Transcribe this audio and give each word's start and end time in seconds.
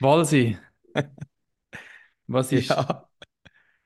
Walsi, 0.00 0.56
was 2.26 2.52
ist 2.52 2.70
Ja. 2.70 3.08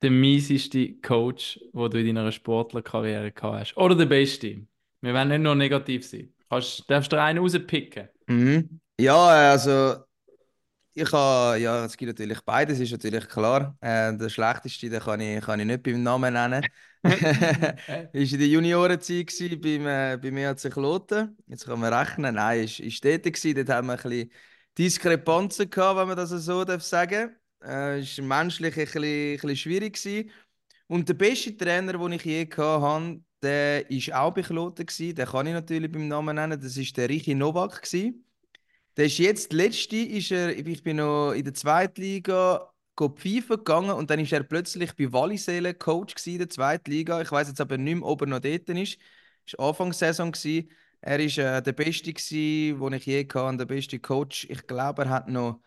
der 0.03 0.11
mieseste 0.11 0.95
Coach, 1.01 1.59
den 1.73 1.91
du 1.91 2.01
in 2.01 2.15
deiner 2.15 2.33
Sportlerkarriere 2.33 3.33
gehabt 3.33 3.61
hast? 3.61 3.77
Oder 3.77 3.95
der 3.97 4.07
beste? 4.07 4.67
Wir 5.01 5.15
wollen 5.15 5.29
nicht 5.29 5.41
nur 5.41 5.55
negativ 5.55 6.07
sein. 6.07 6.33
Kannst, 6.51 6.89
darfst 6.91 7.13
du 7.13 7.21
einen 7.21 7.39
rauspicken? 7.39 8.09
Mhm. 8.27 8.81
Ja, 8.99 9.51
also 9.53 10.05
ich 10.95 11.13
habe, 11.13 11.59
ja, 11.59 11.85
es 11.85 11.97
gibt 11.97 12.09
natürlich 12.09 12.41
beides, 12.43 12.81
ist 12.81 12.93
natürlich 12.93 13.29
klar. 13.29 13.77
Äh, 13.81 14.17
der 14.17 14.29
schlechteste, 14.29 14.91
den 14.91 15.01
kann 15.01 15.21
ich, 15.21 15.45
kann 15.45 15.61
ich 15.61 15.67
nicht 15.67 15.83
beim 15.83 16.03
Namen 16.03 16.35
nennen. 16.35 16.65
Ist 18.13 18.33
in 18.33 18.39
der 18.39 18.49
Juniorenzeit 18.49 19.27
gsi 19.27 19.57
beim, 19.57 19.87
äh, 19.87 20.19
beim 20.21 20.37
EHC 20.39 20.71
Kloten. 20.71 21.37
Jetzt 21.49 21.67
kann 21.67 21.81
man 21.81 21.93
rechnen. 21.93 22.35
Nein, 22.37 22.65
ist, 22.65 22.81
ist 22.81 23.05
dort 23.05 23.25
gsi. 23.25 23.55
Dort 23.55 23.69
haben 23.71 23.89
wir 23.89 23.95
ein 23.95 23.99
bisschen 24.03 24.31
Diskrepanzen 24.79 25.71
gehabt, 25.71 25.99
wenn 25.99 26.09
man 26.09 26.17
das 26.17 26.31
so 26.31 26.65
darf 26.65 26.83
sagen. 26.83 27.37
Äh, 27.63 28.01
ist 28.01 28.21
menschlich 28.21 28.77
ein 28.77 28.85
bisschen, 28.85 29.05
ein 29.05 29.33
bisschen 29.35 29.57
schwierig 29.57 29.95
gsi. 29.95 30.31
Und 30.87 31.09
der 31.09 31.15
beste 31.15 31.57
Trainer, 31.57 31.95
den 31.95 32.13
ich 32.13 32.25
je 32.25 32.49
habe, 32.57 33.21
der 33.43 33.91
ist 33.91 34.13
auch 34.13 34.35
bei 34.35 34.43
Kloten 34.43 34.87
gsi. 34.87 35.15
Den 35.15 35.27
kann 35.27 35.47
ich 35.47 35.53
natürlich 35.53 35.91
beim 35.93 36.09
Namen 36.09 36.37
nennen. 36.37 36.61
Das 36.61 36.77
ist 36.77 36.97
der 36.97 37.09
Richi 37.09 37.35
Novak 37.35 37.83
gsi. 37.83 38.15
Der 38.97 39.07
ist 39.07 39.19
jetzt, 39.19 39.53
letzte 39.53 39.97
ist 39.97 40.31
er, 40.31 40.57
ich 40.57 40.83
bin 40.83 40.97
noch 40.99 41.33
in 41.33 41.45
der 41.45 41.55
zweiten 41.55 42.01
Liga 42.01 42.71
pfeifen 42.97 43.57
gegangen 43.57 43.91
und 43.91 44.09
dann 44.11 44.21
ist 44.21 44.33
er 44.33 44.45
plötzlich 44.45 44.95
bei 44.95 45.13
Wallisellen 45.13 45.77
Coach 45.79 46.15
gsi 46.15 46.33
in 46.35 46.39
der 46.39 46.49
zweiten 46.49 46.91
Liga. 46.91 47.21
Ich 47.21 47.33
weiß 47.33 47.49
jetzt 47.49 47.61
aber 47.61 47.77
nicht 47.79 47.97
mehr, 47.97 48.07
ob 48.07 48.21
er 48.23 48.29
noch 48.29 48.41
dort 48.41 48.69
ist. 48.69 48.99
Das 49.47 49.59
war 49.59 49.69
Anfangssaison. 49.69 50.33
gsi. 50.33 50.69
Er 51.07 51.21
ist 51.21 51.37
äh, 51.37 51.61
der 51.61 51.73
Beste, 51.73 52.15
den 52.15 52.93
ich 52.95 53.05
je 53.05 53.29
hatte, 53.35 53.57
der 53.59 53.67
beste 53.67 53.99
Coach. 53.99 54.47
Ich 54.49 54.67
glaube, 54.67 55.03
er 55.03 55.11
hat 55.11 55.29
noch 55.29 55.61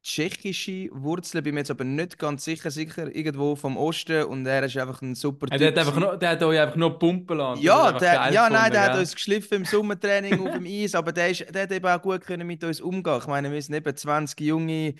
tschechische 0.00 0.90
Wurzeln, 0.92 1.42
bin 1.42 1.54
mir 1.54 1.62
jetzt 1.62 1.72
aber 1.72 1.82
nicht 1.82 2.20
ganz 2.20 2.44
sicher, 2.44 2.70
sicher 2.70 3.12
irgendwo 3.12 3.56
vom 3.56 3.76
Osten 3.76 4.22
und 4.24 4.46
er 4.46 4.62
ist 4.62 4.76
einfach 4.76 5.02
ein 5.02 5.16
super 5.16 5.46
der, 5.46 5.68
hat 5.68 5.74
Typ 5.74 5.78
einfach 5.78 5.98
nur, 5.98 6.16
der 6.16 6.28
hat 6.28 6.42
euch 6.44 6.60
einfach 6.60 6.76
nur 6.76 6.96
pumpen 6.96 7.36
lassen. 7.36 7.62
Ja, 7.62 7.90
der, 7.90 8.30
ja 8.30 8.48
nein, 8.48 8.70
der 8.70 8.82
hat 8.82 8.92
gell? 8.92 9.00
uns 9.00 9.14
geschliffen 9.14 9.56
im 9.56 9.64
Sommertraining 9.64 10.46
auf 10.46 10.52
dem 10.52 10.66
Eis, 10.66 10.94
aber 10.94 11.10
der, 11.10 11.30
ist, 11.30 11.52
der 11.52 11.62
hat 11.62 11.72
eben 11.72 11.86
auch 11.86 12.00
gut 12.00 12.20
können 12.20 12.46
mit 12.46 12.62
uns 12.62 12.80
umgehen. 12.80 13.18
Ich 13.18 13.26
meine, 13.26 13.50
wir 13.50 13.60
sind 13.60 13.74
eben 13.74 13.96
20 13.96 14.38
junge 14.40 14.94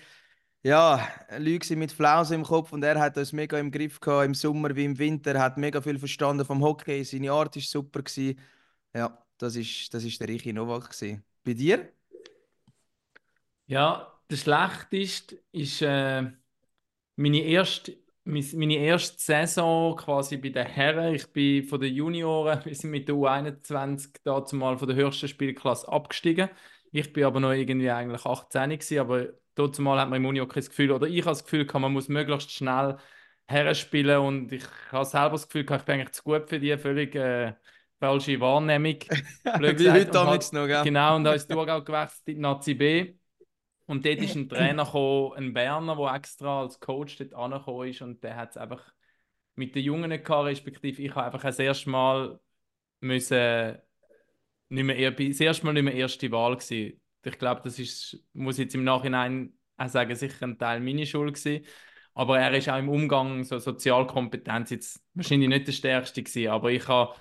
ja, 0.63 1.07
Leute 1.37 1.77
mit 1.77 1.93
Flausen 1.93 2.35
im 2.37 2.43
Kopf 2.43 2.73
und 2.73 2.83
er 2.83 2.99
hat 2.99 3.17
uns 3.17 3.31
mega 3.31 3.57
im 3.57 3.71
Griff 3.71 4.01
gehabt, 4.01 4.25
im 4.25 4.33
Sommer 4.33 4.75
wie 4.75 4.83
im 4.83 4.99
Winter, 4.99 5.39
hat 5.39 5.57
mega 5.57 5.79
viel 5.79 5.97
verstanden 5.97 6.43
vom 6.43 6.61
Hockey, 6.61 7.05
seine 7.05 7.31
Art 7.31 7.55
war 7.55 7.61
super. 7.61 8.01
Gewesen. 8.01 8.37
Ja, 8.93 9.24
das 9.37 9.55
ist, 9.55 9.93
das 9.93 10.03
ist 10.03 10.19
der 10.19 10.27
Richi 10.27 10.53
Novak. 10.53 10.91
Gewesen. 10.91 11.23
Bei 11.43 11.53
dir? 11.53 11.89
Ja, 13.67 14.11
der 14.29 14.35
schlechteste 14.37 15.41
ist 15.51 15.81
äh, 15.81 16.23
meine 17.15 17.39
erste, 17.39 17.97
meine 18.23 18.77
erste 18.77 19.21
Saison 19.21 19.95
quasi 19.95 20.37
bei 20.37 20.49
den 20.49 20.65
Herren. 20.67 21.15
Ich 21.15 21.27
bin 21.31 21.63
von 21.63 21.79
den 21.79 21.93
Junioren, 21.93 22.59
wir 22.65 22.75
sind 22.75 22.91
mit 22.91 23.07
der 23.07 23.15
U21 23.15 24.09
dazu 24.23 24.55
mal 24.55 24.77
von 24.77 24.87
der 24.87 24.97
höchsten 24.97 25.27
Spielklasse 25.27 25.87
abgestiegen. 25.87 26.49
Ich 26.91 27.11
bin 27.13 27.25
aber 27.25 27.39
noch 27.39 27.51
irgendwie 27.51 27.91
eigentlich 27.91 28.25
18 28.25 28.69
gewesen, 28.69 28.99
aber 28.99 29.27
dazu 29.55 29.81
mal 29.81 29.99
hat 29.99 30.09
man 30.09 30.21
im 30.21 30.25
Unihockey 30.27 30.55
das 30.59 30.69
Gefühl, 30.69 30.91
oder 30.91 31.07
ich 31.07 31.21
habe 31.21 31.31
das 31.31 31.43
Gefühl, 31.43 31.67
man 31.73 31.93
muss 31.93 32.07
möglichst 32.07 32.51
schnell 32.51 32.97
Herren 33.47 33.75
spielen 33.75 34.19
und 34.19 34.51
ich 34.51 34.63
habe 34.91 35.05
selber 35.05 35.31
das 35.31 35.47
Gefühl, 35.47 35.61
ich 35.61 35.67
bin 35.83 35.95
eigentlich 35.95 36.11
zu 36.13 36.23
gut 36.23 36.49
für 36.49 36.59
die, 36.59 36.77
völlig 36.77 37.15
äh, 37.15 37.53
falsche 37.99 38.39
Wahrnehmung. 38.39 38.99
Wie 39.43 39.91
heute 39.91 40.11
damals 40.11 40.51
noch, 40.51 40.67
gell? 40.67 40.83
Genau, 40.83 41.15
und 41.15 41.23
da 41.23 41.33
ist 41.33 41.49
Thurgau 41.49 41.81
gewechselt 41.83 42.27
in 42.27 42.35
die 42.35 42.41
Nazi 42.41 42.73
B. 42.73 43.15
Und 43.87 44.05
dort 44.05 44.17
ist 44.19 44.35
ein 44.35 44.49
Trainer 44.49 44.85
gekommen, 44.85 45.33
ein 45.37 45.53
Berner, 45.53 45.95
der 45.95 46.15
extra 46.15 46.61
als 46.61 46.79
Coach 46.79 47.17
dort 47.17 47.33
angekommen 47.33 47.89
ist 47.89 48.01
und 48.01 48.23
der 48.23 48.35
hat 48.35 48.51
es 48.51 48.57
einfach 48.57 48.83
mit 49.55 49.75
den 49.75 49.83
Jungen 49.83 50.09
gehabt, 50.09 50.47
respektive 50.47 51.01
ich 51.01 51.15
habe 51.15 51.25
einfach 51.25 51.41
das 51.41 51.59
erste 51.59 51.89
Mal 51.89 52.39
müssen 52.99 53.77
nicht 54.69 54.83
mehr, 54.83 55.11
das 55.11 55.39
erste 55.39 55.65
Mal 55.65 55.73
nicht 55.73 55.83
mehr 55.83 55.93
erste 55.93 56.31
Wahl 56.31 56.57
gewesen. 56.57 56.99
Ich 57.23 57.39
glaube, 57.39 57.61
das 57.63 57.79
ist, 57.79 58.23
muss 58.33 58.57
jetzt 58.57 58.75
im 58.75 58.83
Nachhinein 58.83 59.53
auch 59.77 59.87
sagen, 59.87 60.15
sicher 60.15 60.45
ein 60.45 60.57
Teil 60.57 60.79
meiner 60.79 61.05
Schuld 61.05 61.35
gewesen. 61.35 61.65
Aber 62.13 62.39
er 62.39 62.53
ist 62.53 62.69
auch 62.69 62.77
im 62.77 62.89
Umgang, 62.89 63.43
so 63.43 63.59
Sozialkompetenz, 63.59 64.69
jetzt 64.69 65.03
wahrscheinlich 65.13 65.49
nicht 65.49 65.67
der 65.67 65.73
stärkste 65.73 66.23
gewesen, 66.23 66.49
aber 66.49 66.71
ich 66.71 66.87
habe 66.87 67.13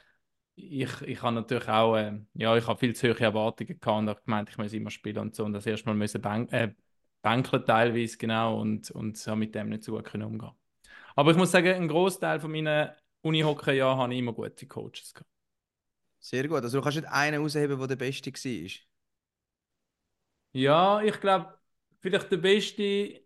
ich, 0.57 1.01
ich 1.03 1.23
habe 1.23 1.35
natürlich 1.35 1.69
auch, 1.69 1.97
äh, 1.97 2.21
ja, 2.35 2.57
ich 2.57 2.67
habe 2.67 2.79
viel 2.79 2.95
zu 2.95 3.09
hohe 3.09 3.21
Erwartungen 3.21 3.81
gehabt 3.81 3.99
und 3.99 4.09
habe 4.09 4.21
gemeint, 4.25 4.49
ich 4.51 4.59
muss 4.59 4.73
immer 4.73 4.91
spielen 4.91 5.19
und 5.19 5.35
so 5.35 5.45
und 5.45 5.53
das 5.53 5.67
erste 5.67 5.87
Mal 5.89 5.95
müssen 5.95 6.21
bank, 6.21 6.53
äh, 6.53 6.73
bänkeln 7.23 7.65
teilweise, 7.65 8.17
genau, 8.19 8.61
und, 8.61 8.91
und 8.93 9.27
habe 9.27 9.37
mit 9.39 9.55
dem 9.55 9.69
nicht 9.71 9.85
so 9.85 9.93
gut 9.93 10.05
können 10.05 10.25
umgehen. 10.25 10.53
Aber 11.17 11.31
ich 11.33 11.37
muss 11.37 11.53
sagen, 11.53 11.69
ein 11.75 11.89
Großteil 11.89 12.41
von 12.41 12.53
meinen 12.53 12.91
Unihockey-Jahren 13.23 13.99
habe 13.99 14.13
ich 14.15 14.21
immer 14.21 14.33
gute 14.33 14.67
Coaches 14.67 15.15
gehabt. 15.15 15.31
Sehr 16.21 16.49
gut. 16.49 16.63
Also 16.63 16.79
du 16.79 16.83
kannst 16.83 16.99
nicht 16.99 17.09
einen 17.09 17.43
rausheben, 17.43 17.79
der 17.79 17.89
der 17.89 17.97
Beste 17.97 18.33
war. 18.33 18.71
Ja, 20.53 21.03
ich 21.03 21.21
glaube, 21.21 21.59
vielleicht 22.01 22.31
der 22.31 22.37
beste, 22.39 23.24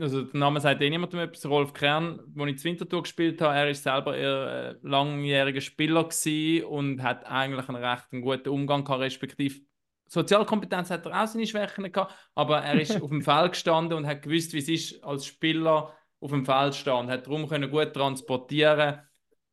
also 0.00 0.22
der 0.22 0.38
Name 0.38 0.60
sagt 0.60 0.80
eh 0.80 0.90
niemandem 0.90 1.20
etwas, 1.20 1.46
Rolf 1.46 1.72
Kern, 1.72 2.20
wo 2.34 2.46
ich 2.46 2.58
zu 2.58 2.64
Winterthur 2.64 3.02
gespielt 3.02 3.40
habe, 3.40 3.54
er 3.54 3.70
ist 3.70 3.82
selber 3.82 4.16
eher 4.16 4.76
äh, 4.82 4.86
langjähriger 4.86 5.60
Spieler 5.60 6.04
gewesen 6.04 6.64
und 6.64 7.02
hat 7.02 7.26
eigentlich 7.26 7.68
einen 7.68 7.82
recht 7.82 8.04
einen 8.12 8.22
guten 8.22 8.48
Umgang 8.48 8.84
gehabt, 8.84 9.00
respektive 9.00 9.60
Sozialkompetenz 10.08 10.90
hat 10.90 11.04
er 11.04 11.22
auch 11.22 11.26
seine 11.26 11.46
Schwächen 11.46 11.92
gehabt, 11.92 12.14
aber 12.34 12.60
er 12.60 12.80
ist 12.80 12.90
auf 13.02 13.10
dem 13.10 13.22
Feld 13.22 13.52
gestanden 13.52 13.96
und 13.96 14.06
hat 14.06 14.22
gewusst, 14.22 14.52
wie 14.52 14.58
es 14.58 14.68
ist, 14.68 15.04
als 15.04 15.26
Spieler 15.26 15.94
auf 16.20 16.30
dem 16.30 16.44
Feld 16.44 16.74
zu 16.74 16.80
stehen 16.80 16.94
und 16.94 17.10
hat 17.10 17.26
darum 17.26 17.48
können 17.48 17.70
gut 17.70 17.92
transportieren 17.92 19.00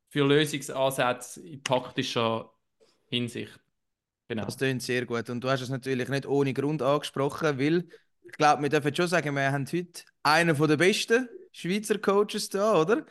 für 0.08 0.26
Lösungsansätze 0.26 1.46
in 1.46 1.62
taktischer 1.62 2.50
Hinsicht. 3.06 3.60
Genau. 4.28 4.44
Das 4.44 4.56
klingt 4.56 4.82
sehr 4.82 5.06
gut. 5.06 5.30
Und 5.30 5.42
du 5.44 5.48
hast 5.48 5.60
es 5.60 5.68
natürlich 5.68 6.08
nicht 6.08 6.26
ohne 6.26 6.52
Grund 6.52 6.82
angesprochen, 6.82 7.58
weil 7.60 7.88
ich 8.28 8.32
glaube, 8.36 8.62
wir 8.62 8.68
dürfen 8.68 8.94
schon 8.94 9.08
sagen, 9.08 9.34
wir 9.34 9.52
haben 9.52 9.66
heute 9.72 10.02
einen 10.22 10.56
der 10.56 10.76
besten 10.76 11.28
Schweizer 11.52 11.98
Coaches 11.98 12.48
da, 12.48 12.80
oder? 12.80 13.04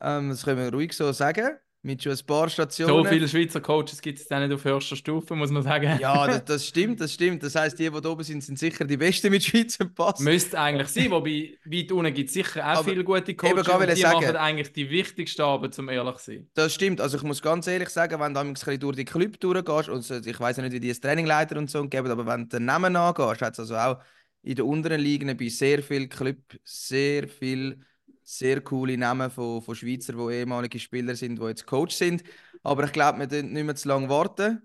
Ähm, 0.00 0.30
das 0.30 0.44
können 0.44 0.58
wir 0.58 0.72
ruhig 0.72 0.92
so 0.92 1.12
sagen. 1.12 1.56
Mit 1.82 2.02
schon 2.02 2.12
ein 2.12 2.18
paar 2.26 2.50
So 2.50 2.52
Stationen. 2.52 3.06
viele 3.06 3.26
Schweizer 3.26 3.62
Coaches 3.62 4.02
gibt 4.02 4.18
es 4.18 4.26
dann 4.28 4.46
nicht 4.46 4.54
auf 4.54 4.64
höchster 4.64 4.96
Stufe, 4.96 5.34
muss 5.34 5.50
man 5.50 5.62
sagen. 5.62 5.98
Ja, 5.98 6.26
das, 6.26 6.44
das 6.44 6.66
stimmt, 6.66 7.00
das 7.00 7.14
stimmt. 7.14 7.42
Das 7.42 7.54
heisst, 7.54 7.78
die, 7.78 7.90
die 7.90 8.00
da 8.02 8.08
oben 8.10 8.22
sind, 8.22 8.44
sind 8.44 8.58
sicher 8.58 8.84
die 8.84 8.98
Besten 8.98 9.30
mit 9.30 9.42
Schweizer 9.42 9.86
Pass. 9.86 10.20
Müsste 10.20 10.60
eigentlich 10.60 10.88
sein, 10.88 11.10
wobei 11.10 11.56
weit 11.64 11.90
unten 11.90 12.12
gibt 12.12 12.28
es 12.28 12.34
sicher 12.34 12.60
auch 12.66 12.80
Aber 12.80 12.84
viele 12.84 13.02
gute 13.02 13.30
eben 13.30 13.36
Coaches 13.38 13.66
und 13.66 13.74
wollte 13.80 13.94
die 13.94 14.00
sagen. 14.02 14.14
machen 14.20 14.36
eigentlich 14.36 14.72
die 14.74 14.90
wichtigste 14.90 15.42
Arbeit, 15.42 15.78
um 15.78 15.88
ehrlich 15.88 16.16
zu 16.16 16.32
sein. 16.32 16.50
Das 16.52 16.74
stimmt. 16.74 17.00
Also 17.00 17.16
ich 17.16 17.22
muss 17.22 17.40
ganz 17.40 17.66
ehrlich 17.66 17.88
sagen, 17.88 18.20
wenn 18.20 18.34
du 18.34 18.40
ein 18.40 18.52
bisschen 18.52 18.78
durch 18.78 18.96
die 18.96 19.06
Club 19.06 19.40
durchgehst, 19.40 19.88
also 19.88 20.16
ich 20.16 20.38
weiß 20.38 20.58
ja 20.58 20.62
nicht, 20.62 20.72
wie 20.74 20.80
die 20.80 20.88
das 20.88 21.00
Trainingleiter 21.00 21.56
und 21.56 21.70
so 21.70 21.82
geben, 21.88 22.10
aber 22.10 22.26
wenn 22.26 22.42
du 22.42 22.58
den 22.58 22.66
Namen 22.66 22.94
angehst, 22.94 23.40
hat 23.40 23.54
es 23.54 23.60
also 23.60 23.76
auch 23.76 24.02
in 24.42 24.56
den 24.56 24.64
unteren 24.64 25.00
Ligen 25.00 25.36
bei 25.36 25.48
sehr 25.48 25.82
vielen 25.82 26.08
Clubs 26.08 26.58
sehr 26.64 27.28
viel 27.28 27.80
sehr 28.22 28.60
coole 28.60 28.96
Namen 28.96 29.30
von, 29.30 29.60
von 29.62 29.74
Schweizer, 29.74 30.12
die 30.12 30.34
ehemalige 30.34 30.78
Spieler 30.78 31.16
sind, 31.16 31.40
die 31.40 31.46
jetzt 31.46 31.66
Coach 31.66 31.94
sind. 31.96 32.22
Aber 32.62 32.84
ich 32.84 32.92
glaube, 32.92 33.18
wir 33.18 33.26
dürfen 33.26 33.52
nicht 33.52 33.64
mehr 33.64 33.74
zu 33.74 33.88
lange 33.88 34.08
warten. 34.08 34.62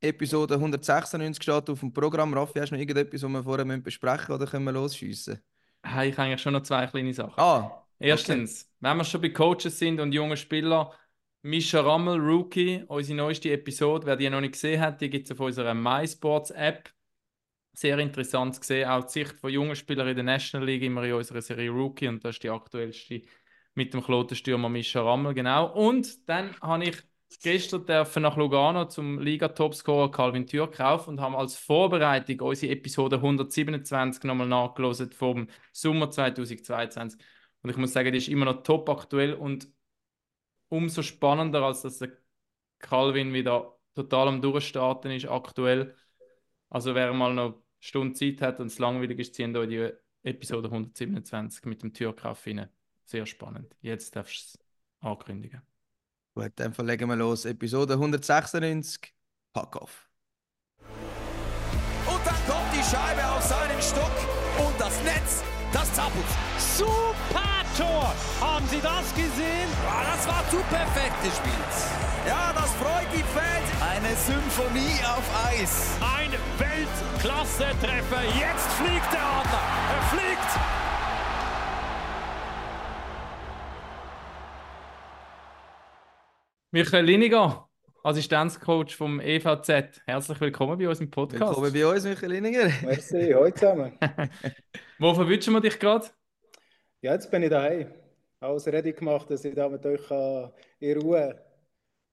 Episode 0.00 0.58
196 0.58 1.42
steht 1.42 1.70
auf 1.70 1.80
dem 1.80 1.92
Programm. 1.92 2.34
Raffi, 2.34 2.58
hast 2.58 2.70
du 2.70 2.74
noch 2.74 2.80
irgendetwas, 2.80 3.22
was 3.22 3.30
wir 3.30 3.42
vorher 3.42 3.64
besprechen 3.78 4.26
müssen, 4.28 4.32
oder 4.32 4.46
können 4.50 4.64
wir 4.64 4.72
losschiessen? 4.72 5.40
Habe 5.84 6.06
ich 6.06 6.18
eigentlich 6.18 6.40
schon 6.42 6.52
noch 6.54 6.62
zwei 6.62 6.86
kleine 6.86 7.12
Sachen. 7.14 7.34
Ah, 7.36 7.84
Erstens, 7.98 8.70
wenn 8.80 8.96
wir 8.96 9.04
schon 9.04 9.20
bei 9.20 9.30
Coaches 9.30 9.78
sind 9.78 10.00
und 10.00 10.12
junge 10.12 10.36
Spieler, 10.36 10.92
Mischa 11.42 11.80
Rammel, 11.80 12.18
Rookie, 12.18 12.84
unsere 12.88 13.16
neueste 13.16 13.50
Episode, 13.52 14.06
wer 14.06 14.16
die 14.16 14.28
noch 14.30 14.40
nicht 14.40 14.52
gesehen 14.52 14.80
hat, 14.80 15.00
die 15.00 15.10
gibt 15.10 15.26
es 15.26 15.32
auf 15.32 15.40
unserer 15.40 15.74
MySports-App. 15.74 16.90
Sehr 17.76 17.98
interessant 17.98 18.54
zu 18.54 18.62
sehen, 18.62 18.88
auch 18.88 19.04
die 19.04 19.12
Sicht 19.12 19.40
von 19.40 19.50
jungen 19.50 19.74
Spielern 19.74 20.08
in 20.08 20.14
der 20.14 20.24
National 20.24 20.66
League, 20.66 20.82
immer 20.82 21.02
in 21.02 21.12
unserer 21.12 21.42
Serie 21.42 21.70
Rookie 21.70 22.06
und 22.06 22.24
das 22.24 22.36
ist 22.36 22.42
die 22.44 22.50
aktuellste 22.50 23.22
mit 23.74 23.92
dem 23.92 24.02
Klotenstürmer 24.02 24.68
Mischa 24.68 25.02
Rammel, 25.02 25.34
genau. 25.34 25.72
Und 25.72 26.28
dann 26.28 26.54
habe 26.60 26.84
ich 26.84 26.96
gestern 27.42 27.84
nach 28.22 28.36
Lugano 28.36 28.86
zum 28.86 29.18
Liga-Topscorer 29.18 30.10
Calvin 30.12 30.46
Türk 30.46 30.76
kaufen 30.76 31.10
und 31.10 31.20
haben 31.20 31.34
als 31.34 31.56
Vorbereitung 31.56 32.40
unsere 32.40 32.72
Episode 32.72 33.16
127 33.16 34.22
nochmal 34.22 34.46
nachgelesen 34.46 35.10
vom 35.10 35.48
Sommer 35.72 36.10
2022. 36.10 37.20
Und 37.62 37.70
ich 37.70 37.76
muss 37.76 37.92
sagen, 37.92 38.12
die 38.12 38.18
ist 38.18 38.28
immer 38.28 38.44
noch 38.44 38.62
top 38.62 38.88
aktuell 38.88 39.34
und 39.34 39.66
umso 40.68 41.02
spannender, 41.02 41.62
als 41.62 41.82
dass 41.82 41.98
der 41.98 42.12
Calvin 42.78 43.32
wieder 43.32 43.76
total 43.94 44.28
am 44.28 44.40
Durchstarten 44.40 45.10
ist 45.10 45.26
aktuell. 45.26 45.96
Also 46.68 46.94
wer 46.94 47.12
mal 47.12 47.34
noch 47.34 47.63
Stunde 47.84 48.14
Zeit 48.14 48.40
hat 48.40 48.60
und 48.60 48.68
es 48.68 48.78
langweilig 48.78 49.18
ist, 49.18 49.34
ziehen 49.34 49.54
euch 49.54 49.68
die 49.68 49.90
Episode 50.22 50.68
127 50.68 51.66
mit 51.66 51.82
dem 51.82 51.92
Türkauf 51.92 52.46
rein. 52.46 52.66
Sehr 53.04 53.26
spannend. 53.26 53.76
Jetzt 53.82 54.16
darfst 54.16 54.54
du 54.54 54.58
es 54.58 54.64
ankündigen. 55.00 55.60
gut, 56.34 56.52
dann 56.56 56.72
verlegen 56.72 57.10
wir 57.10 57.16
los. 57.16 57.44
Episode 57.44 57.92
196, 57.94 59.12
Pack 59.52 59.76
off. 59.76 60.08
Und 62.06 62.26
dann 62.26 62.46
kommt 62.46 62.72
die 62.72 62.82
Scheibe 62.82 63.22
auf 63.28 63.42
seinen 63.42 63.82
Stock. 63.82 64.66
Und 64.66 64.80
das 64.80 65.04
Netz, 65.04 65.44
das 65.70 65.92
zappelt. 65.92 66.24
Super 66.58 67.53
Tor! 67.76 68.14
Haben 68.40 68.66
Sie 68.68 68.80
das 68.80 69.12
gesehen? 69.14 69.68
Ja, 69.84 70.04
das 70.14 70.28
war 70.28 70.48
zu 70.48 70.58
perfekt 70.70 71.20
gespielt. 71.24 71.74
Ja, 72.24 72.52
das 72.54 72.72
freut 72.74 73.08
die 73.12 73.24
Fans. 73.34 73.66
Eine 73.82 74.14
Symphonie 74.14 75.02
auf 75.02 75.24
Eis. 75.50 75.98
Ein 76.00 76.30
Weltklasse-Treffer. 76.56 78.22
Jetzt 78.38 78.72
fliegt 78.74 79.12
der 79.12 79.24
Adler. 79.24 79.62
Er 79.90 80.02
fliegt. 80.02 80.50
Michael 86.70 87.04
Liniger, 87.06 87.68
Assistenzcoach 88.04 88.94
vom 88.94 89.20
EVZ. 89.20 90.00
Herzlich 90.06 90.40
willkommen 90.40 90.78
bei 90.78 90.88
uns 90.88 91.00
im 91.00 91.10
Podcast. 91.10 91.40
Willkommen 91.40 91.72
bei 91.72 91.86
uns, 91.86 92.04
Michael 92.04 92.32
Lininger. 92.32 92.70
Merci, 92.82 93.32
hallo 93.34 93.50
zusammen. 93.50 93.98
Wo 95.00 95.12
verwünschen 95.12 95.52
wir 95.54 95.60
dich 95.60 95.78
gerade? 95.80 96.06
Ja, 97.04 97.12
jetzt 97.12 97.30
bin 97.30 97.42
ich 97.42 97.50
daheim. 97.50 97.92
Alles 98.40 98.66
ready 98.66 98.94
gemacht, 98.94 99.28
dass 99.28 99.44
ich 99.44 99.54
da 99.54 99.68
mit 99.68 99.84
euch 99.84 100.10
in 100.80 100.98
Ruhe 100.98 101.38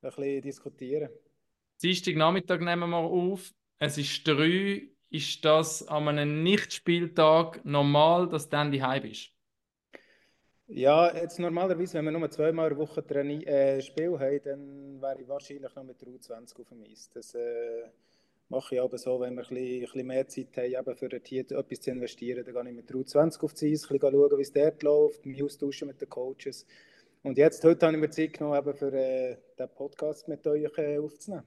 ein 0.02 0.12
bisschen 0.12 0.42
diskutieren 0.42 1.08
kann. 1.08 1.18
Dienstag 1.82 2.16
Nachmittag 2.18 2.60
nehmen 2.60 2.90
wir 2.90 2.98
auf. 2.98 3.54
Es 3.80 3.98
ist 3.98 4.28
drei. 4.28 4.90
Ist 5.10 5.46
das 5.46 5.88
an 5.88 6.10
einem 6.10 6.44
Nicht-Spieltag 6.44 7.64
normal, 7.64 8.28
dass 8.28 8.50
du 8.50 8.50
dann 8.50 8.70
daheim 8.70 9.04
bist? 9.04 9.32
Ja, 10.68 11.16
jetzt 11.16 11.40
normalerweise, 11.40 11.94
wenn 11.94 12.04
wir 12.04 12.12
nur 12.12 12.30
zweimal 12.30 12.70
in 12.70 12.78
der 12.78 12.86
Woche 12.86 13.02
Traini 13.08 13.46
äh, 13.46 13.82
Spiel 13.82 14.20
haben, 14.20 14.42
dann 14.44 15.02
wäre 15.02 15.22
ich 15.22 15.28
wahrscheinlich 15.30 15.74
noch 15.74 15.84
mit 15.86 16.02
der 16.02 16.10
U20 16.10 16.60
auf 16.60 16.68
dem 16.68 16.84
Eis. 16.84 17.10
Das 17.14 17.34
äh, 17.34 17.84
mache 18.52 18.76
ich 18.76 18.82
aber 18.82 18.98
so, 18.98 19.20
wenn 19.22 19.36
wir 19.36 19.44
ein 19.44 19.48
bisschen, 19.48 19.76
ein 19.76 19.82
bisschen 19.82 20.08
mehr 20.08 20.28
Zeit 20.28 20.58
haben, 20.58 20.66
eben 20.66 20.96
für 20.98 21.22
hier 21.24 21.52
etwas 21.52 21.80
zu 21.80 21.90
investieren, 21.90 22.44
dann 22.44 22.54
gehe 22.54 22.70
ich 22.70 22.76
mit 22.76 22.90
der 22.90 22.98
U20 22.98 23.44
auf 23.44 23.54
das 23.54 23.64
Eis, 23.64 23.88
schauen, 23.88 24.38
wie 24.38 24.42
es 24.42 24.52
dort 24.52 24.84
läuft, 24.84 25.26
mich 25.26 25.42
austauschen 25.42 25.88
mit 25.88 26.02
den 26.02 26.10
Coaches. 26.10 26.66
Und 27.24 27.38
jetzt, 27.38 27.64
heute 27.64 27.86
habe 27.86 27.96
ich 27.96 28.02
mir 28.02 28.10
Zeit 28.10 28.34
genommen, 28.34 28.60
eben 28.60 28.74
für 28.76 28.94
äh, 28.94 29.38
den 29.58 29.70
Podcast 29.70 30.28
mit 30.28 30.46
euch 30.46 30.78
äh, 30.78 30.98
aufzunehmen. 30.98 31.44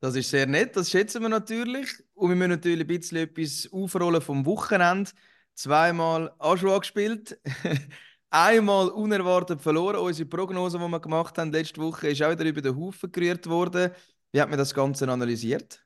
Das 0.00 0.14
ist 0.14 0.30
sehr 0.30 0.46
nett, 0.46 0.76
das 0.76 0.90
schätzen 0.90 1.22
wir 1.22 1.28
natürlich. 1.28 1.88
Und 2.14 2.28
wir 2.28 2.36
müssen 2.36 2.50
natürlich 2.50 2.88
ein 2.88 2.98
bisschen 2.98 3.18
etwas 3.18 3.68
aufrollen 3.72 4.20
vom 4.20 4.46
Wochenende. 4.46 5.10
Zweimal 5.54 6.32
Aschua 6.38 6.78
gespielt, 6.78 7.38
einmal 8.30 8.88
unerwartet 8.90 9.60
verloren. 9.60 9.96
Unsere 9.96 10.28
Prognose, 10.28 10.78
die 10.78 10.88
wir 10.88 11.00
gemacht 11.00 11.36
haben 11.36 11.52
letzte 11.52 11.80
Woche, 11.80 12.10
ist 12.10 12.22
auch 12.22 12.30
wieder 12.30 12.44
über 12.44 12.62
den 12.62 12.76
Haufen 12.76 13.10
gerührt 13.10 13.48
worden. 13.48 13.90
Wie 14.30 14.40
hat 14.40 14.48
man 14.48 14.58
das 14.58 14.72
Ganze 14.72 15.08
analysiert? 15.08 15.81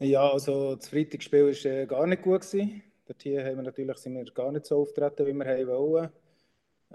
Ja, 0.00 0.30
also 0.30 0.74
das 0.74 0.88
Freitagsspiel 0.88 1.46
war 1.46 1.72
äh, 1.72 1.86
gar 1.86 2.06
nicht 2.06 2.22
gut. 2.22 2.42
Dort 3.06 3.22
hier 3.22 3.44
haben 3.44 3.56
wir 3.56 3.62
natürlich, 3.62 3.96
sind 3.98 4.14
wir 4.14 4.24
gar 4.32 4.50
nicht 4.52 4.66
so 4.66 4.80
auftreten, 4.80 5.26
wie 5.26 5.34
wir 5.34 5.68
wollen. 5.68 6.10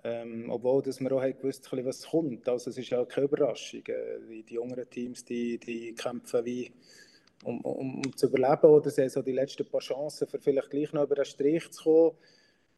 Ähm, 0.03 0.49
obwohl 0.49 0.81
dass 0.81 0.99
wir 0.99 1.11
auch 1.11 1.21
gewusst 1.21 1.71
haben, 1.71 1.85
was 1.85 2.07
kommt. 2.07 2.47
Also 2.47 2.69
es 2.69 2.77
ist 2.77 2.89
ja 2.89 3.03
keine 3.05 3.25
Überraschung. 3.25 3.81
Äh, 3.87 4.19
die, 4.29 4.43
die 4.43 4.53
jüngeren 4.55 4.89
Teams 4.89 5.25
die, 5.25 5.57
die 5.57 5.93
kämpfen 5.93 6.45
wie 6.45 6.71
um, 7.43 7.61
um, 7.61 8.01
um 8.05 8.17
zu 8.17 8.27
überleben 8.27 8.67
oder 8.67 8.89
sie 8.89 9.01
haben 9.01 9.09
so 9.09 9.21
die 9.21 9.31
letzten 9.31 9.65
paar 9.65 9.79
Chancen, 9.79 10.27
für 10.27 10.39
vielleicht 10.39 10.69
gleich 10.69 10.91
noch 10.93 11.03
über 11.03 11.15
den 11.15 11.25
Strich 11.25 11.71
zu 11.71 11.83
kommen. 11.83 12.17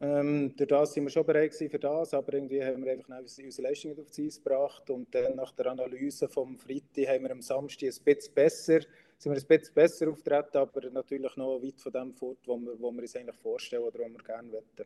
Ähm, 0.00 0.54
durch 0.56 0.68
das 0.68 0.92
sind 0.94 1.04
wir 1.04 1.10
schon 1.10 1.26
bereit 1.26 1.54
für 1.54 1.78
das, 1.78 2.14
aber 2.14 2.32
irgendwie 2.34 2.62
haben 2.62 2.84
wir 2.84 2.92
einfach 2.92 3.18
unsere, 3.18 3.46
unsere 3.46 3.68
Leistungen 3.68 3.98
auf 4.00 4.10
die 4.10 4.26
Eis 4.26 4.42
gebracht 4.42 4.90
und 4.90 5.14
dann 5.14 5.36
nach 5.36 5.52
der 5.52 5.66
Analyse 5.66 6.28
vom 6.28 6.58
Freitag 6.58 7.08
haben 7.08 7.24
wir 7.24 7.30
am 7.30 7.42
Samstag 7.42 7.88
ein 7.88 8.04
bisschen 8.04 8.34
besser, 8.34 8.80
sind 9.22 9.32
wir 9.32 9.40
ein 9.40 9.46
bisschen 9.46 9.74
besser 9.74 10.10
auftreten, 10.10 10.56
aber 10.56 10.90
natürlich 10.90 11.36
noch 11.36 11.62
weit 11.62 11.80
von 11.80 11.92
dem 11.92 12.12
fort, 12.12 12.38
wo 12.44 12.56
wir, 12.58 12.80
wo 12.80 12.90
wir 12.90 13.02
uns 13.02 13.14
eigentlich 13.14 13.36
vorstellen 13.36 13.84
oder 13.84 14.00
wo 14.00 14.08
wir 14.08 14.24
gerne 14.24 14.52
wetten. 14.52 14.84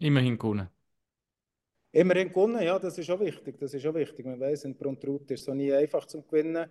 Immerhin 0.00 0.36
gewonnen. 0.36 0.68
Immerhin 1.92 2.28
gewonnen, 2.28 2.60
ja, 2.60 2.76
das 2.78 2.98
ist 2.98 3.08
auch 3.08 3.20
wichtig. 3.20 3.56
Das 3.58 3.72
ist 3.72 3.86
auch 3.86 3.94
wichtig. 3.94 4.26
Man 4.26 4.40
weiß, 4.40 4.64
in 4.64 4.74
Bruntrut 4.74 5.30
ist 5.30 5.40
es 5.40 5.46
so 5.46 5.54
nie 5.54 5.72
einfach 5.72 6.06
zu 6.06 6.22
gewinnen. 6.22 6.68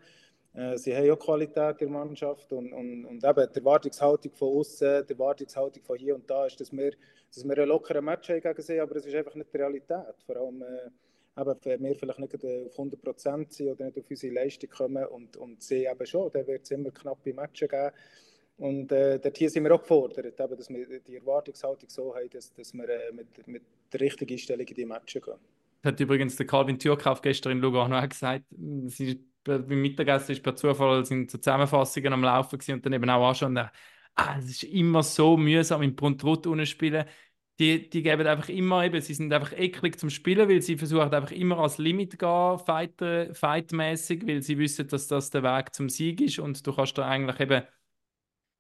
Äh, 0.54 0.78
sie 0.78 0.96
haben 0.96 1.10
auch 1.12 1.20
Qualität 1.20 1.82
in 1.82 1.92
der 1.92 1.98
Mannschaft 1.98 2.52
und, 2.52 2.74
und, 2.74 3.06
und 3.06 3.24
eben 3.24 3.54
die 3.54 3.60
Erwartungshaltung 3.60 4.34
von 4.34 4.58
außen, 4.58 5.06
die 5.08 5.14
Erwartungshaltung 5.14 5.84
von 5.84 5.98
hier 5.98 6.14
und 6.14 6.30
da 6.30 6.46
ist, 6.46 6.60
dass 6.60 6.74
wir, 6.74 6.92
dass 7.34 7.48
wir 7.48 7.58
einen 7.58 7.70
lockeren 7.70 8.04
Match 8.04 8.30
haben 8.30 8.42
gegen 8.42 8.62
sie, 8.62 8.82
aber 8.82 8.98
es 8.98 9.06
ist 9.06 9.16
einfach 9.16 9.36
nicht 9.36 9.54
die 9.54 9.58
Realität. 9.58 10.16
Vor 10.26 10.36
allem, 10.36 10.62
äh, 10.62 10.90
eben, 11.38 11.56
wenn 11.64 11.84
wir 11.84 11.96
vielleicht 11.96 12.20
nicht 12.20 12.36
auf 12.36 12.72
100 12.72 13.02
Prozent 13.02 13.54
sind 13.54 13.70
oder 13.70 13.86
nicht 13.86 13.98
auf 13.98 14.10
unsere 14.10 14.34
Leistung 14.34 14.70
kommen 14.70 15.06
und, 15.06 15.38
und 15.38 15.62
sie 15.62 15.86
eben 15.86 16.06
schon, 16.06 16.32
dann 16.32 16.48
wird 16.48 16.64
es 16.64 16.72
immer 16.72 16.92
knappe 16.92 17.34
Matches 17.34 17.70
geben. 17.70 17.92
Und 18.58 18.92
äh, 18.92 19.20
dort 19.20 19.38
hier 19.38 19.50
sind 19.50 19.64
wir 19.66 19.76
auch 19.76 19.82
gefordert, 19.82 20.40
eben, 20.40 20.58
dass 20.58 20.70
wir 20.70 21.00
die 21.00 21.16
Erwartungshaltung 21.16 21.90
so 21.90 22.16
haben, 22.16 22.30
dass, 22.32 22.52
dass 22.54 22.74
wir 22.74 22.90
äh, 22.90 23.12
mit, 23.14 23.48
mit 23.48 23.64
der 23.94 24.00
richtigen 24.02 24.34
Einstellung 24.34 24.66
in 24.66 24.76
die 24.76 24.86
Matches 24.86 25.22
gehen. 25.22 25.36
Das 25.84 25.94
hat 25.94 26.00
übrigens 26.00 26.36
der 26.36 26.48
Calvin 26.48 26.80
Türkauf 26.80 27.22
gestern 27.22 27.52
in 27.52 27.60
Lugano 27.60 28.00
auch 28.00 28.10
gesagt. 28.10 28.46
Sie 28.88 29.24
beim 29.48 29.82
Mittagessen 29.82 30.34
ist 30.34 30.44
per 30.44 30.56
Zufall 30.56 31.06
sind 31.06 31.32
so 31.32 31.38
Zusammenfassungen 31.38 32.14
am 32.14 32.24
Laufen 32.24 32.60
und 32.70 32.86
dann 32.86 32.94
eben 32.94 33.10
auch 33.10 33.30
anschauen. 33.30 33.58
Ah, 33.58 34.36
es 34.40 34.50
ist 34.50 34.64
immer 34.64 35.04
so 35.04 35.38
mühsam 35.38 35.84
im 35.84 35.96
Bruntrut 35.96 36.48
spielen. 36.68 37.06
Die, 37.60 37.90
die 37.90 38.04
geben 38.04 38.28
einfach 38.28 38.50
immer 38.50 38.86
eben, 38.86 39.02
sie 39.02 39.16
sind 39.16 39.34
einfach 39.34 39.52
eklig 39.58 40.00
zum 40.00 40.12
Spielen, 40.12 40.48
weil 40.48 40.62
sie 40.62 40.78
versuchen 40.78 41.12
einfach 41.12 41.32
immer 41.32 41.58
als 41.58 41.80
Limit 41.80 42.12
zu 42.12 42.18
gehen, 42.18 42.60
fight, 42.60 43.36
fightmäßig, 43.36 44.28
weil 44.28 44.44
sie 44.44 44.60
wissen, 44.60 44.88
dass 44.88 45.08
das 45.08 45.32
der 45.32 45.42
Weg 45.44 45.74
zum 45.74 45.90
Sieg 45.90 46.22
ist 46.22 46.38
und 46.40 46.66
du 46.66 46.74
kannst 46.74 46.98
da 46.98 47.08
eigentlich 47.08 47.40
eben 47.40 47.64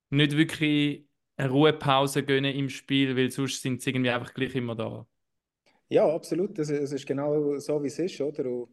nicht 0.10 0.36
wirklich 0.36 1.06
eine 1.38 1.50
Ruhepause 1.50 2.24
gönnen 2.24 2.56
im 2.56 2.70
Spiel, 2.70 3.16
weil 3.16 3.30
sonst 3.32 3.62
sind 3.62 3.82
sie 3.82 3.92
irgendwie 3.92 4.10
einfach 4.10 4.34
gleich 4.34 4.56
immer 4.56 4.76
da. 4.76 5.06
Ja, 5.90 6.08
absolut. 6.14 6.58
Das, 6.58 6.68
das 6.68 6.92
ist 6.92 7.06
genau 7.06 7.58
so, 7.60 7.82
wie 7.84 7.88
es 7.88 8.00
ist, 8.00 8.20
oder? 8.20 8.46
Und, 8.46 8.70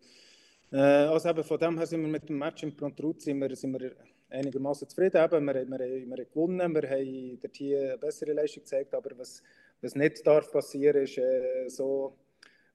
äh, 0.73 0.79
also 0.79 1.29
eben 1.29 1.45
von 1.45 1.59
dem 1.59 1.79
her 1.79 1.87
sind 1.87 2.01
wir 2.03 2.09
mit 2.09 2.29
dem 2.29 2.39
Match 2.39 2.63
im 2.63 2.75
Prontrut 2.77 3.21
sind 3.21 3.41
wir, 3.41 3.55
sind 3.55 3.73
wir 3.79 3.95
einigermaßen 4.31 4.89
zufrieden. 4.89 5.23
Eben, 5.23 5.45
wir, 5.45 5.55
wir, 5.55 5.69
wir, 5.69 5.79
wir 5.79 6.17
haben 6.17 6.31
gewonnen, 6.33 6.75
wir 6.75 6.91
haben 6.91 7.39
dort 7.41 7.57
hier 7.57 7.81
eine 7.81 7.99
bessere 7.99 8.33
Leistung 8.33 8.63
gezeigt, 8.63 8.95
aber 8.95 9.17
was, 9.19 9.43
was 9.85 9.95
nicht 9.95 10.27
darf 10.27 10.51
passieren, 10.51 11.03
ist 11.03 11.19
äh, 11.19 11.69
so 11.69 12.17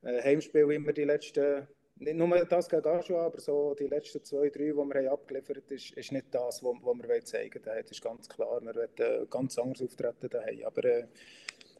äh, 0.04 0.22
Heimspiel 0.22 0.72
immer 0.72 0.94
die 0.94 1.04
letzten 1.04 1.68
nicht 2.00 2.16
nur 2.16 2.46
das 2.46 2.70
gegen 2.70 2.88
Aschua, 2.88 3.26
aber 3.26 3.42
so 3.42 3.76
die 3.78 3.88
letzten 3.88 4.24
zwei, 4.24 4.50
drei, 4.50 4.68
die 4.68 4.74
wir 4.74 4.96
haben 4.96 5.08
abgeliefert 5.10 5.58
haben, 5.58 5.76
ist, 5.76 5.92
ist 5.92 6.12
nicht 6.14 6.28
das, 6.32 6.64
was 6.64 6.74
wir 6.74 7.26
zeigen 7.26 7.66
wollen. 7.66 7.82
Das 7.82 7.92
ist 7.92 8.02
ganz 8.02 8.30
klar. 8.30 8.62
Wir 8.62 8.74
wollen 8.74 9.30
ganz 9.30 9.58
anders 9.60 9.82
auftreten 9.82 10.30
daheim. 10.30 10.64
Aber 10.66 10.86
äh, 10.86 11.08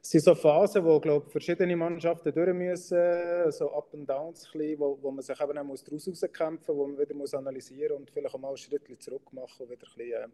es 0.02 0.10
sind 0.10 0.24
so 0.24 0.36
Phasen, 0.36 0.84
wo 0.84 1.00
glaube 1.00 1.30
verschiedene 1.30 1.76
Mannschaften 1.76 2.34
durch 2.34 2.54
müssen, 2.54 3.52
so 3.52 3.72
Up 3.72 3.94
and 3.94 4.10
Downs, 4.10 4.50
wo, 4.54 4.98
wo 5.02 5.12
man 5.12 5.24
sich 5.24 5.40
eben 5.40 5.58
auch 5.58 5.64
muss 5.64 5.84
daraus 5.84 6.08
rauskämpfen 6.08 6.76
muss, 6.76 6.78
wo 6.78 6.88
man 6.88 7.00
wieder 7.00 7.16
muss 7.16 7.34
analysieren 7.34 7.98
und 7.98 8.12
vielleicht 8.12 8.36
auch 8.36 8.40
mal 8.40 8.50
einen 8.50 8.58
Schritt 8.58 8.84
zurück 9.02 9.32
machen 9.32 9.64
und 9.64 9.70
wieder 9.70 9.88
ein 9.88 9.98
bisschen, 9.98 10.24
äh, 10.24 10.28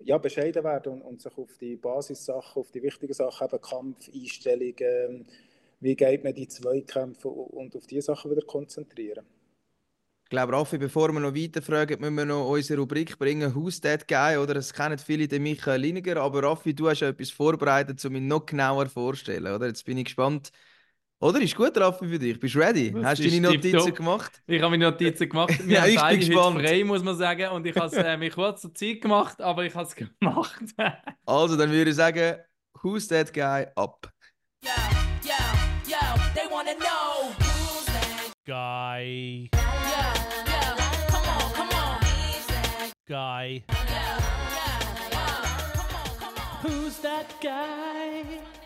ja, 0.00 0.18
bescheiden 0.18 0.64
werden 0.64 0.92
und, 0.92 1.02
und, 1.02 1.22
sich 1.22 1.36
auf 1.36 1.56
die 1.58 1.76
Basissachen, 1.76 2.60
auf 2.60 2.70
die 2.70 2.82
wichtigen 2.82 3.12
Sachen, 3.12 3.46
eben 3.46 3.60
Kampf, 3.60 4.08
Einstellung, 4.14 4.74
äh, 4.78 5.24
wie 5.80 5.96
geht 5.96 6.24
man 6.24 6.34
die 6.34 6.48
Zweikämpfe 6.48 7.28
und 7.28 7.74
auf 7.76 7.86
diese 7.86 8.02
Sachen 8.02 8.30
wieder 8.30 8.42
konzentrieren. 8.42 9.24
Ich 10.24 10.30
glaube, 10.30 10.52
Raffi, 10.52 10.76
bevor 10.76 11.10
wir 11.10 11.20
noch 11.20 11.34
weiter 11.34 11.62
fragen, 11.62 12.00
müssen 12.00 12.16
wir 12.16 12.26
noch 12.26 12.50
unsere 12.50 12.80
Rubrik 12.80 13.18
bringen, 13.18 13.54
Who's 13.54 13.80
That 13.80 14.06
Guy? 14.06 14.36
Oder 14.36 14.54
das 14.54 14.74
kennen 14.74 14.98
viele 14.98 15.26
den 15.26 15.42
Michael 15.42 15.80
Liniger, 15.80 16.18
aber 16.20 16.42
Raffi, 16.42 16.74
du 16.74 16.90
hast 16.90 17.00
ja 17.00 17.08
etwas 17.08 17.30
vorbereitet, 17.30 18.04
um 18.04 18.14
ihn 18.14 18.26
noch 18.26 18.44
genauer 18.44 18.86
vorzustellen, 18.86 19.54
oder? 19.54 19.68
Jetzt 19.68 19.86
bin 19.86 19.96
ich 19.96 20.04
gespannt. 20.04 20.50
Oder 21.20 21.40
ist 21.40 21.56
gut, 21.56 21.76
Raffi, 21.76 22.06
für 22.06 22.18
dich? 22.18 22.38
Bist 22.38 22.54
du 22.54 22.60
ready? 22.60 22.92
Das 22.92 23.04
hast 23.04 23.24
du 23.24 23.28
deine 23.28 23.40
Notizen 23.40 23.78
top. 23.78 23.96
gemacht? 23.96 24.40
Ich 24.46 24.62
habe 24.62 24.70
meine 24.70 24.84
Notizen 24.84 25.28
gemacht. 25.28 25.52
Wir 25.66 25.74
ja, 25.74 25.82
haben 25.82 25.90
ich 25.90 25.96
beide 25.96 26.18
bin 26.18 26.28
gespannt. 26.28 26.60
frei, 26.60 26.84
muss 26.84 27.02
man 27.02 27.16
sagen. 27.16 27.48
Und 27.50 27.66
ich 27.66 27.74
habe 27.74 27.86
es 27.86 27.92
äh, 27.94 28.16
mir 28.16 28.30
kurz 28.30 28.60
zur 28.62 28.72
Zeit 28.72 29.00
gemacht, 29.00 29.40
aber 29.40 29.64
ich 29.64 29.74
habe 29.74 29.88
es 29.88 29.96
gemacht. 29.96 30.62
also, 31.26 31.56
dann 31.56 31.72
würde 31.72 31.90
ich 31.90 31.96
sagen, 31.96 32.36
Who's 32.82 33.08
That 33.08 33.32
Guy? 33.32 33.66
Ab. 33.76 34.06
Yo, 34.62 34.70
yo, 35.24 35.34
yo, 35.88 35.98
they 36.34 36.46
wanna 36.48 36.74
know 36.74 37.32
who's 37.40 37.86
that 37.86 38.32
Guy. 38.46 39.50
Yeah, 39.52 40.14
yeah, 40.46 40.74
come 41.08 41.28
on, 41.28 41.52
come 41.52 41.70
on. 41.70 42.00
Who's 42.00 42.46
that? 42.46 42.92
Guy. 43.08 43.64
Yeah, 43.66 43.82
yeah, 43.88 44.20
yeah, 44.54 45.72
come 45.74 45.96
on, 45.96 46.10
come 46.20 46.38
on. 46.38 46.70
Who's 46.70 46.98
that 46.98 47.34
guy? 47.42 48.57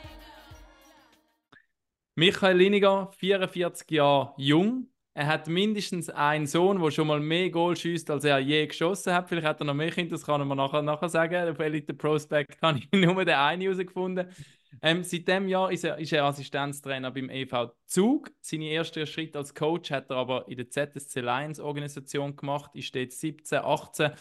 Michael 2.14 2.58
Liniger, 2.58 3.10
44 3.16 3.90
Jahre 3.90 4.34
jung. 4.36 4.88
Er 5.14 5.26
hat 5.26 5.48
mindestens 5.48 6.10
einen 6.10 6.46
Sohn, 6.46 6.80
der 6.80 6.90
schon 6.90 7.06
mal 7.06 7.20
mehr 7.20 7.50
Goal 7.50 7.76
schießt, 7.76 8.10
als 8.10 8.24
er 8.24 8.38
je 8.38 8.66
geschossen 8.66 9.14
hat. 9.14 9.28
Vielleicht 9.28 9.46
hat 9.46 9.60
er 9.60 9.64
noch 9.64 9.74
mehr 9.74 9.90
Kinder, 9.90 10.12
das 10.12 10.24
kann 10.24 10.46
mir 10.46 10.56
nachher, 10.56 10.82
nachher 10.82 11.08
sagen. 11.08 11.48
Auf 11.48 11.58
Elite 11.58 11.94
Prospect 11.94 12.56
habe 12.62 12.78
ich 12.78 12.88
nur 12.92 13.24
den 13.24 13.34
einen 13.34 13.62
herausgefunden. 13.62 14.28
Ähm, 14.80 15.04
seit 15.04 15.28
diesem 15.28 15.48
Jahr 15.48 15.70
ist 15.70 15.84
er, 15.84 15.98
ist 15.98 16.12
er 16.12 16.24
Assistenztrainer 16.24 17.10
beim 17.10 17.30
EV 17.30 17.72
Zug. 17.86 18.30
Seine 18.40 18.70
ersten 18.72 19.06
Schritte 19.06 19.38
als 19.38 19.54
Coach 19.54 19.90
hat 19.90 20.10
er 20.10 20.16
aber 20.16 20.48
in 20.48 20.56
der 20.56 20.68
ZSC 20.68 21.20
Lions 21.20 21.60
Organisation 21.60 22.36
gemacht. 22.36 22.70
Ist 22.74 22.94
dort 22.94 23.12
17, 23.12 23.58
18. 23.58 24.12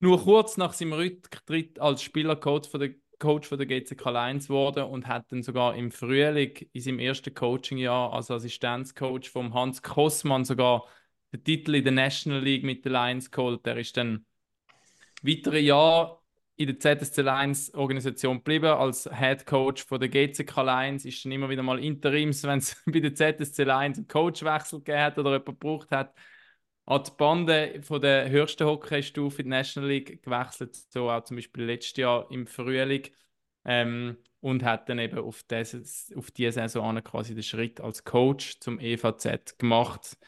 Nur 0.00 0.22
kurz 0.22 0.56
nach 0.56 0.72
seinem 0.72 0.94
Rücktritt 0.94 1.78
als 1.78 2.02
Spielercoach 2.02 2.68
von 2.68 2.80
der 2.80 2.94
Coach 3.22 3.46
von 3.48 3.56
der 3.56 3.68
GCK 3.68 4.04
Lions 4.06 4.48
geworden 4.48 4.84
und 4.84 5.06
hat 5.06 5.30
dann 5.30 5.44
sogar 5.44 5.76
im 5.76 5.92
Frühling 5.92 6.56
in 6.72 6.82
seinem 6.82 6.98
ersten 6.98 7.32
Coachingjahr 7.32 8.12
als 8.12 8.32
Assistenzcoach 8.32 9.30
vom 9.30 9.54
Hans 9.54 9.80
Kossmann 9.80 10.44
sogar 10.44 10.86
den 11.32 11.44
Titel 11.44 11.76
in 11.76 11.84
der 11.84 11.92
National 11.92 12.42
League 12.42 12.64
mit 12.64 12.84
den 12.84 12.92
Lions 12.92 13.30
geholt. 13.30 13.64
Er 13.64 13.76
ist 13.76 13.96
dann 13.96 14.26
weitere 15.22 15.60
Jahre 15.60 16.18
in 16.56 16.66
der 16.66 16.80
ZSC 16.80 17.22
Lions 17.22 17.72
Organisation 17.74 18.38
geblieben 18.38 18.66
als 18.66 19.08
Head 19.16 19.46
Coach 19.46 19.84
von 19.84 20.00
der 20.00 20.08
GCK 20.08 20.56
Lions. 20.56 21.04
Ist 21.04 21.24
dann 21.24 21.30
immer 21.30 21.48
wieder 21.48 21.62
mal 21.62 21.78
Interims, 21.78 22.42
wenn 22.42 22.58
es 22.58 22.82
bei 22.86 22.98
der 22.98 23.14
ZSC 23.14 23.62
Lions 23.62 23.98
einen 23.98 24.08
Coachwechsel 24.08 24.80
gegeben 24.80 25.00
hat 25.00 25.18
oder 25.18 25.30
jemand 25.30 25.46
gebraucht 25.46 25.90
hat. 25.92 26.12
An 26.84 27.04
die 27.04 27.10
Bande 27.16 27.80
von 27.82 28.00
der 28.00 28.28
höchsten 28.28 28.66
Hockeystufe 28.66 29.42
in 29.42 29.46
die 29.46 29.50
National 29.50 29.88
League 29.88 30.22
gewechselt, 30.22 30.74
so 30.74 31.10
auch 31.10 31.24
zum 31.24 31.36
Beispiel 31.36 31.64
letztes 31.64 31.96
Jahr 31.96 32.30
im 32.30 32.46
Frühling. 32.46 33.08
Ähm, 33.64 34.16
und 34.42 34.64
hat 34.64 34.88
dann 34.88 34.98
eben 34.98 35.18
auf, 35.18 35.44
dieses, 35.44 36.12
auf 36.16 36.32
diese 36.32 36.52
Saison 36.52 37.02
quasi 37.02 37.32
den 37.32 37.44
Schritt 37.44 37.80
als 37.80 38.04
Coach 38.04 38.58
zum 38.58 38.80
EVZ 38.80 39.56
gemacht. 39.56 40.18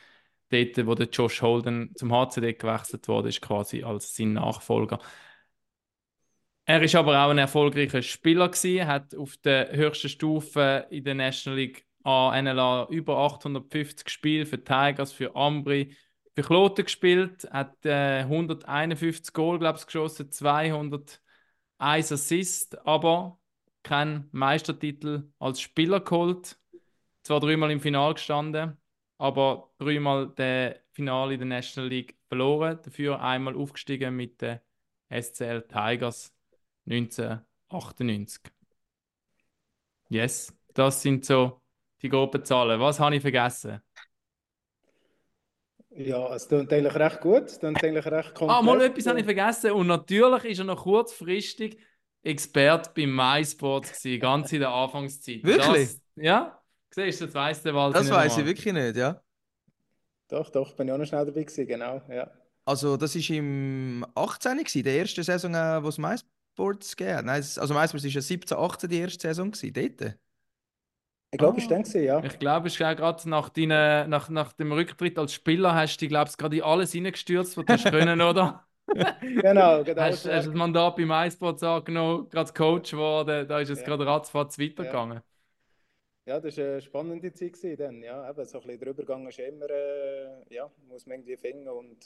Dort, 0.50 0.86
wo 0.86 0.94
der 0.94 1.08
Josh 1.08 1.42
Holden 1.42 1.92
zum 1.96 2.12
HCD 2.12 2.52
gewechselt 2.52 3.08
wurde, 3.08 3.30
ist 3.30 3.42
quasi 3.42 3.82
als 3.82 4.14
sein 4.14 4.34
Nachfolger. 4.34 5.00
Er 6.64 6.80
ist 6.80 6.94
aber 6.94 7.24
auch 7.24 7.30
ein 7.30 7.38
erfolgreicher 7.38 8.02
Spieler 8.02 8.48
gewesen, 8.48 8.86
hat 8.86 9.16
auf 9.16 9.36
der 9.38 9.72
höchsten 9.72 10.08
Stufe 10.08 10.86
in 10.90 11.02
der 11.02 11.16
National 11.16 11.58
League 11.58 11.84
NLA 12.04 12.86
über 12.90 13.18
850 13.18 14.08
Spiele 14.08 14.46
für 14.46 14.62
Tigers, 14.62 15.12
für 15.12 15.34
Ambri, 15.34 15.96
für 16.34 16.42
Kloten 16.42 16.84
gespielt, 16.84 17.48
hat 17.50 17.84
äh, 17.86 18.20
151 18.20 19.32
Goal, 19.32 19.58
glaube 19.58 19.78
ich, 19.78 19.86
geschossen, 19.86 20.30
201 20.32 21.20
Assist, 21.78 22.78
aber 22.86 23.38
keinen 23.82 24.28
Meistertitel 24.32 25.30
als 25.38 25.60
Spieler 25.60 26.00
geholt. 26.00 26.58
Zwar 27.22 27.40
dreimal 27.40 27.70
im 27.70 27.80
Finale 27.80 28.14
gestanden, 28.14 28.76
aber 29.18 29.70
dreimal 29.78 30.32
das 30.34 30.76
Finale 30.92 31.34
in 31.34 31.40
der 31.40 31.48
National 31.48 31.88
League 31.88 32.16
verloren. 32.28 32.80
Dafür 32.82 33.20
einmal 33.22 33.54
aufgestiegen 33.56 34.16
mit 34.16 34.42
den 34.42 34.60
SCL 35.10 35.62
Tigers 35.62 36.34
1998. 36.86 38.42
Yes, 40.08 40.54
das 40.74 41.00
sind 41.00 41.24
so 41.24 41.62
die 42.02 42.08
groben 42.08 42.44
Zahlen. 42.44 42.80
Was 42.80 43.00
habe 43.00 43.16
ich 43.16 43.22
vergessen? 43.22 43.80
Ja, 45.96 46.34
es 46.34 46.48
klingt 46.48 46.72
eigentlich 46.72 46.94
recht 46.94 47.20
gut. 47.20 47.44
Es 47.44 47.58
klingt 47.58 47.82
eigentlich 47.82 48.06
recht 48.06 48.34
komplett. 48.34 48.58
Ah, 48.58 48.62
mal 48.62 48.80
etwas 48.80 49.06
habe 49.06 49.18
ich 49.18 49.24
vergessen. 49.24 49.70
Und 49.72 49.86
natürlich 49.86 50.44
ist 50.44 50.58
er 50.58 50.64
noch 50.64 50.82
kurzfristig 50.82 51.78
Experte 52.22 52.90
beim 52.94 53.14
MySports 53.14 54.00
gewesen, 54.00 54.20
ganz 54.20 54.52
in 54.52 54.60
der 54.60 54.70
Anfangszeit. 54.70 55.44
Wirklich? 55.44 55.88
Das, 55.88 56.00
ja, 56.16 56.58
siehst 56.90 57.20
du, 57.20 57.26
das 57.26 57.34
weiss 57.34 57.62
der 57.62 57.74
Walter 57.74 57.98
Das 57.98 58.10
weiß 58.10 58.38
ich 58.38 58.46
wirklich 58.46 58.72
nicht, 58.72 58.96
ja. 58.96 59.20
Doch, 60.28 60.50
doch, 60.50 60.74
bin 60.74 60.88
ich 60.88 60.94
auch 60.94 60.98
noch 60.98 61.04
schnell 61.04 61.26
dabei 61.26 61.42
gewesen, 61.42 61.66
genau. 61.66 62.00
Ja. 62.08 62.30
Also, 62.64 62.96
das 62.96 63.14
war 63.14 63.36
im 63.36 64.06
18. 64.14 64.58
gewesen, 64.58 64.82
der 64.82 64.94
erste 64.94 65.22
Saison, 65.22 65.54
äh, 65.54 65.82
wo 65.82 65.88
es 65.88 65.98
MySports 65.98 66.96
hat. 66.98 67.24
Nein, 67.26 67.42
also 67.42 67.74
MySports 67.74 68.04
war 68.04 68.10
ja 68.10 68.20
17, 68.22 68.56
18 68.56 68.90
die 68.90 68.98
erste 68.98 69.28
Saison 69.28 69.50
gewesen, 69.50 69.72
dort. 69.98 70.16
Ich 71.34 71.38
glaube, 71.38 71.58
Ah. 71.58 71.60
ich 71.60 71.66
denke 71.68 72.00
ja. 72.04 72.20
Ich 72.20 72.38
glaube, 72.38 72.68
es 72.68 72.80
auch 72.80 72.96
gerade 72.96 73.28
nach, 73.28 73.48
deinen- 73.50 74.08
nach, 74.10 74.28
nach 74.28 74.52
dem 74.52 74.72
Rücktritt 74.72 75.18
als 75.18 75.34
Spieler 75.34 75.74
hast 75.74 75.98
du, 76.00 76.08
glaube 76.08 76.30
ich, 76.30 76.36
gerade 76.36 76.56
in 76.56 76.62
alles 76.62 76.94
reingestürzt, 76.94 77.56
was 77.56 77.66
du 77.66 77.90
können, 77.90 78.20
oder? 78.22 78.66
Genau, 79.40 79.82
genau. 79.84 80.02
Hast, 80.02 80.26
hast 80.26 80.46
das 80.46 80.54
Mandat 80.54 80.96
beim 80.96 81.08
MySports 81.08 81.62
angenommen, 81.62 82.28
gerade 82.30 82.52
Coach 82.52 82.92
geworden, 82.92 83.48
da 83.48 83.60
ist 83.60 83.70
es 83.70 83.80
Ja. 83.80 83.84
gerade 83.84 84.06
ratzfatz 84.06 84.58
weitergegangen. 84.58 85.22
Ja, 86.26 86.40
das 86.40 86.56
war 86.56 86.64
eine 86.64 86.80
spannende 86.80 87.32
Zeit 87.32 87.52
gewesen 87.52 87.76
dann. 87.76 88.02
Ja, 88.02 88.28
eben, 88.30 88.44
so 88.46 88.58
ein 88.58 88.62
bisschen 88.64 88.78
der 88.80 88.88
Übergang 88.88 89.26
ist 89.28 89.38
immer, 89.38 89.68
äh, 89.68 90.54
ja, 90.54 90.70
muss 90.88 91.06
man 91.06 91.18
irgendwie 91.18 91.36
finden. 91.36 91.68
Und 91.68 91.98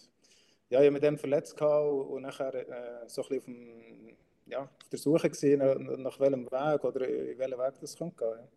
ja, 0.70 0.80
ich 0.80 0.87
habe 0.87 0.90
mich 0.92 1.02
dann 1.02 1.18
verletzt 1.18 1.56
gehabt 1.56 1.85
und, 1.92 2.00
und 2.08 2.23
nachher 2.23 2.54
äh, 2.54 3.08
so 3.08 3.23
ein 3.23 3.28
bisschen 3.28 3.38
auf, 3.38 3.44
dem, 3.47 4.16
ja, 4.47 4.61
auf 4.62 4.88
der 4.90 4.99
Suche 4.99 5.30
gewesen, 5.30 5.58
nach, 5.61 5.99
nach 5.99 6.20
welchem 6.20 6.47
Weg 6.50 6.85
oder 6.85 7.08
in 7.08 7.38
welchen 7.38 7.58
Weg 7.58 7.75
das 7.80 7.97
könnte 7.97 8.16
gehen. 8.16 8.38
Ja. 8.38 8.49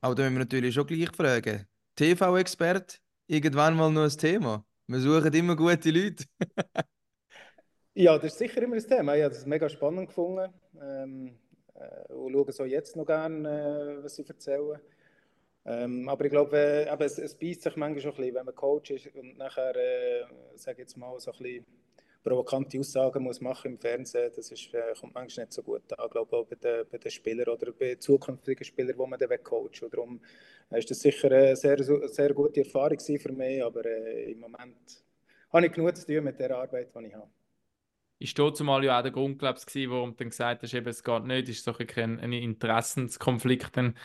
Aber 0.00 0.14
da 0.14 0.22
müssen 0.22 0.34
wir 0.34 0.38
natürlich 0.40 0.74
schon 0.74 0.86
gleich 0.86 1.10
fragen. 1.14 1.66
TV-Expert, 1.96 3.00
irgendwann 3.26 3.76
mal 3.76 3.90
noch 3.90 4.04
ein 4.04 4.10
Thema. 4.10 4.64
Wir 4.86 5.00
suchen 5.00 5.32
immer 5.34 5.56
gute 5.56 5.90
Leute. 5.90 6.24
Ja, 7.94 8.16
das 8.16 8.32
ist 8.32 8.38
sicher 8.38 8.62
immer 8.62 8.76
ein 8.76 8.86
Thema. 8.86 9.16
Ich 9.16 9.24
habe 9.24 9.34
das 9.34 9.44
mega 9.46 9.68
spannend 9.68 10.08
gefunden. 10.08 10.52
Ähm, 10.80 11.38
äh, 11.74 12.12
und 12.12 12.32
schaue 12.32 12.52
so 12.52 12.64
jetzt 12.64 12.96
noch 12.96 13.06
gerne, 13.06 13.98
äh, 14.00 14.04
was 14.04 14.14
sie 14.16 14.26
erzählen. 14.26 14.78
Ähm, 15.66 16.08
aber 16.08 16.24
ich 16.26 16.30
glaube, 16.30 16.56
äh, 16.58 17.04
es, 17.04 17.18
es 17.18 17.34
beißt 17.38 17.62
sich 17.62 17.76
manchmal 17.76 18.02
schon 18.02 18.12
ein 18.12 18.16
bisschen, 18.16 18.34
wenn 18.36 18.46
man 18.46 18.54
Coach 18.54 18.90
ist 18.92 19.14
und 19.14 19.38
nachher, 19.38 19.76
äh, 19.76 20.24
sage 20.56 20.82
jetzt 20.82 20.96
mal, 20.96 21.18
so 21.20 21.32
ein 21.32 21.38
bisschen 21.38 21.66
provokante 22.22 22.78
Aussagen 22.78 23.22
muss 23.22 23.40
machen 23.40 23.72
im 23.72 23.78
Fernsehen, 23.78 24.30
das 24.34 24.50
ist, 24.50 24.72
äh, 24.74 24.94
kommt 24.98 25.14
manchmal 25.14 25.46
nicht 25.46 25.52
so 25.52 25.62
gut 25.62 25.92
an. 25.98 26.10
Glaube 26.10 26.36
auch 26.36 26.46
bei 26.46 26.56
den, 26.56 26.86
bei 26.90 26.98
den 26.98 27.10
Spielern 27.10 27.48
oder 27.48 27.72
bei 27.72 27.94
zukünftigen 27.96 28.64
Spielern, 28.64 28.96
die 28.98 29.06
man 29.06 29.18
dann 29.18 29.42
coacht. 29.42 29.82
Und 29.82 29.94
darum 29.94 30.20
äh, 30.70 30.78
ist 30.78 30.90
das 30.90 31.00
sicher 31.00 31.30
eine 31.30 31.56
sehr, 31.56 31.82
sehr 31.82 32.34
gute 32.34 32.60
Erfahrung 32.60 32.98
für 32.98 33.32
mich, 33.32 33.62
aber 33.62 33.84
äh, 33.84 34.32
im 34.32 34.40
Moment 34.40 35.04
habe 35.52 35.66
ich 35.66 35.72
genug 35.72 35.96
zu 35.96 36.06
tun 36.06 36.24
mit 36.24 36.38
der 36.38 36.56
Arbeit, 36.56 36.94
die 36.94 37.06
ich 37.06 37.14
habe. 37.14 37.30
Ist 38.20 38.38
dort 38.38 38.56
zumal 38.56 38.84
ja 38.84 38.98
auch 38.98 39.02
der 39.02 39.12
Grund, 39.12 39.40
ich, 39.40 39.66
gewesen, 39.66 39.90
warum 39.92 40.10
du 40.10 40.16
dann 40.16 40.30
gesagt 40.30 40.62
hast, 40.62 40.74
eben, 40.74 40.88
es 40.88 41.04
geht 41.04 41.24
nicht, 41.24 41.48
ist 41.48 41.64
so 41.64 41.72
ein, 41.72 42.18
ein 42.18 42.32
Interessenskonflikt 42.32 43.76
dann 43.76 43.96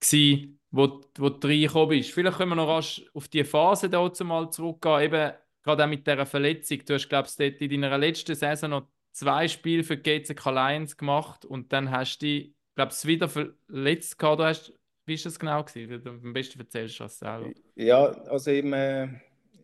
gewesen, 0.00 0.58
wo, 0.72 1.00
wo 1.16 1.28
du 1.28 1.46
reingekommen 1.46 1.90
bist. 1.90 2.10
Vielleicht 2.10 2.38
können 2.38 2.50
wir 2.50 2.56
noch 2.56 2.68
rasch 2.68 3.04
auf 3.14 3.28
die 3.28 3.44
Phase 3.44 3.88
dort 3.88 4.18
mal 4.24 4.50
zurückgehen, 4.50 5.02
eben 5.02 5.32
gerade 5.62 5.84
auch 5.84 5.88
mit 5.88 6.06
dieser 6.06 6.26
Verletzung. 6.26 6.84
Du 6.84 6.94
hast, 6.94 7.08
glaube 7.08 7.28
ich, 7.28 7.60
in 7.60 7.80
deiner 7.80 7.98
letzten 7.98 8.34
Saison 8.34 8.70
noch 8.70 8.88
zwei 9.12 9.48
Spiele 9.48 9.84
für 9.84 9.96
die 9.96 10.02
GCK 10.02 10.46
Lions 10.46 10.96
gemacht 10.96 11.44
und 11.44 11.72
dann 11.72 11.90
hast 11.90 12.18
du 12.18 12.26
dich, 12.26 12.54
glaube 12.74 12.92
ich, 12.92 13.06
wieder 13.06 13.28
verletzt 13.28 14.18
gehabt. 14.18 14.40
Du 14.40 14.44
hast, 14.44 14.72
wie 15.06 15.16
war 15.16 15.22
das 15.24 15.38
genau 15.38 15.64
gewesen? 15.64 16.06
Am 16.06 16.32
besten 16.32 16.60
erzählst 16.60 16.98
du 16.98 17.04
das 17.04 17.18
selber. 17.18 17.50
Ja, 17.76 18.06
also 18.28 18.50
im, 18.50 18.72
äh, 18.72 19.08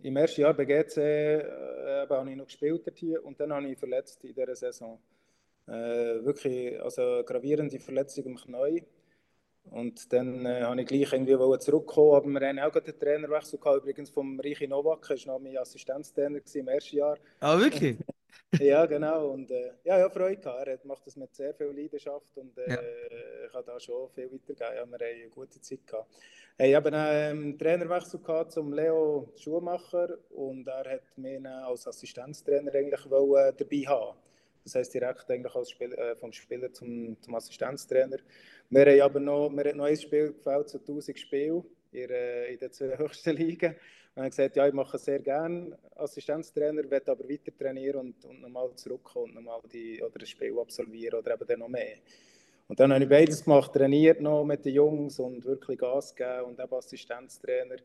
im 0.02 0.17
ersten 0.17 0.43
Jahr 0.43 0.55
bei 0.55 0.64
GC 0.64 0.97
äh, 0.99 2.07
habe 2.09 2.31
ich 2.31 2.37
noch 2.37 2.47
gespielt 2.47 2.83
hier 2.95 3.25
und 3.25 3.40
dann 3.40 3.52
habe 3.52 3.69
ich 3.69 3.78
verletzt 3.78 4.23
in 4.25 4.35
dieser 4.35 4.55
Saison. 4.55 4.99
Äh, 5.67 6.25
wirklich, 6.25 6.81
also 6.81 7.23
gravierende 7.25 7.78
Verletzung 7.78 8.25
im 8.25 8.37
Knie. 8.37 8.85
Und 9.71 10.13
dann 10.13 10.47
äh, 10.47 10.63
habe 10.63 10.81
ich 10.81 10.87
gleich 10.87 11.13
irgendwie 11.13 11.37
zurückkommen, 11.59 12.15
aber 12.15 12.29
wir 12.41 12.49
haben 12.49 12.59
auch 12.59 12.73
gerade 12.73 12.93
den 12.93 12.99
Trainerwechsel 12.99 13.59
gehabt, 13.59 13.79
übrigens 13.79 14.11
vom 14.11 14.39
Richi 14.41 14.67
Nowak, 14.67 15.09
er 15.11 15.17
war 15.17 15.35
noch 15.35 15.41
mein 15.41 15.57
Assistenztrainer 15.59 16.41
im 16.55 16.69
ersten 16.69 16.97
Jahr. 16.97 17.19
Ah, 17.41 17.59
wirklich? 17.59 17.99
Ja, 18.61 18.87
genau. 18.87 19.29
Und 19.31 19.51
äh, 19.51 19.73
ja, 19.85 19.99
ja, 19.99 20.09
Freude 20.09 20.41
gehabt. 20.41 20.67
Er 20.67 20.79
macht 20.85 21.07
das 21.07 21.17
mit 21.17 21.35
sehr 21.35 21.53
viel 21.55 21.67
Leidenschaft 21.67 22.37
und 22.37 22.57
äh, 22.59 22.71
Ja. 22.71 22.79
ich 23.47 23.55
habe 23.55 23.65
da 23.67 23.79
schon 23.81 24.09
viel 24.11 24.25
weitergegeben. 24.33 24.75
Ja, 24.75 24.87
wir 24.87 24.99
haben 24.99 25.21
eine 25.21 25.29
gute 25.29 25.61
Zeit 25.61 25.87
gehabt. 25.87 26.09
Ich 26.57 26.75
habe 26.75 26.93
einen 26.93 27.53
ähm, 27.53 27.59
Trainerwechsel 27.59 28.21
gehabt 28.21 28.53
zum 28.53 28.73
Leo 28.73 29.33
Schumacher 29.37 30.19
und 30.31 30.67
er 30.67 30.93
hat 30.95 31.19
mich 31.19 31.47
als 31.47 31.87
Assistenztrainer 31.87 32.75
eigentlich 32.75 33.11
wollen, 33.11 33.55
dabei 33.57 33.77
haben. 33.87 34.17
Das 34.69 34.75
heisst 34.75 34.93
direkt 34.93 35.31
eigentlich 35.31 35.55
als 35.55 35.71
Spiel, 35.71 35.95
äh, 35.95 36.15
vom 36.15 36.31
Spieler 36.31 36.71
zum, 36.71 37.17
zum 37.23 37.35
Assistenztrainer. 37.35 38.19
Wir 38.69 38.87
haben 38.87 39.01
aber 39.01 39.21
noch, 39.21 39.49
mir 39.49 39.65
hat 39.65 39.77
noch 39.77 39.87
ein 39.87 39.97
Spiel 39.97 40.35
gefällt, 40.35 40.69
so 40.69 40.79
1000 40.79 41.19
Spiele 41.19 41.65
in, 41.91 42.11
äh, 42.11 42.53
in 42.53 42.59
den 42.59 42.71
höchsten 42.99 43.35
Ligen. 43.35 43.75
Und 44.15 44.23
habe 44.23 44.29
gesagt, 44.29 44.57
ja, 44.57 44.69
ich 44.69 44.75
mache 44.75 44.99
sehr 44.99 45.21
gerne 45.21 45.79
Assistenztrainer, 45.97 46.91
werde 46.91 47.13
aber 47.13 47.27
weiter 47.27 47.57
trainieren 47.57 48.01
und, 48.01 48.25
und 48.27 48.43
nochmal 48.43 48.75
zurückkommen 48.75 49.29
und 49.29 49.35
nochmal 49.37 49.63
die, 49.73 50.03
oder 50.03 50.19
das 50.19 50.29
Spiel 50.29 50.59
absolvieren 50.59 51.21
oder 51.21 51.33
eben 51.33 51.47
dann 51.47 51.61
noch 51.61 51.69
mehr. 51.69 51.97
Und 52.67 52.79
dann 52.79 52.93
habe 52.93 53.05
ich 53.05 53.09
beides 53.09 53.43
gemacht, 53.43 53.73
trainiert 53.73 54.21
noch 54.21 54.45
mit 54.45 54.67
den 54.67 54.75
Jungs 54.75 55.19
und 55.19 55.47
wirklich 55.47 55.79
Gas 55.79 56.15
gegeben 56.15 56.45
und 56.45 56.61
eben 56.61 56.75
Assistenztrainer. 56.75 57.77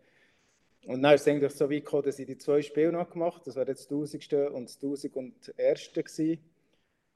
Und 0.86 1.02
dann 1.02 1.16
ist 1.16 1.22
es 1.22 1.28
eigentlich 1.30 1.54
so 1.54 1.70
weit 1.70 1.86
gekommen, 1.86 2.04
dass 2.04 2.20
ich 2.20 2.28
die 2.28 2.38
zwei 2.38 2.62
Spiele 2.62 2.92
noch 2.92 3.10
gemacht 3.10 3.36
habe. 3.36 3.46
Das 3.46 3.56
war 3.56 3.66
jetzt 3.70 3.90
das 3.90 4.14
1000. 4.14 4.34
und 4.52 4.66
das 4.66 4.84
1001. 4.84 5.94
gewesen. 5.94 6.53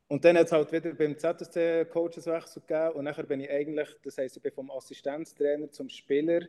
Und 0.09 0.23
dann 0.23 0.37
hat 0.37 0.45
es 0.47 0.51
halt 0.53 0.71
wieder 0.71 0.93
beim 0.93 1.17
ZSC 1.17 1.85
Coacheswechsel 1.85 2.61
gegeben 2.65 2.91
und 2.95 3.03
nachher 3.05 3.23
bin 3.23 3.41
ich 3.41 3.49
eigentlich, 3.49 3.89
das 4.03 4.17
heisst, 4.17 4.37
ich 4.37 4.43
bin 4.43 4.53
vom 4.53 4.71
Assistenztrainer 4.71 5.69
zum 5.71 5.89
Spieler 5.89 6.41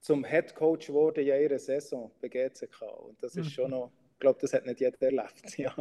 zum 0.00 0.24
Head 0.24 0.54
Coach 0.54 0.86
geworden 0.86 1.20
in 1.20 1.26
ihrer 1.26 1.58
Saison 1.58 2.10
bei 2.20 2.28
GCK. 2.28 2.82
Und 2.82 3.22
das 3.22 3.36
ist 3.36 3.50
schon 3.50 3.70
noch, 3.72 3.92
ich 4.14 4.20
glaube, 4.20 4.38
das 4.40 4.52
hat 4.52 4.64
nicht 4.66 4.80
jeder 4.80 5.00
erlebt. 5.02 5.42
Ja. 5.58 5.74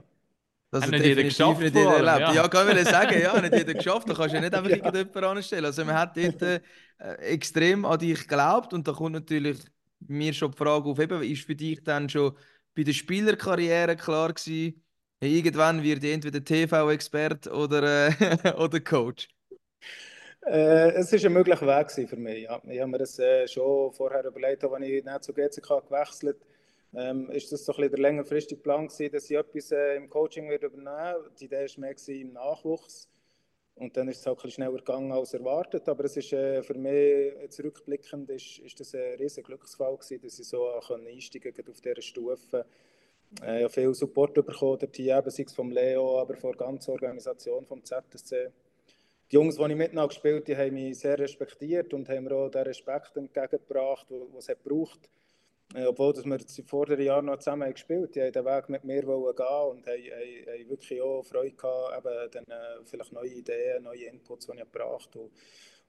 Das 0.71 0.83
Hat 0.83 0.91
nicht 0.91 1.05
jeder 1.05 1.24
geschafft, 1.24 1.62
nicht 1.62 1.75
jeder 1.75 1.95
erlebt. 1.98 2.19
ja. 2.19 2.33
Ja, 2.33 2.48
kann 2.48 2.77
ich 2.77 2.88
sagen, 2.88 3.19
ja, 3.19 3.39
nicht 3.41 3.55
jeder 3.55 3.74
geschafft. 3.75 4.07
Da 4.09 4.13
kannst 4.13 4.31
du 4.33 4.36
ja 4.38 4.41
nicht 4.41 4.53
einfach 4.53 4.69
Ja. 4.69 4.75
irgendjemanden 4.77 5.24
anstellen. 5.24 5.65
Also 5.65 5.83
man 5.86 5.95
hat 5.95 6.15
dort 6.15 6.41
äh, 6.43 6.59
extrem 7.19 7.86
an 7.86 7.98
dich 8.00 8.19
geglaubt 8.21 8.74
und 8.74 8.88
da 8.88 8.91
kommt 8.93 9.13
natürlich 9.13 9.57
mir 10.00 10.33
schon 10.33 10.51
die 10.51 10.57
Frage 10.57 10.88
auf, 10.89 11.00
eben, 11.00 11.24
ist 11.24 11.43
für 11.45 11.55
dich 11.55 11.83
dann 11.83 12.07
schon 12.09 12.36
bei 12.75 12.83
der 12.83 12.93
Spielerkarriere 12.93 13.95
klar 13.95 14.31
gewesen, 14.33 14.83
irgendwann 15.21 15.83
wird 15.83 16.03
ich 16.03 16.13
entweder 16.13 16.43
TV-Expert 16.43 17.47
oder, 17.47 18.07
äh, 18.07 18.53
oder 18.57 18.79
Coach? 18.79 19.29
Äh, 20.45 20.91
es 20.93 21.11
war 21.11 21.25
ein 21.25 21.33
möglicher 21.33 21.67
Weg 21.67 22.09
für 22.09 22.15
mich. 22.15 22.43
Ja. 22.43 22.61
Ich 22.67 22.79
habe 22.79 22.91
mir 22.91 22.97
das 22.97 23.19
äh, 23.19 23.47
schon 23.47 23.91
vorher 23.93 24.25
überlegt, 24.25 24.63
als 24.63 24.81
ich 24.81 25.03
nicht 25.03 25.23
zu 25.23 25.33
GCK 25.33 25.88
gewechselt 25.88 26.38
ähm, 26.95 27.29
ist 27.29 27.51
das 27.51 27.65
so 27.65 27.71
ein 27.73 27.75
bisschen 27.77 27.91
der 27.91 27.99
längerfristige 27.99 28.61
Plan 28.61 28.88
gewesen, 28.88 29.11
dass 29.11 29.29
ich 29.29 29.38
etwas 29.38 29.71
äh, 29.71 29.95
im 29.95 30.09
Coaching 30.09 30.49
würde 30.49 30.67
übernehmen. 30.67 31.29
Die 31.39 31.45
Idee 31.45 31.67
war 31.67 31.79
mehr 31.79 31.95
im 32.07 32.33
Nachwuchs. 32.33 33.07
Und 33.75 33.95
dann 33.95 34.09
ist 34.09 34.19
es 34.19 34.27
auch 34.27 34.31
ein 34.31 34.35
bisschen 34.35 34.51
schneller 34.51 34.77
gegangen 34.77 35.11
als 35.11 35.33
erwartet. 35.33 35.88
Aber 35.88 36.03
es 36.05 36.17
ist 36.17 36.33
äh, 36.33 36.63
für 36.63 36.73
mich 36.73 37.49
zurückblickend 37.51 38.29
ist, 38.31 38.59
ist 38.59 38.79
das 38.79 38.95
ein 38.95 39.17
riesiger 39.19 39.47
Glücksfall 39.47 39.95
gewesen, 39.95 40.21
dass 40.21 40.39
ich 40.39 40.47
so 40.47 40.67
äh, 40.67 41.11
einsteigen 41.11 41.53
konnte 41.53 41.71
auf 41.71 41.79
dieser 41.79 42.01
Stufe. 42.01 42.65
Äh, 43.41 43.63
habe 43.63 43.69
viel 43.69 43.93
Support 43.93 44.33
bekommen, 44.33 44.79
der 44.79 44.91
Team, 44.91 45.21
sei 45.25 45.43
es 45.43 45.53
vom 45.53 45.71
Leo, 45.71 46.19
aber 46.19 46.36
von 46.36 46.51
der 46.51 46.65
ganzen 46.65 46.91
Organisation 46.91 47.65
vom 47.65 47.83
ZSC 47.83 48.51
die 49.31 49.36
Jungs, 49.36 49.57
die 49.57 49.63
ich 49.63 49.75
mit 49.75 49.91
gespielt 49.93 50.50
habe, 50.50 50.57
haben 50.57 50.74
mich 50.74 50.98
sehr 50.98 51.19
respektiert 51.19 51.93
und 51.93 52.09
haben 52.09 52.24
mir 52.24 52.36
auch 52.36 52.50
den 52.50 52.63
Respekt 52.63 53.15
entgegengebracht, 53.15 54.09
den 54.09 54.27
es 54.36 54.48
braucht. 54.63 55.09
Äh, 55.75 55.86
obwohl 55.86 56.13
dass 56.13 56.25
wir 56.25 56.39
vor 56.65 56.88
den 56.88 57.01
Jahren 57.01 57.25
noch 57.25 57.38
zusammen 57.38 57.71
gespielt 57.71 58.15
haben, 58.17 58.25
die 58.25 58.31
den 58.31 58.45
Weg 58.45 58.69
mit 58.69 58.83
mir 58.83 59.01
gehen 59.01 59.12
und 59.12 59.38
haben, 59.38 59.86
haben, 59.86 59.86
haben 59.86 60.69
wirklich 60.69 61.00
auch 61.00 61.21
Freude 61.21 61.55
gehabt, 61.55 61.98
eben 62.07 62.31
dann, 62.31 62.43
äh, 62.45 62.86
vielleicht 62.86 63.13
neue 63.13 63.29
Ideen, 63.29 63.83
neue 63.83 64.05
Inputs, 64.05 64.48
die 64.48 64.53
ich 64.53 64.59
gebracht 64.59 65.09
habe. 65.13 65.29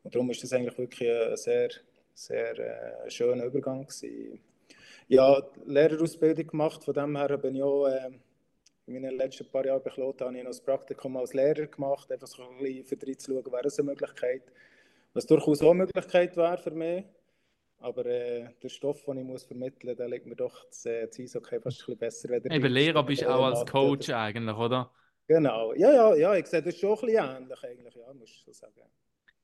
Und, 0.02 0.14
darum 0.14 0.30
ist 0.30 0.42
das 0.42 0.52
eigentlich 0.52 0.76
wirklich 0.76 1.10
ein 1.10 1.36
sehr, 1.38 1.70
sehr 2.12 2.58
äh, 2.58 3.10
schöner 3.10 3.44
Übergang 3.44 3.86
gewesen. 3.86 4.38
Ja, 5.10 5.42
Lehrerausbildung 5.66 6.46
gemacht, 6.46 6.84
von 6.84 6.94
dem 6.94 7.16
her 7.16 7.36
bin 7.36 7.56
ich 7.56 7.62
auch... 7.62 7.86
Äh, 7.86 8.10
in 8.86 9.02
meinen 9.02 9.16
letzten 9.16 9.46
paar 9.46 9.64
Jahren 9.64 9.82
bei 9.82 9.90
Kloten 9.90 10.26
habe 10.26 10.36
ich 10.36 10.42
noch 10.42 10.50
das 10.50 10.60
Praktikum 10.60 11.16
als 11.16 11.32
Lehrer 11.32 11.66
gemacht, 11.66 12.10
einfach 12.10 12.26
so 12.26 12.42
ein 12.42 12.58
bisschen 12.58 12.84
für 12.84 12.96
drei 12.96 13.14
zu 13.14 13.32
schauen, 13.32 13.52
wäre 13.52 13.66
es 13.66 13.78
eine 13.78 13.90
Möglichkeit. 13.90 14.42
Was 15.12 15.26
durchaus 15.26 15.62
auch 15.62 15.70
eine 15.70 15.84
Möglichkeit 15.84 16.36
wäre 16.36 16.58
für 16.58 16.70
mich. 16.72 17.04
Aber 17.78 18.04
äh, 18.06 18.48
der 18.62 18.68
Stoff, 18.68 19.04
den 19.04 19.18
ich 19.18 19.24
muss 19.24 19.44
vermitteln 19.44 19.90
muss, 19.90 19.96
der 19.96 20.08
liegt 20.08 20.26
mir 20.26 20.36
doch 20.36 20.64
das, 20.66 20.84
äh, 20.86 21.06
das 21.06 21.18
Eishockey 21.18 21.60
fast 21.60 21.88
ein 21.88 21.96
bisschen 21.98 22.28
besser. 22.30 22.52
Eben 22.52 22.72
Lehrer 22.72 23.02
bist 23.04 23.22
du 23.22 23.28
auch 23.28 23.46
als 23.46 23.64
Coach 23.70 24.08
oder... 24.08 24.18
eigentlich, 24.18 24.56
oder? 24.56 24.90
Genau, 25.26 25.72
ja, 25.74 25.92
ja, 25.92 26.14
ja, 26.16 26.34
ich 26.34 26.46
sehe 26.46 26.62
das 26.62 26.76
schon 26.76 26.90
ein 26.90 27.06
bisschen 27.06 27.36
ähnlich 27.36 27.64
eigentlich, 27.64 27.94
ja, 27.94 28.12
muss 28.12 28.30
ich 28.30 28.42
so 28.44 28.52
sagen. 28.52 28.82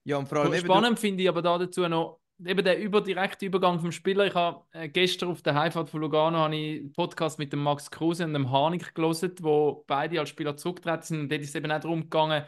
Ja, 0.04 0.16
und 0.16 0.28
vor 0.28 0.38
allem 0.38 0.54
Spannend 0.54 0.98
finde 0.98 1.22
ich 1.22 1.28
aber 1.28 1.42
da 1.42 1.58
dazu 1.58 1.88
noch, 1.88 2.18
eben 2.44 2.64
der 2.64 2.78
über, 2.78 3.00
direkte 3.00 3.46
Übergang 3.46 3.80
vom 3.80 3.92
Spieler. 3.92 4.26
Ich 4.26 4.34
habe 4.34 4.64
äh, 4.72 4.88
gestern 4.88 5.30
auf 5.30 5.42
der 5.42 5.54
Heimfahrt 5.54 5.90
von 5.90 6.00
Lugano 6.00 6.44
einen 6.44 6.92
Podcast 6.92 7.38
mit 7.38 7.52
dem 7.52 7.62
Max 7.62 7.90
Kruse 7.90 8.24
und 8.24 8.34
dem 8.34 8.50
Harnik 8.50 8.94
gelesen, 8.94 9.32
wo 9.40 9.84
beide 9.86 10.20
als 10.20 10.28
Spieler 10.28 10.56
zurückgetreten 10.56 11.02
sind. 11.02 11.20
Und 11.20 11.32
dort 11.32 11.42
ist 11.42 11.50
es 11.50 11.54
eben 11.54 11.70
auch 11.70 11.80
darum 11.80 12.02
gegangen, 12.02 12.44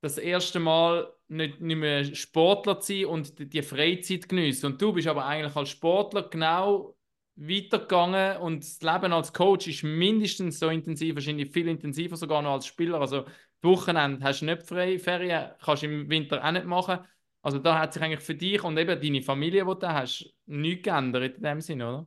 das 0.00 0.18
erste 0.18 0.60
Mal 0.60 1.12
nicht, 1.28 1.60
nicht 1.60 1.76
mehr 1.76 2.04
Sportler 2.14 2.80
zu 2.80 2.92
sein 2.92 3.06
und 3.06 3.38
die, 3.38 3.48
die 3.48 3.62
Freizeit 3.62 4.28
geniessen. 4.28 4.66
Und 4.66 4.82
du 4.82 4.92
bist 4.92 5.08
aber 5.08 5.26
eigentlich 5.26 5.56
als 5.56 5.70
Sportler 5.70 6.28
genau 6.28 6.96
weitergegangen 7.36 8.38
und 8.38 8.64
das 8.64 8.82
Leben 8.82 9.12
als 9.12 9.32
Coach 9.32 9.68
ist 9.68 9.84
mindestens 9.84 10.58
so 10.58 10.68
intensiv, 10.70 11.14
wahrscheinlich 11.14 11.52
viel 11.52 11.68
intensiver 11.68 12.16
sogar 12.16 12.42
noch 12.42 12.52
als 12.54 12.66
Spieler. 12.66 13.00
Also 13.00 13.24
Wochenende 13.62 14.24
hast 14.24 14.40
du 14.42 14.46
nicht 14.46 14.64
frei, 14.64 14.98
Ferien 14.98 15.50
kannst 15.64 15.82
du 15.82 15.86
im 15.86 16.08
Winter 16.08 16.44
auch 16.44 16.52
nicht 16.52 16.66
machen. 16.66 17.00
Also 17.42 17.58
da 17.58 17.78
hat 17.78 17.92
sich 17.92 18.02
eigentlich 18.02 18.20
für 18.20 18.34
dich 18.34 18.62
und 18.64 18.76
eben 18.78 19.00
deine 19.00 19.22
Familie, 19.22 19.64
die 19.64 19.78
du 19.78 19.88
hast, 19.88 20.34
nichts 20.46 20.82
geändert 20.84 21.36
in 21.36 21.42
dem 21.42 21.60
Sinne, 21.60 21.88
oder? 21.88 22.06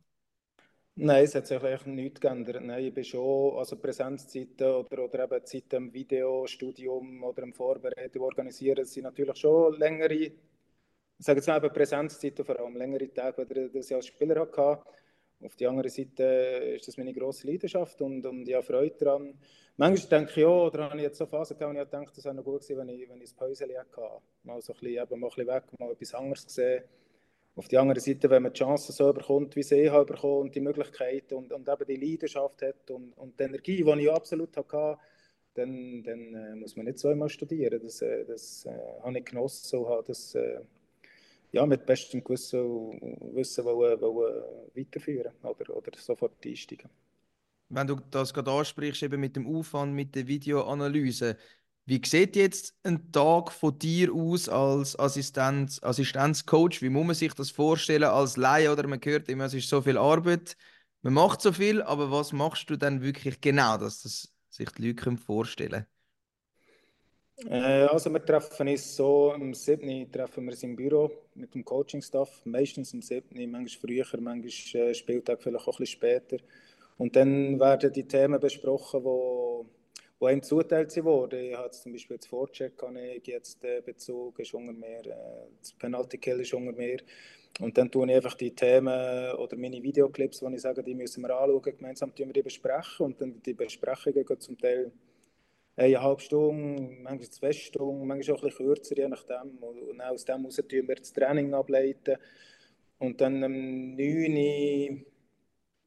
Nein, 0.96 1.24
es 1.24 1.36
hat 1.36 1.48
sich 1.48 1.58
eigentlich 1.64 1.86
nichts 1.86 2.20
geändert. 2.20 2.62
Nein, 2.64 2.86
ich 2.86 2.94
bin 2.94 3.04
schon, 3.04 3.58
also 3.58 3.78
Präsenzzeiten 3.78 4.68
oder, 4.68 5.06
oder 5.06 5.24
eben 5.24 5.46
Zeiten 5.46 5.76
im 5.78 5.94
Videostudium 5.94 7.24
oder 7.24 7.44
im 7.44 7.54
Vorbereitung 7.54 8.24
organisieren, 8.24 8.86
sind 8.86 9.04
natürlich 9.04 9.38
schon 9.38 9.78
längere, 9.80 10.14
ich 10.14 10.34
sage 11.20 11.40
jetzt 11.40 11.48
mal 11.48 11.58
eben 11.64 11.74
Präsenzzeiten 11.74 12.46
vor 12.46 12.60
allem, 12.60 12.76
längere 12.76 13.14
Tage, 13.14 13.46
die 13.46 13.80
ich 13.80 13.96
als 13.96 14.08
Spieler 14.08 14.42
hatte. 14.42 14.84
Auf 15.44 15.56
der 15.56 15.70
anderen 15.70 15.90
Seite 15.90 16.24
ist 16.76 16.88
das 16.88 16.98
meine 16.98 17.14
grosse 17.14 17.48
Leidenschaft 17.48 18.02
und, 18.02 18.26
und 18.26 18.48
ich 18.48 18.54
habe 18.54 18.64
Freude 18.64 18.96
daran. 18.98 19.34
Manchmal 19.78 20.20
denke 20.20 20.32
ich, 20.32 20.38
ja, 20.38 20.48
oder 20.48 20.90
habe 20.90 20.98
ich 20.98 21.04
jetzt 21.04 21.18
so 21.18 21.26
Phasen 21.26 21.58
gehabt, 21.58 21.76
wo 21.76 21.80
ich 21.80 21.90
gedacht, 21.90 22.16
das 22.18 22.26
wäre 22.26 22.36
noch 22.36 22.44
gut 22.44 22.62
gewesen, 22.62 22.78
wenn 22.78 22.90
ich, 22.90 23.10
wenn 23.10 23.22
ich 23.22 23.32
ein 23.32 23.36
Päuschen 23.36 23.70
hatte. 23.78 24.22
Mal 24.44 24.62
so 24.62 24.74
ein 24.74 24.80
bisschen, 24.80 25.04
eben 25.04 25.20
mal 25.20 25.28
ein 25.28 25.30
bisschen 25.36 25.48
weg, 25.48 25.64
mal 25.80 25.92
etwas 25.92 26.14
anderes 26.14 26.46
gesehen. 26.46 26.84
Auf 27.56 27.68
der 27.68 27.82
anderen 27.82 28.00
Seite, 28.00 28.30
wenn 28.30 28.44
man 28.44 28.54
die 28.54 28.60
Chancen 28.60 28.94
so 28.94 29.12
bekommt, 29.12 29.56
wie 29.56 29.64
sie 29.64 29.90
habe 29.90 30.06
bekommen 30.06 30.42
und 30.42 30.56
die 30.56 30.62
Möglichkeit 30.62 31.34
und, 31.34 31.52
und 31.52 31.68
eben 31.68 31.86
die 31.86 31.96
Leidenschaft 31.96 32.62
hat 32.62 32.92
und, 32.92 33.14
und 33.18 33.40
die 33.40 33.44
Energie, 33.44 33.84
die 33.84 34.02
ich 34.02 34.12
absolut 34.12 34.56
hatte, 34.56 34.98
dann, 35.54 36.04
dann 36.04 36.34
äh, 36.34 36.56
muss 36.56 36.76
man 36.76 36.86
nicht 36.86 37.00
zweimal 37.00 37.30
studieren. 37.30 37.82
Das, 37.82 38.02
äh, 38.02 38.26
das 38.26 38.66
äh, 38.66 39.02
habe 39.04 39.18
ich 39.18 39.26
genossen, 39.26 39.68
so 39.68 39.90
habe 39.90 40.04
das 40.08 40.34
äh, 40.36 40.62
ja, 41.52 41.66
mit 41.66 41.86
bestem 41.86 42.24
Gewissen 42.24 42.60
Wissen 43.34 43.66
wollen, 43.66 44.00
wollen 44.02 44.44
weiterführen 44.76 45.34
oder, 45.44 45.76
oder 45.76 45.92
sofort 45.98 46.46
einsteigen 46.46 46.90
wenn 47.72 47.88
du 47.88 47.96
das 48.12 48.34
gerade 48.34 48.52
ansprichst, 48.52 49.04
eben 49.04 49.20
mit 49.22 49.36
dem 49.36 49.48
Aufwand, 49.48 49.94
mit 49.94 50.16
der 50.16 50.28
Videoanalyse, 50.28 51.38
wie 51.86 52.02
sieht 52.06 52.36
jetzt 52.36 52.76
ein 52.84 53.12
Tag 53.12 53.52
von 53.52 53.78
dir 53.80 54.14
aus 54.14 54.48
als 54.50 54.98
Assistent, 55.00 55.82
Assistenzcoach? 55.84 56.82
Wie 56.82 56.90
muss 56.90 57.06
man 57.06 57.16
sich 57.16 57.34
das 57.34 57.50
vorstellen 57.50 58.04
als 58.04 58.38
Laie? 58.38 58.72
Oder 58.72 58.88
man 58.88 59.00
hört 59.04 59.30
immer, 59.30 59.46
es 59.46 59.54
ist 59.54 59.70
so 59.70 59.82
viel 59.82 59.98
Arbeit, 59.98 60.58
man 61.02 61.14
macht 61.14 61.42
so 61.42 61.52
viel, 61.52 61.82
aber 61.82 62.12
was 62.12 62.34
machst 62.34 62.70
du 62.70 62.78
dann 62.78 63.02
wirklich 63.02 63.42
genau, 63.42 63.78
dass 63.78 64.04
das 64.04 64.32
sich 64.50 64.70
die 64.72 64.90
Leute 64.90 65.18
vorstellen 65.18 65.72
können? 65.72 65.86
Äh, 67.50 67.86
also 67.86 68.12
wir 68.12 68.24
treffen 68.24 68.68
uns 68.68 68.96
so, 68.96 69.32
am 69.34 69.54
7. 69.54 70.12
treffen 70.12 70.46
wir 70.46 70.52
uns 70.52 70.64
im 70.64 70.76
Büro 70.76 71.12
mit 71.36 71.54
dem 71.56 71.66
Coaching-Staff, 71.66 72.42
meistens 72.46 72.94
am 72.94 73.02
7., 73.02 73.26
manchmal 73.50 73.68
früher, 73.70 74.06
manchmal 74.20 74.90
äh, 74.90 74.94
Spieltag 74.94 75.42
vielleicht 75.42 75.68
auch 75.68 75.80
ein 75.80 75.84
bisschen 75.84 75.94
später. 75.94 76.38
Und 76.98 77.16
dann 77.16 77.60
werden 77.60 77.92
die 77.92 78.08
Themen 78.08 78.40
besprochen, 78.40 79.04
wo, 79.04 79.66
wo 80.20 80.26
einem 80.28 80.44
zuteilt 80.44 80.96
wurden. 81.04 81.46
Ich 81.46 81.58
habe 81.58 81.72
zum 81.72 81.94
Beispiel 81.94 82.16
jetzt 82.16 82.28
Vorcheck, 82.28 82.74
ich 83.16 83.28
jetzt 83.28 83.64
den 83.64 83.84
Bezug 83.84 84.38
ist 84.40 84.54
unter 84.54 84.74
mir, 84.74 85.06
äh, 85.06 85.50
das 85.60 85.74
Penalty 85.74 86.20
Kill 86.20 86.42
ist 86.42 86.54
unter 86.54 86.74
mir. 86.74 87.00
Und 87.60 87.78
dann 87.78 87.90
tue 87.92 88.08
ich 88.08 88.16
einfach 88.16 88.36
die 88.36 88.56
Themen 88.56 89.34
oder 89.36 89.58
meine 89.58 89.82
Videoclips, 89.82 90.40
die 90.40 90.56
ich 90.56 90.62
sage, 90.62 90.84
die 90.84 90.96
müssen 90.96 91.22
wir 91.22 91.36
anschauen, 91.38 91.76
gemeinsam 91.78 92.14
die 92.16 92.42
besprechen. 92.42 93.06
Und 93.08 93.20
dann 93.20 93.42
die 93.44 93.54
Besprechungen 93.54 94.26
gehen 94.26 94.40
zum 94.40 94.58
Teil 94.58 94.92
eine 95.82 96.02
halbe 96.02 96.22
Stunde, 96.22 96.82
manchmal 97.02 97.30
zwei 97.30 97.52
Stunden, 97.52 98.08
manchmal 98.08 98.38
auch 98.38 98.44
ein 98.44 98.50
bisschen 98.50 98.66
kürzer, 98.66 98.98
je 98.98 99.08
nachdem. 99.08 99.58
Und 99.60 100.02
aus 100.02 100.26
dem 100.26 100.40
heraus 100.42 100.56
tun 100.56 100.88
wir 100.88 100.96
das 100.96 101.14
Training 101.14 101.54
ableiten. 101.54 102.18
Und 103.00 103.20
dann 103.20 103.44
am 103.44 103.96
9 103.96 103.98
Uhr 103.98 105.06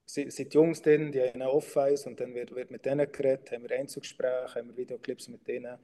sind 0.07 0.38
die 0.38 0.57
Jungs 0.57 0.83
drin, 0.83 1.12
die 1.12 1.22
haben 1.22 1.42
Off-Eis 1.42 2.07
und 2.07 2.20
dann 2.20 2.35
wird, 2.35 2.54
wird 2.54 2.70
mit 2.70 2.85
denen 2.85 3.11
geredet, 3.11 3.52
haben 3.52 3.68
wir 3.68 3.76
Einzugsgespräche, 3.76 4.57
haben 4.57 4.68
wir 4.68 4.76
Videoclips 4.76 5.28
mit 5.28 5.46
denen. 5.46 5.78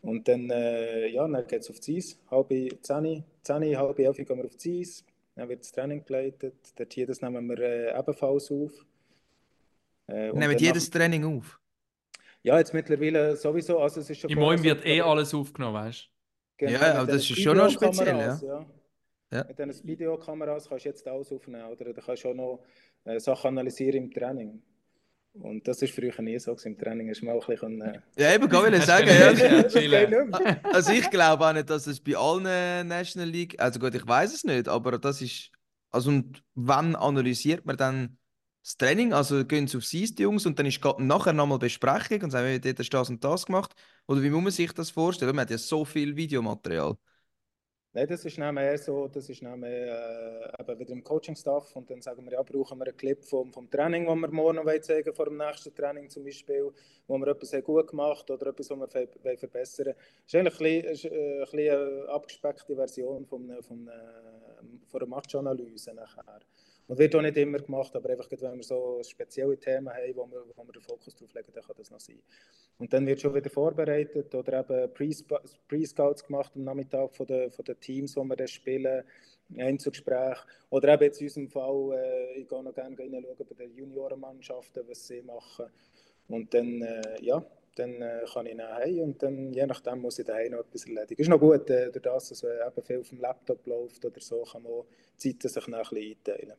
Und 0.00 0.26
dann, 0.28 0.48
äh, 0.50 1.08
ja, 1.08 1.26
dann 1.26 1.46
geht 1.46 1.60
es 1.60 1.70
auf 1.70 1.80
die 1.80 1.96
Eis. 1.96 2.18
Halb 2.30 2.48
zehn, 2.82 3.24
zehn, 3.42 3.78
halb 3.78 3.98
elf 3.98 4.16
gehen 4.16 4.36
wir 4.36 4.44
auf 4.44 4.56
die 4.56 4.80
Eis. 4.80 5.04
Dann 5.34 5.48
wird 5.48 5.60
das 5.60 5.72
Training 5.72 6.04
geleitet. 6.04 6.54
Dort 6.76 6.92
hier, 6.92 7.06
das 7.06 7.20
nehmen 7.20 7.46
wir 7.48 7.58
äh, 7.58 7.98
ebenfalls 7.98 8.50
auf. 8.50 8.72
Äh, 10.08 10.32
nehmen 10.32 10.58
jedes. 10.58 10.88
Training 10.90 11.24
auf? 11.24 11.60
Ja, 12.42 12.58
jetzt 12.58 12.72
mittlerweile 12.72 13.36
sowieso. 13.36 13.78
Also 13.80 14.00
es 14.00 14.10
ist 14.10 14.20
schon 14.20 14.30
Im 14.30 14.38
Moment 14.38 14.62
wird 14.62 14.86
eh 14.86 15.00
alles 15.00 15.34
aufgenommen, 15.34 15.74
weißt 15.74 16.04
du? 16.04 16.66
Genau, 16.66 16.72
ja, 16.72 16.94
aber 16.94 17.12
das 17.12 17.30
ist 17.30 17.40
schon 17.40 17.56
noch 17.56 17.70
speziell, 17.70 18.16
ja. 18.16 18.40
ja. 18.42 18.66
Ja. 19.30 19.44
Mit 19.44 19.58
diesen 19.58 19.86
Videokameras 19.86 20.68
kannst 20.68 20.84
du 20.84 20.88
jetzt 20.88 21.06
alles 21.06 21.30
aufnehmen. 21.30 21.66
Oder 21.70 21.92
du 21.92 22.00
kannst 22.00 22.24
auch 22.24 22.34
noch 22.34 22.64
äh, 23.04 23.20
Sachen 23.20 23.48
analysieren 23.48 24.04
im 24.04 24.10
Training. 24.10 24.62
Und 25.34 25.68
das 25.68 25.82
war 25.82 25.88
früher 25.88 26.20
nie 26.22 26.38
so. 26.38 26.56
Im 26.64 26.78
Training 26.78 27.08
ist 27.08 27.22
man 27.22 27.36
auch 27.36 27.46
ein 27.46 27.54
bisschen. 27.54 27.80
Äh... 27.80 28.00
Ja, 28.18 28.34
eben, 28.34 28.48
kann 28.48 28.72
ich 28.72 28.82
sagen. 28.84 29.06
ja. 29.06 30.60
also, 30.72 30.92
ich 30.92 31.10
glaube 31.10 31.46
auch 31.46 31.52
nicht, 31.52 31.68
dass 31.68 31.86
es 31.86 32.00
bei 32.00 32.16
allen 32.16 32.88
National 32.88 33.28
League. 33.28 33.60
Also, 33.60 33.78
gut, 33.78 33.94
ich 33.94 34.06
weiß 34.06 34.34
es 34.34 34.44
nicht, 34.44 34.68
aber 34.68 34.98
das 34.98 35.20
ist. 35.20 35.50
Also, 35.90 36.10
und 36.10 36.42
wann 36.54 36.96
analysiert 36.96 37.66
man 37.66 37.76
dann 37.76 38.18
das 38.62 38.76
Training? 38.76 39.12
Also, 39.12 39.44
gehen 39.44 39.66
sie 39.66 39.78
auf 39.78 39.84
Eis, 39.84 40.14
die 40.14 40.22
Jungs, 40.22 40.46
und 40.46 40.58
dann 40.58 40.66
ist 40.66 40.80
nachher 40.98 41.32
nochmal 41.32 41.58
Besprechung 41.58 42.22
und 42.22 42.30
sagen, 42.30 42.60
dort 42.60 42.78
hast 42.78 42.90
du 42.92 42.96
das 42.96 43.08
und 43.10 43.24
das 43.24 43.46
gemacht. 43.46 43.74
Oder 44.06 44.22
wie 44.22 44.30
muss 44.30 44.42
man 44.42 44.52
sich 44.52 44.72
das 44.72 44.90
vorstellen? 44.90 45.34
Man 45.34 45.42
hat 45.42 45.50
ja 45.50 45.58
so 45.58 45.84
viel 45.84 46.16
Videomaterial. 46.16 46.96
Nein, 47.94 48.06
das 48.06 48.24
ist 48.24 48.38
eher 48.38 48.78
so, 48.78 49.08
das 49.08 49.28
ist 49.30 49.42
mehr, 49.42 49.56
äh, 49.58 50.62
eben 50.62 50.78
wieder 50.78 50.92
im 50.92 51.02
Coaching-Staff 51.02 51.74
und 51.74 51.90
dann 51.90 52.02
sagen 52.02 52.24
wir, 52.26 52.32
ja, 52.32 52.42
brauchen 52.42 52.78
wir 52.78 52.86
einen 52.86 52.96
Clip 52.96 53.24
vom, 53.24 53.50
vom 53.50 53.68
Training, 53.70 54.06
das 54.06 54.14
wir 54.14 54.28
morgen 54.30 54.56
noch 54.56 54.80
zeigen 54.82 55.14
vor 55.14 55.24
dem 55.24 55.38
nächsten 55.38 55.74
Training 55.74 56.08
zum 56.10 56.22
Beispiel, 56.22 56.70
wo 57.06 57.18
wir 57.18 57.26
etwas 57.28 57.52
gut 57.64 57.88
gemacht 57.88 58.30
oder 58.30 58.48
etwas, 58.48 58.70
was 58.70 58.78
wir 58.78 59.38
verbessern 59.38 59.86
wollen. 59.86 59.96
Das 59.96 60.34
ist 60.34 60.34
eigentlich 60.34 61.04
äh, 61.06 61.38
ein 61.38 61.40
bisschen 61.40 61.58
eine 61.58 62.08
abgespeckte 62.10 62.76
Version 62.76 63.24
von 63.26 63.62
von 63.62 63.90
von 64.86 65.02
einer 65.02 65.08
Matchanalyse 65.08 65.94
nachher. 65.94 66.40
Und 66.88 66.98
wird 66.98 67.14
auch 67.14 67.20
nicht 67.20 67.36
immer 67.36 67.58
gemacht, 67.58 67.94
aber 67.94 68.08
einfach, 68.08 68.30
wenn 68.30 68.56
wir 68.56 68.62
so 68.62 69.02
spezielle 69.02 69.58
Themen 69.58 69.90
haben, 69.90 70.16
wo 70.16 70.26
wir, 70.26 70.42
wo 70.56 70.64
wir 70.64 70.72
den 70.72 70.82
Fokus 70.82 71.14
drauf 71.14 71.32
legen, 71.34 71.52
dann 71.52 71.62
kann 71.62 71.76
das 71.76 71.90
noch 71.90 72.00
sein. 72.00 72.18
Und 72.78 72.92
dann 72.94 73.06
wird 73.06 73.20
schon 73.20 73.34
wieder 73.34 73.50
vorbereitet 73.50 74.34
oder 74.34 74.60
eben 74.60 74.94
Pre-Scouts 75.68 76.24
gemacht 76.24 76.52
am 76.54 76.64
Nachmittag 76.64 77.14
von 77.14 77.26
den, 77.26 77.50
von 77.50 77.64
den 77.66 77.78
Teams, 77.78 78.16
wo 78.16 78.24
wir 78.24 78.36
dann 78.36 78.48
spielen, 78.48 79.04
Einzelgespräche. 79.56 80.40
Oder 80.70 80.94
eben 80.94 81.02
jetzt 81.04 81.20
in 81.20 81.26
unserem 81.26 81.48
Fall, 81.48 81.92
äh, 81.92 82.40
ich 82.40 82.48
gehe 82.48 82.62
noch 82.62 82.74
gerne 82.74 82.98
reinschauen 82.98 83.36
bei 83.36 83.64
den 83.64 83.76
Juniorenmannschaften, 83.76 84.82
was 84.88 85.06
sie 85.06 85.20
machen. 85.20 85.66
Und 86.28 86.52
dann, 86.54 86.80
äh, 86.80 87.22
ja, 87.22 87.44
dann 87.74 88.00
äh, 88.00 88.24
kann 88.32 88.46
ich 88.46 88.54
nach 88.54 88.80
Hause 88.80 89.02
und 89.02 89.22
dann, 89.22 89.52
je 89.52 89.66
nachdem, 89.66 90.00
muss 90.00 90.18
ich 90.18 90.26
daheim 90.26 90.52
noch 90.52 90.60
etwas 90.60 90.86
erledigen. 90.86 91.20
Ist 91.20 91.28
noch 91.28 91.38
gut, 91.38 91.68
äh, 91.70 91.90
durch 91.90 92.02
das, 92.02 92.30
dass 92.30 92.42
äh, 92.42 92.66
eben 92.66 92.82
viel 92.82 93.00
auf 93.00 93.08
dem 93.08 93.20
Laptop 93.20 93.66
läuft 93.66 94.04
oder 94.04 94.20
so, 94.20 94.42
kann 94.42 94.62
man 94.62 94.82
die 95.22 95.38
Zeiten 95.38 95.48
sich 95.48 95.66
noch 95.68 95.78
ein 95.78 95.94
bisschen 95.94 96.16
einteilen. 96.16 96.56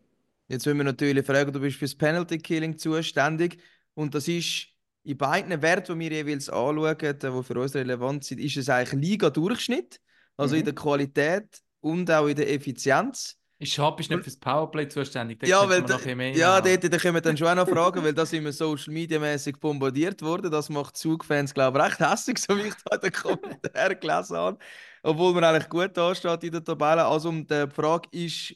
Jetzt 0.50 0.66
wollen 0.66 0.78
wir 0.78 0.84
natürlich 0.84 1.26
fragen, 1.26 1.54
du 1.54 1.60
bist 1.62 1.78
für 1.78 1.86
das 1.86 1.96
Penalty 1.96 2.40
Killing 2.40 2.78
zuständig 2.78 3.62
und 3.94 4.14
das 4.16 4.28
ist 4.28 4.68
in 5.04 5.18
beiden 5.18 5.62
Werten, 5.62 5.98
die 6.00 6.10
wir 6.10 6.18
jeweils 6.18 6.50
anschauen, 6.50 6.98
die 7.00 7.44
für 7.44 7.60
uns 7.60 7.76
relevant 7.76 8.26
sind, 8.26 8.40
ist 8.40 8.58
es 8.58 8.68
eigentlich 8.68 9.00
Liga-Durchschnitt, 9.00 10.02
also 10.38 10.56
Mhm. 10.56 10.60
in 10.60 10.66
der 10.66 10.76
Qualität 10.76 11.62
und 11.82 12.12
auch 12.12 12.28
in 12.28 12.36
der 12.36 12.52
Effizienz. 12.52 13.38
Ich 13.62 13.78
habe 13.78 14.02
nicht 14.02 14.24
fürs 14.24 14.38
Powerplay 14.38 14.88
zuständig. 14.88 15.40
Da 15.40 15.48
Ja, 15.48 15.70
weil 15.70 15.84
da, 15.84 16.00
ja, 16.34 16.62
dort, 16.62 16.84
da 16.94 16.98
können 16.98 17.16
wir 17.16 17.22
dann 17.22 17.36
schon 17.38 17.48
auch 17.48 17.56
noch 17.56 17.68
fragen, 17.70 18.02
weil 18.04 18.14
da 18.14 18.26
sind 18.26 18.46
wir 18.46 18.54
Social 18.54 18.94
Media 18.94 19.20
mäßig 19.20 19.60
bombardiert 19.60 20.22
worden. 20.22 20.50
Das 20.50 20.70
macht 20.70 20.96
Zugfans, 20.96 21.54
glaube 21.54 21.78
ich, 21.80 21.84
recht 21.86 22.00
hässlich, 22.00 22.40
so 22.40 22.56
wie 22.58 22.62
ich 22.70 22.74
da 22.86 22.96
in 22.96 23.02
den 23.02 23.12
Kommentaren 23.12 24.00
gelesen 24.00 24.38
habe. 24.38 24.58
Obwohl 25.04 25.34
man 25.34 25.44
eigentlich 25.44 25.68
gut 25.70 25.96
dasteht 25.98 26.44
in 26.46 26.52
der 26.54 26.64
Tabelle. 26.64 27.06
Also 27.06 27.32
äh, 27.34 27.44
die 27.68 27.74
Frage 27.74 28.08
ist, 28.12 28.56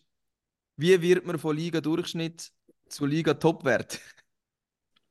wie 0.78 1.02
wird 1.02 1.26
man 1.26 1.38
von 1.40 1.56
Liga-Durchschnitt 1.56 2.52
zu 2.90 3.06
Liga-Topwert 3.06 4.00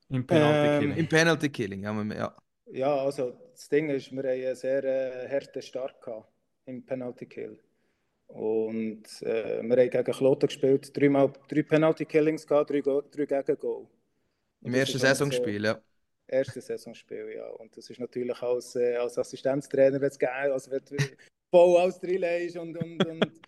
Im 0.08 0.26
Penalty 0.26 0.66
Ähm, 0.68 0.80
Killing. 0.80 0.96
im 0.98 1.08
Penalty 1.08 1.48
Killing? 1.48 1.82
Ja, 1.82 1.92
man- 1.92 2.10
ja. 2.10 2.36
Ja, 2.66 2.96
also 2.96 3.32
das 3.52 3.68
Ding 3.68 3.90
ist, 3.90 4.10
wir 4.12 4.22
haben 4.22 4.28
einen 4.30 4.54
sehr 4.56 4.84
äh, 4.84 5.28
harten 5.28 5.60
Start 5.62 6.00
gehabt 6.00 6.32
im 6.66 6.84
Penalty 6.84 7.26
Kill. 7.26 7.58
Und 8.28 9.04
äh, 9.22 9.62
wir 9.62 9.76
haben 9.76 9.90
gegen 9.90 10.04
Kloten 10.04 10.46
gespielt, 10.46 10.96
dreimal, 10.96 11.30
drei 11.48 11.62
Penalty 11.62 12.06
Killings 12.06 12.46
gehabt, 12.46 12.70
drei, 12.70 12.80
Go 12.80 13.02
drei 13.02 13.26
Gegengol. 13.26 13.80
Und 14.60 14.68
Im 14.68 14.74
ersten 14.74 14.98
Saisonspiel, 14.98 15.62
ja. 15.64 15.78
Erste 16.26 16.60
Saisonspiel, 16.62 17.34
ja. 17.36 17.46
Und 17.48 17.76
das 17.76 17.90
ist 17.90 18.00
natürlich 18.00 18.40
als, 18.40 18.74
äh, 18.76 18.96
als 18.96 19.18
Assistenztrainer 19.18 20.00
jetzt 20.00 20.18
geil, 20.18 20.50
also 20.50 20.70
wenn 20.70 20.82
du 20.84 20.96
voll 21.50 21.76
alles 21.78 22.02
reinlegst 22.02 22.56
und, 22.56 22.74
und, 22.78 23.04
und 23.04 23.40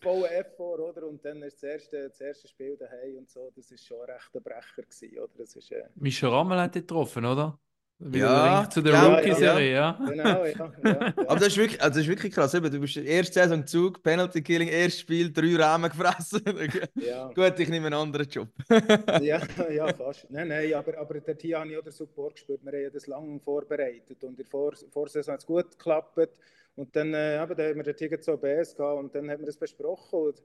voll 0.00 0.24
Effort, 0.24 0.80
oder? 0.80 1.06
Und 1.06 1.24
dann 1.24 1.42
ist 1.42 1.62
das 1.62 1.62
erste, 1.62 2.08
das 2.08 2.20
erste 2.20 2.48
Spiel 2.48 2.76
daheim 2.76 3.18
und 3.18 3.30
so, 3.30 3.50
das 3.54 3.70
ist 3.70 3.86
schon 3.86 4.00
recht 4.02 4.34
ein 4.34 4.42
Brecher 4.42 4.82
gewesen, 4.82 5.18
oder? 5.18 5.32
Das 5.38 5.56
ist, 5.56 5.72
äh, 5.72 5.84
Mischa 5.94 6.28
Rammel 6.28 6.60
hat 6.60 6.74
dich 6.74 6.82
getroffen, 6.82 7.24
oder? 7.24 7.58
Ja, 7.98 8.08
der 8.10 8.60
Link 8.60 8.72
zu 8.72 8.82
der 8.82 8.92
ja, 8.92 9.16
Rookie-Serie, 9.16 9.72
ja. 9.72 9.92
genau, 9.92 10.44
ja. 10.44 10.44
ja, 10.44 10.72
ja. 10.84 11.14
Aber 11.28 11.36
das 11.36 11.48
ist 11.48 11.56
wirklich, 11.56 11.80
also 11.80 11.94
das 11.94 12.02
ist 12.02 12.08
wirklich 12.08 12.34
krass. 12.34 12.52
Eben, 12.52 12.70
du 12.70 12.78
bist 12.78 12.98
erste 12.98 13.32
Saison 13.32 13.66
Zug, 13.66 14.02
Penalty 14.02 14.42
Killing, 14.42 14.68
erstes 14.68 15.00
Spiel, 15.00 15.32
drei 15.32 15.56
Rahmen 15.56 15.90
gefressen. 15.90 16.42
ja. 16.96 17.28
Gut, 17.28 17.58
ich 17.58 17.68
nehme 17.70 17.86
einen 17.86 17.94
anderen 17.94 18.28
Job. 18.28 18.48
Ja, 19.22 19.40
ja, 19.70 19.94
fast. 19.94 20.26
Nein, 20.28 20.48
nein, 20.48 20.74
aber, 20.74 20.98
aber 20.98 21.16
ich 21.16 21.56
auch 21.56 21.64
den 21.64 21.90
Support 21.90 22.34
gespürt. 22.34 22.60
Wir 22.62 22.72
haben 22.72 22.82
ja 22.82 22.90
das 22.90 23.06
lange 23.06 23.40
vorbereitet 23.40 24.22
und 24.22 24.30
in 24.30 24.36
der 24.36 24.46
Vor 24.46 24.74
Vorsaison 24.90 25.32
hat 25.32 25.40
es 25.40 25.46
gut 25.46 25.70
geklappt. 25.70 26.28
Und 26.76 26.94
dann, 26.94 27.14
äh, 27.14 27.42
eben, 27.42 27.56
dann 27.56 27.68
haben 27.68 27.76
wir 27.76 27.84
dort 27.84 27.98
hier 27.98 28.18
so 28.20 28.36
BS 28.36 28.76
gehabt 28.76 28.98
und 28.98 29.14
dann 29.14 29.30
haben 29.30 29.40
wir 29.40 29.46
das 29.46 29.56
besprochen. 29.56 30.20
Und 30.20 30.42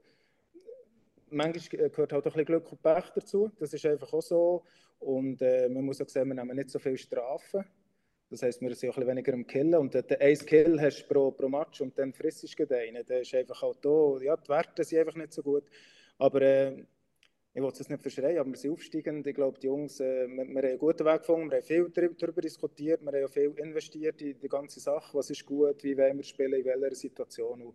manchmal 1.30 1.88
gehört 1.88 1.98
halt 1.98 2.12
auch 2.12 2.16
ein 2.16 2.22
bisschen 2.22 2.44
Glück 2.46 2.72
und 2.72 2.82
Pech 2.82 3.10
dazu. 3.14 3.50
Das 3.58 3.72
ist 3.72 3.84
einfach 3.84 4.12
auch 4.12 4.22
so. 4.22 4.64
Und 4.98 5.42
äh, 5.42 5.68
man 5.68 5.84
muss 5.84 6.00
auch 6.00 6.08
sehen, 6.08 6.28
wir 6.28 6.34
nehmen 6.34 6.56
nicht 6.56 6.70
so 6.70 6.78
viel 6.78 6.96
Strafen. 6.96 7.64
Das 8.30 8.42
heisst, 8.42 8.62
wir 8.62 8.74
sind 8.74 8.88
auch 8.88 8.96
ein 8.96 9.00
bisschen 9.00 9.16
weniger 9.16 9.34
am 9.34 9.46
Killen. 9.46 9.74
Und 9.74 9.92
wenn 9.92 10.06
du 10.06 10.20
einen 10.20 10.38
Kill 10.38 10.80
hast 10.80 11.06
pro, 11.06 11.30
pro 11.32 11.50
Match 11.50 11.82
und 11.82 11.98
dann 11.98 12.14
frisst 12.14 12.58
du 12.58 12.74
einen, 12.74 13.04
dann 13.04 13.20
ist 13.20 13.34
einfach 13.34 13.60
halt 13.60 13.78
da. 13.82 14.16
Ja, 14.22 14.36
die 14.36 14.48
Werte 14.48 14.84
sind 14.84 15.00
einfach 15.00 15.16
nicht 15.16 15.34
so 15.34 15.42
gut. 15.42 15.64
Aber 16.16 16.40
äh, 16.40 16.82
ich 17.54 17.62
will 17.62 17.70
es 17.70 17.88
nicht 17.88 18.02
verschreien, 18.02 18.38
aber 18.38 18.50
wir 18.50 18.56
sind 18.56 18.72
aufsteigend. 18.72 19.26
Ich 19.26 19.34
glaube, 19.34 19.58
die 19.60 19.66
Jungs, 19.66 20.00
äh, 20.00 20.26
wir, 20.26 20.36
wir 20.36 20.42
haben 20.44 20.56
einen 20.56 20.78
guten 20.78 21.04
Weg 21.04 21.18
gefunden, 21.20 21.50
wir 21.50 21.58
haben 21.58 21.64
viel 21.66 21.90
dar- 21.90 22.08
darüber 22.18 22.40
diskutiert, 22.40 23.02
wir 23.02 23.12
haben 23.12 23.24
auch 23.26 23.30
viel 23.30 23.52
investiert 23.58 24.22
in 24.22 24.38
die 24.40 24.48
ganze 24.48 24.80
Sache. 24.80 25.16
Was 25.16 25.28
ist 25.30 25.44
gut, 25.44 25.82
wie 25.84 25.96
wollen 25.96 26.16
wir 26.16 26.24
spielen, 26.24 26.54
in 26.54 26.64
welcher 26.64 26.94
Situation. 26.94 27.62
Und, 27.62 27.74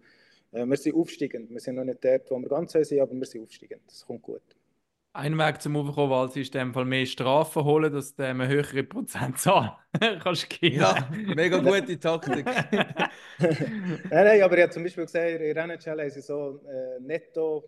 äh, 0.52 0.66
wir 0.66 0.78
sind 0.78 0.96
aufsteigend. 0.96 1.52
Wir 1.52 1.60
sind 1.60 1.76
noch 1.76 1.84
nicht 1.84 2.04
dort, 2.04 2.30
wo 2.32 2.40
wir 2.40 2.50
ganz 2.50 2.72
sind, 2.72 3.00
aber 3.00 3.14
wir 3.14 3.26
sind 3.26 3.44
aufsteigend. 3.44 3.82
Das 3.88 4.06
kommt 4.06 4.24
gut. 4.24 4.42
Ein 5.14 5.38
Weg 5.38 5.62
zum 5.62 5.76
Aufkommen, 5.76 6.30
ist 6.30 6.38
in 6.38 6.60
dem 6.60 6.74
Fall 6.74 6.86
mehr 6.86 7.06
Strafen 7.06 7.64
holen, 7.64 7.92
dass 7.92 8.16
du 8.16 8.24
eine 8.24 8.48
höhere 8.48 8.84
Prozentzahl 8.84 9.76
kannst 10.24 10.50
geben. 10.50 10.76
Ja, 10.76 11.10
mega 11.36 11.58
gute 11.58 12.00
Taktik. 12.00 12.46
nein, 13.40 13.58
nein, 14.12 14.42
aber 14.44 14.58
ich 14.58 14.64
habe 14.64 14.74
zum 14.74 14.84
Beispiel 14.84 15.06
gesehen, 15.06 15.42
in 15.42 15.56
der 15.56 15.64
NHL 15.64 16.02
haben 16.02 16.10
sie 16.10 16.22
so 16.22 16.62
äh, 16.68 17.00
netto 17.00 17.68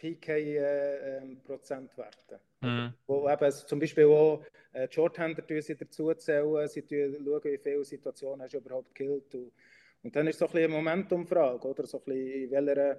PK-Prozentwerte. 0.00 2.40
Mhm. 2.62 2.94
Wo 3.06 3.28
eben 3.28 3.44
also 3.44 3.66
zum 3.66 3.78
Beispiel 3.78 4.06
auch 4.06 4.42
äh, 4.72 4.88
die 4.88 4.94
Shorthander 4.94 5.46
tun 5.46 5.60
sie 5.60 5.76
schauen, 5.76 6.16
wie 7.44 7.58
viele 7.58 7.84
Situationen 7.84 8.40
hast 8.42 8.54
du 8.54 8.58
überhaupt 8.58 8.94
gekillt. 8.94 9.34
Und, 9.34 9.52
und 10.02 10.16
dann 10.16 10.26
ist 10.26 10.38
so 10.38 10.46
ein 10.46 10.52
bisschen 10.52 10.72
eine 10.72 10.82
Momentumfrage, 10.82 11.68
oder? 11.68 11.86
So 11.86 11.98
ein 11.98 12.04
bisschen, 12.04 12.44
in 12.44 12.50
welcher, 12.50 12.98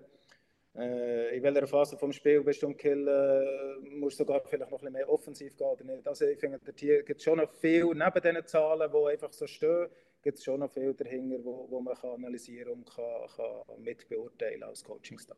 äh, 0.75 1.35
in 1.35 1.41
welcher 1.43 1.67
Phase 1.67 1.97
vom 1.97 2.13
Spiel 2.13 2.41
bist 2.41 2.61
du 2.61 2.67
am 2.67 2.77
Killen, 2.77 3.07
äh, 3.07 3.79
musst 3.89 4.19
du 4.19 4.23
sogar 4.23 4.41
vielleicht 4.41 4.69
noch 4.71 4.79
ein 4.79 4.81
bisschen 4.81 4.93
mehr 4.93 5.09
offensiv 5.09 5.57
gehen 5.57 5.67
oder 5.67 5.83
nicht. 5.83 6.07
Also 6.07 6.25
ich 6.25 6.39
finde, 6.39 6.59
hier 6.75 7.03
gibt 7.03 7.19
es 7.19 7.23
schon 7.23 7.39
noch 7.39 7.51
viel, 7.51 7.85
neben 7.85 8.21
diesen 8.21 8.45
Zahlen, 8.45 8.91
die 8.91 9.11
einfach 9.11 9.33
so 9.33 9.47
stehen, 9.47 9.87
gibt 10.21 10.37
es 10.37 10.43
schon 10.43 10.59
noch 10.59 10.71
viel 10.71 10.93
dahinter, 10.93 11.43
wo, 11.43 11.65
wo 11.69 11.81
man 11.81 11.95
kann 11.95 12.11
analysieren 12.11 12.73
und 12.73 12.95
kann, 12.95 13.27
kann 13.35 13.83
mitbeurteilen 13.83 14.61
als 14.63 14.83
Coaching-Staff. 14.83 15.37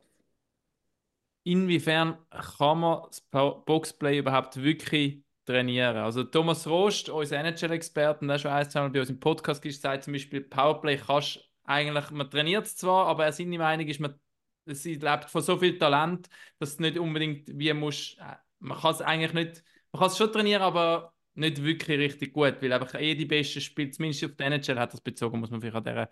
Inwiefern 1.44 2.18
kann 2.58 2.80
man 2.80 3.04
das 3.08 3.22
Boxplay 3.22 4.20
überhaupt 4.20 4.62
wirklich 4.62 5.24
trainieren? 5.46 5.98
Also 5.98 6.24
Thomas 6.24 6.66
Rost, 6.68 7.10
unser 7.10 7.40
NHL-Experte, 7.40 8.26
der 8.26 8.40
schon 8.40 8.52
ein, 8.52 8.70
zwei 8.70 8.82
Mal 8.82 8.90
bei 8.90 9.02
uns 9.02 9.10
im 9.10 9.20
Podcast 9.20 9.66
ist, 9.66 9.82
sagt 9.82 10.06
zum 10.06 10.14
Beispiel, 10.14 10.42
Powerplay 10.42 10.98
kannst 10.98 11.40
eigentlich, 11.66 12.12
man 12.12 12.30
trainiert 12.30 12.66
es 12.66 12.78
zwar, 12.78 13.08
aber 13.08 13.32
seine 13.32 13.58
Meinung 13.58 13.88
ist, 13.88 14.00
man, 14.00 14.16
sie 14.66 14.96
lebt 14.96 15.30
von 15.30 15.42
so 15.42 15.58
viel 15.58 15.78
Talent, 15.78 16.30
dass 16.60 16.74
es 16.74 16.80
nicht 16.80 16.98
unbedingt 16.98 17.48
wie 17.58 17.74
muss, 17.74 18.16
äh, 18.20 18.36
man 18.60 18.80
kann 18.80 18.92
es 18.92 19.02
eigentlich 19.02 19.34
nicht, 19.34 19.64
man 19.92 20.00
kann 20.00 20.10
es 20.10 20.18
schon 20.18 20.32
trainieren, 20.32 20.62
aber 20.62 21.14
nicht 21.36 21.64
wirklich 21.64 22.00
richtig 22.00 22.34
gut, 22.34 22.62
weil 22.62 22.74
einfach 22.74 23.00
eh 23.00 23.16
die 23.16 23.26
besten 23.26 23.62
Spiele, 23.62 23.92
zumindest 23.92 24.24
auf 24.26 24.36
der 24.36 24.48
NHL 24.48 24.80
hat 24.80 24.94
das 24.94 25.02
bezogen, 25.02 25.40
muss 25.40 25.52
man 25.52 25.62
vielleicht 25.62 25.76
an 25.76 25.84
dieser 25.84 26.10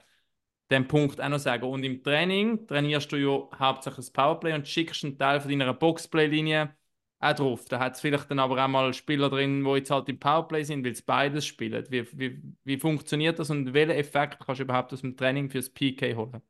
den 0.71 0.88
Punkt 0.88 1.21
auch 1.21 1.29
noch 1.29 1.39
sagen. 1.39 1.63
Und 1.63 1.84
im 1.84 2.01
Training 2.03 2.65
trainierst 2.67 3.12
du 3.12 3.17
ja 3.17 3.60
hauptsächlich 3.60 4.05
das 4.05 4.12
Powerplay 4.12 4.53
und 4.53 4.67
schickst 4.67 5.03
einen 5.03 5.17
Teil 5.17 5.39
von 5.41 5.51
deiner 5.51 5.73
Boxplay-Linie 5.73 6.73
auch 7.19 7.34
drauf. 7.34 7.65
Da 7.65 7.79
hat 7.79 7.95
es 7.95 8.01
vielleicht 8.01 8.31
dann 8.31 8.39
aber 8.39 8.63
auch 8.63 8.67
mal 8.67 8.93
Spieler 8.93 9.29
drin, 9.29 9.63
die 9.63 9.69
jetzt 9.71 9.91
halt 9.91 10.10
im 10.10 10.19
Powerplay 10.19 10.63
sind, 10.63 10.86
weil 10.86 10.95
sie 10.95 11.03
beides 11.05 11.45
spielen. 11.45 11.86
Wie, 11.89 12.05
wie, 12.17 12.41
wie 12.63 12.77
funktioniert 12.77 13.38
das 13.38 13.49
und 13.49 13.73
welchen 13.73 13.91
Effekt 13.91 14.39
kannst 14.43 14.60
du 14.60 14.63
überhaupt 14.63 14.93
aus 14.93 15.01
dem 15.01 15.15
Training 15.15 15.49
fürs 15.49 15.69
PK 15.69 16.15
holen? 16.15 16.41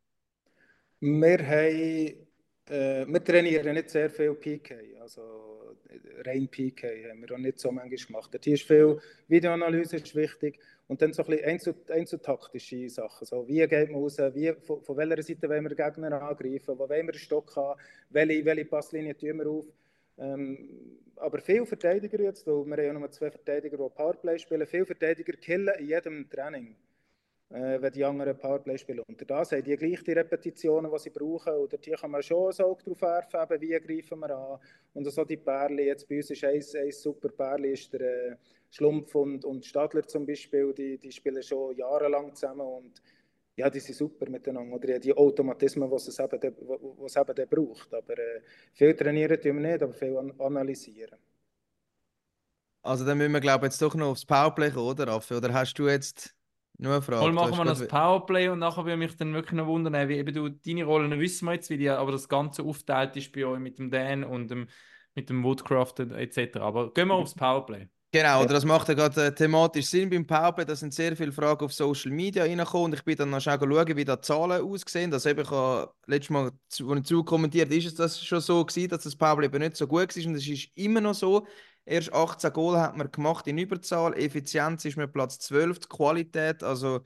Wir, 1.02 1.40
haben, 1.40 2.28
äh, 2.70 3.06
wir 3.08 3.24
trainieren 3.24 3.74
nicht 3.74 3.90
sehr 3.90 4.10
viel 4.10 4.36
PK, 4.36 4.76
also 5.02 5.22
äh, 5.90 6.22
rein 6.30 6.48
PK 6.48 7.10
haben 7.10 7.22
wir 7.22 7.36
auch 7.36 7.40
nicht 7.40 7.60
so 7.60 7.72
manchmal 7.72 7.98
gemacht. 7.98 8.40
Hier 8.44 8.54
ist 8.54 8.64
viel 8.64 9.00
Videoanalyse 9.28 9.96
ist 9.98 10.16
wichtig 10.16 10.60
und 10.92 11.02
dann 11.02 11.14
so 11.14 11.24
ein 11.24 11.30
bisschen 11.30 11.80
einzel, 11.90 12.90
Sachen. 12.90 13.26
So, 13.26 13.48
wie 13.48 13.66
geht 13.66 13.92
man 13.92 14.02
raus, 14.02 14.18
wie, 14.34 14.52
von, 14.60 14.82
von 14.82 14.98
welcher 14.98 15.24
Seite 15.24 15.48
wollen 15.48 15.64
wir 15.64 15.70
den 15.74 15.78
Gegner 15.78 16.22
angreifen, 16.22 16.78
wo 16.78 16.90
wollen 16.90 17.08
wir 17.08 17.14
den 17.14 17.20
Stock 17.20 17.56
haben, 17.56 17.80
welche, 18.10 18.44
welche 18.44 18.66
Passlinie 18.66 19.16
tun 19.16 19.38
wir 19.38 19.48
auf. 19.48 19.66
Ähm, 20.18 21.00
aber 21.16 21.40
viele 21.40 21.66
Verteidiger 21.66 22.20
jetzt, 22.20 22.46
weil 22.46 22.66
wir 22.66 22.76
haben 22.76 22.84
ja 22.84 22.94
nur 22.94 23.10
zwei 23.10 23.32
Verteidiger, 23.32 23.78
die 23.78 23.96
Powerplay 23.96 24.38
spielen, 24.38 24.68
viele 24.68 24.86
Verteidiger 24.86 25.32
killen 25.32 25.74
in 25.80 25.88
jedem 25.88 26.30
Training 26.30 26.76
äh, 27.52 27.82
wenn 27.82 27.94
die 27.94 28.04
anderen 28.04 28.38
Powerplay 28.38 28.78
spielen. 28.78 29.04
Und 29.08 29.30
das 29.30 29.52
haben 29.52 29.64
die 29.64 29.76
gleich 29.78 30.04
die 30.04 30.14
Repetitionen, 30.14 30.92
die 30.92 31.00
sie 31.00 31.10
brauchen. 31.10 31.54
Oder 31.54 31.78
hier 31.82 31.96
kann 31.96 32.12
man 32.12 32.24
schon 32.24 32.52
ein 32.52 32.66
Auge 32.66 32.84
drauf 32.84 33.02
werfen, 33.02 33.40
eben, 33.42 33.62
wie 33.62 33.80
greifen 33.80 34.20
wir 34.20 34.36
an. 34.36 34.60
Und 34.94 35.12
so 35.12 35.24
die 35.24 35.38
Pärli, 35.38 35.86
jetzt 35.86 36.08
bei 36.08 36.18
uns 36.18 36.32
ist 36.32 36.44
ein, 36.44 36.92
super 36.92 37.30
Pärli, 37.30 37.72
ist 37.72 37.94
der 37.94 38.32
äh, 38.32 38.36
Schlumpf 38.72 39.14
und, 39.16 39.46
und 39.46 39.66
Stadler 39.66 40.08
zum 40.08 40.26
Beispiel, 40.26 40.74
die, 40.74 40.98
die 40.98 41.12
spielen 41.12 41.44
schon 41.44 41.76
jahrelang 41.76 42.34
zusammen 42.34 42.62
und 42.62 43.02
ja, 43.58 43.70
die 43.70 43.82
sind 43.82 43.96
super 43.96 44.30
miteinander. 44.30 44.76
Oder 44.76 44.98
die 44.98 45.14
Automatismen, 45.14 45.90
die 45.90 45.96
es 45.96 46.20
eben, 46.20 46.56
wo 46.58 47.06
es 47.06 47.16
eben 47.16 47.36
dann 47.36 47.50
braucht. 47.50 47.94
Aber 47.94 48.18
äh, 48.18 48.42
viel 48.74 48.96
trainieren 48.96 49.40
tun 49.40 49.62
wir 49.62 49.72
nicht, 49.72 49.84
aber 49.84 49.94
viel 49.94 50.18
an 50.18 50.34
analysieren. 50.40 51.20
Also 52.82 53.06
dann 53.06 53.18
müssen 53.18 53.34
wir 53.34 53.42
glaube 53.42 53.66
ich 53.68 53.74
jetzt 53.74 53.82
doch 53.82 53.94
noch 53.94 54.08
aufs 54.08 54.26
Powerplay 54.26 54.72
kommen, 54.72 54.88
oder 54.88 55.08
Raffi? 55.08 55.36
Oder 55.36 55.54
hast 55.54 55.76
du 55.76 55.88
jetzt 55.88 56.34
Nur 56.78 56.94
eine 56.94 57.02
Frage. 57.02 57.22
Mal 57.22 57.28
du 57.28 57.34
machen 57.34 57.58
wir 57.58 57.66
das 57.66 57.88
Powerplay 57.88 58.48
und 58.48 58.60
nachher 58.60 58.86
würde 58.86 58.98
mich 58.98 59.16
dann 59.18 59.34
wirklich 59.34 59.54
noch 59.54 59.68
wundern, 59.68 60.10
wie 60.10 60.18
eben 60.18 60.34
du, 60.34 60.50
deine 60.50 60.86
Rollen 60.86 61.20
wissen 61.20 61.46
wir 61.46 61.54
jetzt, 61.54 61.70
wie 61.70 61.78
die, 61.78 61.90
aber 61.90 62.12
das 62.12 62.28
Ganze 62.28 62.64
aufteilt 62.64 63.16
ist 63.18 63.32
bei 63.34 63.46
euch 63.46 63.60
mit 63.60 63.78
dem 63.78 63.92
Dan 63.92 64.24
und 64.24 64.50
dem, 64.50 64.68
mit 65.14 65.30
dem 65.30 65.44
Woodcraft 65.44 66.00
etc. 66.00 66.58
Aber 66.58 66.92
gehen 66.94 67.10
wir 67.10 67.16
aufs 67.16 67.36
Powerplay. 67.36 67.88
Genau, 68.14 68.42
oder 68.44 68.54
das 68.56 68.66
macht 68.66 68.90
ja 68.90 68.94
gerade 68.94 69.28
äh, 69.28 69.34
thematisch 69.34 69.86
Sinn 69.86 70.10
beim 70.10 70.28
Powerplay. 70.28 70.66
Da 70.66 70.76
sind 70.76 70.94
sehr 70.94 71.16
viele 71.16 71.32
Fragen 71.32 71.64
auf 71.64 71.72
Social 71.72 72.12
Media 72.12 72.44
reingekommen. 72.44 72.86
Und 72.88 72.94
ich 72.96 73.06
bin 73.06 73.16
dann 73.16 73.30
noch 73.30 73.40
schnell 73.40 73.58
schauen, 73.58 73.96
wie 73.96 74.04
da 74.04 74.18
die 74.18 74.22
Zahlen 74.22 74.62
aussehen. 74.62 75.10
Das 75.12 75.26
eben 75.26 75.40
ich 75.42 75.50
habe 75.50 75.94
letztes 76.08 76.30
Mal, 76.30 76.48
als 76.48 76.80
ich 77.00 77.06
zukommentiert 77.06 77.72
ist 77.72 77.86
es 77.86 77.96
das 77.96 78.22
schon 78.22 78.42
so 78.42 78.66
gewesen, 78.66 78.90
dass 78.90 79.04
das 79.04 79.16
Powerplay 79.16 79.46
eben 79.46 79.60
nicht 79.60 79.78
so 79.78 79.88
gut 79.88 80.14
war. 80.18 80.26
Und 80.26 80.36
es 80.36 80.46
ist 80.48 80.70
immer 80.76 81.00
noch 81.00 81.14
so. 81.14 81.48
Erst 81.86 82.12
18 82.14 82.52
Goal 82.52 82.78
hat 82.78 82.98
man 82.98 83.10
gemacht 83.10 83.48
in 83.48 83.58
Überzahl. 83.58 84.14
Effizienz 84.20 84.84
ist 84.84 84.98
mit 84.98 85.14
Platz 85.14 85.40
12. 85.40 85.80
Die 85.80 85.88
Qualität, 85.88 86.64
also 86.64 87.02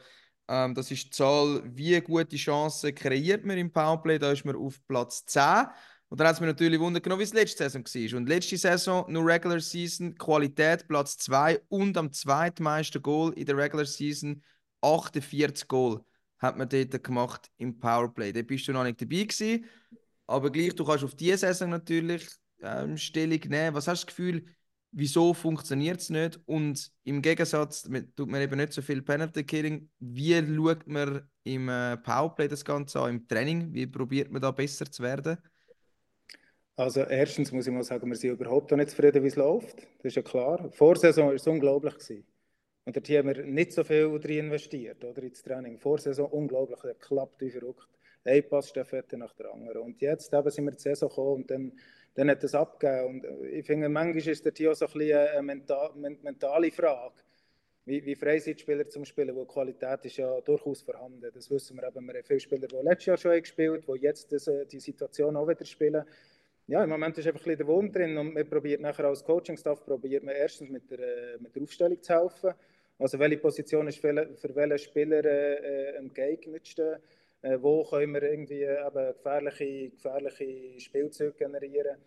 ähm, 0.48 0.74
das 0.74 0.90
ist 0.90 1.06
die 1.06 1.10
Zahl, 1.12 1.62
wie 1.66 2.02
gute 2.02 2.36
Chancen 2.36 2.96
kreiert 2.96 3.46
man 3.46 3.60
im 3.60 3.72
Powerplay. 3.72 4.18
Da 4.18 4.32
ist 4.32 4.44
man 4.44 4.56
auf 4.56 4.80
Platz 4.88 5.24
10. 5.28 5.68
Und 6.10 6.20
dann 6.20 6.28
hat 6.28 6.36
es 6.36 6.40
mich 6.40 6.48
natürlich 6.48 6.80
genommen, 6.80 7.20
wie 7.20 7.24
es 7.24 7.34
letzte 7.34 7.68
Saison 7.70 7.84
war. 7.84 8.18
Und 8.18 8.30
letzte 8.30 8.58
Saison 8.58 9.06
nur 9.12 9.26
Regular 9.26 9.60
Season, 9.60 10.16
Qualität 10.16 10.88
Platz 10.88 11.18
2 11.18 11.62
und 11.68 11.98
am 11.98 12.12
zweitmeisten 12.12 13.02
Goal 13.02 13.34
in 13.34 13.46
der 13.46 13.58
Regular 13.58 13.86
Season 13.86 14.42
48 14.82 15.68
Goal 15.68 16.02
hat 16.38 16.58
man 16.58 16.70
dort 16.70 17.04
gemacht 17.04 17.50
im 17.58 17.80
Powerplay. 17.80 18.32
Da 18.32 18.42
bist 18.44 18.68
du 18.68 18.74
noch 18.74 18.84
nicht 18.84 19.02
dabei 19.02 19.24
gewesen, 19.24 19.66
aber 20.28 20.52
gleich, 20.52 20.76
du 20.76 20.86
kannst 20.86 21.04
auf 21.04 21.16
diese 21.16 21.38
Saison 21.38 21.70
natürlich 21.70 22.28
ähm, 22.62 22.98
Stellung 22.98 23.40
nehmen. 23.48 23.76
Was 23.76 23.88
hast 23.88 24.04
du 24.04 24.06
das 24.06 24.16
Gefühl, 24.16 24.46
wieso 24.92 25.34
funktioniert 25.34 26.02
es 26.02 26.10
nicht? 26.10 26.40
Und 26.46 26.92
im 27.04 27.22
Gegensatz 27.22 27.84
tut 28.16 28.30
man 28.30 28.42
eben 28.42 28.58
nicht 28.58 28.74
so 28.74 28.82
viel 28.82 29.02
Penalty 29.02 29.44
Killing. 29.44 29.90
Wie 30.00 30.36
schaut 30.56 30.88
man 30.88 31.28
im 31.44 31.70
äh, 31.70 31.98
Powerplay 31.98 32.48
das 32.48 32.64
Ganze 32.64 33.02
an, 33.02 33.10
im 33.10 33.28
Training? 33.28 33.74
Wie 33.74 33.88
probiert 33.88 34.32
man 34.32 34.42
da 34.42 34.52
besser 34.52 34.90
zu 34.90 35.04
werden? 35.04 35.38
Also 36.78 37.02
erstens 37.02 37.52
muss 37.54 37.68
ich 37.68 37.74
mal 37.74 37.84
sagen, 37.84 38.10
wir 38.10 38.18
sind 38.18 38.32
überhaupt 38.32 38.70
noch 38.72 38.78
nicht 38.78 38.90
zufrieden, 38.90 39.24
wie 39.24 39.30
es 39.30 39.38
läuft. 39.38 39.78
Das 39.98 40.06
ist 40.06 40.16
ja 40.16 40.22
klar. 40.22 40.70
Vorsaison 40.72 41.28
war 41.28 41.34
es 41.34 41.48
unglaublich. 41.48 41.94
Gewesen. 41.94 42.26
Und 42.84 42.96
dort 42.96 43.10
haben 43.10 43.28
wir 43.30 43.44
nicht 43.46 43.72
so 43.72 43.84
viel 43.84 44.20
drin 44.20 44.46
investiert, 44.46 45.04
oder, 45.04 45.24
ins 45.24 45.42
Training. 45.42 45.80
Vorsaison 45.80 46.30
unglaublich, 46.30 46.80
das 46.82 47.00
klappt 47.00 47.42
wie 47.42 47.50
verrückt. 47.50 47.88
Eine 48.26 48.44
Passstaffette 48.44 49.18
nach 49.18 49.34
der 49.34 49.54
anderen. 49.54 49.84
Und 49.84 50.02
jetzt 50.02 50.34
eben 50.34 50.50
sind 50.50 50.66
wir 50.66 50.72
die 50.72 50.82
Saison 50.82 51.10
gekommen 51.10 51.36
und 51.44 51.52
dann, 51.52 51.72
dann 52.14 52.30
hat 52.30 52.44
es 52.44 52.54
abgegeben. 52.54 53.08
Und 53.08 53.26
äh, 53.26 53.48
ich 53.60 53.66
finde, 53.66 53.88
manchmal 53.88 54.28
ist 54.28 54.58
hier 54.58 54.72
auch 54.72 54.76
so 54.76 54.86
ein 54.86 54.92
bisschen 54.94 55.18
eine 55.18 55.42
mental, 55.44 55.92
men- 55.96 56.20
mentale 56.24 56.72
Frage. 56.72 57.16
Wie, 57.86 58.04
wie 58.04 58.16
frei 58.16 58.40
sind 58.40 58.58
die 58.58 58.64
Spieler 58.64 58.88
zum 58.90 59.06
Spielen, 59.06 59.36
wo 59.36 59.46
die 59.46 59.54
Qualität 59.54 60.04
ist 60.06 60.18
ja 60.18 60.42
durchaus 60.42 60.82
vorhanden. 60.82 61.30
Das 61.34 61.50
wissen 61.50 61.78
wir 61.78 61.88
eben. 61.88 62.06
Wir 62.06 62.16
haben 62.16 62.24
viele 62.24 62.40
Spieler, 62.40 62.68
die 62.68 62.76
letztes 62.78 63.06
Jahr 63.06 63.18
schon 63.18 63.40
gespielt 63.40 63.88
haben, 63.88 63.96
die 63.96 64.02
jetzt 64.02 64.32
das, 64.32 64.48
äh, 64.48 64.66
die 64.66 64.80
Situation 64.80 65.36
auch 65.38 65.48
wieder 65.48 65.64
spielen. 65.66 66.04
Ja, 66.68 66.84
im 66.84 66.90
Moment 66.90 67.16
ist 67.18 67.28
einfach 67.28 67.42
ein 67.42 67.44
bisschen 67.44 67.58
der 67.60 67.68
Wunsch 67.68 67.92
drin 67.92 68.18
und 68.18 68.34
man 68.34 68.50
probiert 68.50 68.82
nachher 68.82 69.06
als 69.06 69.24
Coaching-Staff 69.24 69.86
probiert 69.86 70.24
man 70.24 70.34
erstens 70.36 70.70
mit 70.72 70.90
der, 70.90 71.00
äh, 71.00 71.38
mit 71.40 71.56
der 71.56 71.62
Aufstellung 71.62 72.02
zu 72.02 72.14
helfen. 72.14 72.54
Also 72.98 73.20
welche 73.20 73.38
Position 73.38 73.88
ist 73.88 74.00
für, 74.00 74.36
für 74.36 74.56
welchen 74.56 74.80
Spieler 74.80 75.24
äh, 75.26 75.92
äh, 75.94 75.98
am 76.00 76.12
geeignetsten? 76.12 76.96
Äh, 77.44 77.58
wo 77.62 77.84
können 77.84 78.14
wir 78.16 78.24
irgendwie 78.24 78.64
äh, 78.64 78.88
eben 78.88 79.14
gefährliche, 79.14 79.90
gefährliche 79.92 80.80
Spielzüge 80.80 81.34
generieren? 81.34 81.98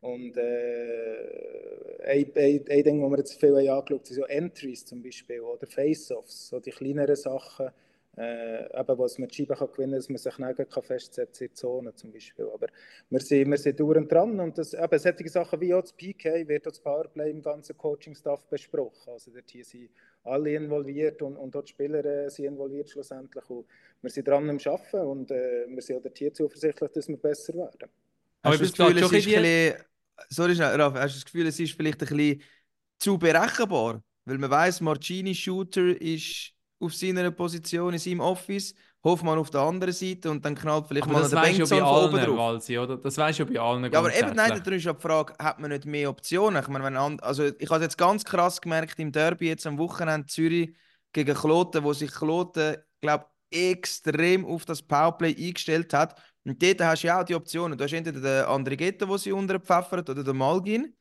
Und 0.00 0.34
äh, 0.38 1.98
ein, 2.04 2.32
ein, 2.34 2.64
ein 2.70 2.82
Ding, 2.84 3.02
das 3.02 3.10
wir 3.10 3.18
jetzt 3.18 3.38
viel 3.38 3.54
angeschaut 3.54 3.90
haben, 3.90 4.04
sind 4.04 4.16
so 4.16 4.24
Entries 4.24 4.86
zum 4.86 5.02
Beispiel 5.02 5.40
oder 5.40 5.66
Face-Offs, 5.66 6.48
so 6.48 6.58
die 6.58 6.70
kleineren 6.70 7.16
Sachen, 7.16 7.68
äh, 8.16 8.80
eben, 8.80 8.98
was 8.98 9.18
man 9.18 9.28
die 9.28 9.34
Scheibe 9.36 9.54
kann 9.54 9.70
gewinnen 9.70 9.92
kann, 9.92 9.98
dass 9.98 10.08
man 10.08 10.18
sich 10.18 10.38
nachher 10.38 10.66
kann 10.66 10.82
festsetzen 10.82 11.46
in 11.46 11.50
der 11.50 11.54
Zone 11.54 11.94
zum 11.94 12.12
Beispiel. 12.12 12.48
Aber 12.52 12.66
wir 13.08 13.20
sind, 13.20 13.50
wir 13.50 13.58
sind 13.58 13.78
dauernd 13.78 14.10
dran 14.10 14.40
und 14.40 14.58
das, 14.58 14.74
eben, 14.74 14.98
solche 14.98 15.28
Sachen 15.28 15.60
wie 15.60 15.74
auch 15.74 15.82
das 15.82 15.92
PK 15.92 16.46
wird 16.48 16.66
auch 16.66 16.72
das 16.72 16.80
Powerplay 16.80 17.30
im 17.30 17.42
ganzen 17.42 17.76
Coaching-Staff 17.76 18.44
besprochen. 18.48 19.12
Also 19.12 19.30
dort 19.30 19.50
hier 19.50 19.64
sind 19.64 19.90
alle 20.24 20.54
involviert 20.54 21.22
und, 21.22 21.36
und 21.36 21.54
auch 21.56 21.62
die 21.62 21.70
Spieler 21.70 22.04
äh, 22.04 22.28
sind 22.30 22.46
involviert 22.46 22.90
schlussendlich. 22.90 23.48
Und 23.48 23.66
wir 24.02 24.10
sind 24.10 24.26
dran 24.26 24.50
am 24.50 24.58
Arbeiten 24.58 25.00
und 25.00 25.30
äh, 25.30 25.66
wir 25.68 25.82
sind 25.82 25.98
auch 25.98 26.02
dort 26.02 26.18
hier 26.18 26.34
zuversichtlich, 26.34 26.90
dass 26.90 27.08
wir 27.08 27.16
besser 27.16 27.54
werden. 27.54 27.88
Aber 28.42 28.54
Hast 28.54 28.60
du 28.60 28.64
ich 28.64 28.72
das 28.72 28.86
Gefühl, 28.86 28.98
es 28.98 29.12
ist 29.12 29.36
ein 29.36 29.42
bisschen, 29.42 29.84
sorry, 30.28 30.52
Raf, 30.54 30.94
hast 30.94 31.14
du 31.14 31.18
das 31.18 31.24
Gefühl, 31.24 31.46
es 31.46 31.60
ist 31.60 31.72
vielleicht 31.74 32.02
ein 32.02 32.16
bisschen 32.16 32.42
zu 32.98 33.18
berechenbar? 33.18 34.02
Weil 34.24 34.38
man 34.38 34.50
weiß, 34.50 34.80
Marcini 34.80 35.34
Shooter 35.34 36.00
ist 36.00 36.52
auf 36.80 36.94
seiner 36.94 37.30
Position 37.30 37.92
in 37.92 37.98
seinem 37.98 38.20
Office, 38.20 38.74
Hoffmann 39.04 39.38
auf 39.38 39.50
der 39.50 39.60
anderen 39.60 39.94
Seite 39.94 40.30
und 40.30 40.44
dann 40.44 40.54
knallt 40.54 40.86
vielleicht 40.86 41.06
Aber 41.06 41.20
mal 41.20 41.28
der 41.28 41.30
du 41.30 41.36
ja 41.36 41.42
Bengtson 41.42 41.78
von 41.78 42.04
oben 42.04 42.24
drauf. 42.24 42.36
Walsi, 42.36 42.78
oder? 42.78 42.96
Das 42.96 43.16
weißt 43.16 43.38
du 43.38 43.44
ja 43.44 43.50
bei 43.50 43.60
allen 43.60 43.92
Ja, 43.92 43.98
aber 43.98 44.14
eben, 44.14 44.34
nein, 44.34 44.60
da 44.62 44.70
ist 44.70 44.84
ja 44.84 44.92
die 44.92 45.00
Frage, 45.00 45.34
hat 45.38 45.58
man 45.58 45.70
nicht 45.70 45.86
mehr 45.86 46.10
Optionen? 46.10 46.62
Ich 46.62 46.68
meine, 46.68 46.84
wenn 46.84 46.96
also 46.96 47.44
ich 47.44 47.70
habe 47.70 47.82
jetzt 47.82 47.96
ganz 47.96 48.24
krass 48.24 48.60
gemerkt 48.60 48.98
im 48.98 49.12
Derby 49.12 49.48
jetzt 49.48 49.66
am 49.66 49.78
Wochenende 49.78 50.26
Zürich 50.26 50.74
gegen 51.12 51.34
Kloten, 51.34 51.82
wo 51.82 51.92
sich 51.92 52.10
Kloten, 52.12 52.76
glaube 53.00 53.26
extrem 53.50 54.44
auf 54.46 54.64
das 54.64 54.82
Powerplay 54.82 55.34
eingestellt 55.36 55.92
hat. 55.92 56.20
Und 56.44 56.62
dort 56.62 56.80
hast 56.80 57.02
du 57.02 57.08
ja 57.08 57.20
auch 57.20 57.24
die 57.24 57.34
Optionen. 57.34 57.76
Du 57.76 57.84
hast 57.84 57.92
entweder 57.92 58.20
den 58.20 58.44
Andrighetto, 58.44 59.08
wo 59.08 59.16
sie 59.16 59.32
unterpfeffert, 59.32 60.08
oder 60.08 60.22
den 60.22 60.36
Malgin. 60.36 60.94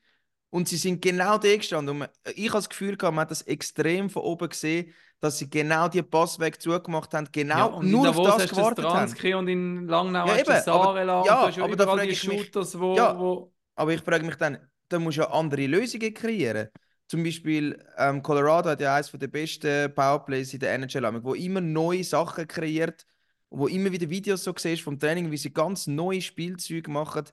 Und 0.52 0.68
sie 0.68 0.78
sind 0.78 1.02
genau 1.02 1.38
da 1.38 1.56
gestanden. 1.56 1.90
Und 1.94 1.98
man, 2.00 2.10
ich 2.36 2.48
habe 2.50 2.58
das 2.58 2.70
Gefühl, 2.70 2.98
gehabt, 2.98 3.16
man 3.16 3.22
hat 3.24 3.32
das 3.32 3.44
extrem 3.44 4.10
von 4.10 4.24
oben 4.24 4.50
gesehen, 4.50 4.94
dass 5.20 5.38
sie 5.38 5.50
genau 5.50 5.88
die 5.90 6.02
Passweg 6.02 6.62
zugemacht 6.62 7.14
haben, 7.14 7.26
Ja, 7.26 7.32
genau 7.32 7.82
in 7.82 7.92
nur 7.92 8.10
auf 8.10 8.16
das 8.16 8.26
hast 8.28 8.34
du 8.52 8.56
das 8.56 8.76
gewartet 8.76 8.86
haben. 8.86 9.34
Und 9.36 9.48
in 9.48 9.88
Langnau 9.88 10.26
Ja, 10.28 10.38
eben, 10.40 10.50
aber- 10.50 10.62
Sarela 10.62 11.24
ja, 11.26 11.50
ja 11.50 11.64
aber 11.64 11.76
da 11.76 11.84
frage 11.86 12.04
die 12.08 12.14
ich 12.14 12.28
mich- 12.28 12.42
Shooters, 12.46 12.80
wo, 12.80 12.96
Ja. 12.96 13.18
wo 13.20 13.54
Aber 13.76 13.94
ich 13.94 14.02
frage 14.02 14.26
mich 14.26 14.36
dann, 14.36 14.58
da 14.88 14.98
musst 15.00 15.18
du 15.18 15.22
ja 15.22 15.30
andere 15.30 15.66
Lösungen 15.68 16.14
kreieren. 16.14 16.70
Zum 17.08 17.24
Beispiel 17.24 17.84
ähm, 17.98 18.22
Colorado 18.24 18.70
hat 18.70 18.82
ja 18.82 18.96
eines 18.96 19.12
der 19.12 19.28
besten 19.28 19.94
Powerplays 19.94 20.54
in 20.54 20.60
der 20.60 20.74
NHL, 20.74 21.24
wo 21.24 21.34
immer 21.34 21.62
neue 21.62 22.04
Sachen 22.04 22.48
kreiert, 22.48 23.06
wo 23.50 23.68
immer 23.68 23.92
wieder 23.92 24.10
Videos 24.10 24.44
so 24.44 24.54
siehst 24.56 24.84
vom 24.84 24.98
Training, 25.00 25.32
wie 25.32 25.38
sie 25.38 25.52
ganz 25.52 25.88
neue 25.88 26.22
Spielzüge 26.22 26.90
machen. 26.92 27.26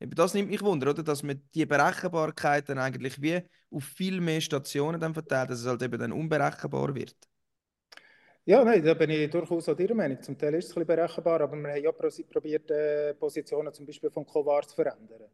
Eben 0.00 0.14
das 0.14 0.34
nimmt 0.34 0.50
mich 0.50 0.62
wunder, 0.62 0.90
oder? 0.90 1.02
Dass 1.02 1.22
man 1.22 1.42
die 1.54 1.66
Berechenbarkeit 1.66 2.68
dann 2.68 2.78
eigentlich 2.78 3.20
wie 3.22 3.42
auf 3.70 3.84
viel 3.84 4.20
mehr 4.20 4.40
Stationen 4.40 5.00
dann 5.00 5.14
verteilt, 5.14 5.50
dass 5.50 5.60
es 5.60 5.66
halt 5.66 5.82
eben 5.82 5.98
dann 5.98 6.12
unberechenbar 6.12 6.94
wird. 6.94 7.16
Ja, 8.46 8.62
nein, 8.62 8.84
da 8.84 8.92
bin 8.92 9.08
ich 9.08 9.30
durchaus 9.30 9.68
auch 9.70 9.78
Ihrer 9.78 9.94
Meinung. 9.94 10.20
Zum 10.20 10.36
Teil 10.36 10.54
ist 10.54 10.66
es 10.66 10.70
ein 10.72 10.84
bisschen 10.84 10.86
berechenbar, 10.86 11.40
aber 11.40 11.56
wir 11.56 11.72
haben 11.72 11.82
ja 11.82 11.92
probiert, 11.92 12.70
äh, 12.70 13.14
Positionen 13.14 13.72
zum 13.72 13.86
Beispiel 13.86 14.10
von 14.10 14.26
Kovar 14.26 14.68
zu 14.68 14.74
verändern. 14.74 15.30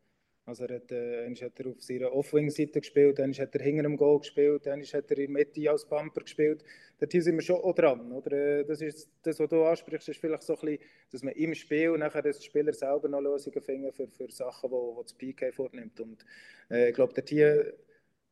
Also 0.51 0.65
er 0.65 0.77
hat, 0.77 0.91
äh, 0.91 1.33
hat 1.33 1.61
er 1.61 1.67
auf 1.69 1.81
seiner 1.81 2.13
Off-Wing-Seite 2.13 2.81
gespielt, 2.81 3.21
dann 3.21 3.33
hat 3.33 3.55
er 3.55 3.63
hinter 3.63 3.85
dem 3.85 3.97
Goal 3.97 4.19
gespielt, 4.19 4.67
dann 4.67 4.83
hat 4.83 5.11
er 5.11 5.19
in 5.19 5.33
Mitte 5.33 5.71
als 5.71 5.85
Bumper 5.85 6.23
gespielt. 6.23 6.65
Dort 6.99 7.13
sind 7.13 7.37
wir 7.37 7.43
schon 7.43 7.61
auch 7.61 7.73
dran. 7.73 8.11
Oder? 8.11 8.33
Äh, 8.33 8.65
Das, 8.65 8.81
ist, 8.83 9.09
das, 9.23 9.39
was 9.39 9.49
du 9.49 9.65
ansprichst, 9.65 10.09
ist 10.09 10.21
vielleicht 10.21 10.43
so 10.43 10.55
ein 10.55 10.61
bisschen, 10.61 10.79
dass 11.13 11.23
man 11.23 11.35
im 11.35 11.55
Spiel 11.55 11.97
nachher 11.97 12.23
den 12.23 12.35
Spieler 12.35 12.73
selber 12.73 13.09
noch 13.09 13.21
Lösungen 13.21 13.61
finden 13.63 13.93
für, 13.93 14.09
für 14.09 14.29
Sachen, 14.33 14.69
die 14.69 14.73
wo, 14.73 14.97
wo 14.97 15.03
das 15.03 15.15
PK 15.15 15.53
vornimmt. 15.53 16.01
Und 16.01 16.27
äh, 16.69 16.89
ich 16.89 16.95
glaube, 16.97 17.15
dort 17.15 17.29
hier 17.29 17.73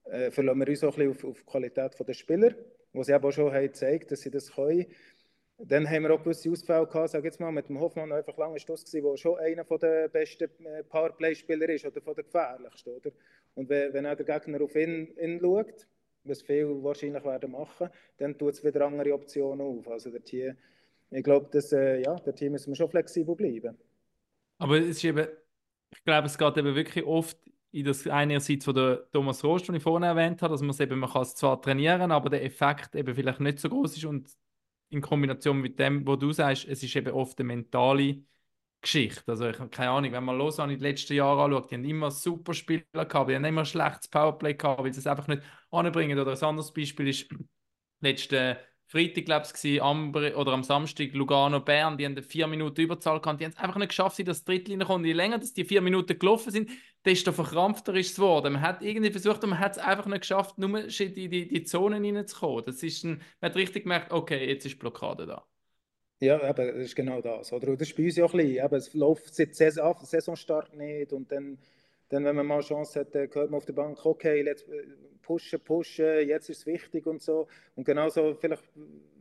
äh, 0.04 0.32
verlassen 0.32 0.58
wir 0.58 0.68
uns 0.68 0.82
auch 0.82 0.98
ein 0.98 1.08
bisschen 1.08 1.30
auf, 1.30 1.36
auf 1.36 1.38
die 1.38 1.46
Qualität 1.46 1.92
der 2.08 2.14
Spieler, 2.14 2.54
wo 2.92 3.04
sie 3.04 3.12
eben 3.12 3.24
auch 3.24 3.30
schon 3.30 3.52
haben 3.52 3.62
gezeigt 3.62 4.10
dass 4.10 4.22
sie 4.22 4.30
das 4.30 4.52
können. 4.52 4.86
Dann 5.60 5.90
haben 5.90 6.04
wir 6.04 6.14
auch 6.14 6.22
gewisse 6.22 6.50
Ausfälle 6.50 6.86
gehabt, 6.86 7.10
sage 7.10 7.26
jetzt 7.26 7.40
mal, 7.40 7.50
mit 7.50 7.68
dem 7.68 7.80
Hoffmann 7.80 8.12
einfach 8.12 8.36
lange 8.36 8.60
Stoß 8.60 8.84
gewesen, 8.84 9.04
der 9.04 9.16
schon 9.16 9.38
einer 9.38 9.64
der 9.64 10.08
besten 10.08 10.48
äh, 10.64 10.84
Powerplay-Spieler 10.84 11.68
ist 11.70 11.84
oder 11.84 12.00
von 12.00 12.14
der 12.14 12.24
gefährlichsten, 12.24 12.94
oder? 12.94 13.10
Und 13.54 13.68
wenn, 13.68 13.92
wenn 13.92 14.06
auch 14.06 14.14
der 14.14 14.24
Gegner 14.24 14.62
auf 14.62 14.76
ihn, 14.76 15.08
ihn 15.20 15.40
schaut, 15.40 15.88
was 16.22 16.42
viele 16.42 16.82
wahrscheinlich 16.84 17.24
werden 17.24 17.50
machen, 17.50 17.88
dann 18.18 18.38
tut 18.38 18.54
es 18.54 18.64
wieder 18.64 18.86
andere 18.86 19.12
Optionen 19.14 19.60
auf. 19.60 19.88
Also 19.88 20.10
der 20.10 20.22
Team, 20.24 20.56
ich 21.10 21.24
glaube, 21.24 21.48
dass, 21.50 21.72
äh, 21.72 22.02
ja, 22.02 22.14
der 22.14 22.34
Team 22.36 22.52
müssen 22.52 22.70
wir 22.70 22.76
schon 22.76 22.90
flexibel 22.90 23.34
bleiben. 23.34 23.76
Aber 24.58 24.78
es 24.78 24.88
ist 24.88 25.04
eben, 25.04 25.26
ich 25.90 26.04
glaube, 26.04 26.26
es 26.26 26.38
geht 26.38 26.56
eben 26.56 26.74
wirklich 26.76 27.04
oft 27.04 27.36
in 27.72 27.84
das 27.84 28.06
einerseits 28.06 28.64
von 28.64 28.74
der 28.74 29.10
Thomas 29.10 29.42
Rost, 29.42 29.66
den 29.66 29.74
ich 29.74 29.82
vorhin 29.82 30.04
erwähnt 30.04 30.40
habe, 30.40 30.52
dass 30.52 30.60
man 30.60 30.70
es 30.70 30.80
eben, 30.80 30.98
man 31.00 31.10
kann 31.10 31.22
es 31.22 31.34
zwar 31.34 31.60
trainieren, 31.60 32.12
aber 32.12 32.30
der 32.30 32.44
Effekt 32.44 32.94
eben 32.94 33.14
vielleicht 33.14 33.40
nicht 33.40 33.58
so 33.58 33.68
groß 33.68 33.96
ist 33.96 34.04
und 34.04 34.28
in 34.90 35.00
Kombination 35.00 35.60
mit 35.60 35.78
dem, 35.78 36.06
wo 36.06 36.16
du 36.16 36.32
sagst, 36.32 36.66
es 36.66 36.82
ist 36.82 36.96
eben 36.96 37.12
oft 37.12 37.38
eine 37.38 37.46
mentale 37.48 38.22
Geschichte. 38.80 39.22
Also 39.26 39.48
ich 39.48 39.58
habe 39.58 39.70
keine 39.70 39.90
Ahnung, 39.90 40.12
wenn 40.12 40.24
man 40.24 40.38
Lausanne 40.38 40.72
in 40.74 40.78
den 40.78 40.84
letzten 40.84 41.14
Jahren 41.14 41.38
anschaut, 41.52 41.70
die 41.70 41.74
haben 41.74 41.84
immer 41.84 42.10
super 42.10 42.54
Spieler 42.54 42.84
gehabt, 42.92 43.30
die 43.30 43.34
haben 43.34 43.44
immer 43.44 43.64
schlechtes 43.64 44.08
Powerplay 44.08 44.54
gehabt, 44.54 44.82
weil 44.82 44.92
sie 44.92 45.00
es 45.00 45.06
einfach 45.06 45.26
nicht 45.28 45.42
anbringen. 45.70 46.18
Oder 46.18 46.32
ein 46.32 46.42
anderes 46.42 46.72
Beispiel 46.72 47.08
ist, 47.08 47.28
letzte 48.00 48.58
Freitag, 48.90 49.26
glaube 49.26 49.46
ich, 49.62 49.82
Ambri, 49.82 50.32
oder 50.34 50.52
am 50.52 50.64
Samstag 50.64 51.12
Lugano-Bern, 51.12 51.98
die 51.98 52.06
haben 52.06 52.22
vier 52.22 52.46
Minuten 52.46 52.80
Überzahl 52.80 53.20
gehabt. 53.20 53.38
Die 53.38 53.44
haben 53.44 53.52
es 53.52 53.58
einfach 53.58 53.76
nicht 53.76 53.90
geschafft, 53.90 54.18
dass 54.20 54.26
das 54.38 54.44
Drittel 54.44 54.76
reinkommt. 54.76 55.04
Je 55.04 55.12
länger 55.12 55.38
dass 55.38 55.52
die 55.52 55.66
vier 55.66 55.82
Minuten 55.82 56.18
gelaufen 56.18 56.50
sind, 56.50 56.70
desto 57.04 57.32
verkrampfter 57.32 57.94
ist 57.94 58.10
es 58.10 58.16
geworden. 58.16 58.54
Man 58.54 58.62
hat 58.62 58.82
irgendwie 58.82 59.10
versucht, 59.10 59.44
und 59.44 59.50
man 59.50 59.58
hat 59.58 59.72
es 59.72 59.78
einfach 59.78 60.06
nicht 60.06 60.22
geschafft, 60.22 60.56
nur 60.56 60.84
in 60.84 61.14
die, 61.14 61.28
die, 61.28 61.48
die 61.48 61.62
Zonen 61.64 62.02
reinzukommen. 62.02 62.64
Das 62.64 62.82
ist 62.82 63.04
ein, 63.04 63.20
man 63.40 63.50
hat 63.50 63.56
richtig 63.56 63.82
gemerkt, 63.82 64.10
okay, 64.10 64.48
jetzt 64.48 64.64
ist 64.64 64.78
Blockade 64.78 65.26
da. 65.26 65.44
Ja, 66.20 66.48
eben, 66.48 66.66
das 66.66 66.86
ist 66.86 66.96
genau 66.96 67.20
das. 67.20 67.52
Oder? 67.52 67.76
Das 67.76 67.88
ist 67.88 67.96
bei 67.96 68.04
uns 68.04 68.16
ja 68.16 68.24
auch 68.24 68.32
ein 68.32 68.38
bisschen. 68.38 68.64
Eben, 68.64 68.74
es 68.74 68.94
läuft 68.94 69.34
seit 69.34 69.54
Saison, 69.54 69.96
Saisonstart 70.02 70.74
nicht 70.74 71.12
und 71.12 71.30
dann, 71.30 71.58
dann, 72.08 72.24
wenn 72.24 72.36
man 72.36 72.46
mal 72.46 72.60
Chance 72.60 73.00
hat, 73.00 73.14
hört 73.14 73.50
man 73.50 73.54
auf 73.54 73.66
der 73.66 73.74
Bank, 73.74 74.04
okay, 74.04 74.44
jetzt 74.44 74.68
äh, 74.68 74.82
pushen, 75.22 75.60
pushen, 75.60 76.26
jetzt 76.26 76.48
ist 76.48 76.60
es 76.60 76.66
wichtig 76.66 77.06
und 77.06 77.22
so. 77.22 77.46
Und 77.76 77.84
genauso 77.84 78.34
vielleicht 78.34 78.64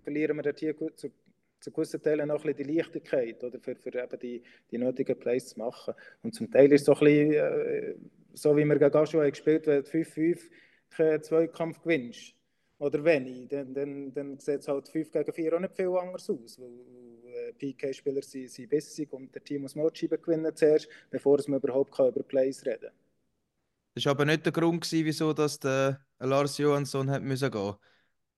verlieren 0.04 0.38
wir 0.38 0.44
dort 0.44 0.60
hier 0.60 0.76
zu, 0.96 1.12
zu 1.60 1.72
gewissen 1.72 2.02
Teilen 2.02 2.28
noch 2.28 2.44
ein 2.44 2.54
bisschen 2.54 2.68
die 2.68 2.78
Leichtigkeit, 2.78 3.44
oder, 3.44 3.60
für, 3.60 3.76
für 3.76 3.94
eben 3.94 4.20
die, 4.20 4.42
die 4.72 4.78
nötigen 4.78 5.20
Plays 5.20 5.50
zu 5.50 5.60
machen. 5.60 5.94
Und 6.24 6.34
zum 6.34 6.50
Teil 6.50 6.72
ist 6.72 6.82
es 6.82 6.86
so 6.86 6.94
ein 6.94 7.00
bisschen, 7.00 7.34
äh, 7.34 7.96
so 8.34 8.56
wie 8.56 8.66
wir 8.66 8.80
gegen 8.80 9.06
schon 9.06 9.30
gespielt 9.30 9.68
haben, 9.68 9.76
wenn 9.76 9.84
du 9.84 9.90
5-5 9.90 10.40
keinen 10.90 11.24
Zweikampf 11.24 11.82
gewinnst 11.82 12.37
oder 12.80 13.04
wenig, 13.04 13.48
dann, 13.50 13.74
dann, 13.74 14.14
dann 14.14 14.40
sieht 14.40 14.62
es 14.62 14.68
halt 14.68 14.88
5 14.88 15.12
gegen 15.12 15.34
4 15.34 15.54
auch 15.56 15.60
nicht 15.60 15.76
viel 15.76 15.90
anders 15.98 16.30
aus, 16.30 16.60
weil 16.60 16.70
äh, 17.34 17.54
PK-Spieler 17.54 18.22
sind, 18.22 18.50
sind 18.52 18.70
bissig 18.70 19.12
und 19.14 19.34
der 19.34 19.44
Team 19.44 19.64
muss 19.64 19.76
Matchscheiben 19.76 20.22
gewinnen 20.22 20.56
zuerst, 20.56 20.88
bevor 21.10 21.40
man 21.48 21.60
überhaupt 21.60 21.92
kann 21.94 22.10
über 22.10 22.24
Plays 22.24 22.66
reden 22.66 22.82
kann. 22.82 22.92
Das 23.96 24.06
war 24.06 24.12
aber 24.12 24.26
nicht 24.26 24.46
der 24.46 24.52
Grund, 24.52 24.82
gewesen, 24.84 25.06
wieso 25.06 25.34
dass 25.34 25.60
der 25.60 26.00
Lars 26.20 26.58
Johansson 26.60 27.10
hat 27.10 27.24
müssen 27.24 27.52
gehen 27.52 27.76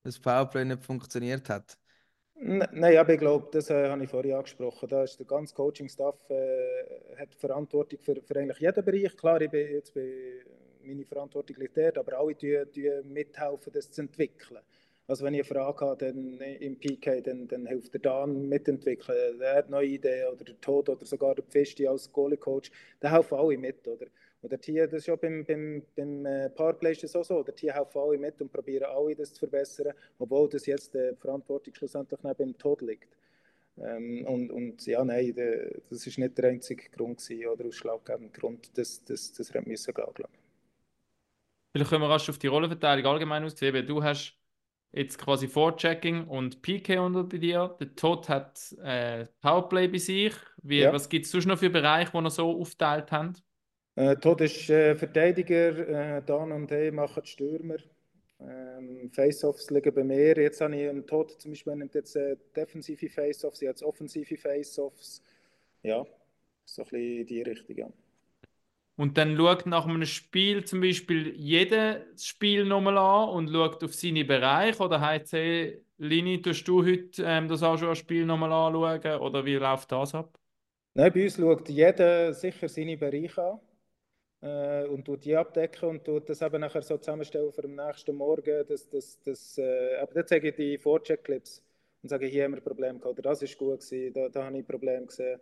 dass 0.04 0.15
das 0.15 0.19
Powerplay 0.21 0.65
nicht 0.65 0.84
funktioniert 0.84 1.49
hat. 1.49 1.78
Nein, 2.41 2.97
aber 2.97 3.13
ich 3.13 3.19
glaube, 3.19 3.49
das 3.52 3.69
äh, 3.69 3.89
habe 3.89 4.04
ich 4.04 4.10
vorhin 4.10 4.34
angesprochen. 4.34 4.88
Da 4.88 5.04
ist 5.04 5.19
der 5.19 5.25
ganze 5.25 5.54
Coaching-Staff 5.54 6.30
äh, 6.30 7.15
hat 7.17 7.36
Verantwortung 7.36 7.99
für, 7.99 8.15
für 8.21 8.36
eigentlich 8.38 8.60
jeden 8.60 8.86
Bereich. 8.86 9.15
Klar, 9.17 9.41
ich 9.41 9.52
bin 9.52 9.69
jetzt 9.69 9.93
bei 9.93 10.45
meine 10.83 11.05
Verantwortung 11.05 11.57
liegt 11.57 11.77
dort, 11.77 11.97
aber 11.97 12.17
alle 12.17 12.37
tun, 12.37 12.65
tun 12.73 13.11
mithelfen, 13.11 13.73
das 13.73 13.91
zu 13.91 14.01
entwickeln. 14.01 14.61
Also 15.07 15.25
wenn 15.25 15.33
ich 15.33 15.39
eine 15.39 15.59
Frage 15.59 15.85
habe 15.85 16.05
dann 16.05 16.39
im 16.39 16.77
PK, 16.77 17.21
dann, 17.21 17.47
dann 17.47 17.65
hilft 17.65 17.93
der 17.95 18.01
Dan 18.01 18.47
mitentwickeln. 18.47 19.39
Der 19.39 19.55
hat 19.55 19.69
neue 19.69 19.87
Ideen 19.87 20.31
oder 20.31 20.43
der 20.43 20.61
Tod 20.61 20.87
oder 20.87 21.03
sogar 21.03 21.33
der 21.33 21.43
Pfisti 21.43 21.87
als 21.87 22.11
Goalie-Coach. 22.13 22.71
Da 22.99 23.11
helfen 23.11 23.39
alle 23.39 23.57
mit, 23.57 23.87
oder? 23.87 24.05
Und 24.41 24.51
der 24.51 24.87
das 24.87 24.93
ist 24.93 25.07
ja 25.07 25.15
beim, 25.15 25.43
beim, 25.43 25.81
beim 25.95 26.25
äh, 26.25 26.49
Powerplay 26.51 26.91
ist 26.91 27.03
das 27.03 27.15
auch 27.15 27.25
so. 27.25 27.41
Der 27.43 27.55
Tier 27.55 27.73
helfen 27.73 27.99
alle 27.99 28.17
mit 28.19 28.39
und 28.39 28.51
probieren 28.51 28.85
alle 28.85 29.15
das 29.15 29.33
zu 29.33 29.39
verbessern, 29.39 29.93
obwohl 30.19 30.47
das 30.47 30.65
jetzt 30.67 30.93
die 30.93 31.15
Verantwortung 31.19 31.73
schlussendlich 31.73 32.21
nicht 32.21 32.37
beim 32.37 32.57
Tod 32.57 32.81
liegt. 32.81 33.17
Ähm, 33.81 34.25
und, 34.25 34.51
und 34.51 34.85
ja, 34.85 35.03
nein, 35.03 35.33
das 35.89 36.05
ist 36.05 36.17
nicht 36.17 36.37
der 36.37 36.51
einzige 36.51 36.89
Grund 36.89 37.17
gewesen, 37.17 37.47
oder 37.47 37.65
ausschlaggebende 37.65 38.31
Grund, 38.31 38.77
das, 38.77 39.03
das, 39.03 39.33
das 39.33 39.53
müssen 39.65 39.93
gehen, 39.93 40.13
glaube 40.13 40.31
ich. 40.33 40.48
Vielleicht 41.71 41.89
können 41.91 42.01
wir 42.03 42.10
rasch 42.10 42.29
auf 42.29 42.39
die 42.39 42.47
Rollenverteilung 42.47 43.05
allgemein 43.05 43.43
ausgehen. 43.43 43.75
Eben, 43.75 43.88
Du 43.88 44.03
hast 44.03 44.38
jetzt 44.91 45.17
quasi 45.19 45.47
Vorchecking 45.47 46.27
und 46.27 46.62
PK 46.62 46.99
unter 46.99 47.23
dir. 47.25 47.75
Der 47.79 47.95
Todd 47.95 48.27
hat 48.29 48.71
äh, 48.84 49.27
Powerplay 49.41 49.88
bei 49.88 49.97
sich. 49.99 50.34
Wie, 50.63 50.79
Ja. 50.79 50.93
Was 50.93 51.10
gibt 51.10 51.25
es 51.25 51.32
sonst 51.32 51.45
noch 51.45 51.60
für 51.60 51.69
Bereiche, 51.69 52.12
die 52.12 52.17
ihr 52.17 52.29
so 52.32 52.60
aufgeteilt 52.60 53.12
habt? 53.12 53.43
Äh, 53.95 54.15
Todd 54.17 54.41
ist 54.41 54.69
äh, 54.69 54.95
Verteidiger, 54.95 56.17
äh, 56.17 56.23
Dan 56.25 56.51
und 56.51 56.71
ich 56.71 56.91
machen 56.91 57.25
Stürmer. 57.25 57.77
Ähm, 58.39 59.12
Face-Offs 59.12 59.69
liegen 59.69 59.93
bei 59.93 60.03
mir. 60.03 60.38
Jetzt 60.38 60.62
habe 60.62 60.75
ich 60.75 60.89
einen 60.89 61.05
Todd 61.05 61.32
zum 61.41 61.51
Beispiel 61.51 61.75
nimmt 61.75 61.93
jetzt 61.95 62.15
äh, 62.15 62.38
defensive 62.55 63.10
Face-Offs, 63.10 63.62
jetzt 63.62 63.84
offensive 63.84 64.38
Face-Offs. 64.38 65.21
Ja, 65.84 66.05
so 66.65 66.84
ein 66.84 66.89
bisschen 66.89 67.27
die 67.27 67.41
Richtung. 67.41 67.77
Ja. 67.77 67.89
Und 68.99 69.17
dann 69.17 69.38
schaut 69.38 69.65
nach 69.65 69.88
einem 69.88 70.05
Spiel 70.05 70.65
zum 70.65 70.81
Beispiel 70.81 71.33
jedes 71.38 72.25
Spiel 72.25 72.65
nochmal 72.65 72.97
an 72.97 73.29
und 73.29 73.49
schaut 73.49 73.81
auf 73.81 73.93
seine 73.93 74.25
Bereiche. 74.25 74.83
Oder 74.83 74.99
heißt 74.99 75.35
es, 75.35 75.75
Lini, 75.99 76.41
tust 76.41 76.67
du 76.67 76.83
heute 76.85 77.23
ähm, 77.23 77.47
das 77.47 77.63
auch 77.63 77.77
schon 77.77 77.88
ein 77.88 77.95
Spiel 77.95 78.25
nochmal 78.25 78.51
anschauen? 78.51 79.21
Oder 79.21 79.45
wie 79.45 79.55
läuft 79.55 79.89
das 79.93 80.13
ab? 80.13 80.38
Nein, 80.95 81.13
bei 81.13 81.23
uns 81.23 81.38
schaut 81.38 81.69
jeder 81.69 82.33
sicher 82.33 82.67
seine 82.67 82.97
Bereiche 82.97 83.41
an 83.41 83.59
äh, 84.41 84.85
und 84.89 85.05
tut 85.05 85.23
die 85.23 85.33
abdecken 85.33 85.88
und 85.88 86.03
tut 86.03 86.27
das 86.27 86.41
eben 86.41 86.59
nachher 86.59 86.81
so 86.81 86.97
zusammenstellen 86.97 87.53
für 87.53 87.62
den 87.62 87.75
nächsten 87.75 88.13
Morgen. 88.17 88.65
Das, 88.67 88.89
das, 88.89 89.17
das, 89.23 89.57
äh, 89.59 89.95
aber 90.01 90.13
dann 90.13 90.27
zeige 90.27 90.49
ich 90.49 90.55
die 90.55 90.77
Vorcheck-Clips 90.77 91.63
und 92.01 92.09
sage, 92.09 92.25
hier 92.25 92.43
haben 92.43 92.51
wir 92.51 92.57
ein 92.57 92.63
Problem 92.65 92.99
gehabt, 92.99 93.17
oder 93.17 93.29
das 93.29 93.41
ist 93.43 93.57
gut 93.57 93.79
gewesen, 93.79 94.12
da, 94.12 94.27
da 94.27 94.43
habe 94.43 94.57
ich 94.57 94.63
ein 94.63 94.67
Problem 94.67 95.07
gesehen. 95.07 95.39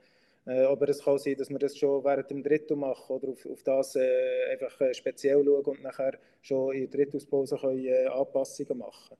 Äh, 0.48 0.64
aber 0.64 0.88
es 0.88 1.04
kann 1.04 1.18
sein, 1.18 1.36
dass 1.36 1.50
wir 1.50 1.60
das 1.60 1.78
schon 1.78 2.04
während 2.06 2.30
dem 2.30 2.42
Drittel 2.42 2.78
machen 2.78 3.18
oder 3.18 3.28
auf, 3.30 3.46
auf 3.46 3.64
das 3.64 3.96
äh, 3.96 4.52
einfach 4.52 4.80
äh, 4.80 4.94
speziell 4.94 5.44
schauen 5.44 5.66
und 5.66 5.84
nachher 5.84 6.18
schon 6.42 6.74
in 6.74 6.90
der 6.90 7.06
Drittelspause 7.06 7.58
können, 7.58 7.86
äh, 7.86 8.06
Anpassungen 8.06 8.78
machen. 8.78 9.18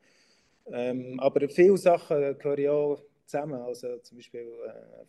Ähm, 0.72 1.20
aber 1.20 1.50
viele 1.50 1.78
Sachen 1.78 2.38
gehören 2.38 2.62
ja 2.62 2.96
zusammen, 3.26 3.62
also 3.62 3.98
zum 3.98 4.18
Beispiel 4.18 4.48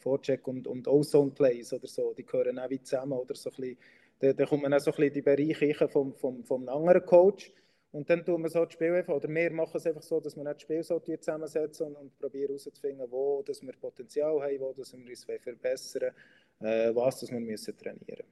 äh, 0.04 0.38
und, 0.44 0.66
und 0.66 0.88
Ozone 0.88 1.30
Plays 1.30 1.72
oder 1.72 1.86
so, 1.86 2.12
die 2.14 2.26
gehören 2.26 2.58
auch 2.58 2.70
wie 2.70 2.82
zusammen 2.82 3.12
oder 3.12 3.36
so 3.36 3.50
ein 3.50 3.56
bisschen, 3.56 3.78
da, 4.18 4.32
da 4.32 4.44
kommt 4.44 4.62
man 4.62 4.74
auch 4.74 4.80
so 4.80 4.90
ein 4.90 4.96
bisschen 4.96 5.08
in 5.08 5.46
die 5.46 5.52
Bereiche 5.54 5.88
vom, 5.88 6.14
vom, 6.14 6.42
vom 6.44 6.68
anderen 6.68 7.06
Coach 7.06 7.52
und 7.90 8.08
dann 8.10 8.24
tun 8.24 8.42
wir 8.42 8.50
so 8.50 8.64
das 8.64 8.74
Spiel 8.74 8.94
einfach, 8.94 9.14
oder 9.14 9.28
wir 9.28 9.50
machen 9.50 9.76
es 9.76 9.86
einfach 9.86 10.02
so, 10.02 10.20
dass 10.20 10.36
wir 10.36 10.44
nicht 10.44 10.56
das 10.56 10.62
Spiel 10.62 10.82
so 10.82 10.98
zusammensetzen 10.98 11.86
und, 11.86 11.96
und 11.96 12.18
probieren 12.18 12.48
herauszufinden, 12.48 13.06
wo 13.10 13.42
dass 13.42 13.62
wir 13.62 13.72
Potenzial 13.72 14.40
haben, 14.42 14.60
wo 14.60 14.72
dass 14.72 14.92
wir 14.92 15.08
uns 15.08 15.24
verbessern 15.24 16.12
äh, 16.60 16.94
was 16.94 17.20
dass 17.20 17.30
wir 17.30 17.40
müssen 17.40 17.76
trainieren 17.76 18.26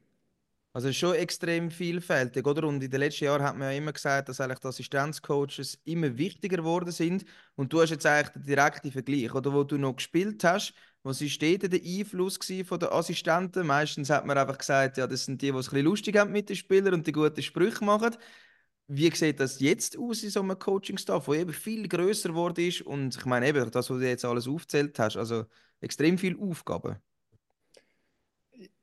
Also 0.72 0.88
es 0.88 0.94
ist 0.94 1.00
schon 1.00 1.14
extrem 1.14 1.70
vielfältig, 1.70 2.46
oder? 2.46 2.66
Und 2.68 2.82
in 2.82 2.90
den 2.90 3.00
letzten 3.00 3.24
Jahren 3.24 3.42
hat 3.42 3.56
man 3.56 3.70
ja 3.72 3.78
immer 3.78 3.92
gesagt, 3.92 4.28
dass 4.28 4.40
eigentlich 4.40 4.58
die 4.58 4.68
Assistenzcoaches 4.68 5.80
immer 5.84 6.18
wichtiger 6.18 6.58
geworden 6.58 6.92
sind. 6.92 7.24
Und 7.54 7.72
du 7.72 7.80
hast 7.80 7.90
jetzt 7.90 8.04
eigentlich 8.04 8.32
den 8.34 8.42
direkten 8.42 8.92
Vergleich, 8.92 9.34
oder? 9.34 9.52
Wo 9.54 9.64
du 9.64 9.78
noch 9.78 9.96
gespielt 9.96 10.44
hast, 10.44 10.74
was 11.02 11.20
dort 11.20 11.72
der 11.72 11.80
Einfluss 11.82 12.38
den 12.38 12.66
Assistenten? 12.90 13.66
Meistens 13.66 14.10
hat 14.10 14.26
man 14.26 14.36
einfach 14.36 14.58
gesagt, 14.58 14.98
ja, 14.98 15.06
das 15.06 15.24
sind 15.24 15.40
die, 15.40 15.52
die 15.52 15.56
es 15.56 15.68
ein 15.68 15.70
bisschen 15.70 15.84
lustig 15.84 16.16
haben 16.18 16.32
mit 16.32 16.48
den 16.48 16.56
Spielern 16.56 16.94
und 16.94 17.06
die 17.06 17.12
gute 17.12 17.42
Sprüche 17.42 17.84
machen. 17.84 18.16
Wie 18.88 19.10
sieht 19.14 19.40
das 19.40 19.60
jetzt 19.60 19.98
aus 19.98 20.22
in 20.22 20.30
so 20.30 20.40
einem 20.40 20.58
Coaching-Staff, 20.58 21.24
der 21.26 21.34
eben 21.34 21.52
viel 21.52 21.88
grösser 21.88 22.28
geworden 22.28 22.66
ist? 22.66 22.82
Und 22.82 23.16
ich 23.16 23.24
meine 23.24 23.48
eben, 23.48 23.70
das, 23.70 23.90
was 23.90 23.98
du 23.98 24.06
jetzt 24.06 24.24
alles 24.24 24.46
aufgezählt 24.46 24.98
hast, 24.98 25.16
also 25.16 25.44
extrem 25.80 26.18
viele 26.18 26.38
Aufgaben. 26.38 26.96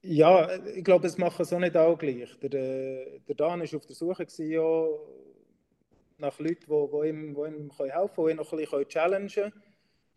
Ja, 0.02 0.50
ich 0.66 0.84
glaube, 0.84 1.08
es 1.08 1.18
machen 1.18 1.46
so 1.46 1.58
nicht 1.58 1.76
alle 1.78 1.96
gleich. 1.96 2.38
Der, 2.40 2.54
äh, 2.54 3.20
der 3.28 3.36
Dan 3.36 3.62
war 3.62 3.78
auf 3.78 3.86
der 3.86 3.96
Suche 3.96 4.26
gewesen, 4.26 4.52
ja, 4.52 4.86
nach 6.18 6.38
Leuten, 6.40 6.66
die, 6.68 7.08
ihm, 7.08 7.34
die 7.34 7.42
ihm 7.42 7.72
können 7.76 7.92
helfen 7.92 8.16
können, 8.16 8.28
die 8.28 8.32
ihn 8.32 8.38
noch 8.38 8.52
ein 8.52 8.60
bisschen 8.60 8.88
challengen. 8.90 9.54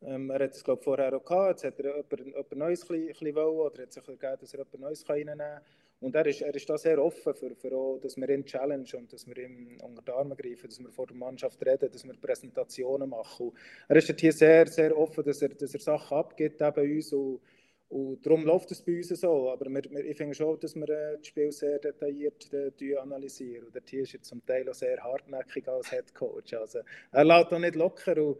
Ähm, 0.03 0.31
er 0.31 0.45
hat 0.45 0.55
es, 0.55 0.65
glaube 0.65 0.81
ich, 0.81 0.85
vorher 0.85 1.15
auch 1.15 1.25
gehabt. 1.25 1.63
Jetzt 1.63 1.65
hat 1.65 1.85
er 1.85 1.97
jemand, 1.97 2.27
jemand 2.27 2.57
Neues 2.57 2.83
ein 2.83 2.89
bisschen, 2.89 3.03
ein 3.03 3.09
bisschen 3.09 3.35
wollen, 3.37 3.57
oder 3.57 3.83
hat 3.83 3.93
sich 3.93 4.05
gegeben, 4.05 4.37
dass 4.41 4.53
er 4.53 4.59
jemand 4.59 4.81
Neues 4.81 5.09
reinnehmen 5.09 5.39
kann. 5.39 5.63
Und 6.01 6.15
er 6.15 6.27
ist, 6.27 6.43
er 6.43 6.55
ist 6.55 6.69
da 6.69 6.77
sehr 6.77 7.03
offen, 7.03 7.35
für, 7.35 7.55
für 7.55 7.73
auch, 7.75 7.99
dass 7.99 8.17
wir 8.19 8.29
ihn 8.29 8.45
challenge 8.45 8.91
und 8.99 9.11
dass 9.13 9.27
wir 9.27 9.39
ihm 9.39 9.79
unter 9.83 10.03
die 10.03 10.11
Arme 10.11 10.37
greifen, 10.37 10.69
dass 10.69 10.79
wir 10.79 10.91
vor 10.91 11.07
der 11.07 11.17
Mannschaft 11.17 11.65
reden, 11.65 11.91
dass 11.91 12.05
wir 12.05 12.15
Präsentationen 12.15 13.09
machen. 13.09 13.49
Und 13.49 13.57
er 13.89 13.97
ist 13.97 14.21
hier 14.21 14.33
sehr, 14.33 14.67
sehr 14.67 14.97
offen, 14.97 15.25
dass 15.25 15.41
er, 15.41 15.49
dass 15.49 15.73
er 15.73 15.81
Sachen 15.81 16.19
abgibt 16.19 16.59
bei 16.59 16.95
uns. 16.97 17.13
Und, 17.15 17.41
und 17.89 18.27
darum 18.27 18.45
läuft 18.45 18.71
es 18.73 18.83
bei 18.83 18.99
uns 18.99 19.09
so. 19.09 19.51
Aber 19.51 19.71
wir, 19.71 19.85
wir, 19.91 20.05
ich 20.05 20.17
finde 20.19 20.35
schon, 20.35 20.61
dass 20.61 20.75
wir 20.75 20.89
äh, 20.89 21.17
das 21.17 21.27
Spiel 21.29 21.51
sehr 21.51 21.79
detailliert 21.79 22.53
äh, 22.53 22.97
analysieren. 22.97 23.67
Und 23.67 23.75
der 23.75 23.85
Tier 23.85 24.03
ist 24.03 24.13
jetzt 24.13 24.29
zum 24.29 24.45
Teil 24.45 24.69
auch 24.69 24.75
sehr 24.75 25.03
hartnäckig 25.03 25.67
als 25.67 25.91
Head 25.91 26.15
Coach. 26.15 26.53
Also, 26.53 26.81
er 27.13 27.25
lässt 27.25 27.53
auch 27.53 27.59
nicht 27.59 27.75
locker. 27.75 28.23
Und, 28.23 28.39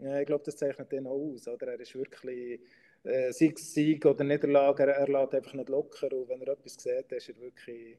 äh, 0.00 0.20
ich 0.20 0.26
glaube, 0.26 0.44
das 0.44 0.56
zeichnet 0.56 0.92
ihn 0.92 1.08
auch 1.08 1.32
aus. 1.32 1.48
Oder? 1.48 1.68
Er 1.68 1.80
ist 1.80 1.96
wirklich, 1.96 2.60
äh, 3.04 3.32
sei 3.32 3.52
es 3.54 3.74
Sieg 3.74 4.04
oder 4.06 4.24
Niederlage, 4.24 4.84
er, 4.84 4.96
er 4.96 5.08
lässt 5.08 5.34
einfach 5.34 5.54
nicht 5.54 5.68
locker. 5.68 6.12
Und 6.12 6.28
wenn 6.28 6.42
er 6.42 6.52
etwas 6.52 6.74
sieht, 6.74 7.10
ist 7.12 7.28
er 7.28 7.40
wirklich. 7.40 7.98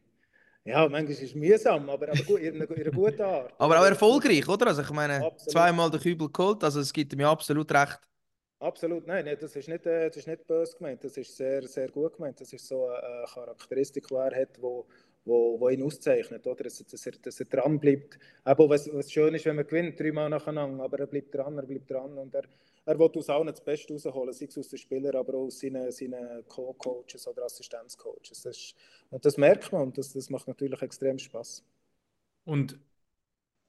Ja, 0.65 0.87
manchmal 0.87 1.11
ist 1.11 1.23
es 1.23 1.35
mühsam, 1.35 1.89
aber, 1.89 2.07
aber 2.09 2.23
gut, 2.23 2.39
in, 2.39 2.55
einer, 2.55 2.71
in 2.71 2.81
einer 2.81 2.91
guten 2.91 3.21
Art. 3.21 3.53
Aber 3.59 3.81
auch 3.81 3.85
erfolgreich, 3.85 4.47
oder? 4.47 4.67
Also 4.67 4.81
ich 4.81 4.91
meine, 4.91 5.15
Absolut. 5.15 5.51
zweimal 5.51 5.91
den 5.91 5.99
Kübel 5.99 6.29
geholt, 6.31 6.63
also 6.63 6.79
es 6.79 6.93
gibt 6.93 7.13
mir 7.17 7.27
absolut 7.27 7.69
recht. 7.73 7.99
Absolut, 8.59 9.05
nein, 9.05 9.25
nein 9.25 9.35
das, 9.37 9.57
ist 9.57 9.67
nicht, 9.67 9.85
äh, 9.85 10.07
das 10.07 10.15
ist 10.15 10.27
nicht 10.27 10.47
böse 10.47 10.77
gemeint, 10.77 11.03
das 11.03 11.17
ist 11.17 11.35
sehr, 11.35 11.63
sehr 11.63 11.89
gut 11.89 12.15
gemeint. 12.15 12.39
Das 12.39 12.53
ist 12.53 12.65
so 12.65 12.87
eine 12.87 13.25
Charakteristik, 13.25 14.07
die 14.07 14.15
er 14.15 14.33
hat, 14.33 14.61
wo, 14.61 14.85
wo, 15.25 15.59
wo 15.59 15.67
ihn 15.67 15.83
auszeichnet, 15.83 16.47
oder? 16.47 16.63
Dass, 16.63 16.77
dass, 16.77 17.05
er, 17.05 17.11
dass 17.21 17.41
er 17.41 17.45
dran 17.47 17.77
bleibt. 17.77 18.17
Aber 18.45 18.69
was, 18.69 18.89
was 18.93 19.11
schön 19.11 19.35
ist, 19.35 19.43
wenn 19.43 19.57
man 19.57 19.67
gewinnt, 19.67 19.99
dreimal 19.99 20.29
nacheinander, 20.29 20.81
aber 20.81 20.99
er 20.99 21.07
bleibt 21.07 21.35
dran, 21.35 21.57
er 21.57 21.65
bleibt 21.65 21.91
dran 21.91 22.17
und 22.17 22.33
er, 22.33 22.43
er 22.85 22.99
will 22.99 23.09
aus 23.15 23.29
allen 23.29 23.47
das 23.47 23.63
Beste 23.63 23.93
rausholen, 23.93 24.33
sei 24.33 24.45
es 24.45 24.57
aus 24.57 24.67
den 24.69 24.79
Spielern, 24.79 25.15
aber 25.15 25.35
auch 25.35 25.45
aus 25.45 25.59
seinen, 25.59 25.91
seinen 25.91 26.45
Co-Coaches 26.47 27.27
oder 27.27 27.45
Assistenzcoaches. 27.45 28.41
Das 28.43 28.57
ist, 28.57 28.75
und 29.09 29.23
das 29.23 29.37
merkt 29.37 29.71
man 29.71 29.83
und 29.83 29.97
das, 29.97 30.13
das 30.13 30.29
macht 30.29 30.47
natürlich 30.47 30.81
extrem 30.81 31.17
Spaß. 31.17 31.63
Und 32.45 32.77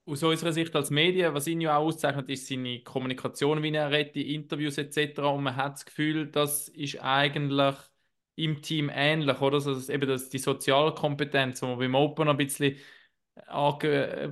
aus 0.06 0.22
unserer 0.22 0.52
Sicht 0.52 0.74
als 0.76 0.90
Medien, 0.90 1.32
was 1.32 1.46
ihn 1.46 1.60
ja 1.60 1.76
auch 1.76 1.86
auszeichnet, 1.86 2.28
ist 2.28 2.46
seine 2.46 2.82
Kommunikation, 2.82 3.62
wie 3.62 3.74
er 3.74 3.90
redet, 3.90 4.16
die 4.16 4.34
Interviews 4.34 4.76
etc. 4.78 5.32
Und 5.32 5.44
man 5.44 5.56
hat 5.56 5.74
das 5.74 5.86
Gefühl, 5.86 6.26
das 6.30 6.68
ist 6.68 7.00
eigentlich 7.00 7.76
im 8.36 8.60
Team 8.62 8.90
ähnlich, 8.92 9.40
oder? 9.40 9.54
Also 9.54 9.74
das, 9.74 9.88
eben 9.88 10.08
das, 10.08 10.28
die 10.28 10.38
Sozialkompetenz, 10.38 11.60
die 11.60 11.66
wir 11.66 11.76
beim 11.76 11.94
Open 11.94 12.28
ein 12.28 12.36
bisschen 12.36 12.76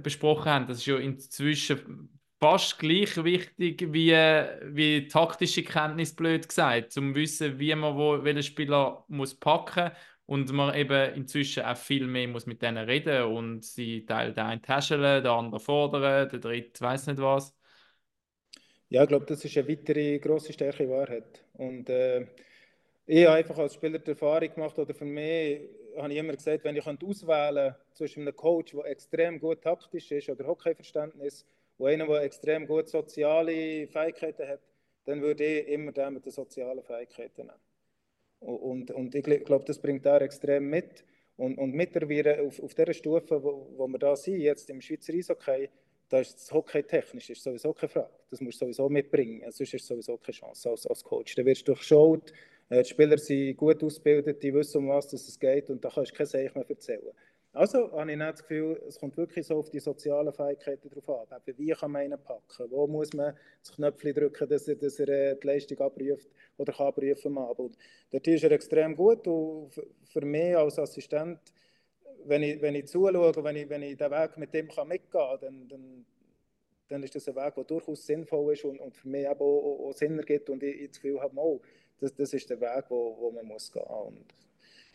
besprochen 0.02 0.50
haben, 0.50 0.66
das 0.66 0.78
ist 0.78 0.86
ja 0.86 0.96
inzwischen 0.98 2.20
fast 2.42 2.76
gleich 2.80 3.22
wichtig 3.22 3.92
wie, 3.92 4.10
wie 4.10 5.06
taktische 5.06 5.62
Kenntnis, 5.62 6.12
blöd 6.12 6.48
gesagt, 6.48 6.96
um 6.96 7.14
zu 7.14 7.20
wissen, 7.20 7.60
wie 7.60 7.72
man 7.72 7.96
wo, 7.96 8.24
welchen 8.24 8.42
Spieler 8.42 9.04
muss 9.06 9.32
packen 9.32 9.92
und 10.26 10.50
man 10.50 10.74
eben 10.74 11.14
inzwischen 11.14 11.62
auch 11.62 11.76
viel 11.76 12.04
mehr 12.08 12.26
muss 12.26 12.46
mit 12.46 12.60
denen 12.60 12.84
reden 12.84 13.26
und 13.26 13.64
sie 13.64 14.04
teilen 14.04 14.34
den 14.34 14.44
einen 14.44 14.60
täscheln, 14.60 15.22
der 15.22 15.30
andere 15.30 15.60
fordern, 15.60 16.28
der 16.30 16.40
dritte 16.40 16.80
weiß 16.80 17.06
nicht 17.06 17.20
was. 17.20 17.56
Ja, 18.88 19.04
ich 19.04 19.08
glaube, 19.08 19.26
das 19.26 19.44
ist 19.44 19.56
eine 19.56 19.68
weitere 19.68 20.18
grosse 20.18 20.52
Stärke, 20.52 20.84
die 20.84 20.90
er. 20.92 21.22
Und 21.52 21.88
äh, 21.90 22.26
ich 23.06 23.24
habe 23.24 23.36
einfach 23.36 23.58
als 23.58 23.74
Spieler 23.74 24.00
die 24.00 24.10
Erfahrung 24.10 24.52
gemacht, 24.52 24.76
oder 24.80 24.92
für 24.92 25.04
mich 25.04 25.60
habe 25.96 26.12
ich 26.12 26.18
immer 26.18 26.32
gesagt, 26.32 26.64
wenn 26.64 26.74
ich 26.74 26.84
auswählen 26.84 27.72
könnte 27.72 27.76
zwischen 27.92 28.22
einem 28.22 28.34
Coach, 28.34 28.72
der 28.72 28.86
extrem 28.86 29.38
gut 29.38 29.62
taktisch 29.62 30.10
ist 30.10 30.28
oder 30.28 30.44
Hockeyverständnis, 30.44 31.46
und 31.78 31.88
einem, 31.88 32.08
der 32.08 32.22
extrem 32.22 32.66
gut 32.66 32.88
soziale 32.88 33.86
Fähigkeiten 33.86 34.48
hat, 34.48 34.60
dann 35.04 35.20
würde 35.20 35.44
ich 35.44 35.68
immer 35.68 35.92
den 35.92 36.14
mit 36.14 36.24
den 36.24 36.32
sozialen 36.32 36.82
Fähigkeiten 36.82 37.46
nehmen. 37.46 37.58
Und, 38.40 38.90
und 38.90 39.14
ich 39.14 39.22
glaube, 39.22 39.64
das 39.64 39.78
bringt 39.78 40.04
er 40.06 40.22
extrem 40.22 40.68
mit. 40.68 41.04
Und, 41.36 41.58
und 41.58 41.72
mittlerweile 41.72 42.42
auf, 42.42 42.60
auf 42.60 42.74
dieser 42.74 42.92
Stufe, 42.92 43.42
wo, 43.42 43.68
wo 43.76 43.86
wir 43.88 43.98
da 43.98 44.16
sind, 44.16 44.40
jetzt 44.40 44.68
im 44.70 44.80
Schweizer 44.80 45.12
Eishockey, 45.12 45.68
da 46.08 46.20
ist 46.20 46.34
das 46.34 46.52
Hockey 46.52 46.82
technisch 46.82 47.30
ist 47.30 47.42
sowieso 47.42 47.72
keine 47.72 47.88
Frage. 47.88 48.10
Das 48.30 48.40
musst 48.40 48.60
du 48.60 48.66
sowieso 48.66 48.88
mitbringen. 48.90 49.42
Sonst 49.50 49.72
ist 49.72 49.86
sowieso 49.86 50.18
keine 50.18 50.34
Chance 50.34 50.68
als, 50.68 50.86
als 50.86 51.02
Coach. 51.02 51.34
Da 51.34 51.44
wirst 51.44 51.66
du 51.66 51.72
durchschaut, 51.72 52.32
äh, 52.68 52.82
die 52.82 52.88
Spieler 52.88 53.16
sind 53.16 53.56
gut 53.56 53.82
ausgebildet, 53.82 54.42
die 54.42 54.52
wissen, 54.52 54.78
um 54.78 54.88
was 54.88 55.12
es 55.12 55.38
geht 55.38 55.70
und 55.70 55.82
da 55.82 55.88
kannst 55.88 56.12
du 56.12 56.16
kein 56.16 56.26
Seich 56.26 56.54
mehr 56.54 56.68
erzählen. 56.68 57.12
Also 57.54 57.92
habe 57.92 58.10
ich 58.10 58.18
das 58.18 58.40
Gefühl, 58.40 58.82
es 58.88 58.98
kommt 58.98 59.14
wirklich 59.18 59.46
so 59.46 59.58
auf 59.58 59.68
die 59.68 59.78
sozialen 59.78 60.32
Fähigkeiten 60.32 60.88
drauf 60.88 61.30
an. 61.30 61.38
Eben, 61.46 61.58
wie 61.58 61.70
kann 61.72 61.92
man 61.92 62.04
ihn 62.04 62.16
packen? 62.18 62.70
Wo 62.70 62.86
muss 62.86 63.12
man 63.12 63.36
das 63.60 63.74
Knöpfchen 63.74 64.14
drücken, 64.14 64.48
dass 64.48 64.66
er, 64.68 64.76
dass 64.76 64.98
er 64.98 65.08
äh, 65.08 65.36
die 65.38 65.46
Leistung 65.46 65.78
abruft 65.80 66.28
oder 66.56 66.72
kann 66.72 66.86
abrufen 66.86 67.36
Abend? 67.36 67.76
Dort 68.10 68.26
ist 68.26 68.44
er 68.44 68.52
extrem 68.52 68.96
gut 68.96 69.26
und 69.28 69.70
für 70.04 70.22
mich 70.22 70.56
als 70.56 70.78
Assistent, 70.78 71.40
wenn 72.24 72.42
ich, 72.42 72.62
wenn 72.62 72.74
ich 72.74 72.86
zuschaue, 72.86 73.44
wenn 73.44 73.56
ich, 73.56 73.68
wenn 73.68 73.82
ich 73.82 73.98
den 73.98 74.10
Weg 74.10 74.38
mit 74.38 74.54
dem 74.54 74.68
kann 74.68 74.88
mitgehen 74.88 75.10
kann, 75.10 75.40
dann, 75.42 75.68
dann, 75.68 76.06
dann 76.88 77.02
ist 77.02 77.14
das 77.14 77.28
ein 77.28 77.36
Weg, 77.36 77.54
der 77.54 77.64
durchaus 77.64 78.06
sinnvoll 78.06 78.54
ist 78.54 78.64
und, 78.64 78.80
und 78.80 78.96
für 78.96 79.08
mich 79.08 79.28
auch, 79.28 79.40
auch, 79.40 79.88
auch 79.88 79.92
Sinn 79.92 80.18
ergibt 80.18 80.48
und 80.48 80.62
ich, 80.62 80.80
ich 80.80 80.88
das 80.88 81.02
Gefühl 81.02 81.20
habe, 81.20 81.38
oh, 81.38 81.60
das, 82.00 82.14
das 82.14 82.32
ist 82.32 82.48
der 82.48 82.62
Weg, 82.62 82.86
wo, 82.88 83.14
wo 83.18 83.30
man 83.30 83.44
muss 83.44 83.70
gehen 83.70 83.82
muss 83.84 84.51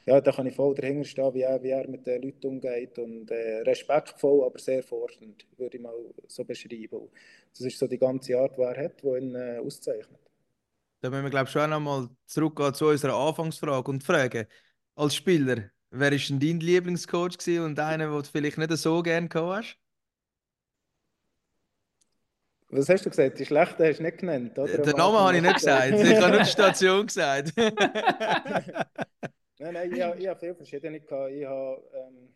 ja, 0.07 0.21
da 0.21 0.31
kann 0.31 0.47
ich 0.47 0.55
voll 0.55 0.73
dahinter 0.73 1.03
stehen, 1.03 1.33
wie 1.33 1.41
er, 1.41 1.61
wie 1.61 1.69
er 1.69 1.85
mit 1.89 2.07
den 2.07 2.21
Leuten 2.21 2.47
umgeht 2.47 2.97
und 2.97 3.29
äh, 3.29 3.61
respektvoll, 3.63 4.45
aber 4.45 4.57
sehr 4.57 4.81
forschend, 4.81 5.45
würde 5.57 5.75
ich 5.75 5.83
mal 5.83 5.93
so 6.27 6.45
beschreiben. 6.45 7.09
Das 7.51 7.61
ist 7.61 7.77
so 7.77 7.87
die 7.87 7.97
ganze 7.97 8.39
Art, 8.39 8.57
die 8.57 8.61
er 8.61 8.85
hat, 8.85 9.03
die 9.03 9.07
ihn 9.07 9.35
äh, 9.35 9.59
auszeichnet. 9.59 10.21
Da 11.01 11.09
müssen 11.09 11.23
wir, 11.23 11.29
glaube 11.29 11.45
ich, 11.45 11.51
schon 11.51 11.73
einmal 11.73 12.09
zurückgehen 12.25 12.73
zu 12.73 12.87
unserer 12.87 13.15
Anfangsfrage 13.15 13.91
und 13.91 14.01
fragen, 14.01 14.47
als 14.95 15.13
Spieler, 15.13 15.69
wer 15.91 16.11
ist 16.13 16.29
denn 16.29 16.39
dein 16.39 16.61
Lieblingscoach 16.61 17.37
gewesen 17.37 17.65
und 17.65 17.79
einer, 17.79 18.05
den 18.09 18.13
du 18.13 18.23
vielleicht 18.23 18.57
nicht 18.57 18.71
so 18.77 19.03
gerne 19.03 19.27
gehabt 19.27 19.57
hast? 19.57 19.77
Was 22.69 22.87
hast 22.87 23.05
du 23.05 23.09
gesagt? 23.09 23.39
Die 23.39 23.45
Schlechten 23.45 23.83
hast 23.83 23.99
du 23.99 24.03
nicht 24.03 24.19
genannt, 24.19 24.57
oder? 24.57 24.77
Den 24.77 24.95
Namen 24.95 25.17
habe 25.17 25.35
ich 25.35 25.41
nicht 25.41 25.55
gesagt, 25.55 25.91
ich 25.91 26.15
habe 26.15 26.31
nur 26.31 26.43
die 26.43 26.49
Station 26.49 27.07
gesagt. 27.07 27.53
Nein, 29.59 29.73
nein, 29.73 29.91
ich, 29.93 30.01
habe- 30.01 30.19
ich 30.19 30.27
habe 30.27 30.39
viele 30.39 30.55
verschiedene 30.55 30.99
gehabt. 30.99 31.31
Ich 31.31 31.45
habe, 31.45 31.83
ähm, 31.93 32.29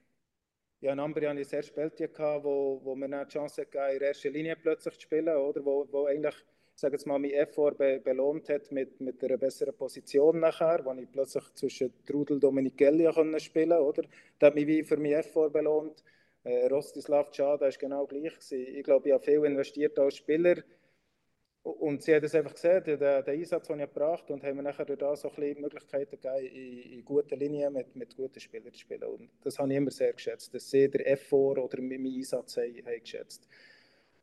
ich 0.82 0.90
habe 0.90 1.02
andere 1.02 1.30
habe 1.30 1.42
ich 1.42 1.48
sehr 1.48 1.64
spät 1.64 1.98
gehabt, 1.98 2.44
wo, 2.46 2.82
wo 2.84 2.96
mir 2.96 3.10
die 3.26 3.32
Chance 3.34 3.66
gegeben 3.66 3.94
in 3.94 4.00
der 4.00 4.08
ersten 4.10 4.34
Linie 4.34 4.56
plötzlich 4.56 4.96
zu 4.96 5.02
spielen, 5.02 5.36
oder? 5.38 5.64
Wo, 5.66 5.88
wo 5.92 6.06
eigentlich, 6.08 6.36
ich 6.76 6.82
sage 6.82 6.96
jetzt 6.96 7.06
mal, 7.08 7.20
mein 7.20 7.32
Effort 7.32 7.74
be, 7.78 8.00
belohnt 8.00 8.50
hat 8.50 8.72
mit, 8.72 9.00
mit 9.02 9.24
einer 9.24 9.38
besseren 9.38 9.76
Position 9.78 10.40
nachher, 10.40 10.84
wo 10.86 10.94
ich 10.94 11.12
plötzlich 11.12 11.46
zwischen 11.56 11.94
Trudel 12.06 12.36
und 12.36 12.44
Dominichelli 12.44 13.06
konnte 13.14 13.40
spielen, 13.40 13.80
oder? 13.80 14.04
Das 14.40 14.48
hat 14.50 14.56
mich 14.56 14.68
wie 14.68 14.84
für 14.84 14.98
mein 14.98 15.14
Effort 15.14 15.52
belohnt. 15.52 16.04
Äh, 16.44 16.68
Rostislav 16.68 17.32
Tschada 17.32 17.68
ist 17.68 17.80
genau 17.80 18.08
gleich 18.08 18.34
gewesen. 18.34 18.76
Ich 18.78 18.84
glaube, 18.84 19.10
ich 19.10 19.14
habe 19.14 19.24
viel 19.24 19.46
investiert 19.46 20.00
als 20.00 20.18
Spieler. 20.18 20.56
Und 21.64 22.01
sie 22.01 22.16
hat 22.16 22.24
es 22.24 22.34
einfach 22.34 22.53
gesehen, 22.53 22.84
den, 22.84 22.99
den 22.99 23.24
Einsatz, 23.28 23.68
den 23.68 23.80
ich 23.80 23.86
gebracht 23.86 24.24
habe, 24.24 24.34
und 24.34 24.43
haben 24.43 24.57
mir 24.57 24.64
nachher 24.64 24.86
durch 24.86 25.20
so 25.20 25.30
ein 25.30 25.36
bisschen 25.36 25.62
Möglichkeiten 25.62 26.20
gegeben, 26.20 26.55
in, 26.55 26.93
in 26.93 27.05
guten 27.05 27.38
Linien 27.38 27.72
mit, 27.72 27.95
mit 27.95 28.16
guten 28.16 28.39
Spielern 28.39 28.74
zu 28.74 28.80
spielen. 28.80 29.03
Und 29.03 29.30
das 29.43 29.59
habe 29.59 29.70
ich 29.70 29.78
immer 29.78 29.91
sehr 29.91 30.12
geschätzt, 30.12 30.53
dass 30.53 30.70
sie 30.70 30.89
den 30.89 31.01
Effort 31.01 31.59
oder 31.59 31.80
meinen 31.82 32.05
Einsatz 32.05 32.57
haben, 32.57 32.86
haben 32.86 32.99
geschätzt 32.99 33.47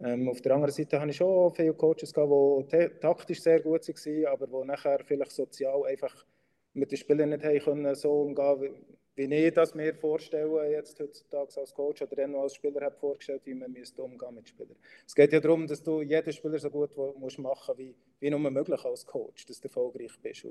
ähm, 0.01 0.29
Auf 0.29 0.41
der 0.41 0.55
anderen 0.55 0.73
Seite 0.73 1.01
habe 1.01 1.11
ich 1.11 1.17
schon 1.17 1.53
viele 1.55 1.75
Coaches 1.75 2.13
gehabt, 2.13 2.73
die 2.73 2.89
taktisch 3.01 3.41
sehr 3.41 3.61
gut 3.61 3.87
waren, 3.87 4.27
aber 4.27 4.47
die 4.47 4.67
nachher 4.67 5.05
vielleicht 5.05 5.33
sozial 5.33 5.85
einfach 5.87 6.27
mit 6.75 6.91
den 6.91 6.99
Spielern 6.99 7.31
nicht 7.31 7.45
haben 7.45 7.59
können, 7.59 7.95
so 7.95 8.23
umgehen, 8.23 8.75
wie 9.19 9.35
ich 9.35 9.53
das 9.53 9.75
mir 9.75 9.95
vorstelle, 9.95 10.71
jetzt 10.71 10.99
heutzutage 11.01 11.61
als 11.61 11.75
Coach 11.75 12.03
oder 12.03 12.17
dann 12.17 12.33
noch 12.33 12.43
als 12.43 12.55
Spieler 12.55 12.81
habe 12.83 12.97
vorgestellt, 12.97 13.43
wie 13.45 13.55
man 13.55 13.73
müsste 13.73 14.03
umgehen 14.03 14.35
mit 14.35 14.49
Spielern. 14.49 14.77
Es 15.07 15.15
geht 15.15 15.33
ja 15.33 15.41
darum, 15.41 15.67
dass 15.67 15.83
du 15.83 16.03
jeden 16.03 16.33
Spieler 16.33 16.59
so 16.59 16.71
gut 16.71 16.97
musst 17.19 17.39
machen 17.39 17.77
wie, 17.77 17.95
wie 18.21 18.31
nur 18.31 18.39
möglich 18.39 18.85
als 18.85 19.05
Coach, 19.05 19.45
dass 19.47 19.61
du 19.61 19.67
erfolgreich 19.67 20.13
bist. 20.23 20.47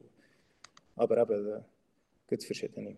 Aber 0.97 1.17
eben, 1.17 1.45
da 1.45 1.65
gibt 2.27 2.41
es 2.41 2.45
verschiedene. 2.45 2.97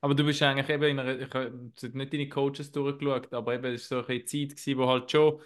Aber 0.00 0.14
du 0.14 0.24
bist 0.24 0.40
eigentlich 0.42 0.68
eben 0.68 0.84
in 0.84 0.98
einer, 0.98 1.20
ich 1.20 1.34
habe 1.34 1.70
nicht 1.92 2.12
deine 2.12 2.28
Coaches 2.28 2.70
durchgeschaut, 2.70 3.32
aber 3.34 3.54
eben 3.54 3.74
es 3.74 3.90
war 3.90 4.02
so 4.02 4.08
eine 4.08 4.24
Zeit, 4.24 4.50
gewesen, 4.50 4.78
wo 4.78 4.86
halt 4.86 5.10
schon 5.10 5.40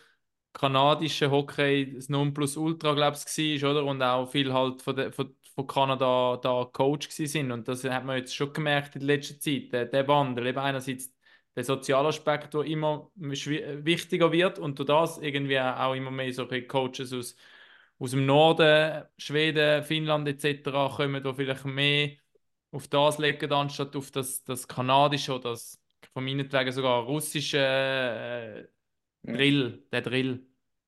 kanadische 0.55 1.31
Hockey 1.31 1.95
das 1.95 2.09
Nonplusultra, 2.09 2.95
glaube 2.95 3.19
ich, 3.19 3.63
war, 3.63 3.71
oder? 3.73 3.85
Und 3.85 4.03
auch 4.03 4.27
viel 4.31 4.53
halt 4.53 4.83
von, 4.83 4.97
der, 4.97 5.13
von, 5.13 5.37
von 5.55 5.67
Kanada 5.67 6.39
da 6.43 6.65
Coach 6.73 7.11
sind. 7.11 7.53
Und 7.53 7.69
das 7.69 7.85
hat 7.85 8.05
man 8.05 8.19
jetzt 8.19 8.35
schon 8.35 8.53
gemerkt 8.53 8.97
in 8.97 9.03
letzter 9.03 9.39
Zeit, 9.41 9.73
der, 9.73 9.87
der 9.87 10.09
Wandel. 10.09 10.47
Eben 10.47 10.59
einerseits 10.59 11.13
der 11.57 11.65
soziale 11.65 12.09
Aspekt, 12.09 12.55
der 12.55 12.63
immer 12.63 13.11
wichtiger 13.17 14.33
wird 14.33 14.59
und 14.59 14.79
durch 14.79 14.87
das 14.89 15.19
irgendwie 15.19 15.61
auch 15.61 15.95
immer 15.95 16.11
mehr 16.11 16.33
solche 16.33 16.67
Coaches 16.67 17.13
aus, 17.13 17.37
aus 17.99 18.11
dem 18.13 18.27
Norden, 18.27 19.05
Schweden, 19.19 19.83
Finnland 19.85 20.27
etc. 20.29 20.89
kommen 20.97 21.23
da 21.23 21.33
vielleicht 21.35 21.65
mehr 21.65 22.11
auf 22.73 22.89
das 22.89 23.19
legen, 23.19 23.53
anstatt 23.53 23.95
auf 23.97 24.11
das, 24.11 24.43
das 24.45 24.67
kanadische 24.69 25.33
oder 25.35 25.51
das 25.51 25.81
von 26.13 26.25
meinetwegen 26.25 26.73
sogar 26.73 27.03
russische 27.05 28.69
äh, 29.27 29.33
Drill, 29.33 29.83
der 29.93 30.03
Drill. 30.03 30.41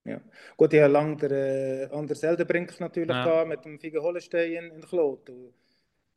Ja. 0.05 0.21
Gut, 0.55 0.73
ich 0.73 0.79
habe 0.81 0.93
lange 0.93 1.17
den 1.17 1.31
äh, 1.31 1.89
Anders 1.91 2.23
Eldenbrink 2.23 2.79
natürlich 2.79 3.09
Ja. 3.09 3.45
mit 3.45 3.65
dem 3.65 3.77
Figen 3.79 4.01
Hollenstein 4.01 4.71
in 4.71 4.81
Klot. 4.81 5.29
Und 5.29 5.53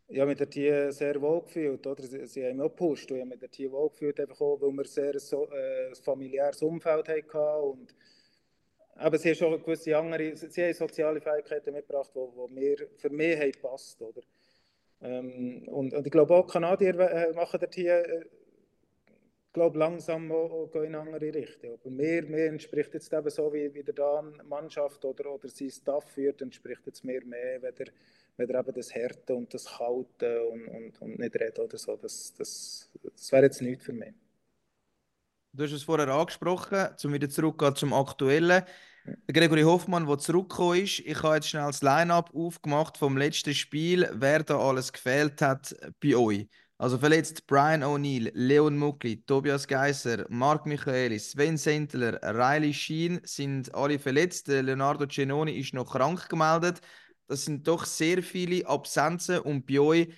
Ich 0.07 0.19
habe 0.21 0.31
mich 0.31 0.39
dort 0.39 0.55
hier 0.55 0.93
sehr 0.93 1.21
wohl 1.21 1.43
gefühlt. 1.43 1.87
Oder? 1.87 2.03
Sie, 2.03 2.27
sie 2.27 2.45
haben 2.45 2.57
mich 2.57 2.67
auch 2.67 2.71
gepusht. 2.71 3.11
Ich 3.11 3.19
habe 3.21 3.29
mich 3.31 3.39
dort 3.41 3.55
hier 3.55 3.71
wohl 3.73 3.91
gefühlt, 3.91 4.21
einfach 4.21 4.41
auch, 4.41 4.61
weil 4.61 4.73
wir 4.73 4.85
sehr 4.85 5.19
so, 5.19 5.49
äh, 5.51 5.95
familiäres 5.97 6.63
Umfeld 6.63 7.09
hatten. 7.09 7.63
Und, 7.63 7.95
aber 8.95 9.19
sie 9.19 9.31
haben 9.31 9.37
schon 9.37 9.63
gewisse 9.63 9.97
andere, 9.97 10.37
sie 10.37 10.65
haben 10.65 10.75
soziale 10.75 11.21
Fähigkeiten 11.21 11.73
mitgebracht, 11.73 12.11
die, 12.15 12.55
mir, 12.55 12.77
für 12.97 13.11
mich 13.11 13.39
haben 13.39 13.53
gepasst. 13.53 14.01
Oder? 14.03 14.23
Ähm, 15.03 15.67
und, 15.69 15.95
und 15.95 16.07
ich 16.07 16.13
glaube 16.13 16.35
auch, 16.35 16.47
die 16.47 16.53
Kanadier 16.53 16.99
äh, 16.99 17.33
machen 17.33 17.59
dort 17.61 17.75
hier, 17.75 18.05
äh, 18.07 18.25
glaube, 19.53 19.79
langsam 19.79 20.31
auch, 20.33 20.71
auch 20.75 20.83
in 20.83 20.95
andere 20.95 21.35
Richtung. 21.35 21.75
Aber 21.75 21.91
mir, 21.91 22.23
mir 22.23 22.47
entspricht 22.47 22.95
jetzt 22.95 23.13
eben 23.13 23.31
so, 23.31 23.53
wie, 23.53 23.73
wie 23.75 23.83
der 23.83 23.95
da 23.95 24.19
eine 24.19 24.43
Mannschaft 24.45 25.05
oder, 25.05 25.33
oder 25.33 25.49
sein 25.49 25.71
Staff 25.71 26.11
führt, 26.11 26.43
entspricht 26.43 26.87
jetzt 26.87 27.05
mehr, 27.05 27.23
wenn 27.23 27.75
der, 27.75 27.87
wenn 28.37 28.47
der 28.47 28.61
eben 28.61 28.75
das 28.75 28.95
Härte 28.95 29.35
und 29.35 29.53
das 29.53 29.65
Kalte 29.65 30.47
und, 30.47 30.69
und, 30.69 31.03
und 31.03 31.19
nicht 31.19 31.35
reden 31.35 31.65
oder 31.65 31.79
so. 31.79 31.97
Das, 31.97 32.35
das, 32.35 32.91
das 33.03 33.33
wäre 33.33 33.45
jetzt 33.45 33.63
nichts 33.63 33.85
für 33.85 33.93
mich. 33.93 34.15
Du 35.53 35.65
hast 35.65 35.73
es 35.73 35.83
vorher 35.83 36.09
angesprochen, 36.09 36.89
um 37.03 37.13
wieder 37.13 37.29
zurückzugehen 37.29 37.75
zum 37.75 37.93
Aktuellen. 37.93 38.63
Gregory 39.27 39.63
Hoffmann, 39.63 40.07
der 40.07 40.19
zurückgekommen 40.19 40.83
ist, 40.83 41.01
ich 41.01 41.23
habe 41.23 41.37
jetzt 41.37 41.49
schnell 41.49 41.67
das 41.67 41.83
Line-Up 41.83 42.33
aufgemacht 42.35 42.99
vom 42.99 43.17
letzten 43.17 43.55
Spiel, 43.55 44.09
wer 44.13 44.45
da 44.45 44.59
alles 44.59 44.93
gefehlt 44.93 45.43
hat 45.43 45.75
bei 46.01 46.15
euch. 46.15 46.47
Also 46.81 46.97
verletzt 46.97 47.47
Brian 47.47 47.83
O'Neill, 47.83 48.31
Leon 48.33 48.79
Muckli, 48.79 49.23
Tobias 49.27 49.69
Geisser, 49.69 50.25
Marc 50.31 50.65
Michaelis, 50.65 51.33
Sven 51.33 51.59
Sentler, 51.59 52.19
Riley 52.23 52.73
Sheen 52.73 53.21
sind 53.23 53.75
alle 53.75 53.99
verletzt. 53.99 54.49
Leonardo 54.49 55.05
Cenoni 55.05 55.59
ist 55.59 55.75
noch 55.75 55.93
krank 55.93 56.31
gemeldet. 56.31 56.81
Das 57.27 57.45
sind 57.45 57.69
doch 57.69 57.85
sehr 57.85 58.23
viele 58.23 58.67
Absenzen 58.67 59.41
und 59.41 59.67
bei 59.67 59.79
euch 59.79 60.09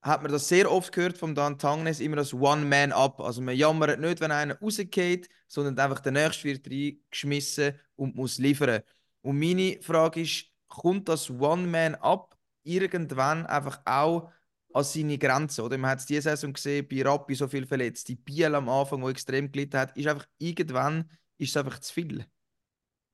hat 0.00 0.22
man 0.22 0.30
das 0.30 0.46
sehr 0.46 0.70
oft 0.70 0.92
gehört 0.92 1.18
vom 1.18 1.34
Dan 1.34 1.58
Tangnes, 1.58 1.98
immer 1.98 2.14
das 2.14 2.32
One-Man-Up. 2.32 3.18
Also 3.20 3.42
man 3.42 3.56
jammert 3.56 3.98
nicht, 3.98 4.20
wenn 4.20 4.30
einer 4.30 4.56
rausgeht, 4.60 5.28
sondern 5.48 5.76
einfach 5.80 5.98
der 5.98 6.12
Nächste 6.12 6.44
wird 6.44 6.68
reingeschmissen 6.70 7.74
und 7.96 8.14
muss 8.14 8.38
liefern. 8.38 8.82
Und 9.22 9.40
meine 9.40 9.82
Frage 9.82 10.20
ist, 10.20 10.44
kommt 10.68 11.08
das 11.08 11.28
One-Man-Up 11.28 12.38
irgendwann 12.62 13.46
einfach 13.46 13.80
auch 13.84 14.30
an 14.72 14.84
seine 14.84 15.18
Grenzen? 15.18 15.64
Oder 15.64 15.78
man 15.78 15.90
hat 15.90 16.00
es 16.00 16.06
diese 16.06 16.22
Saison 16.22 16.52
gesehen, 16.52 16.86
bei 16.88 17.02
Rappi 17.02 17.34
so 17.34 17.48
viel 17.48 17.66
verletzt, 17.66 18.08
die 18.08 18.16
Biel 18.16 18.54
am 18.54 18.68
Anfang, 18.68 19.02
wo 19.02 19.08
extrem 19.08 19.50
gelitten 19.50 19.78
hat, 19.78 19.96
ist 19.96 20.06
einfach 20.06 20.26
irgendwann 20.38 21.10
ist 21.38 21.50
es 21.50 21.56
einfach 21.56 21.78
zu 21.78 21.92
viel. 21.92 22.26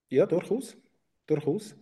Ja, 0.09 0.27
durchaus. 0.27 0.77
Durchaus. 1.27 1.77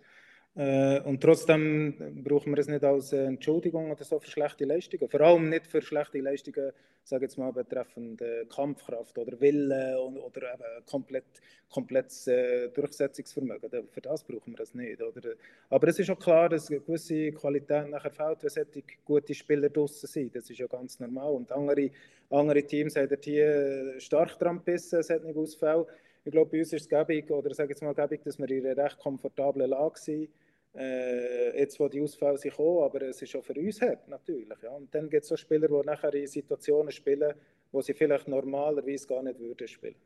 Äh, 0.55 1.01
und 1.01 1.23
trotzdem 1.23 2.23
brauchen 2.23 2.53
wir 2.53 2.59
es 2.59 2.69
nicht 2.69 2.85
als 2.85 3.13
Entschuldigung 3.13 3.91
oder 3.91 4.05
so 4.05 4.19
für 4.19 4.31
schlechte 4.31 4.67
Leistungen. 4.67 5.09
Vor 5.09 5.21
allem 5.23 5.49
nicht 5.49 5.67
für 5.67 5.81
schlechte 5.81 6.19
Leistungen, 6.21 6.73
sage 7.05 7.25
jetzt 7.25 7.39
mal, 7.39 7.53
betreffend 7.53 8.21
äh, 8.21 8.45
Kampfkraft 8.55 9.17
oder 9.17 9.41
Wille 9.41 9.99
oder 9.99 10.53
eben 10.53 10.85
komplett, 10.85 11.25
komplettes 11.71 12.27
äh, 12.27 12.69
Durchsetzungsvermögen. 12.69 13.89
Für 13.89 14.01
das 14.03 14.25
brauchen 14.25 14.53
wir 14.53 14.61
es 14.61 14.75
nicht. 14.75 15.01
Oder? 15.01 15.31
Aber 15.71 15.89
es 15.89 15.99
ist 15.99 16.11
auch 16.11 16.19
klar, 16.19 16.51
dass 16.51 16.71
eine 16.71 16.81
gewisse 16.81 17.33
Qualität 17.33 17.89
nachher 17.89 18.11
fehlt, 18.11 18.43
wenn 18.43 18.51
solche 18.51 18.83
gute 19.07 19.35
Spieler 19.35 19.71
draußen 19.71 20.07
sind. 20.07 20.37
Das 20.37 20.51
ist 20.51 20.59
ja 20.59 20.67
ganz 20.67 21.01
normal. 21.01 21.33
Und 21.33 21.51
andere, 21.51 21.91
andere 22.29 22.63
Teams 22.63 22.95
haben 22.97 23.17
hier 23.23 23.95
stark 23.99 24.39
dran 24.39 24.59
gebissen, 24.59 25.03
solche 25.03 25.35
Ausfälle. 25.35 25.87
Ich 26.25 26.31
glaube, 26.31 26.51
bei 26.51 26.59
uns 26.61 26.73
ist 26.73 26.83
es 26.83 26.89
gäbig, 26.89 27.31
oder 27.31 27.53
sage 27.55 27.71
jetzt 27.71 27.83
mal 27.83 27.95
gäbig, 27.95 28.23
dass 28.23 28.39
wir 28.39 28.49
in 28.49 28.67
einer 28.67 28.85
recht 28.85 28.99
komfortablen 28.99 29.69
Lage 29.71 29.99
sind. 29.99 30.29
Äh, 30.75 31.59
jetzt, 31.59 31.79
wo 31.79 31.89
die 31.89 32.01
Ausfälle 32.01 32.39
sind 32.39 32.51
gekommen, 32.53 32.85
aber 32.85 33.03
es 33.03 33.21
ist 33.21 33.35
auch 33.37 33.45
für 33.45 33.55
uns 33.55 33.81
hart, 33.81 34.09
natürlich. 34.09 34.49
Ja. 34.63 34.71
Und 34.71 34.95
dann 34.95 35.11
gibt 35.11 35.25
es 35.25 35.33
auch 35.33 35.37
Spieler, 35.37 35.69
die 35.69 35.87
nachher 35.87 36.15
in 36.15 36.27
Situationen 36.27 36.91
spielen, 36.91 37.35
wo 37.71 37.83
sie 37.83 37.93
vielleicht 37.93 38.27
normalerweise 38.29 39.07
gar 39.07 39.23
nicht 39.23 39.39
würden 39.39 39.69
spielen. 39.69 39.97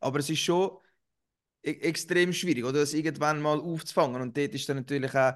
Aber 0.00 0.18
es 0.18 0.28
ist 0.28 0.40
schon 0.40 0.78
e 1.62 1.70
extrem 1.80 2.32
schwierig, 2.32 2.64
oder 2.64 2.80
das 2.80 2.92
irgendwann 2.92 3.40
mal 3.40 3.58
aufzufangen. 3.58 4.20
Und 4.20 4.36
dort 4.36 4.54
ist 4.54 4.68
dann 4.68 4.76
natürlich 4.76 5.14
auch 5.14 5.34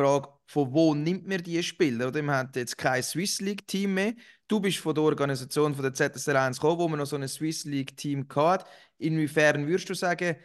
Frage, 0.00 0.28
von 0.46 0.72
wo 0.72 0.94
nimmt 0.94 1.26
man 1.26 1.42
die 1.42 1.62
Spieler? 1.62 2.08
Oder 2.08 2.22
man 2.22 2.36
hat 2.36 2.56
jetzt 2.56 2.76
kein 2.76 3.02
Swiss 3.02 3.40
League 3.40 3.66
Team 3.66 3.94
mehr. 3.94 4.14
Du 4.48 4.60
bist 4.60 4.78
von 4.78 4.94
der 4.94 5.04
Organisation 5.04 5.74
von 5.74 5.82
der 5.82 5.94
ZSL 5.94 6.36
1 6.36 6.58
gekommen, 6.58 6.78
wo 6.78 6.88
man 6.88 6.98
noch 6.98 7.06
so 7.06 7.16
ein 7.16 7.28
Swiss 7.28 7.64
League 7.64 7.96
Team 7.96 8.26
hat. 8.34 8.66
Inwiefern 8.98 9.66
würdest 9.66 9.90
du 9.90 9.94
sagen, 9.94 10.36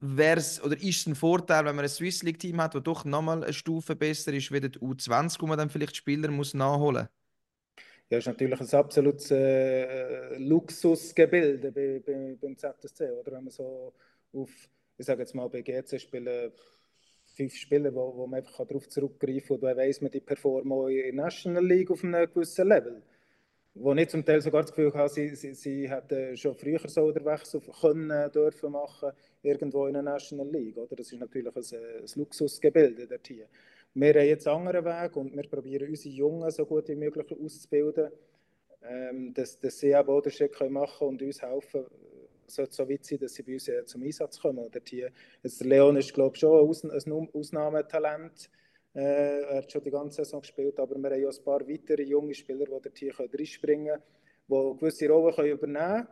wär's, 0.00 0.62
oder 0.62 0.76
ist 0.76 1.00
es 1.00 1.06
ein 1.06 1.14
Vorteil, 1.14 1.64
wenn 1.64 1.76
man 1.76 1.84
ein 1.84 1.88
Swiss 1.88 2.22
League 2.22 2.38
Team 2.38 2.60
hat, 2.60 2.74
das 2.74 2.82
doch 2.82 3.04
nochmal 3.04 3.42
eine 3.42 3.52
Stufe 3.52 3.96
besser 3.96 4.32
ist, 4.32 4.50
wie 4.52 4.60
die 4.60 4.78
U20, 4.78 5.40
wo 5.40 5.46
man 5.46 5.58
dann 5.58 5.70
vielleicht 5.70 5.96
Spieler 5.96 6.30
muss 6.30 6.54
nachholen 6.54 7.02
muss? 7.02 7.18
Ja, 8.10 8.18
ist 8.18 8.26
natürlich 8.26 8.58
ein 8.58 8.78
absolutes 8.78 9.30
äh, 9.30 10.38
Luxusgebilde 10.38 11.70
bei, 11.70 12.00
bei, 12.04 12.36
beim 12.40 12.56
ZSC, 12.56 13.10
oder? 13.10 13.32
Wenn 13.32 13.44
man 13.44 13.50
so 13.50 13.92
auf, 14.32 14.50
ich 14.96 15.04
sage 15.04 15.20
jetzt 15.20 15.34
mal, 15.34 15.48
bei 15.48 15.60
GC 15.60 16.00
spielen 16.00 16.50
fünf 17.38 17.54
Spieler, 17.54 17.94
wo, 17.94 18.14
wo 18.16 18.26
man 18.26 18.40
einfach 18.40 18.66
darauf 18.66 18.88
zurückgreifen 18.88 19.46
kann 19.46 19.54
und 19.56 19.62
dann 19.62 19.76
weiss 19.76 20.00
man, 20.00 20.10
die 20.10 20.20
performen 20.20 20.90
in 20.90 21.16
der 21.16 21.24
National 21.24 21.64
League 21.64 21.90
auf 21.90 22.02
einem 22.02 22.28
gewissen 22.32 22.66
Level. 22.66 23.02
Wo 23.74 23.94
ich 23.94 24.08
zum 24.08 24.24
Teil 24.24 24.40
sogar 24.42 24.62
das 24.62 24.72
Gefühl 24.72 24.92
habe, 24.92 25.08
sie, 25.08 25.36
sie, 25.36 25.54
sie 25.54 25.88
hätten 25.88 26.36
schon 26.36 26.56
früher 26.56 26.80
so 26.88 27.12
den 27.12 27.24
Wechsel 27.24 27.60
können, 27.80 28.32
dürfen 28.32 28.72
machen, 28.72 29.12
irgendwo 29.42 29.86
in 29.86 29.92
der 29.92 30.02
National 30.02 30.48
League. 30.50 30.76
Oder? 30.76 30.96
Das 30.96 31.12
ist 31.12 31.20
natürlich 31.20 31.54
ein, 31.54 31.62
ein 31.62 32.06
Luxusgebilde 32.16 33.06
dort 33.06 33.26
hier. 33.28 33.46
Wir 33.94 34.14
haben 34.14 34.26
jetzt 34.26 34.48
einen 34.48 34.66
anderen 34.66 34.84
Weg 34.84 35.16
und 35.16 35.36
wir 35.36 35.48
probieren 35.48 35.88
unsere 35.88 36.14
Jungen 36.14 36.50
so 36.50 36.66
gut 36.66 36.88
wie 36.88 36.96
möglich 36.96 37.30
auszubilden, 37.30 38.10
ähm, 38.82 39.32
dass, 39.32 39.60
dass 39.60 39.78
sie 39.78 39.94
auch 39.94 40.22
den 40.22 40.32
Schritt 40.32 40.54
können 40.54 40.72
machen 40.72 41.08
und 41.08 41.22
uns 41.22 41.40
helfen, 41.40 41.84
sollte 42.50 42.74
so 42.74 42.88
weit 42.88 43.04
sein, 43.04 43.18
dass 43.18 43.34
sie 43.34 43.42
bei 43.42 43.54
uns 43.54 43.68
äh, 43.68 43.84
zum 43.84 44.02
Einsatz 44.02 44.40
kommen. 44.40 44.58
Oder 44.58 44.80
hier, 44.86 45.10
jetzt 45.42 45.60
der 45.60 45.68
Leon 45.68 45.96
ist, 45.96 46.12
glaube 46.12 46.34
ich, 46.34 46.40
schon 46.40 46.58
ein, 46.58 46.68
Aus 46.68 47.06
ein 47.06 47.28
Ausnahmetalent. 47.32 48.50
Äh, 48.94 49.42
er 49.42 49.58
hat 49.58 49.70
schon 49.70 49.82
die 49.82 49.90
ganze 49.90 50.24
Saison 50.24 50.40
gespielt, 50.40 50.78
aber 50.80 50.96
wir 50.96 51.10
haben 51.10 51.26
auch 51.26 51.38
ein 51.38 51.44
paar 51.44 51.68
weitere 51.68 52.02
junge 52.02 52.34
Spieler, 52.34 52.66
die 52.66 52.90
hier 52.94 53.14
reinspringen 53.18 53.98
können, 54.48 54.72
die 54.74 54.78
gewisse 54.78 55.08
Rollen 55.08 55.34
können 55.34 55.50
übernehmen 55.50 56.06
können. 56.06 56.08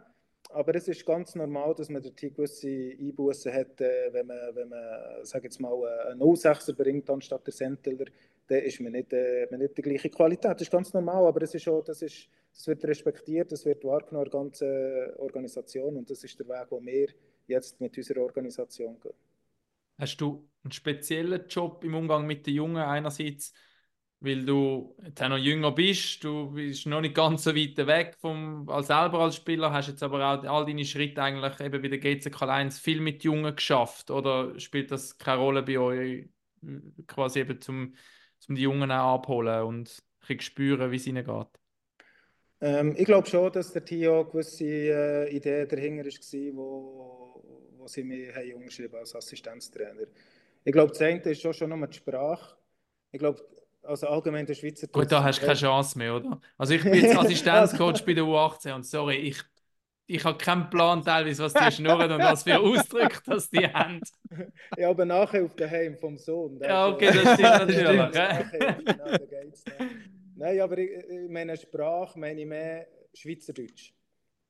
Aber 0.50 0.74
es 0.74 0.86
ist 0.86 1.04
ganz 1.04 1.34
normal, 1.34 1.74
dass 1.74 1.88
man 1.88 2.02
dort 2.02 2.16
gewisse 2.16 2.68
Einbußen 2.68 3.52
hat, 3.52 3.80
äh, 3.80 4.12
wenn 4.12 4.26
man, 4.26 4.54
wenn 4.54 4.68
man 4.68 5.24
sag 5.24 5.42
jetzt 5.44 5.60
mal, 5.60 5.72
äh, 5.72 6.12
einen 6.12 6.20
06er 6.20 6.74
bringt 6.74 7.10
anstatt 7.10 7.46
der 7.46 7.52
Sentler, 7.52 8.04
dann 8.46 8.58
ist 8.58 8.80
man 8.80 8.92
nicht, 8.92 9.12
äh, 9.12 9.48
man 9.50 9.60
nicht 9.60 9.76
die 9.76 9.82
gleiche 9.82 10.08
Qualität. 10.08 10.52
Das 10.52 10.62
ist 10.62 10.70
ganz 10.70 10.92
normal, 10.92 11.26
aber 11.26 11.42
es 11.42 11.54
ist 11.54 11.66
auch, 11.68 11.82
das, 11.82 12.02
ist, 12.02 12.28
das 12.56 12.66
wird 12.68 12.84
respektiert, 12.84 13.52
das 13.52 13.66
wird 13.66 13.84
wahrgenommen 13.84 14.26
in 14.26 14.30
der 14.30 14.40
ganzen 14.40 15.16
Organisation 15.18 15.96
und 15.96 16.08
das 16.08 16.24
ist 16.24 16.38
der 16.38 16.48
Weg, 16.48 16.68
den 16.70 16.86
wir 16.86 17.08
jetzt 17.46 17.80
mit 17.80 17.96
unserer 17.96 18.22
Organisation 18.22 18.98
gehen. 18.98 19.12
Hast 19.98 20.20
du 20.20 20.48
einen 20.64 20.72
speziellen 20.72 21.46
Job 21.48 21.84
im 21.84 21.94
Umgang 21.94 22.26
mit 22.26 22.46
den 22.46 22.54
Jungen 22.54 22.82
einerseits, 22.82 23.52
weil 24.20 24.44
du 24.44 24.96
jetzt 25.04 25.22
auch 25.22 25.28
noch 25.28 25.36
jünger 25.36 25.72
bist, 25.72 26.24
du 26.24 26.50
bist 26.52 26.86
noch 26.86 27.02
nicht 27.02 27.14
ganz 27.14 27.44
so 27.44 27.54
weit 27.54 27.76
weg 27.86 28.16
vom, 28.18 28.68
als 28.70 28.86
selber 28.86 29.20
als 29.20 29.36
Spieler, 29.36 29.72
hast 29.72 29.88
jetzt 29.88 30.02
aber 30.02 30.18
auch 30.24 30.44
all 30.44 30.64
deine 30.64 30.84
Schritte 30.86 31.22
eigentlich 31.22 31.60
eben 31.60 31.82
bei 31.82 31.88
der 31.88 31.98
GCK 31.98 32.42
1 32.42 32.78
viel 32.78 33.00
mit 33.00 33.22
Jungen 33.22 33.54
geschafft 33.54 34.10
oder 34.10 34.58
spielt 34.58 34.90
das 34.90 35.18
keine 35.18 35.40
Rolle 35.40 35.62
bei 35.62 35.78
euch, 35.78 36.28
quasi 37.06 37.40
eben 37.40 37.60
zum, 37.60 37.94
zum 38.38 38.54
die 38.54 38.62
Jungen 38.62 38.90
auch 38.90 39.14
abholen 39.16 39.62
und 39.64 40.02
ein 40.26 40.40
spüren, 40.40 40.90
wie 40.90 40.96
es 40.96 41.06
ihnen 41.06 41.24
geht? 41.24 41.65
Ähm, 42.60 42.94
ich 42.96 43.04
glaube 43.04 43.28
schon, 43.28 43.52
dass 43.52 43.72
der 43.72 43.84
Tio 43.84 44.24
gewisse 44.24 44.64
äh, 44.64 45.36
Ideen 45.36 45.68
dahinter 45.68 46.04
war, 46.04 46.56
wo, 46.56 47.42
wo 47.78 47.86
sie 47.86 48.02
mir 48.04 48.34
haben 48.34 48.54
umgeschrieben 48.54 48.98
als 48.98 49.14
Assistenztrainer. 49.14 50.06
Ich 50.64 50.72
glaube, 50.72 50.92
das 50.92 51.02
eine 51.02 51.20
ist 51.20 51.40
schon, 51.40 51.52
schon 51.52 51.70
nur 51.70 51.86
die 51.86 51.96
Sprache. 51.96 52.56
Ich 53.12 53.18
glaube, 53.18 53.40
also 53.82 54.08
allgemein 54.08 54.46
der 54.46 54.54
Schweizer 54.54 54.88
Gut, 54.88 55.12
da 55.12 55.22
hast 55.22 55.40
du 55.40 55.46
keine 55.46 55.58
Chance 55.58 55.98
mehr, 55.98 56.16
oder? 56.16 56.40
Also 56.58 56.74
ich 56.74 56.82
bin 56.82 56.94
jetzt 56.94 57.16
Assistenzcoach 57.18 58.04
bei 58.04 58.14
der 58.14 58.24
U18 58.24 58.74
und 58.74 58.86
sorry, 58.86 59.16
ich, 59.16 59.42
ich 60.06 60.24
habe 60.24 60.38
keinen 60.38 60.68
Plan 60.70 61.04
teilweise, 61.04 61.44
was 61.44 61.54
die 61.54 61.70
schnurren 61.72 62.10
und 62.10 62.18
was 62.18 62.42
für 62.42 62.58
Ausdrücke 62.58 63.20
das 63.26 63.50
die 63.50 63.66
haben. 63.66 64.00
Ja, 64.76 64.90
aber 64.90 65.04
nachher 65.04 65.44
auf 65.44 65.54
dem 65.54 65.70
Heim 65.70 65.96
vom 65.96 66.18
Sohn. 66.18 66.60
Ja, 66.60 66.88
okay, 66.88 67.06
das 67.06 67.34
stimmt 67.34 67.40
natürlich. 67.40 67.96
Nachher, 67.96 68.44
genau, 68.82 69.04
da 69.04 69.18
geht's 69.18 69.64
dann. 69.64 70.25
Nein, 70.36 70.60
aber 70.60 70.78
ich, 70.78 70.90
ich 70.90 71.28
meine 71.28 71.56
Sprache 71.56 72.18
meine 72.18 72.40
ich 72.40 72.46
mehr 72.46 72.86
Schweizerdeutsch. 73.14 73.92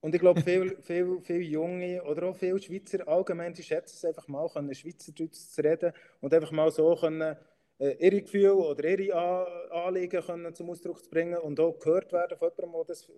Und 0.01 0.15
ich 0.15 0.21
glaube, 0.21 0.41
viele 0.41 0.77
viel, 0.83 1.21
viel 1.23 1.43
Junge 1.43 2.03
oder 2.05 2.27
auch 2.27 2.37
viele 2.37 2.61
Schweizer 2.61 3.07
allgemein, 3.09 3.55
die 3.55 3.63
schätzen 3.63 3.97
es 3.97 4.05
einfach 4.05 4.29
mal, 4.29 4.49
können 4.49 4.75
Schweizerdeutsch 4.75 5.35
zu 5.35 5.63
reden 5.63 5.93
und 6.21 6.35
einfach 6.35 6.53
mal 6.53 6.71
so 6.71 6.95
können, 6.97 7.37
äh, 7.79 7.97
ihre 7.99 8.23
Gefühle 8.23 8.55
oder 8.55 8.85
ihre 8.99 9.71
Anliegen 9.71 10.23
können 10.23 10.55
zum 10.55 10.71
Ausdruck 10.71 11.03
zu 11.03 11.11
bringen 11.11 11.39
und 11.39 11.61
auch 11.61 11.79
gehört 11.79 12.13
werden 12.13 12.37
von 12.37 12.51
jemandem, 12.57 12.79
der 12.79 12.85
das 12.87 13.11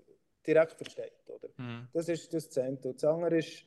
direkt 0.47 0.73
versteht. 0.73 1.13
Oder? 1.27 1.49
Mhm. 1.57 1.89
Das 1.93 2.09
ist 2.09 2.33
das. 2.33 2.57
Und 2.57 2.85
das 2.85 3.05
andere 3.05 3.39
ist, 3.39 3.65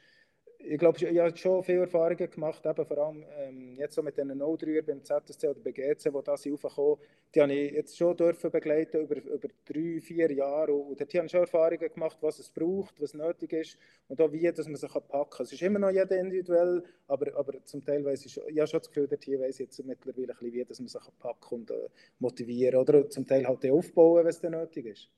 ich 0.63 0.77
glaube, 0.77 0.97
ich 0.97 1.19
habe 1.19 1.35
schon 1.35 1.63
viele 1.63 1.81
Erfahrungen 1.81 2.29
gemacht, 2.29 2.65
eben 2.65 2.85
vor 2.85 2.97
allem 2.97 3.23
ähm, 3.37 3.75
jetzt 3.77 3.95
so 3.95 4.01
mit 4.01 4.17
den 4.17 4.31
03er 4.31 4.81
beim 4.81 5.03
ZSC 5.03 5.47
oder 5.49 5.59
bei 5.59 5.71
GC, 5.71 6.13
wo 6.13 6.21
da 6.21 6.37
sind 6.37 6.53
raufgekommen, 6.53 6.97
die 7.33 7.41
habe 7.41 7.53
ich 7.53 7.71
jetzt 7.73 7.97
schon 7.97 8.15
dürfen 8.15 8.51
begleiten 8.51 9.01
über, 9.01 9.15
über 9.17 9.47
drei, 9.65 9.99
vier 10.01 10.31
Jahre 10.31 10.73
und 10.73 10.99
dort 10.99 11.13
haben 11.13 11.29
schon 11.29 11.41
Erfahrungen 11.41 11.93
gemacht, 11.93 12.17
was 12.21 12.39
es 12.39 12.49
braucht, 12.49 12.99
was 13.01 13.13
nötig 13.13 13.53
ist 13.53 13.77
und 14.07 14.21
auch 14.21 14.31
wie, 14.31 14.51
dass 14.51 14.67
man 14.67 14.75
sich 14.75 14.91
packen 14.91 15.29
kann. 15.29 15.45
Es 15.45 15.53
ist 15.53 15.61
immer 15.61 15.79
noch 15.79 15.89
jeder 15.89 16.19
individuell, 16.19 16.83
aber, 17.07 17.35
aber 17.37 17.63
zum 17.65 17.83
Teil 17.83 18.03
weiss 18.05 18.25
ich 18.25 18.33
schon, 18.33 18.43
ich 18.47 18.57
habe 18.57 18.67
schon 18.67 18.79
das 18.79 18.89
Gefühl, 18.89 19.07
dort 19.07 19.23
hier 19.23 19.39
weiss 19.39 19.59
ich 19.59 19.67
jetzt 19.67 19.83
mittlerweile 19.85 20.33
ein 20.33 20.37
bisschen 20.37 20.53
wie, 20.53 20.65
dass 20.65 20.79
man 20.79 20.87
sich 20.87 21.01
packen 21.19 21.55
und 21.55 21.71
äh, 21.71 21.89
motivieren 22.19 22.79
oder 22.79 23.09
zum 23.09 23.25
Teil 23.25 23.47
halt 23.47 23.65
aufbauen, 23.69 24.23
wenn 24.23 24.29
es 24.29 24.41
nötig 24.41 24.85
ist. 24.85 25.09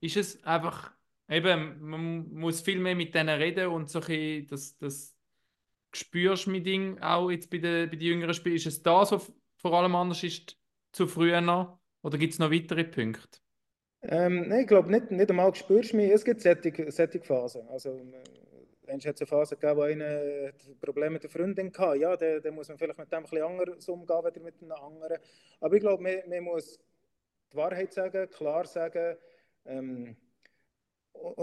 Ist 0.00 0.16
es 0.16 0.44
einfach, 0.44 0.94
eben, 1.30 1.80
man 1.80 2.34
muss 2.34 2.60
viel 2.60 2.80
mehr 2.80 2.94
mit 2.94 3.14
denen 3.14 3.38
reden 3.38 3.68
und 3.68 3.88
so 3.88 4.00
ein 4.00 4.46
das, 4.48 4.76
das 4.78 5.16
spürst 5.92 6.46
mit 6.46 6.66
Ding 6.66 6.98
auch 7.00 7.30
jetzt 7.30 7.50
bei 7.50 7.58
den, 7.58 7.88
bei 7.88 7.96
den 7.96 8.06
jüngeren 8.06 8.34
Spielern. 8.34 8.56
Ist 8.56 8.66
es 8.66 8.82
da 8.82 9.04
so 9.04 9.20
vor 9.56 9.74
allem 9.74 9.94
anders 9.94 10.22
ist 10.22 10.56
zu 10.92 11.06
früher 11.06 11.40
noch? 11.40 11.78
Oder 12.02 12.18
gibt 12.18 12.32
es 12.32 12.38
noch 12.38 12.50
weitere 12.50 12.84
Punkte? 12.84 13.40
Ähm, 14.02 14.48
nein, 14.48 14.62
ich 14.62 14.66
glaube 14.66 14.90
nicht, 14.90 15.10
nicht 15.10 15.30
einmal 15.30 15.54
spürst 15.54 15.92
du 15.92 15.96
mich. 15.98 16.10
Es 16.10 16.24
gibt 16.24 16.40
solche, 16.40 16.90
solche 16.90 17.20
Phasen. 17.20 17.68
Also, 17.68 17.90
äh, 17.90 18.96
es 18.96 19.06
hat 19.06 19.20
eine 19.20 19.26
Phase 19.26 19.56
gegeben, 19.56 19.76
wo 19.76 19.82
einer 19.82 20.52
Probleme 20.80 21.10
mit 21.10 21.22
der 21.22 21.30
Freundin 21.30 21.70
hatte. 21.76 21.98
Ja, 21.98 22.16
dann, 22.16 22.42
dann 22.42 22.54
muss 22.54 22.68
man 22.68 22.78
vielleicht 22.78 22.98
mit 22.98 23.12
dem 23.12 23.22
bisschen 23.22 23.42
anders 23.42 23.88
umgehen, 23.88 24.24
als 24.24 24.40
mit 24.40 24.54
einem 24.62 24.72
anderen. 24.72 25.18
Aber 25.60 25.74
ich 25.74 25.80
glaube, 25.80 26.02
man, 26.02 26.16
man 26.28 26.44
muss 26.44 26.80
die 27.52 27.56
Wahrheit 27.56 27.92
sagen, 27.92 28.28
klar 28.30 28.64
sagen, 28.64 29.16
ähm, 29.66 30.16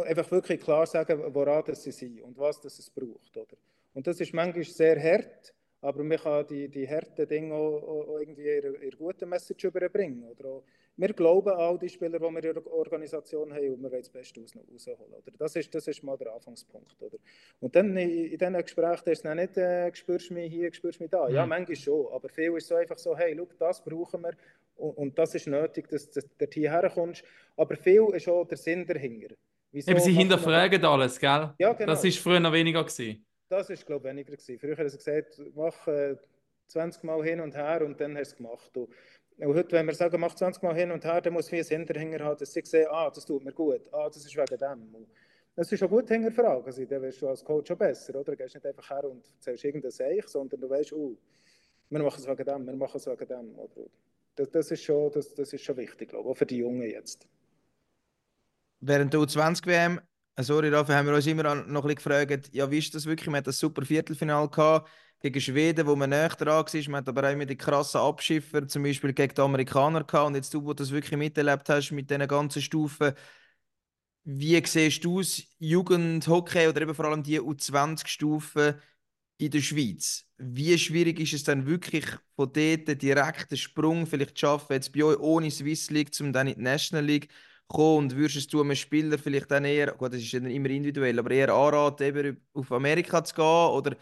einfach 0.05 0.29
wirklich 0.31 0.61
klar 0.61 0.85
sagen, 0.85 1.21
woran 1.33 1.63
das 1.65 1.83
sie 1.83 1.91
sind 1.91 2.21
und 2.21 2.37
was 2.37 2.59
das 2.61 2.79
es 2.79 2.89
braucht. 2.89 3.35
Oder? 3.37 3.57
Und 3.93 4.05
das 4.07 4.19
ist 4.19 4.33
manchmal 4.33 4.63
sehr 4.63 5.01
hart, 5.01 5.53
aber 5.81 6.03
man 6.03 6.17
kann 6.17 6.45
die, 6.47 6.67
die 6.69 6.87
harten 6.87 7.27
Dinge 7.27 7.53
auch, 7.53 7.81
auch 7.83 8.19
irgendwie 8.19 8.47
in 8.49 8.65
einer, 8.65 8.75
in 8.75 8.81
einer 8.81 8.97
guten 8.97 9.29
Message 9.29 9.63
überbringen. 9.65 10.23
Oder 10.23 10.49
auch 10.49 10.63
wir 10.99 11.13
glauben 11.13 11.49
an 11.53 11.77
die 11.77 11.89
Spieler, 11.89 12.17
die 12.17 12.25
wir 12.25 12.43
in 12.43 12.53
der 12.55 12.67
Organisation 12.73 13.53
haben 13.53 13.69
und 13.73 13.83
wir 13.83 13.91
wollen 13.91 14.01
das 14.01 14.09
Beste 14.09 14.39
raus, 14.41 14.51
rausholen. 14.55 15.13
Oder? 15.13 15.31
Das, 15.37 15.55
ist, 15.55 15.73
das 15.75 15.87
ist 15.87 16.01
mal 16.03 16.17
der 16.17 16.33
Anfangspunkt. 16.33 16.95
Oder? 16.99 17.17
Und 17.59 17.75
dann 17.75 17.95
in, 17.95 18.09
in 18.31 18.37
diesen 18.37 18.53
Gesprächen 18.53 19.09
ist 19.09 19.23
es 19.23 19.35
nicht, 19.35 19.57
äh, 19.57 19.93
spürst 19.93 20.31
du 20.31 20.33
mich 20.33 20.51
hier, 20.51 20.73
spürst 20.73 20.99
du 20.99 21.03
mich 21.03 21.11
da. 21.11 21.29
Ja, 21.29 21.43
Mhm. 21.43 21.49
manchmal 21.49 21.75
schon, 21.75 22.07
aber 22.11 22.29
viel 22.29 22.57
ist 22.57 22.67
so 22.67 22.75
einfach 22.75 22.97
so, 22.97 23.15
hey, 23.15 23.35
schau, 23.37 23.47
das 23.59 23.83
brauchen 23.83 24.21
wir 24.23 24.33
und, 24.77 24.97
und 24.97 25.19
das 25.19 25.35
ist 25.35 25.45
nötig, 25.47 25.87
dass, 25.89 26.09
dass 26.09 26.25
du 26.25 26.45
hierher 26.51 26.89
kommst. 26.89 27.23
Aber 27.55 27.75
viel 27.75 28.07
ist 28.13 28.27
auch 28.27 28.45
der 28.45 28.57
Sinn 28.57 28.85
dahinter. 28.85 29.35
Wieso 29.71 29.91
Eben, 29.91 29.99
sie 29.99 30.13
hinterfragen 30.13 30.83
alles, 30.85 31.19
gell? 31.19 31.53
Ja, 31.59 31.73
genau. 31.73 31.91
Das 31.91 32.03
ist 32.03 32.19
früher 32.19 32.39
noch 32.39 32.53
weniger 32.53 32.83
gewesen. 32.83 33.25
Das 33.49 33.69
war, 33.69 33.75
glaube 33.75 34.07
ich, 34.07 34.11
weniger. 34.11 34.31
Gewesen. 34.31 34.59
Früher 34.59 34.77
haben 34.77 34.89
sie 34.89 34.97
gesagt, 34.97 35.41
mach 35.55 35.87
äh, 35.87 36.15
20 36.67 37.03
Mal 37.03 37.23
hin 37.23 37.39
und 37.39 37.55
her 37.55 37.81
und 37.85 37.99
dann 37.99 38.17
hast 38.17 38.31
du 38.31 38.33
es 38.33 38.37
gemacht. 38.37 38.77
Und, 38.77 38.89
und 39.37 39.55
heute, 39.55 39.71
wenn 39.73 39.85
wir 39.85 39.93
sagen, 39.93 40.19
mach 40.19 40.35
20 40.35 40.63
Mal 40.63 40.75
hin 40.75 40.91
und 40.91 41.03
her, 41.05 41.21
dann 41.21 41.33
muss 41.33 41.49
viel 41.49 41.63
Sinn 41.63 41.85
dahinter 41.85 42.23
haben, 42.23 42.37
dass 42.37 42.53
sie 42.53 42.61
sehen, 42.63 42.87
ah, 42.89 43.09
das 43.09 43.25
tut 43.25 43.43
mir 43.43 43.53
gut, 43.53 43.81
ah, 43.91 44.07
das 44.07 44.25
ist 44.25 44.35
wegen 44.35 44.57
dem. 44.57 44.95
Und 44.95 45.07
das 45.55 45.71
ist 45.71 45.81
auch 45.83 45.89
gut 45.89 46.07
hinterfragen. 46.07 46.65
Also, 46.65 46.85
dann 46.85 47.01
wirst 47.01 47.21
du 47.21 47.27
als 47.27 47.43
Coach 47.43 47.71
auch 47.71 47.77
besser, 47.77 48.15
oder? 48.15 48.31
Du 48.31 48.37
gehst 48.37 48.55
nicht 48.55 48.65
einfach 48.65 48.89
her 48.89 49.03
und 49.05 49.23
erzählst 49.35 49.63
irgendein 49.63 49.91
Seich, 49.91 50.27
sondern 50.27 50.59
du 50.59 50.69
weißt, 50.69 50.93
oh, 50.93 51.17
wir 51.89 52.03
machen 52.03 52.19
es 52.19 52.27
wegen 52.27 52.45
dem, 52.45 52.65
wir 52.65 52.75
machen 52.75 52.97
es 52.97 53.07
wegen 53.07 53.27
dem. 53.27 53.57
Oder? 53.57 53.89
Das, 54.35 54.49
das, 54.51 54.71
ist 54.71 54.83
schon, 54.83 55.11
das, 55.11 55.33
das 55.33 55.53
ist 55.53 55.63
schon 55.63 55.77
wichtig, 55.77 56.09
glaube 56.09 56.25
ich, 56.25 56.31
auch 56.31 56.37
für 56.37 56.45
die 56.45 56.57
Jungen 56.57 56.83
jetzt. 56.83 57.27
Während 58.79 59.13
der 59.13 59.21
U20-WM, 59.21 59.99
äh, 60.35 60.43
sorry, 60.43 60.69
dafür 60.69 60.95
haben 60.95 61.07
wir 61.07 61.15
uns 61.15 61.27
immer 61.27 61.43
noch 61.43 61.83
ein 61.83 61.95
bisschen 61.95 61.95
gefragt, 61.95 62.49
ja, 62.53 62.69
wie 62.69 62.77
ist 62.77 62.93
das 62.93 63.05
wirklich? 63.05 63.27
Wir 63.27 63.37
hatten 63.37 63.45
das 63.45 63.59
super 63.59 63.83
Viertelfinale 63.83 64.49
gehabt 64.49 64.89
gegen 65.19 65.41
Schweden, 65.41 65.87
wo 65.87 65.95
man 65.95 66.11
näher 66.11 66.29
dran 66.29 66.47
war. 66.65 66.89
Man 66.89 66.95
hat 67.01 67.09
aber 67.09 67.27
auch 67.27 67.33
immer 67.33 67.45
die 67.45 67.57
krassen 67.57 68.01
Abschiffer, 68.01 68.67
zum 68.67 68.83
Beispiel 68.83 69.13
gegen 69.13 69.33
die 69.33 69.41
Amerikaner 69.41 70.03
gehabt. 70.03 70.27
Und 70.27 70.35
jetzt 70.35 70.53
du, 70.53 70.63
wo 70.63 70.73
das 70.73 70.91
wirklich 70.91 71.17
miterlebt 71.17 71.67
hast 71.69 71.91
mit 71.91 72.09
diesen 72.09 72.27
ganzen 72.27 72.61
Stufen, 72.61 73.13
wie 74.23 74.61
siehst 74.65 75.03
du 75.05 75.21
es, 75.21 75.43
Jugendhockey 75.57 76.67
oder 76.67 76.81
eben 76.81 76.93
vor 76.93 77.05
allem 77.05 77.23
die 77.23 77.39
U20-Stufen 77.39 78.75
in 79.37 79.51
der 79.51 79.61
Schweiz? 79.61 80.25
Wie 80.37 80.77
schwierig 80.77 81.19
ist 81.19 81.33
es 81.33 81.43
dann 81.43 81.65
wirklich 81.65 82.05
von 82.35 82.51
dort 82.51 83.01
direkt 83.01 83.51
den 83.51 83.57
Sprung 83.57 84.05
vielleicht 84.05 84.37
zu 84.37 84.41
schaffen, 84.41 84.73
jetzt 84.73 84.91
bei 84.91 85.03
euch 85.03 85.17
ohne 85.19 85.49
Swiss 85.49 85.89
League, 85.89 86.11
um 86.19 86.33
dann 86.33 86.47
in 86.47 86.55
die 86.55 86.61
National 86.61 87.05
League 87.05 87.29
kommen 87.67 87.97
und 87.97 88.15
würdest 88.15 88.51
du 88.53 88.61
einem 88.61 88.75
Spieler 88.75 89.17
vielleicht 89.17 89.51
dann 89.51 89.65
eher, 89.65 89.93
gut, 89.93 90.13
das 90.13 90.21
ist 90.21 90.31
ja 90.31 90.39
immer 90.39 90.69
individuell, 90.69 91.19
aber 91.19 91.31
eher 91.31 91.53
anraten, 91.53 92.07
eben 92.07 92.41
auf 92.53 92.71
Amerika 92.71 93.23
zu 93.23 93.35
gehen 93.35 93.45
oder 93.45 93.97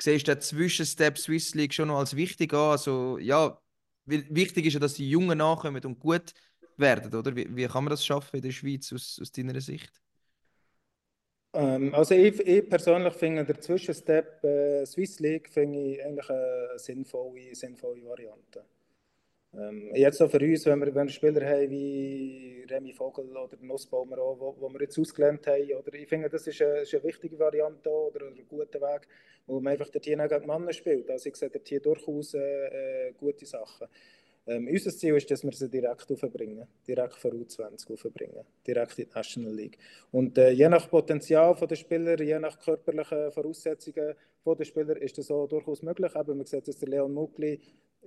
siehst 0.00 0.28
du 0.28 0.34
den 0.34 0.40
Zwischenstep 0.40 1.18
Swiss 1.18 1.54
League 1.54 1.74
schon 1.74 1.88
noch 1.88 1.98
als 1.98 2.16
wichtig 2.16 2.52
an? 2.54 2.70
Also 2.72 3.18
ja, 3.18 3.60
wichtig 4.06 4.66
ist 4.66 4.74
ja, 4.74 4.80
dass 4.80 4.94
die 4.94 5.10
Jungen 5.10 5.38
nachkommen 5.38 5.84
und 5.84 5.98
gut 6.00 6.32
werden, 6.76 7.14
oder? 7.14 7.34
Wie, 7.36 7.54
wie 7.54 7.66
kann 7.66 7.84
man 7.84 7.90
das 7.90 8.04
schaffen 8.04 8.36
in 8.36 8.42
der 8.42 8.50
Schweiz 8.50 8.92
aus, 8.92 9.18
aus 9.20 9.30
deiner 9.32 9.60
Sicht? 9.60 9.92
Ähm, 11.52 11.94
also 11.94 12.14
ich, 12.14 12.38
ich 12.40 12.68
persönlich 12.68 13.14
finde 13.14 13.44
der 13.44 13.60
Zwischenstep 13.60 14.42
äh, 14.44 14.86
Swiss 14.86 15.18
League 15.20 15.48
finde 15.48 15.78
ich 15.78 16.04
eigentlich 16.04 16.30
eine 16.30 16.78
sinnvolle, 16.78 17.54
sinnvolle 17.54 18.04
Variante. 18.04 18.64
Ähm, 19.52 19.90
jetzt 19.94 20.22
auch 20.22 20.30
für 20.30 20.38
uns, 20.38 20.64
wenn 20.66 20.78
wir, 20.80 20.94
wenn 20.94 21.08
wir 21.08 21.12
Spieler 21.12 21.44
haben 21.44 21.70
wie 21.70 22.64
Remy 22.70 22.92
Vogel 22.92 23.36
oder 23.36 23.56
Nussbaumer, 23.60 24.18
auch, 24.18 24.38
wo, 24.38 24.56
wo 24.60 24.68
wir 24.72 24.82
jetzt 24.82 24.98
ausgelernt 24.98 25.44
haben, 25.46 25.74
oder 25.74 25.92
ich 25.94 26.08
finde, 26.08 26.28
das 26.28 26.46
ist 26.46 26.62
eine, 26.62 26.80
ist 26.80 26.94
eine 26.94 27.02
wichtige 27.02 27.38
Variante 27.38 27.90
auch, 27.90 28.12
oder 28.14 28.26
ein 28.26 28.46
guter 28.48 28.80
Weg, 28.80 29.08
wo 29.46 29.60
man 29.60 29.72
einfach 29.72 29.88
dort 29.88 30.04
hier 30.04 30.16
gegen 30.16 30.46
Männer 30.46 30.72
spielt. 30.72 31.10
Also 31.10 31.28
ich 31.28 31.36
sehe 31.36 31.50
dort 31.50 31.66
hier 31.66 31.80
durchaus 31.80 32.34
äh, 32.34 33.08
äh, 33.08 33.12
gute 33.18 33.44
Sachen. 33.44 33.88
Ähm, 34.46 34.68
unser 34.68 34.90
Ziel 34.90 35.16
ist, 35.16 35.30
dass 35.30 35.44
wir 35.44 35.52
sie 35.52 35.68
direkt 35.68 36.10
aufbringen, 36.10 36.66
direkt 36.86 37.14
von 37.14 37.32
U20 37.32 37.92
aufbringen, 37.92 38.44
direkt 38.66 38.98
in 38.98 39.04
die 39.04 39.14
National 39.14 39.54
League. 39.54 39.78
Und 40.12 40.38
äh, 40.38 40.50
je 40.50 40.68
nach 40.68 40.88
Potenzial 40.88 41.54
der 41.54 41.76
Spieler, 41.76 42.20
je 42.20 42.38
nach 42.38 42.58
körperlichen 42.58 43.32
Voraussetzungen 43.32 44.14
der 44.46 44.64
Spieler 44.64 44.96
ist 44.96 45.18
das 45.18 45.30
auch 45.30 45.46
durchaus 45.46 45.82
möglich. 45.82 46.12
Eben, 46.16 46.36
man 46.36 46.46
sieht, 46.46 46.66
dass 46.66 46.78
der 46.78 46.88
Leon 46.88 47.12
Mugli, 47.12 47.60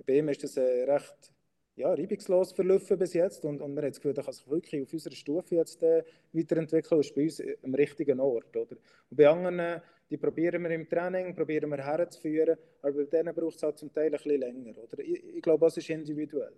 bei 0.06 0.18
ihm 0.18 0.28
ist 0.28 0.42
das 0.42 0.56
äh, 0.56 0.84
recht 0.90 1.34
ja, 1.76 1.92
reibungslos 1.92 2.52
verlaufen 2.52 2.98
bis 2.98 3.14
jetzt 3.14 3.44
und, 3.44 3.60
und 3.60 3.74
man 3.74 3.84
hat 3.84 3.92
das 3.92 4.00
Gefühl, 4.00 4.16
er 4.16 4.22
kann 4.22 4.32
sich 4.32 4.48
wirklich 4.48 4.82
auf 4.82 4.92
unserer 4.92 5.14
Stufe 5.14 5.56
jetzt 5.56 5.82
äh, 5.82 6.04
weiterentwickeln 6.32 6.98
und 6.98 7.04
ist 7.04 7.14
bei 7.14 7.22
uns 7.24 7.42
am 7.62 7.74
richtigen 7.74 8.20
Ort. 8.20 8.56
Oder? 8.56 8.76
Und 9.10 9.16
bei 9.16 9.28
anderen, 9.28 9.58
äh, 9.58 9.80
die 10.08 10.16
probieren 10.16 10.62
wir 10.62 10.70
im 10.70 10.88
Training, 10.88 11.34
probieren 11.34 11.70
wir 11.70 11.84
herzuführen, 11.84 12.56
aber 12.82 12.92
bei 12.92 13.04
denen 13.04 13.34
braucht 13.34 13.56
es 13.56 13.62
halt 13.62 13.78
zum 13.78 13.92
Teil 13.92 14.06
ein 14.06 14.12
bisschen 14.12 14.40
länger. 14.40 14.78
Oder? 14.78 14.98
Ich, 15.00 15.24
ich 15.24 15.42
glaube, 15.42 15.66
das 15.66 15.76
ist 15.76 15.90
individuell. 15.90 16.52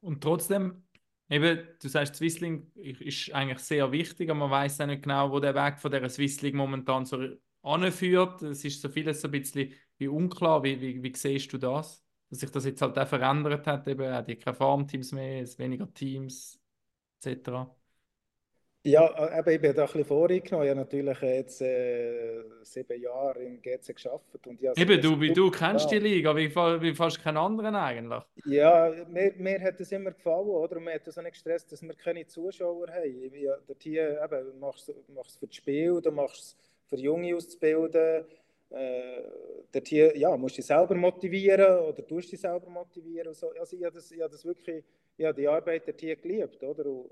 Und 0.00 0.20
trotzdem, 0.20 0.82
eben, 1.28 1.68
du 1.80 1.88
sagst, 1.88 2.16
Swissling 2.16 2.72
ist 2.74 3.32
eigentlich 3.32 3.60
sehr 3.60 3.92
wichtig, 3.92 4.30
aber 4.30 4.40
man 4.40 4.50
weiß 4.50 4.80
auch 4.80 4.86
nicht 4.86 5.02
genau, 5.02 5.30
wo 5.30 5.38
der 5.38 5.54
Weg 5.54 5.78
von 5.78 5.90
der 5.90 6.08
Swissling 6.08 6.56
momentan 6.56 7.04
so 7.04 7.18
anführt. 7.62 8.42
Es 8.42 8.64
ist 8.64 8.80
so 8.80 8.88
vieles 8.88 9.20
so 9.20 9.28
ein 9.28 9.32
bisschen 9.32 9.72
wie 10.00 10.08
unklar. 10.08 10.62
Wie, 10.62 10.80
wie, 10.80 11.02
wie 11.02 11.14
siehst 11.14 11.52
du 11.52 11.58
das? 11.58 12.02
Dass 12.30 12.40
sich 12.40 12.50
das 12.50 12.64
jetzt 12.64 12.82
halt 12.82 12.98
auch 12.98 13.08
verändert 13.08 13.66
hat, 13.66 13.86
eben 13.88 14.12
auch 14.12 14.24
die 14.24 14.36
keine 14.36 14.54
Farmteams 14.56 15.12
mehr, 15.12 15.42
es 15.42 15.58
weniger 15.58 15.92
Teams, 15.92 16.60
etc. 17.22 17.66
Ja, 18.82 19.06
äh, 19.08 19.38
eben, 19.40 19.50
ich 19.50 19.60
bin 19.60 19.74
da 19.74 19.82
ein 19.82 19.86
bisschen 19.86 20.04
voreingenommen. 20.06 20.66
Ich 20.66 20.70
habe 20.70 20.80
natürlich 20.80 21.20
jetzt 21.20 21.60
äh, 21.60 22.42
sieben 22.62 23.00
Jahre 23.00 23.42
im 23.42 23.60
GC 23.60 23.94
geschafft. 23.94 24.46
Und 24.46 24.60
ja, 24.60 24.72
Eben, 24.74 25.02
du, 25.02 25.20
wie 25.20 25.32
du 25.32 25.50
kennst 25.50 25.90
die. 25.90 25.98
Liga, 25.98 26.34
wie, 26.34 26.48
wie 26.54 26.94
fast 26.94 27.22
keinen 27.22 27.36
anderen 27.36 27.74
eigentlich. 27.74 28.22
Ja, 28.46 28.90
mir, 29.08 29.34
mir 29.36 29.60
hat 29.60 29.80
das 29.80 29.92
immer 29.92 30.12
gefallen, 30.12 30.48
oder? 30.48 30.80
Mir 30.80 30.94
hat 30.94 31.06
das 31.06 31.18
auch 31.18 31.22
nicht 31.22 31.32
gestresst, 31.34 31.70
dass 31.72 31.82
wir 31.82 31.92
keine 31.92 32.26
Zuschauer 32.26 32.88
haben. 32.88 33.34
Ja, 33.34 33.54
dort 33.66 33.82
hier, 33.82 34.18
eben, 34.24 34.58
machst 34.58 34.88
du 34.88 34.94
machst 35.12 35.32
es 35.32 35.36
für 35.36 35.46
das 35.46 35.56
Spiel, 35.56 36.00
du 36.00 36.10
machst 36.10 36.40
es 36.40 36.56
für 36.88 36.96
Junge 36.96 37.36
auszubilden. 37.36 38.24
Äh, 38.70 39.80
hier, 39.84 40.16
ja, 40.16 40.36
musst 40.36 40.56
du 40.56 40.60
dich 40.60 40.66
selber 40.66 40.94
motivieren 40.94 41.80
oder 41.80 42.06
tust 42.06 42.32
dich 42.32 42.40
selber 42.40 42.68
motivieren. 42.70 43.32
So. 43.34 43.50
Also 43.58 43.76
ich 43.76 43.84
habe 43.84 43.94
das, 43.94 44.10
ich 44.10 44.18
das 44.18 44.44
wirklich, 44.44 44.84
ich 45.16 45.24
habe 45.24 45.40
die 45.40 45.48
Arbeit 45.48 45.86
dort 45.86 46.00
hier 46.00 46.16
geliebt, 46.16 46.62
oder? 46.62 47.04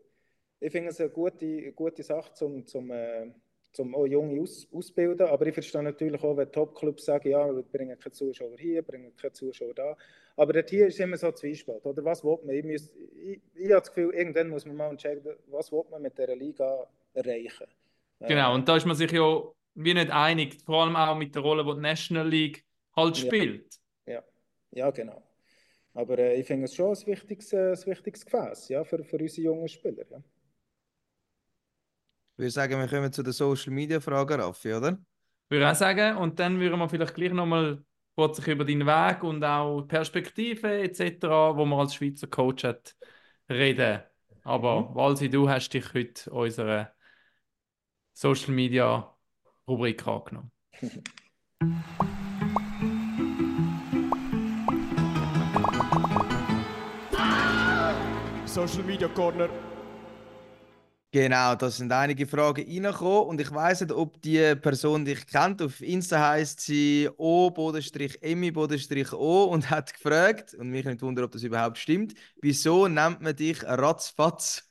Ich 0.61 0.72
finde 0.72 0.90
es 0.90 1.00
eine 1.00 1.11
gute, 1.11 1.72
gute 1.72 2.02
Sache, 2.02 2.32
zum, 2.34 2.66
zum, 2.66 2.90
äh, 2.90 3.30
zum 3.72 3.94
auch 3.94 4.06
Junge 4.06 4.40
aus, 4.40 4.66
ausbilden. 4.72 5.26
Aber 5.26 5.46
ich 5.46 5.54
verstehe 5.54 5.82
natürlich 5.82 6.22
auch, 6.22 6.36
wenn 6.36 6.50
Top-Clubs 6.50 7.04
sagen, 7.04 7.28
ja, 7.28 7.54
wir 7.54 7.62
bringen 7.62 7.98
keine 7.98 8.12
Zuschauer 8.12 8.56
hier, 8.59 8.82
bringen 8.82 9.14
keine 9.16 9.32
Zuschauer 9.32 9.74
da. 9.74 9.96
Aber 10.36 10.52
dort 10.52 10.70
hier 10.70 10.86
ist 10.86 11.00
immer 11.00 11.16
so 11.16 11.32
Zwiespalt. 11.32 11.84
Oder 11.84 12.04
was 12.04 12.24
will 12.24 12.38
man? 12.44 12.54
Ich, 12.54 12.64
müsst, 12.64 12.94
ich, 12.96 13.40
ich 13.54 13.70
habe 13.70 13.80
das 13.80 13.92
Gefühl, 13.92 14.14
irgendwann 14.14 14.48
muss 14.48 14.64
man 14.66 14.76
mal 14.76 14.90
entscheiden, 14.90 15.34
was 15.48 15.70
will 15.72 15.84
man 15.90 16.02
mit 16.02 16.16
dieser 16.16 16.36
Liga 16.36 16.86
erreichen. 17.14 17.66
Genau, 18.20 18.54
und 18.54 18.68
da 18.68 18.76
ist 18.76 18.86
man 18.86 18.96
sich 18.96 19.11
ja 19.12 19.42
wie 19.78 19.94
nicht 19.94 20.10
einig, 20.10 20.58
vor 20.64 20.82
allem 20.82 20.96
auch 20.96 21.16
mit 21.16 21.34
der 21.34 21.42
Rolle, 21.42 21.64
die 21.64 21.74
die 21.74 21.80
National 21.80 22.28
League 22.28 22.64
halt 22.96 23.16
Ja. 23.16 23.24
spielt. 23.24 23.76
Ja, 24.06 24.22
ja 24.72 24.90
genau. 24.90 25.22
Aber 25.94 26.18
äh, 26.18 26.40
ich 26.40 26.46
finde 26.46 26.64
es 26.66 26.74
schon 26.74 26.94
ein 26.94 27.06
wichtiges, 27.06 27.52
äh, 27.52 27.72
ein 27.72 27.86
wichtiges 27.86 28.24
Gefäß 28.24 28.68
ja, 28.68 28.84
für, 28.84 29.04
für 29.04 29.18
unsere 29.18 29.44
jungen 29.46 29.68
Spieler. 29.68 30.04
Ja. 30.10 30.18
Ich 32.32 32.38
würde 32.38 32.50
sagen, 32.50 32.78
wir 32.78 32.88
kommen 32.88 33.12
zu 33.12 33.22
den 33.22 33.32
Social 33.32 33.72
Media 33.72 34.00
Fragen, 34.00 34.40
Raffi, 34.40 34.72
oder? 34.72 34.98
Würde 35.48 35.64
ich 35.64 35.70
auch 35.70 35.74
sagen. 35.74 36.16
Und 36.16 36.38
dann 36.38 36.60
würden 36.60 36.78
wir 36.78 36.88
vielleicht 36.88 37.14
gleich 37.14 37.32
nochmal 37.32 37.82
kurz 38.14 38.38
über 38.46 38.64
deinen 38.64 38.86
Weg 38.86 39.22
und 39.24 39.42
auch 39.44 39.82
Perspektiven 39.82 40.70
etc., 40.70 41.56
wo 41.56 41.64
man 41.64 41.80
als 41.80 41.94
Schweizer 41.94 42.26
Coach 42.28 42.64
hat, 42.64 42.96
reden. 43.48 44.02
Aber 44.44 44.94
Walsi, 44.94 45.28
du 45.28 45.48
hast 45.48 45.70
dich 45.70 45.92
heute 45.94 46.30
unserer 46.30 46.92
Social 48.12 48.52
Media 48.54 49.17
Rubrik 49.68 50.06
angenommen. 50.06 50.50
Social 58.46 58.82
Media 58.82 59.08
Corner. 59.08 59.48
Genau, 61.10 61.54
da 61.54 61.70
sind 61.70 61.90
einige 61.92 62.26
Fragen 62.26 62.66
reingekommen 62.66 63.28
und 63.28 63.40
ich 63.40 63.50
weiß 63.50 63.82
nicht, 63.82 63.92
ob 63.92 64.20
die 64.20 64.54
Person 64.56 65.04
dich 65.04 65.26
kennt. 65.26 65.62
Auf 65.62 65.80
Insta 65.80 66.30
heißt 66.32 66.60
sie 66.60 67.08
o-emi-o 67.16 68.64
und 69.44 69.70
hat 69.70 69.94
gefragt, 69.94 70.54
und 70.54 70.70
mich 70.70 70.84
nicht 70.84 71.00
wundern, 71.00 71.24
ob 71.24 71.32
das 71.32 71.42
überhaupt 71.42 71.78
stimmt, 71.78 72.14
wieso 72.42 72.88
nennt 72.88 73.22
man 73.22 73.36
dich 73.36 73.62
Ratzfatz? 73.64 74.70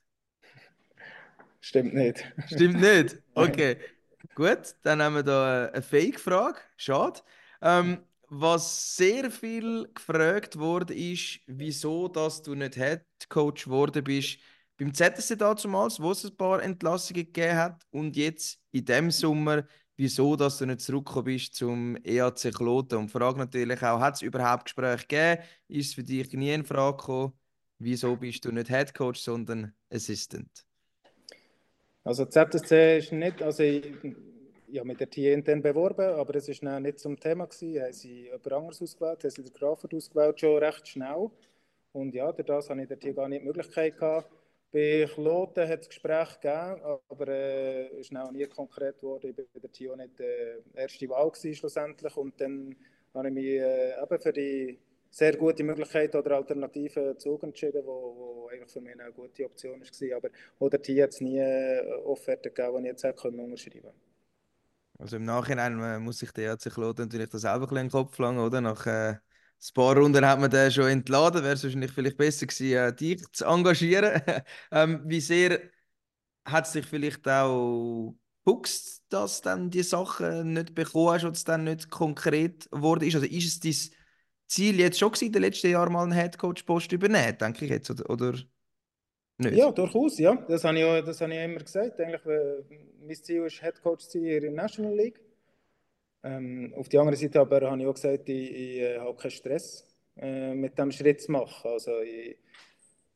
Stimmt 1.60 1.96
nicht. 1.96 2.24
Stimmt 2.48 2.82
nicht? 2.82 3.18
Okay, 3.34 3.78
gut, 4.38 4.76
dann 4.84 5.02
haben 5.02 5.16
wir 5.16 5.24
da 5.24 5.66
eine 5.68 5.82
Fake-Frage. 5.82 6.60
Schade. 6.78 7.22
Ähm, 7.62 8.00
was 8.30 8.96
sehr 8.96 9.32
viel 9.32 9.90
gefragt 9.94 10.60
wurde, 10.60 10.94
ist, 10.94 11.40
wieso 11.48 12.08
dass 12.08 12.44
du 12.44 12.54
nicht 12.54 12.76
Head 12.76 13.04
Coach 13.30 13.66
geworden 13.66 14.04
bist 14.04 14.40
beim 14.78 14.94
ZSC 14.94 15.36
damals, 15.38 16.00
wo 16.00 16.12
es 16.12 16.24
ein 16.24 16.38
paar 16.38 16.62
Entlassungen 16.62 17.26
gegeben 17.26 17.58
hat, 17.58 17.84
und 17.90 18.16
jetzt 18.16 18.60
in 18.72 18.86
dem 18.86 19.10
Sommer, 19.10 19.64
wieso 19.96 20.36
dass 20.36 20.60
du 20.60 20.68
nicht 20.68 20.82
zurückgekommen 20.82 21.26
bist 21.26 21.56
zum 21.56 21.98
EAC 22.04 22.54
Kloten. 22.54 23.00
Und 23.00 23.10
Frage 23.10 23.40
natürlich 23.40 23.82
auch, 23.82 24.00
hat 24.00 24.16
es 24.16 24.22
überhaupt 24.22 24.66
Gespräche 24.66 25.08
gegeben? 25.08 25.42
Ist 25.68 25.88
es 25.88 25.94
für 25.96 26.04
dich 26.04 26.32
nie 26.34 26.54
in 26.54 26.64
Frage 26.64 26.98
gekommen? 26.98 27.34
wieso 27.80 28.16
bist 28.16 28.46
du 28.46 28.52
nicht 28.52 28.70
Head 28.70 28.94
Coach, 28.94 29.20
sondern 29.20 29.74
Assistant? 29.92 30.67
Also 32.08 32.24
ZSC 32.24 33.00
ist 33.00 33.12
nicht, 33.12 33.42
also 33.42 33.64
ich, 33.64 33.84
ja, 34.70 34.86
mit 34.86 34.98
der 35.02 35.10
TI 35.10 35.34
intern 35.34 35.62
beworben, 35.62 36.10
aber 36.16 36.36
es 36.36 36.48
dann 36.62 36.84
nicht 36.84 37.00
zum 37.00 37.20
Thema 37.20 37.48
gewesen. 37.48 37.84
Haben 37.84 37.92
sie 37.92 38.24
jemand 38.24 38.54
anderes 38.54 38.82
ausgewählt, 38.82 39.24
haben 39.26 39.30
sie 39.30 39.44
den 39.44 39.54
Crawford 39.54 39.94
ausgewählt, 39.94 40.40
schon 40.40 40.58
recht 40.58 40.88
schnell. 40.88 41.30
Und 41.92 42.16
ja, 42.16 42.32
durch 42.32 42.46
das 42.46 42.70
hatte 42.70 42.82
ich 42.82 42.88
der 42.88 42.98
TI 42.98 43.14
gar 43.14 43.28
nicht 43.28 43.42
die 43.42 43.46
Möglichkeit 43.46 43.98
gehabt. 43.98 44.32
Bei 44.72 45.06
Kloten 45.14 45.68
hat 45.68 45.82
es 45.82 45.90
Gespräche 45.90 46.40
gegeben, 46.42 46.82
aber 47.10 47.28
es 47.28 47.92
äh, 47.92 48.00
ist 48.00 48.16
auch 48.16 48.32
nie 48.32 48.46
konkret 48.46 49.00
geworden. 49.00 49.30
Ich 49.30 49.38
war 49.38 49.46
bei 49.54 49.60
der 49.60 49.72
TI 49.74 49.90
auch 49.90 49.98
nicht 49.98 50.18
äh, 50.22 50.62
erste 50.76 51.10
Wahl 51.10 51.30
gewesen, 51.30 51.56
schlussendlich. 51.56 52.16
Und 52.16 52.40
dann 52.40 52.74
habe 53.14 53.28
ich 53.28 53.34
mich 53.34 53.46
äh, 53.46 54.02
eben 54.02 54.22
für 54.22 54.32
die 54.32 54.80
sehr 55.10 55.36
gute 55.38 55.64
Möglichkeit 55.64 56.16
oder 56.16 56.36
Alternative 56.38 57.16
Zug 57.18 57.44
entschieden, 57.44 57.82
wo, 57.86 58.16
wo 58.16 58.50
eigentlich 58.52 58.72
für 58.72 58.82
mich 58.82 59.00
eine 59.00 59.12
gute 59.12 59.46
Option 59.46 59.82
war. 59.82 60.18
Aber 60.18 60.30
oder 60.60 60.78
die 60.78 61.00
es 61.00 61.22
nie 61.22 61.40
äh, 61.40 61.82
Offerte 62.06 62.52
gegeben, 62.52 62.78
die 62.78 62.84
ich 62.84 62.92
jetzt 62.92 63.04
hätte 63.04 63.28
unterschreiben 63.30 63.82
können. 63.82 64.08
Also 65.00 65.18
im 65.18 65.26
Nachhinein 65.26 65.80
äh, 65.82 66.00
muss 66.00 66.22
ich 66.22 66.32
der 66.32 66.46
ERC 66.46 66.74
Kloten 66.74 67.04
natürlich 67.04 67.30
das 67.30 67.42
selber 67.42 67.70
ein 67.72 67.78
in 67.78 67.84
den 67.86 67.92
Kopf 67.92 68.18
langen, 68.18 68.40
oder? 68.40 68.62
Nach 68.62 68.86
äh, 68.88 69.12
ein 69.12 69.74
paar 69.74 69.96
Runden 69.98 70.26
hat 70.26 70.40
man 70.40 70.50
den 70.50 70.72
schon 70.72 70.88
entladen. 70.88 71.44
Wäre 71.44 71.54
es 71.54 71.64
wahrscheinlich 71.64 71.92
vielleicht 71.92 72.18
besser 72.18 72.48
gewesen, 72.48 72.78
äh, 72.78 72.94
dich 72.96 73.32
zu 73.32 73.46
engagieren. 73.46 74.22
ähm, 74.72 75.02
wie 75.06 75.22
sehr 75.22 75.62
hat 76.46 76.66
es 76.66 76.72
dich 76.72 76.86
vielleicht 76.86 77.28
auch 77.28 78.16
gebuchst, 78.44 79.04
dass 79.10 79.42
dann 79.42 79.70
die 79.70 79.84
Sachen 79.84 80.54
nicht 80.54 80.74
bekommen 80.74 81.10
hast 81.10 81.24
oder 81.26 81.34
es 81.34 81.44
dann 81.44 81.66
nicht 81.66 81.90
konkret 81.90 82.70
geworden 82.72 83.04
ist? 83.08 83.16
Also 83.16 83.28
ist 83.28 83.46
es 83.46 83.60
dein 83.60 83.97
Ziel 84.48 84.80
jetzt 84.80 85.00
schon 85.00 85.12
gewesen, 85.12 85.28
in 85.28 85.32
den 85.34 85.42
letzten 85.42 85.72
Jahren 85.72 85.94
mal 85.94 86.04
einen 86.04 86.12
Headcoach-Post 86.14 86.92
übernehmen, 86.92 87.38
denke 87.38 87.66
ich 87.66 87.72
jetzt, 87.72 87.90
oder, 87.90 88.10
oder 88.10 88.34
nicht? 89.38 89.56
Ja, 89.56 89.72
durchaus, 89.72 90.18
ja. 90.18 90.36
Das 90.48 90.64
habe 90.64 90.80
ich, 90.80 90.84
auch, 90.84 91.02
das 91.02 91.22
habe 91.22 91.34
ich 91.34 91.44
immer 91.44 91.60
gesagt. 91.60 92.00
Eigentlich, 92.00 92.26
äh, 92.26 92.64
mein 93.06 93.16
Ziel 93.16 93.46
ist 93.46 93.62
Headcoach 93.62 94.00
zu 94.00 94.20
sein 94.20 94.24
in 94.24 94.42
der 94.42 94.52
National 94.52 94.96
League. 94.96 95.20
Ähm, 96.24 96.74
auf 96.76 96.90
der 96.90 97.02
anderen 97.02 97.20
Seite 97.20 97.40
aber 97.40 97.70
habe 97.70 97.82
ich 97.82 97.88
auch 97.88 97.94
gesagt, 97.94 98.28
ich, 98.30 98.52
ich 98.52 98.80
äh, 98.80 99.00
habe 99.00 99.16
keinen 99.16 99.32
Stress 99.32 99.86
äh, 100.18 100.54
mit 100.54 100.78
diesem 100.78 100.92
Schritt 100.92 101.22
zu 101.22 101.32
machen. 101.32 101.70
Also 101.70 102.00
ich, 102.00 102.38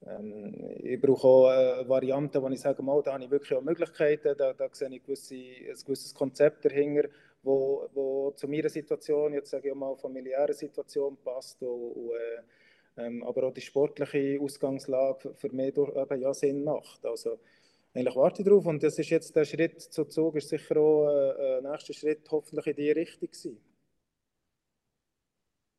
ähm, 0.06 0.54
ich 0.84 1.02
brauche 1.02 1.28
auch 1.28 1.52
äh, 1.52 1.90
Varianten, 1.90 2.42
wo 2.42 2.48
ich 2.50 2.60
sage, 2.60 2.84
mal, 2.84 3.02
da 3.02 3.14
habe 3.14 3.24
ich 3.24 3.32
wirklich 3.32 3.58
auch 3.58 3.64
Möglichkeiten, 3.64 4.36
da, 4.38 4.54
da 4.54 4.70
sehe 4.72 4.90
ich 4.90 5.04
gewisse, 5.04 5.36
ein 5.36 5.76
gewisses 5.86 6.14
Konzept 6.14 6.66
dahinter, 6.66 7.10
wo, 7.44 7.90
wo 7.94 8.32
zu 8.32 8.48
meiner 8.48 8.70
Situation, 8.70 9.34
jetzt 9.34 9.52
sage 9.52 9.70
ich 9.70 9.76
mal, 9.76 9.96
familiäre 9.98 10.54
Situation 10.54 11.18
passt, 11.24 11.62
und, 11.62 11.70
und, 11.70 12.12
äh, 12.12 13.06
ähm, 13.06 13.24
aber 13.24 13.44
auch 13.48 13.54
die 13.54 13.62
sportliche 13.62 14.40
Ausgangslage 14.42 15.34
für 15.36 15.50
mich 15.50 15.74
durch, 15.74 15.96
eben, 15.96 16.22
ja, 16.22 16.34
Sinn 16.34 16.64
macht. 16.64 17.06
Also, 17.06 17.40
eigentlich 17.94 18.16
warte 18.16 18.42
ich 18.42 18.48
darauf 18.48 18.66
und 18.66 18.82
das 18.84 18.98
ist 19.00 19.10
jetzt 19.10 19.36
der 19.36 19.46
Schritt 19.46 19.82
zu 19.82 20.06
Zug, 20.06 20.36
ist 20.36 20.50
sicher 20.50 20.78
auch 20.78 21.10
äh, 21.10 21.58
ein 21.58 21.72
nächster 21.72 21.94
Schritt 21.94 22.30
hoffentlich 22.32 22.68
in 22.68 22.76
die 22.76 22.92
Richtung 22.92 23.30
gewesen. 23.30 23.60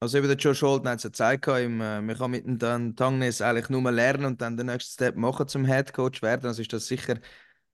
Also 0.00 0.18
eben 0.18 0.26
der 0.26 0.36
Joe 0.36 0.54
Scholten 0.54 0.88
hat 0.88 0.96
es 0.98 1.04
ja 1.04 1.10
gezeigt, 1.10 1.46
im, 1.46 1.80
äh, 1.80 2.00
man 2.02 2.16
kann 2.16 2.32
mit 2.32 2.44
dem 2.44 2.96
Tangnes 2.96 3.40
eigentlich 3.40 3.70
nur 3.70 3.90
lernen 3.92 4.24
und 4.24 4.40
dann 4.42 4.56
den 4.56 4.66
nächsten 4.66 4.92
Step 4.92 5.16
machen 5.16 5.46
zum 5.48 5.64
Head 5.64 5.92
Coach 5.92 6.22
werden. 6.22 6.46
Also 6.46 6.60
ist 6.60 6.72
das 6.72 6.86
sicher 6.88 7.18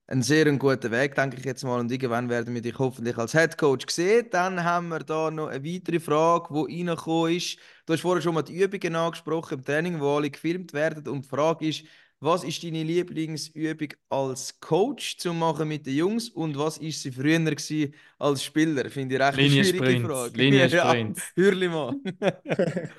ein 0.09 0.23
sehr 0.23 0.51
guter 0.57 0.89
Weg, 0.89 1.13
denke 1.13 1.37
ich 1.37 1.45
jetzt 1.45 1.63
mal. 1.63 1.79
Und 1.79 1.91
irgendwann 1.91 2.29
werden 2.29 2.53
wir 2.53 2.61
dich 2.61 2.77
hoffentlich 2.79 3.15
als 3.17 3.33
Head 3.33 3.57
Coach 3.57 3.85
sehen. 3.89 4.27
Dann 4.31 4.63
haben 4.63 4.89
wir 4.89 4.99
da 4.99 5.29
noch 5.29 5.49
eine 5.49 5.63
weitere 5.63 5.99
Frage, 5.99 6.47
die 6.67 6.81
reingekommen 6.81 7.35
ist. 7.35 7.57
Du 7.85 7.93
hast 7.93 8.01
vorher 8.01 8.21
schon 8.21 8.33
mal 8.33 8.41
die 8.41 8.59
Übungen 8.59 8.95
angesprochen 8.95 9.59
im 9.59 9.63
Training, 9.63 9.99
wo 9.99 10.17
alle 10.17 10.31
gefilmt 10.31 10.73
werden. 10.73 11.07
Und 11.07 11.25
die 11.25 11.29
Frage 11.29 11.67
ist, 11.67 11.83
was 12.21 12.43
ist 12.43 12.63
deine 12.63 12.83
Lieblingsübung 12.83 13.89
als 14.09 14.59
Coach 14.59 15.17
zu 15.17 15.31
machen 15.31 15.67
mit 15.67 15.85
den 15.85 15.95
Jungs 15.95 16.29
und 16.29 16.57
was 16.57 16.79
ist 16.79 17.01
sie 17.01 17.11
früher 17.11 17.39
gewesen 17.39 17.93
als 18.17 18.43
Spieler? 18.43 18.89
Finde 18.89 19.15
ich 19.15 19.21
recht 19.21 19.37
eine 19.37 19.63
schwierige 19.63 20.07
Frage. 20.07 20.37
Liniensprint. 20.37 21.17
Ja, 21.17 21.23
hörli 21.35 21.67
mal. 21.69 21.95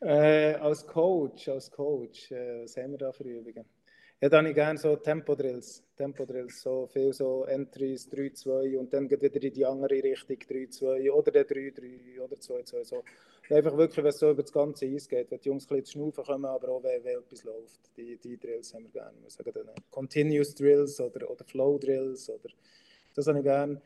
äh, 0.00 0.54
als 0.54 0.86
Coach, 0.86 1.48
als 1.48 1.70
Coach, 1.70 2.30
äh, 2.30 2.62
was 2.62 2.76
haben 2.76 2.92
wir 2.92 2.98
da 2.98 3.12
für 3.12 3.24
Übungen? 3.24 3.64
Ja, 4.22 4.28
dann 4.28 4.44
ich 4.44 4.54
gerne 4.54 4.78
so 4.78 4.96
Tempo-Drills. 4.96 5.82
Tempo-Drills, 5.96 6.60
so 6.60 6.86
viel 6.86 7.10
so 7.10 7.44
Entries 7.44 8.06
3-2 8.06 8.76
und 8.76 8.92
dann 8.92 9.08
geht 9.08 9.22
wieder 9.22 9.42
in 9.42 9.52
die 9.54 9.64
andere 9.64 9.94
Richtung 9.94 10.36
3-2 10.36 11.10
oder 11.10 11.30
der 11.30 11.48
3-3 11.48 12.20
oder 12.20 12.36
2-2. 12.36 12.84
So. 12.84 13.02
Einfach 13.48 13.74
wirklich, 13.78 13.96
wenn 13.96 14.10
es 14.10 14.18
so 14.18 14.30
über 14.30 14.42
das 14.42 14.52
ganze 14.52 14.84
Eis 14.84 15.08
geht, 15.08 15.30
wenn 15.30 15.40
die 15.40 15.48
Jungs 15.48 15.64
ein 15.64 15.68
bisschen 15.68 15.84
zu 15.86 15.92
schnaufen 15.92 16.24
kommen, 16.24 16.44
aber 16.44 16.68
auch 16.68 16.82
wenn, 16.82 17.02
wenn 17.02 17.18
etwas 17.18 17.44
läuft. 17.44 17.96
Die, 17.96 18.18
die 18.18 18.38
Drills 18.38 18.74
haben 18.74 18.84
wir 18.84 18.90
gerne. 18.90 19.16
Wir 19.22 19.30
sagen 19.30 19.52
dann 19.54 19.70
Continuous 19.90 20.54
Drills 20.54 21.00
oder, 21.00 21.30
oder 21.30 21.44
Flow 21.46 21.78
Drills. 21.78 22.28
Oder, 22.28 22.50
das 23.14 23.26
habe 23.26 23.38
ich 23.38 23.44
gerne. 23.44 23.80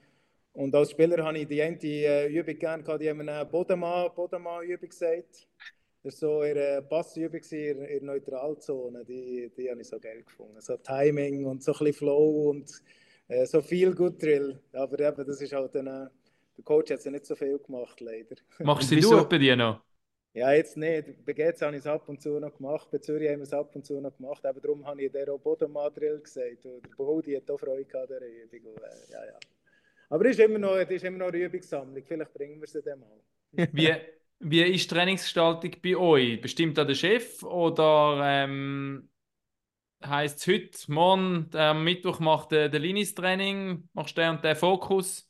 Und 0.52 0.74
als 0.74 0.90
Spieler 0.90 1.24
habe 1.24 1.38
ich 1.38 1.46
die 1.46 1.62
eine 1.62 1.78
äh, 1.80 2.26
Übung 2.26 2.58
gerne 2.58 2.98
die 2.98 3.08
haben 3.08 3.20
eine 3.28 3.46
Bodenmann-Übung 3.46 4.88
gesagt. 4.88 5.46
Das 6.04 6.20
war 6.20 6.28
so 6.28 6.44
ihre 6.44 6.82
Passübung 6.82 7.40
in 7.50 7.78
der 7.78 8.02
Neutralzone, 8.02 9.06
die, 9.06 9.50
die 9.56 9.70
habe 9.70 9.80
ich 9.80 9.88
so 9.88 9.98
geil 9.98 10.22
gefunden. 10.22 10.60
So 10.60 10.76
Timing 10.76 11.46
und 11.46 11.62
so 11.62 11.72
ein 11.72 11.78
bisschen 11.78 11.94
Flow 11.94 12.50
und 12.50 12.70
äh, 13.28 13.46
so 13.46 13.62
viel 13.62 13.94
gut 13.94 14.22
Drill. 14.22 14.60
Aber 14.74 15.00
eben, 15.00 15.26
das 15.26 15.40
ist 15.40 15.54
halt 15.54 15.74
dann, 15.74 15.86
äh, 15.86 16.08
der 16.58 16.64
Coach 16.64 16.90
hat 16.90 16.98
es 16.98 17.06
ja 17.06 17.10
nicht 17.10 17.24
so 17.24 17.34
viel 17.34 17.58
gemacht, 17.58 17.98
leider. 18.02 18.36
Machst 18.58 18.90
du 18.90 19.00
du 19.00 19.24
bei 19.26 19.38
dir 19.38 19.56
noch? 19.56 19.80
Ja, 20.34 20.52
jetzt 20.52 20.76
nicht. 20.76 21.24
Bei 21.24 21.32
GZ 21.32 21.62
habe 21.62 21.76
ich 21.76 21.80
es 21.80 21.86
ab 21.86 22.06
und 22.06 22.20
zu 22.20 22.38
noch 22.38 22.54
gemacht, 22.54 22.90
bei 22.90 22.98
Zürich 22.98 23.30
haben 23.30 23.38
wir 23.38 23.44
es 23.44 23.54
ab 23.54 23.74
und 23.74 23.86
zu 23.86 23.98
noch 23.98 24.14
gemacht. 24.14 24.44
Aber 24.44 24.60
darum 24.60 24.84
habe 24.84 25.02
ich 25.02 25.10
der 25.10 25.32
auch 25.32 25.38
Bodenmadrill 25.38 26.20
gesagt. 26.20 26.66
Und 26.66 26.84
der 26.84 26.94
Bohudi 26.96 27.34
hat 27.34 27.50
auch 27.50 27.58
Freude 27.58 27.86
gehabt 27.86 28.12
an 28.12 28.18
der 28.20 28.28
Übung. 28.28 28.74
Und, 28.74 28.82
äh, 28.82 29.12
ja, 29.12 29.24
ja. 29.24 29.38
Aber 30.10 30.24
es 30.26 30.32
ist 30.32 30.40
immer 30.40 30.58
noch, 30.58 30.76
es 30.76 30.90
ist 30.90 31.04
immer 31.04 31.18
noch 31.18 31.28
eine 31.28 31.38
Übungssammlung. 31.38 32.04
Vielleicht 32.04 32.34
bringen 32.34 32.60
wir 32.60 32.68
sie 32.68 32.82
dann 32.82 33.00
mal. 33.00 33.20
Wie, 33.72 33.94
wie 34.44 34.62
ist 34.62 34.90
die 34.90 34.94
Trainingsgestaltung 34.94 35.70
bei 35.82 35.96
euch? 35.96 36.40
Bestimmt 36.40 36.76
da 36.76 36.84
der 36.84 36.94
Chef 36.94 37.42
oder 37.42 38.20
ähm, 38.22 39.08
heißt 40.04 40.38
es 40.38 40.46
heute, 40.46 40.92
morgen, 40.92 41.48
am 41.54 41.82
Mittwoch 41.82 42.20
macht 42.20 42.52
der, 42.52 42.68
der 42.68 42.80
Linis-Training, 42.80 43.88
machst 43.94 44.16
du 44.16 44.20
den 44.20 44.30
und 44.32 44.44
den 44.44 44.54
Fokus? 44.54 45.26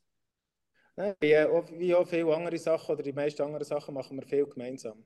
Nein, 0.96 1.14
wie, 1.20 1.36
auch, 1.38 1.64
wie 1.72 1.94
auch 1.94 2.06
viele 2.08 2.34
andere 2.34 2.58
Sachen 2.58 2.92
oder 2.92 3.04
die 3.04 3.12
meisten 3.12 3.42
anderen 3.42 3.64
Sachen 3.64 3.94
machen 3.94 4.16
wir 4.16 4.26
viel 4.26 4.46
gemeinsam. 4.46 5.04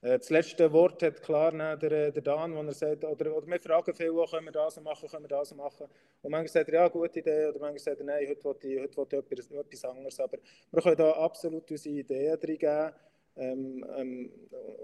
Äh, 0.00 0.18
das 0.18 0.30
letzte 0.30 0.72
Wort 0.72 1.00
hat 1.04 1.22
klar 1.22 1.52
der, 1.52 2.10
der 2.10 2.22
Dan, 2.22 2.56
wo 2.56 2.60
er 2.60 2.72
sagt, 2.72 3.04
oder, 3.04 3.36
oder 3.36 3.46
wir 3.46 3.60
fragen 3.60 3.94
viel, 3.94 4.12
können 4.30 4.46
wir 4.46 4.52
das 4.52 4.80
machen, 4.80 5.08
können 5.08 5.24
wir 5.24 5.28
das 5.28 5.54
machen. 5.54 5.86
Und 6.22 6.30
manchmal 6.30 6.48
sagt 6.48 6.68
er, 6.70 6.74
ja, 6.74 6.88
gute 6.88 7.20
Idee, 7.20 7.46
oder 7.50 7.60
manchmal 7.60 7.78
sagt 7.78 8.00
er, 8.00 8.04
nein, 8.04 8.26
heute 8.28 8.44
will 8.44 8.56
ich, 8.62 8.80
heute 8.80 8.96
will 8.96 9.06
ich 9.30 9.38
etwas, 9.38 9.50
etwas 9.50 9.84
anderes. 9.84 10.18
Aber 10.18 10.38
wir 10.72 10.82
können 10.82 10.96
da 10.96 11.12
absolut 11.12 11.70
unsere 11.70 11.94
Ideen 11.94 12.40
drin 12.40 12.58
geben 12.58 12.92
ähm, 13.36 13.84
ähm, 13.96 14.30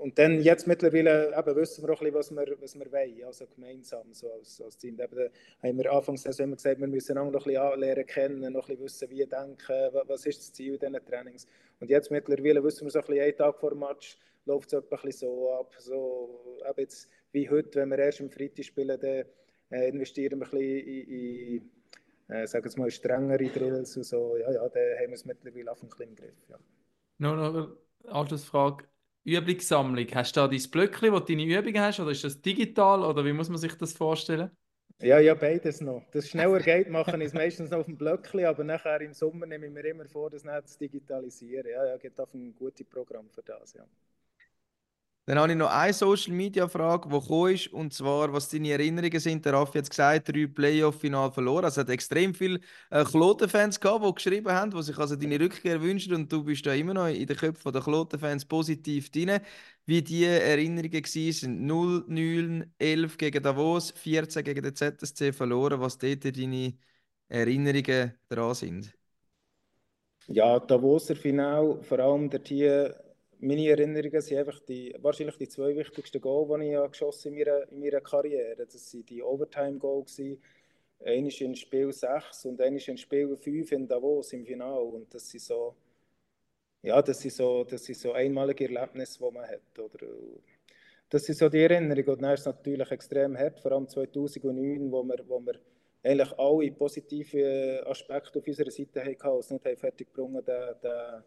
und 0.01 0.19
dann 0.19 0.41
jetzt 0.41 0.67
mittlerweile 0.67 1.33
eben 1.37 1.57
wissen 1.57 1.87
wir 1.87 1.93
auch 1.93 2.01
ein 2.03 2.13
bisschen, 2.13 2.37
was 2.37 2.49
wir, 2.49 2.61
was 2.61 2.75
wir 2.75 2.93
wollen, 2.93 3.25
also 3.25 3.47
gemeinsam 3.47 4.13
so 4.13 4.33
als, 4.33 4.61
als 4.61 4.77
Team. 4.77 4.99
Eben, 4.99 5.31
haben 5.63 5.79
wir 5.79 5.93
anfangs 5.93 6.27
also 6.27 6.43
immer 6.43 6.57
gesagt, 6.57 6.81
wir 6.81 6.89
müssen 6.89 7.15
noch 7.15 7.27
ein 7.27 7.33
bisschen 7.33 7.81
lernen 7.81 8.07
kennen, 8.07 8.53
noch 8.53 8.69
ein 8.69 8.77
bisschen 8.77 8.85
wissen, 8.85 9.11
wie 9.11 9.27
denken, 9.27 10.07
was 10.07 10.27
ist 10.27 10.41
das 10.41 10.53
Ziel 10.53 10.79
dieser 10.79 11.05
Trainings. 11.05 11.47
Und 11.79 11.91
jetzt 11.91 12.11
mittlerweile 12.11 12.63
wissen 12.65 12.87
wir 12.87 12.91
so 12.91 12.99
ein 12.99 13.07
bisschen, 13.07 13.23
einen 13.23 13.37
Tag 13.37 13.61
vor 13.61 13.71
dem 13.71 13.81
Match 13.81 14.19
läuft 14.47 14.73
es 14.73 14.83
ein 14.83 14.89
bisschen 14.89 15.13
so 15.13 15.53
ab, 15.53 15.73
so 15.79 16.59
eben 16.69 16.81
jetzt 16.81 17.09
wie 17.33 17.49
heute, 17.49 17.79
wenn 17.79 17.91
wir 17.91 17.99
erst 17.99 18.21
am 18.21 18.31
Freitag 18.31 18.65
spielen, 18.65 18.99
dann 18.99 19.25
äh, 19.71 19.89
investieren 19.89 20.41
wir 20.41 20.47
ein 20.47 20.51
bisschen 20.51 20.89
in, 20.89 21.09
in 21.09 21.71
äh, 22.31 22.47
sagen 22.47 22.65
wir 22.65 22.79
mal, 22.81 22.91
strengere 22.91 23.45
Drills 23.45 23.97
und 23.97 24.05
so. 24.05 24.37
Ja, 24.37 24.51
ja, 24.51 24.69
da 24.69 24.81
haben 24.81 25.09
wir 25.09 25.15
es 25.15 25.25
mittlerweile 25.25 25.71
auf 25.71 25.83
im 25.83 25.91
Griff, 26.17 26.49
ja. 26.49 26.59
No, 27.19 27.37
no, 27.37 27.77
Anschlussfrage. 28.09 28.85
Übungssammlung. 29.25 30.07
Hast 30.15 30.37
du 30.37 30.41
da 30.41 30.49
dein 30.49 30.71
Blöckchen, 30.71 31.13
wo 31.13 31.19
du 31.21 31.27
deine 31.27 31.45
Übungen 31.45 31.81
hast, 31.81 32.01
oder 32.01 32.11
ist 32.11 32.25
das 32.25 32.41
digital, 32.41 33.05
oder 33.05 33.25
wie 33.25 33.33
muss 33.33 33.49
man 33.49 33.59
sich 33.59 33.75
das 33.77 33.93
vorstellen? 33.93 34.51
Ja, 35.03 35.19
ja, 35.19 35.35
beides 35.35 35.81
noch. 35.81 36.05
Das 36.11 36.29
schneller 36.29 36.61
geht, 36.61 36.89
machen 36.91 37.21
ist 37.23 37.35
meistens 37.35 37.71
noch 37.71 37.81
auf 37.81 37.87
dem 37.87 37.97
Blöckchen, 37.97 38.45
aber 38.45 38.65
nachher 38.65 39.01
im 39.01 39.15
Sommer 39.15 39.47
nehme 39.47 39.67
ich 39.67 39.73
mir 39.73 39.85
immer 39.87 40.07
vor, 40.07 40.31
das 40.31 40.45
nicht 40.45 40.69
zu 40.69 40.79
digitalisieren. 40.79 41.71
Ja, 41.71 41.87
ja, 41.87 41.97
gibt 41.97 42.21
auf 42.21 42.33
ein 42.35 42.55
gutes 42.55 42.87
Programm 42.87 43.29
für 43.31 43.43
das, 43.43 43.73
ja. 43.73 43.85
Dann 45.27 45.39
habe 45.39 45.53
ich 45.53 45.59
noch 45.59 45.71
eine 45.71 45.93
Social 45.93 46.35
Media 46.35 46.67
Frage, 46.67 47.09
die 47.09 47.21
gekommen 47.21 47.55
ist, 47.55 47.69
und 47.73 47.93
zwar, 47.95 48.33
was 48.33 48.49
deine 48.49 48.73
Erinnerungen 48.73 49.21
sind. 49.21 49.45
Der 49.45 49.53
Raffi 49.53 49.79
hat 49.79 49.89
gesagt, 49.91 50.29
drei 50.29 50.47
Playoff-Final 50.47 51.31
verloren. 51.31 51.65
Also, 51.67 51.81
es 51.83 51.87
hat 51.87 51.93
extrem 51.93 52.35
viele 52.35 52.61
äh, 52.91 53.05
Kloten-Fans 53.05 53.79
gehabt, 53.79 54.05
die 54.05 54.15
geschrieben 54.15 54.51
haben, 54.53 54.71
die 54.73 54.83
sich 54.83 54.99
also 54.99 55.15
deine 55.17 55.39
Rückkehr 55.39 55.81
wünschen. 55.81 56.15
Und 56.15 56.33
du 56.33 56.43
bist 56.43 56.67
da 56.67 56.73
immer 56.75 56.95
noch 56.95 57.07
in 57.07 57.27
den 57.27 57.37
Köpfen 57.37 57.73
der 57.73 57.83
Kloten-Fans 57.83 58.45
positiv 58.47 59.11
drin. 59.11 59.39
Wie 59.87 60.03
die 60.03 60.25
Erinnerungen 60.25 60.93
waren, 61.05 61.67
0, 61.67 62.05
9, 62.09 62.75
11 62.79 63.17
gegen 63.19 63.43
Davos, 63.43 63.91
14 63.93 64.43
gegen 64.45 64.63
den 64.63 64.75
ZSC 64.75 65.33
verloren. 65.33 65.81
Was 65.81 65.99
dort 65.99 66.25
deine 66.25 66.75
Erinnerungen 67.29 68.15
daran 68.29 68.55
sind? 68.55 68.93
Ja, 70.29 70.59
Davoser 70.61 71.17
Final, 71.17 71.83
vor 71.83 71.99
allem 71.99 72.31
der 72.31 72.43
Tier 72.43 72.95
meine 73.41 73.69
Erinnerungen 73.69 74.21
sind 74.21 74.39
einfach 74.39 74.61
die, 74.61 74.95
wahrscheinlich 74.99 75.37
die 75.37 75.49
zwei 75.49 75.75
wichtigsten 75.75 76.21
Goal, 76.21 76.61
die 76.61 76.73
ich 76.73 76.91
geschossen 76.91 77.33
in 77.33 77.39
meiner, 77.39 77.69
in 77.71 77.81
meiner 77.81 78.01
Karriere. 78.01 78.67
Das 78.67 78.95
waren 78.95 79.07
die 79.07 79.23
Overtime-Goals. 79.23 80.21
Eines 81.03 81.41
in 81.41 81.57
Spiel 81.57 81.91
6 81.91 82.45
und 82.45 82.61
eines 82.61 82.87
in 82.87 82.99
Spiel 82.99 83.35
5 83.35 83.73
in 83.73 83.89
Davos 83.89 84.35
im 84.35 84.45
Finale. 84.45 84.83
Und 84.83 85.15
das 85.15 85.31
sind 85.31 85.41
so, 85.41 85.75
ja, 86.83 87.01
das 87.01 87.21
sind 87.21 87.33
so, 87.33 87.65
das 87.65 87.85
sind 87.85 87.97
so 87.97 88.13
einmalige 88.13 88.65
Erlebnisse, 88.65 89.19
die 89.19 89.35
man 89.35 89.49
hat. 89.49 89.79
Oder? 89.79 90.07
Das 91.09 91.25
sind 91.25 91.39
so 91.39 91.49
die 91.49 91.63
Erinnerungen. 91.63 92.11
Und 92.11 92.23
dann 92.23 92.35
ist 92.35 92.41
es 92.41 92.47
natürlich 92.47 92.91
extrem 92.91 93.39
hart, 93.39 93.59
vor 93.61 93.73
allem 93.73 93.89
2009, 93.89 94.93
wo 94.93 95.03
wir, 95.03 95.25
wo 95.27 95.41
wir 95.41 95.55
eigentlich 96.03 96.39
alle 96.39 96.71
positive 96.73 97.83
Aspekte 97.87 98.39
auf 98.39 98.47
unserer 98.47 98.71
Seite 98.71 99.03
hatten, 99.03 99.29
und 99.29 99.41
es 99.41 99.51
nicht 99.51 99.81
fertig 99.81 100.13
gebracht 100.13 100.47
den, 100.47 101.23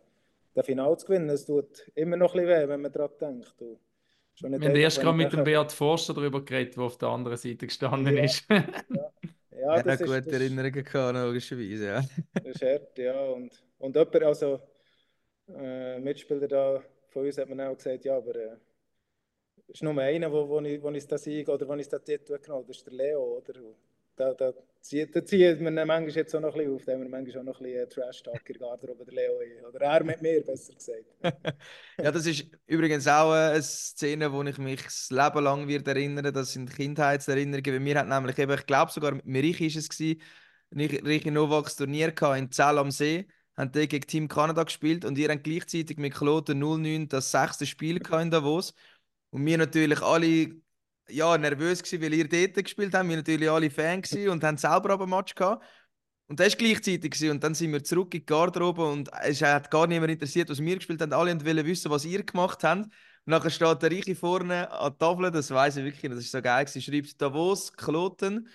den, 0.56 0.64
Final 0.64 0.98
zu 0.98 1.06
gewinnen. 1.08 1.30
Es 1.30 1.46
tut 1.46 1.92
immer 1.96 2.18
noch 2.18 2.36
ein 2.36 2.42
bisschen 2.46 2.64
weh, 2.66 2.68
wenn 2.70 2.82
man 2.82 2.92
daran 2.92 3.12
denkt. 3.20 3.62
Und 3.62 3.80
schon 4.36 4.52
Wir 4.58 4.60
nicht 4.60 4.64
haben 4.64 4.76
einfach, 4.76 4.82
erst 4.82 5.02
gerade 5.02 5.18
mit 5.18 5.34
dem 5.34 5.44
Beat 5.44 5.72
Forster 5.72 6.14
darüber 6.14 6.44
geredet, 6.44 6.76
der 6.78 6.84
auf 6.84 6.98
der 6.98 7.10
anderen 7.10 7.38
Seite 7.38 7.68
gestanden 7.68 8.18
Ja. 8.18 8.24
ist. 8.24 8.46
Ja, 8.50 9.12
Ja, 9.52 9.82
das 9.82 10.02
ist, 10.02 10.06
gute 10.08 10.32
Erinnerungen 10.32 10.84
gehabt, 10.84 11.16
logischerweise, 11.18 11.86
ja. 11.86 12.02
das 12.44 12.56
ist 12.56 12.62
hart, 12.62 12.98
ja. 12.98 13.20
Und, 13.26 13.64
und 13.80 13.96
jemand, 13.96 14.24
also 14.24 14.60
äh, 15.48 16.00
Mitspieler 16.00 16.48
da 16.48 16.84
von 17.10 17.26
uns 17.26 17.38
hat 17.38 17.50
mir 17.50 17.70
auch 17.70 17.76
gesagt, 17.78 18.06
ja, 18.06 18.18
aber 18.18 18.36
äh, 18.36 18.58
es 19.68 19.76
ist 19.76 19.84
nur 19.84 19.98
einer, 20.02 20.32
wo, 20.32 20.48
wo, 20.50 20.60
ich, 20.62 20.82
wo 20.82 20.90
ich 20.92 21.08
das 21.08 21.24
Sieg 21.24 21.48
oder 21.50 21.68
wo 21.68 21.74
ich 21.76 21.88
das 21.88 22.04
Titel 22.04 22.38
genommen 22.40 22.64
habe, 22.64 22.68
das 22.68 22.78
ist 22.78 22.88
der 22.88 22.94
Leo, 22.94 23.38
oder? 23.38 23.54
Da, 24.16 24.34
da, 24.34 24.54
zieht, 24.82 25.16
da 25.16 25.26
zieht 25.26 25.60
man 25.62 25.74
manchmal 25.74 26.10
jetzt 26.10 26.36
auch 26.36 26.40
noch 26.40 26.54
ein 26.54 26.60
bisschen 26.60 26.76
auf, 26.76 26.86
da 26.86 26.92
haben 26.92 27.02
wir 27.02 27.10
manchmal 27.10 27.40
auch 27.40 27.44
noch 27.46 27.60
ein 27.60 27.64
bisschen 27.64 27.84
äh, 27.84 27.88
Trash-Talk 27.88 28.50
in 28.50 28.60
der 28.60 28.68
Garderobe, 28.68 29.06
der 29.06 29.14
Leo. 29.14 29.34
Oder 29.68 29.82
er 29.82 30.04
mit 30.04 30.22
mir, 30.22 30.44
besser 30.44 30.74
gesagt. 30.74 31.06
Ja, 31.98 32.12
das 32.12 32.26
ist 32.26 32.46
übrigens 32.68 33.08
auch 33.08 33.34
äh, 33.34 33.52
eine 33.54 33.62
Szene, 33.64 34.32
wo 34.32 34.44
ich 34.44 34.58
mich 34.58 34.84
das 34.84 35.10
Leben 35.10 35.44
lang 35.44 35.68
wird 35.68 35.88
erinnern. 35.88 36.34
Das 36.34 36.54
sind 36.54 36.74
Kindheitserinnerungen. 36.74 37.74
Bei 37.74 37.80
mir 37.80 38.00
hat 38.00 38.08
nämlich 38.08 38.38
eben, 38.38 38.54
ich 38.54 38.66
glaube 38.66 38.92
sogar 38.92 39.14
mit 39.24 39.44
Richi 39.44 39.68
ist 39.68 39.78
es 39.78 39.90
gewesen, 39.90 40.22
Richi 40.76 41.32
Novaks 41.32 41.76
Turnier 41.76 42.14
in 42.36 42.52
Zell 42.52 42.78
am 42.78 42.92
See. 42.92 43.28
Haben 43.56 43.72
die 43.72 43.88
gegen 43.88 44.08
Team 44.08 44.28
Kanada 44.28 44.64
gespielt 44.64 45.06
und 45.06 45.18
ihr 45.18 45.30
habt 45.30 45.44
gleichzeitig 45.44 45.98
mit 45.98 46.14
Kloten 46.14 46.58
09 46.60 47.08
das 47.08 47.32
sechste 47.32 47.66
Spiel 47.68 47.98
in 47.98 48.32
Davos. 48.32 48.74
Und 49.30 49.46
wir 49.46 49.58
natürlich 49.58 50.02
alle 50.02 50.56
ja, 51.10 51.38
nervös 51.38 51.84
gewesen, 51.84 52.02
weil 52.02 52.14
ihr 52.14 52.28
dort 52.28 52.64
gespielt 52.64 52.94
habt. 52.94 53.08
Wir 53.08 53.18
natürlich 53.18 53.50
alle 53.50 53.70
Fan 53.70 54.02
gewesen 54.02 54.30
und 54.30 54.44
haben 54.44 54.58
selber 54.58 54.92
aber 54.92 55.06
ein 55.06 55.10
Match 55.10 55.36
gehabt. 55.36 55.66
Und 56.28 56.40
das 56.40 56.54
war 56.54 56.58
gleichzeitig. 56.58 57.12
Gewesen. 57.12 57.32
Und 57.32 57.44
dann 57.44 57.54
sind 57.54 57.72
wir 57.72 57.84
zurück 57.84 58.14
in 58.14 58.22
die 58.22 58.26
Garderobe 58.26 58.86
und 58.86 59.10
es 59.24 59.42
hat 59.42 59.70
gar 59.70 59.88
niemand 59.88 60.12
interessiert, 60.12 60.50
was 60.50 60.60
wir 60.60 60.76
gespielt 60.76 61.02
haben. 61.02 61.14
Alle 61.14 61.34
wollten 61.34 61.66
wissen, 61.66 61.92
was 61.92 62.06
ihr 62.06 62.24
gemacht 62.24 62.64
habt. 62.64 62.86
Und 62.86 62.92
nachher 63.32 63.50
steht 63.50 63.82
der 63.82 63.92
Reiche 63.92 64.16
vorne 64.16 64.70
an 64.72 64.92
der 64.92 64.98
Tafel, 64.98 65.32
das 65.32 65.50
weiß 65.50 65.78
ich 65.78 65.86
wirklich, 65.86 66.12
das 66.12 66.20
ist 66.20 66.32
so 66.32 66.42
geil. 66.42 66.66
gewesen, 66.66 66.82
schreibt 66.82 67.22
Davos, 67.22 67.72
Kloten. 67.74 68.50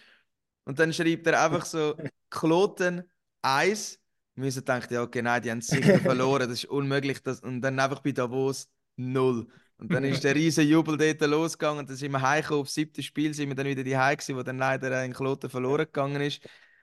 Und 0.64 0.78
dann 0.78 0.92
schreibt 0.92 1.26
er 1.26 1.42
einfach 1.42 1.64
so 1.64 1.94
Kloten 2.30 3.02
1. 3.42 4.00
Und 4.36 4.42
wir 4.42 4.52
so 4.52 4.60
gedacht, 4.60 4.90
ja, 4.90 5.02
okay, 5.02 5.22
nein, 5.22 5.42
die 5.42 5.50
haben 5.50 5.60
sicher 5.60 5.98
verloren, 6.00 6.48
das 6.48 6.64
ist 6.64 6.66
unmöglich. 6.66 7.22
Das... 7.22 7.40
Und 7.40 7.60
dann 7.60 7.78
einfach 7.78 8.00
bei 8.00 8.12
Davos 8.12 8.68
0. 8.96 9.46
Und 9.78 9.92
dann 9.92 10.04
ist 10.04 10.24
der 10.24 10.34
riesen 10.34 10.66
Jubel 10.66 10.96
dort 10.96 11.20
losgegangen. 11.30 11.80
Und 11.80 11.88
dann 11.88 11.96
sind 11.96 12.10
wir 12.10 12.20
heimgekommen, 12.20 12.62
aufs 12.62 12.74
siebte 12.74 13.02
Spiel 13.02 13.32
sind 13.32 13.48
wir 13.48 13.54
dann 13.54 13.66
wieder 13.66 13.84
die 13.84 13.90
gewesen, 13.90 14.36
wo 14.36 14.42
dann 14.42 14.58
leider 14.58 14.90
äh, 14.90 15.06
in 15.06 15.12
Kloten 15.12 15.48
verloren 15.48 15.86
gegangen 15.86 16.20
ist. 16.20 16.40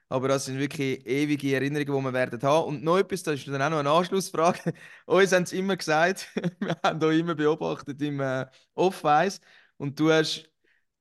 Aber 0.07 0.27
das 0.29 0.45
sind 0.45 0.59
wirklich 0.59 1.05
ewige 1.05 1.55
Erinnerungen, 1.55 1.97
die 1.97 2.05
wir 2.05 2.13
werden 2.13 2.41
haben. 2.41 2.67
Und 2.67 2.83
noch 2.83 2.97
etwas, 2.97 3.23
das 3.23 3.35
ist 3.35 3.47
dann 3.47 3.61
auch 3.61 3.69
noch 3.69 3.79
eine 3.79 3.89
Anschlussfrage. 3.91 4.73
Uns 5.05 5.31
haben 5.33 5.45
sie 5.45 5.59
immer 5.59 5.75
gesagt, 5.75 6.29
wir 6.59 6.77
haben 6.83 6.99
da 6.99 7.11
immer 7.11 7.35
beobachtet 7.35 8.01
im 8.01 8.21
äh, 8.21 8.45
Off-Ice. 8.75 9.41
Und 9.77 9.99
du 9.99 10.11
hast 10.11 10.49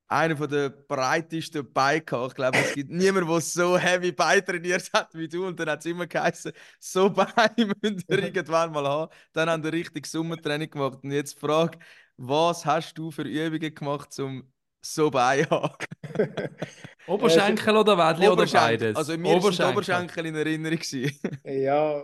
einen 0.07 0.37
von 0.37 0.49
der 0.49 0.69
breitesten 0.69 1.67
gehabt. 1.73 2.13
Ich 2.29 2.35
glaube, 2.35 2.57
es 2.57 2.73
gibt 2.73 2.91
niemanden, 2.91 3.29
der 3.29 3.41
so 3.41 3.77
heavy 3.77 4.11
Beine 4.11 4.43
trainiert 4.43 4.89
hat 4.93 5.13
wie 5.13 5.27
du. 5.27 5.47
Und 5.47 5.59
dann 5.59 5.69
hat 5.69 5.79
es 5.79 5.85
immer 5.85 6.07
geheißen, 6.07 6.51
so 6.79 7.09
Beine 7.11 7.73
müsst 7.81 8.09
ihr 8.09 8.23
irgendwann 8.23 8.71
mal 8.71 8.87
haben. 8.87 9.11
Dann 9.33 9.49
haben 9.49 9.63
wir 9.63 9.73
richtig 9.73 10.05
Sommertraining 10.05 10.69
gemacht. 10.69 10.99
Und 11.03 11.11
jetzt 11.11 11.35
die 11.35 11.39
Frage, 11.39 11.79
was 12.17 12.65
hast 12.65 12.93
du 12.97 13.11
für 13.11 13.23
Übungen 13.23 13.73
gemacht, 13.73 14.17
um 14.19 14.51
so 14.81 15.09
zu 15.09 15.19
haben? 15.19 15.69
Oberschenkel 17.07 17.75
oder 17.75 17.97
Wädli 17.97 18.29
oder 18.29 18.33
Oberschenkel. 18.33 18.77
beides? 18.77 18.95
Also 18.95 19.17
mir 19.17 19.41
sind 19.41 19.59
die 19.59 19.63
Oberschenkel 19.63 20.25
in 20.27 20.35
Erinnerung 20.35 20.77
gewesen. 20.79 21.19
Ja, 21.43 22.03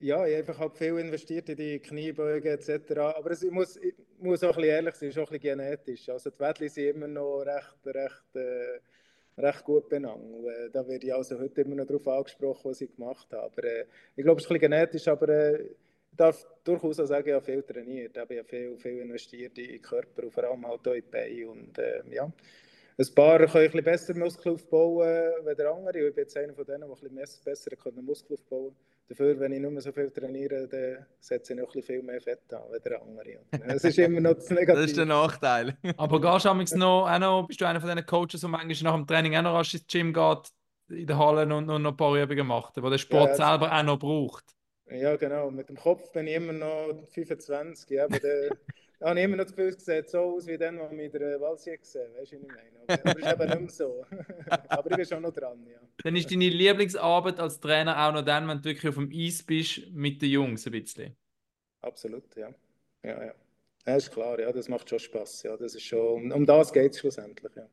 ja, 0.00 0.26
ich 0.26 0.36
habe 0.36 0.58
halt 0.58 0.76
viel 0.76 0.98
investiert 0.98 1.48
in 1.48 1.56
die 1.56 1.78
Kniebeugen 1.80 2.52
etc. 2.52 2.96
Aber 2.98 3.30
es, 3.30 3.42
ich, 3.42 3.50
muss, 3.50 3.76
ich 3.76 3.94
muss 4.18 4.42
auch 4.44 4.50
ein 4.50 4.62
bisschen 4.62 4.70
ehrlich 4.70 4.94
sein, 4.94 5.08
es 5.08 5.16
ist 5.16 5.22
auch 5.22 5.30
ein 5.30 5.38
bisschen 5.38 5.58
genetisch. 5.58 6.08
Also 6.08 6.30
die 6.30 6.38
Wettli 6.38 6.68
sind 6.68 6.96
immer 6.96 7.08
noch 7.08 7.40
recht, 7.40 7.86
recht, 7.86 8.36
äh, 8.36 8.80
recht 9.40 9.64
gut 9.64 9.88
benannt. 9.88 10.46
Äh, 10.46 10.70
da 10.70 10.86
werde 10.86 11.06
ich 11.06 11.14
also 11.14 11.38
heute 11.38 11.62
immer 11.62 11.76
noch 11.76 11.86
darauf 11.86 12.06
angesprochen, 12.06 12.70
was 12.70 12.80
ich 12.80 12.94
gemacht 12.94 13.26
habe. 13.32 13.44
Aber 13.44 13.64
äh, 13.64 13.86
ich 14.14 14.22
glaube, 14.22 14.38
es 14.38 14.44
ist 14.44 14.50
ein 14.50 14.54
bisschen 14.54 14.70
genetisch, 14.70 15.08
aber 15.08 15.28
äh, 15.28 15.62
ich 15.62 15.76
darf 16.16 16.46
durchaus 16.62 17.00
auch 17.00 17.06
sagen, 17.06 17.28
ich 17.28 17.34
habe 17.34 17.44
viel 17.44 17.62
trainiert. 17.62 18.16
Ich 18.16 18.20
habe 18.20 18.44
viel, 18.44 18.76
viel 18.76 18.98
investiert 18.98 19.58
in 19.58 19.68
den 19.68 19.82
Körper 19.82 20.24
und 20.24 20.32
vor 20.32 20.44
allem 20.44 20.66
halt 20.66 20.86
auch 20.86 20.92
in 20.92 21.02
die 21.02 21.10
Beine. 21.10 21.48
Und 21.48 21.78
äh, 21.78 22.02
ja, 22.10 22.30
ein 23.00 23.14
paar 23.14 23.38
können 23.38 23.50
ein 23.52 23.64
bisschen 23.64 23.84
besser 23.84 24.14
Muskeln 24.14 24.54
aufbauen 24.54 25.08
als 25.44 25.60
andere. 25.60 26.08
Ich 26.08 26.14
bin 26.14 26.24
jetzt 26.24 26.36
einer 26.36 26.54
von 26.54 26.64
denen, 26.64 26.80
der 26.80 26.88
ein 26.88 27.14
bisschen 27.16 27.44
besser 27.44 27.70
können 27.76 28.04
Muskeln 28.04 28.38
aufbauen 28.38 28.74
kann. 28.74 28.87
Dafür, 29.08 29.38
wenn 29.40 29.52
ich 29.52 29.60
nicht 29.60 29.70
mehr 29.72 29.80
so 29.80 29.92
viel 29.92 30.10
trainiere, 30.10 30.68
dann 30.68 31.06
setze 31.18 31.54
ich 31.54 31.58
noch 31.58 31.68
ein 31.68 31.72
bisschen 31.80 31.96
viel 31.96 32.02
mehr 32.02 32.20
Fett 32.20 32.52
an 32.52 32.62
als 32.70 32.82
der 32.82 33.00
andere. 33.02 33.40
Es 33.58 33.84
ist 33.84 33.98
immer 33.98 34.20
noch 34.20 34.34
das 34.34 34.50
Das 34.70 34.84
ist 34.86 34.96
Negative. 34.96 34.98
der 34.98 35.06
Nachteil. 35.06 35.76
Aber 35.96 36.20
gehst 36.20 36.44
du 36.44 36.50
amigs 36.50 36.74
noch, 36.74 37.08
auch 37.08 37.18
noch, 37.18 37.46
bist 37.46 37.60
du 37.60 37.66
einer 37.66 37.80
von 37.80 37.88
diesen 37.90 38.06
Coaches, 38.06 38.40
der 38.40 38.48
manchmal 38.50 38.92
nach 38.92 38.98
dem 38.98 39.06
Training 39.06 39.36
auch 39.36 39.42
noch 39.42 39.54
rasch 39.54 39.74
ins 39.74 39.86
Gym 39.86 40.12
geht, 40.12 40.48
in 40.88 41.06
der 41.06 41.18
Halle 41.18 41.42
und, 41.42 41.70
und 41.70 41.82
noch 41.82 41.90
ein 41.92 41.96
paar 41.96 42.14
Übungen 42.22 42.46
macht, 42.46 42.80
wo 42.82 42.90
der 42.90 42.98
Sport 42.98 43.34
Ja, 43.34 43.36
selber 43.36 43.72
auch 43.72 43.82
noch 43.82 43.98
braucht? 43.98 44.44
Ja, 44.90 45.16
genau. 45.16 45.50
Mit 45.50 45.68
dem 45.68 45.76
Kopf 45.76 46.10
bin 46.12 46.26
ich 46.26 46.34
immer 46.34 46.52
noch 46.52 47.06
25. 47.08 47.90
Ja, 47.90 48.04
aber 48.06 48.20
dann 48.20 48.52
da 48.98 49.10
habe 49.10 49.18
ich 49.20 49.24
immer 49.24 49.36
noch 49.36 49.44
das 49.44 49.54
Gefühl, 49.54 49.74
es 49.74 49.84
sieht 49.84 50.10
so 50.10 50.18
aus 50.18 50.46
wie 50.46 50.58
dann, 50.58 50.78
als 50.80 50.90
wir 50.90 51.04
in 51.04 51.12
der 51.12 51.40
Walsie 51.40 51.76
gesehen 51.76 52.12
Weißt 52.14 52.32
du, 52.32 52.36
was 52.36 52.42
ich 52.42 52.48
meine? 52.48 53.02
Aber, 53.04 53.10
aber 53.10 53.20
es 53.20 53.26
ist 53.26 53.32
eben 53.32 53.48
nicht 53.48 53.60
mehr 53.60 53.70
so. 53.70 54.06
aber 54.68 54.90
ich 54.90 54.96
bin 54.96 55.06
schon 55.06 55.22
noch 55.22 55.32
dran, 55.32 55.66
ja. 55.66 55.78
Dann 56.02 56.16
ist 56.16 56.30
deine 56.30 56.48
Lieblingsarbeit 56.48 57.38
als 57.38 57.60
Trainer 57.60 58.06
auch 58.06 58.12
noch 58.12 58.22
dann, 58.22 58.48
wenn 58.48 58.58
du 58.58 58.64
wirklich 58.64 58.88
auf 58.88 58.96
dem 58.96 59.10
Eis 59.14 59.42
bist 59.42 59.90
mit 59.92 60.20
den 60.20 60.30
Jungs 60.30 60.66
ein 60.66 60.72
bisschen. 60.72 61.16
Absolut, 61.80 62.34
ja. 62.36 62.52
Ja, 63.04 63.24
ja. 63.26 63.34
Ja, 63.86 63.96
ist 63.96 64.10
klar, 64.10 64.38
ja, 64.38 64.52
das 64.52 64.68
macht 64.68 64.90
schon 64.90 64.98
Spaß. 64.98 65.44
Ja, 65.44 65.56
das 65.56 65.74
ist 65.74 65.84
schon, 65.84 66.24
um, 66.24 66.32
um 66.32 66.44
das 66.44 66.72
geht 66.72 66.92
es 66.92 66.98
schlussendlich, 66.98 67.54
ja. 67.54 67.68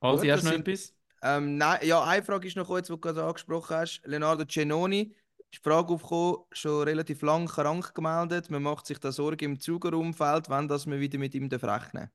Also, 0.00 0.22
Gut, 0.22 0.30
hast 0.30 0.42
du 0.42 0.48
das 0.48 0.58
noch 0.58 0.60
etwas? 0.60 0.94
Ähm, 1.22 1.56
nein, 1.56 1.78
ja, 1.82 2.02
eine 2.02 2.22
Frage 2.22 2.48
ist 2.48 2.56
noch 2.56 2.66
kurz, 2.66 2.88
die 2.88 2.92
du 2.92 2.98
gerade 2.98 3.22
angesprochen 3.22 3.76
hast. 3.76 4.02
Leonardo 4.04 4.44
Cenoni, 4.44 5.14
ist 5.52 5.64
die 5.64 5.68
Frage 5.68 5.92
aufgekommen, 5.94 6.38
schon 6.52 6.82
relativ 6.84 7.22
lang 7.22 7.46
krank 7.46 7.94
gemeldet. 7.94 8.50
Man 8.50 8.62
macht 8.62 8.86
sich 8.86 8.98
da 8.98 9.12
Sorgen 9.12 9.44
im 9.44 9.60
Zugerumfeld, 9.60 10.50
wenn 10.50 10.68
das 10.68 10.86
man 10.86 11.00
wieder 11.00 11.18
mit 11.18 11.34
ihm 11.34 11.48
rechnen 11.48 12.10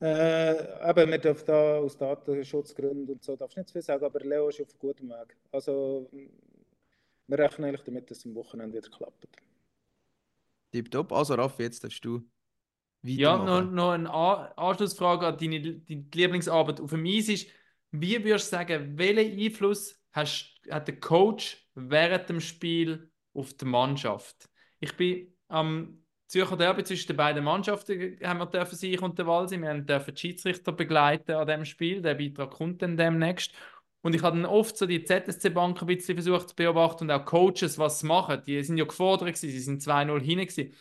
Äh, 0.00 0.90
eben, 0.90 1.10
wir 1.10 1.18
dürfen 1.18 1.46
da 1.46 1.78
aus 1.78 1.96
Datenschutzgründen 1.96 3.08
und 3.14 3.22
so, 3.24 3.36
darfst 3.36 3.56
nicht 3.56 3.68
zu 3.68 3.72
viel 3.74 3.82
sagen, 3.82 4.04
aber 4.04 4.20
Leo 4.20 4.48
ist 4.48 4.60
auf 4.60 4.78
gutem 4.78 5.08
Weg. 5.10 5.36
Also, 5.52 6.08
wir 7.28 7.38
rechnen 7.38 7.64
eigentlich 7.68 7.84
damit, 7.84 8.10
dass 8.10 8.18
es 8.18 8.26
am 8.26 8.34
Wochenende 8.34 8.76
wieder 8.76 8.90
klappt. 8.90 9.26
Tipptopp. 10.72 11.12
Also 11.12 11.34
Raffi, 11.34 11.62
jetzt 11.64 11.84
darfst 11.84 12.04
du 12.04 12.28
Ja, 13.14 13.38
noch, 13.38 13.62
weitermachen. 13.62 13.70
noch 13.70 13.90
eine 13.92 14.10
A- 14.10 14.52
Anschlussfrage 14.56 15.26
an 15.26 15.36
deine, 15.38 15.60
deine 15.80 16.04
Lieblingsarbeit 16.14 16.80
auf 16.80 16.90
dem 16.90 17.04
Eis 17.06 17.28
ist, 17.28 17.48
wie 17.90 18.22
würdest 18.24 18.52
du 18.52 18.56
sagen, 18.56 18.96
welchen 18.98 19.38
Einfluss 19.40 20.00
hast, 20.12 20.60
hat 20.70 20.88
der 20.88 21.00
Coach 21.00 21.68
während 21.88 22.28
dem 22.28 22.40
Spiel 22.40 23.10
auf 23.34 23.54
die 23.54 23.64
Mannschaft? 23.64 24.48
Ich 24.80 24.96
bin 24.96 25.32
am 25.48 26.00
Zürcher 26.26 26.56
Derby 26.56 26.84
zwischen 26.84 27.08
den 27.08 27.16
beiden 27.16 27.42
Mannschaften 27.42 28.16
haben 28.22 28.38
wir 28.38 28.46
dürfen 28.46 28.76
sein, 28.76 28.92
ich 28.92 29.02
und 29.02 29.18
der 29.18 29.26
Walsi. 29.26 29.58
Wir 29.58 29.74
dürfen 29.74 30.14
die 30.14 30.20
Schiedsrichter 30.20 30.70
begleiten 30.70 31.32
an 31.32 31.46
dem 31.46 31.64
Spiel. 31.64 32.02
Der 32.02 32.14
Beitrag 32.14 32.52
kommt 32.52 32.82
dann 32.82 32.96
demnächst. 32.96 33.52
Und 34.02 34.14
ich 34.14 34.22
habe 34.22 34.36
dann 34.36 34.46
oft 34.46 34.76
so 34.76 34.86
die 34.86 35.02
ZSC-Bank 35.02 35.80
ein 35.82 35.86
bisschen 35.86 36.14
versucht 36.14 36.50
zu 36.50 36.54
beobachten 36.54 37.04
und 37.04 37.10
auch 37.10 37.24
Coaches, 37.24 37.78
was 37.78 37.98
sie 37.98 38.06
machen. 38.06 38.42
Die 38.46 38.62
sind 38.62 38.78
ja 38.78 38.84
gefordert 38.84 39.26
gewesen, 39.26 39.50
sie 39.50 39.58
sind 39.58 39.82
2-0 39.82 40.20
hinten 40.20 40.46
gewesen. 40.46 40.74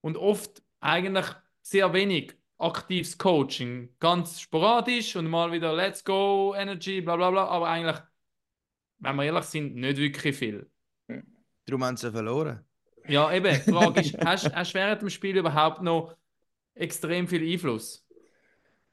Und 0.00 0.16
oft 0.16 0.62
eigentlich 0.80 1.26
sehr 1.60 1.92
wenig 1.92 2.34
aktives 2.58 3.18
Coaching. 3.18 3.94
Ganz 4.00 4.40
sporadisch 4.40 5.16
und 5.16 5.28
mal 5.28 5.52
wieder 5.52 5.74
Let's 5.74 6.02
go, 6.02 6.54
Energy, 6.56 7.02
bla 7.02 7.16
bla 7.16 7.30
bla. 7.30 7.44
Aber 7.46 7.68
eigentlich, 7.68 7.98
wenn 9.04 9.16
wir 9.16 9.24
ehrlich 9.24 9.44
sind, 9.44 9.76
nicht 9.76 9.96
wirklich 9.98 10.36
viel. 10.36 10.70
Darum 11.66 11.84
haben 11.84 11.96
sie 11.96 12.10
verloren. 12.12 12.64
Ja, 13.06 13.32
eben, 13.32 13.62
die 13.62 13.70
Frage 13.70 14.00
ist, 14.00 14.16
hast, 14.24 14.54
hast 14.54 14.74
du 14.74 14.78
während 14.78 15.02
dem 15.02 15.10
Spiel 15.10 15.36
überhaupt 15.36 15.82
noch 15.82 16.16
extrem 16.74 17.28
viel 17.28 17.42
Einfluss? 17.52 18.06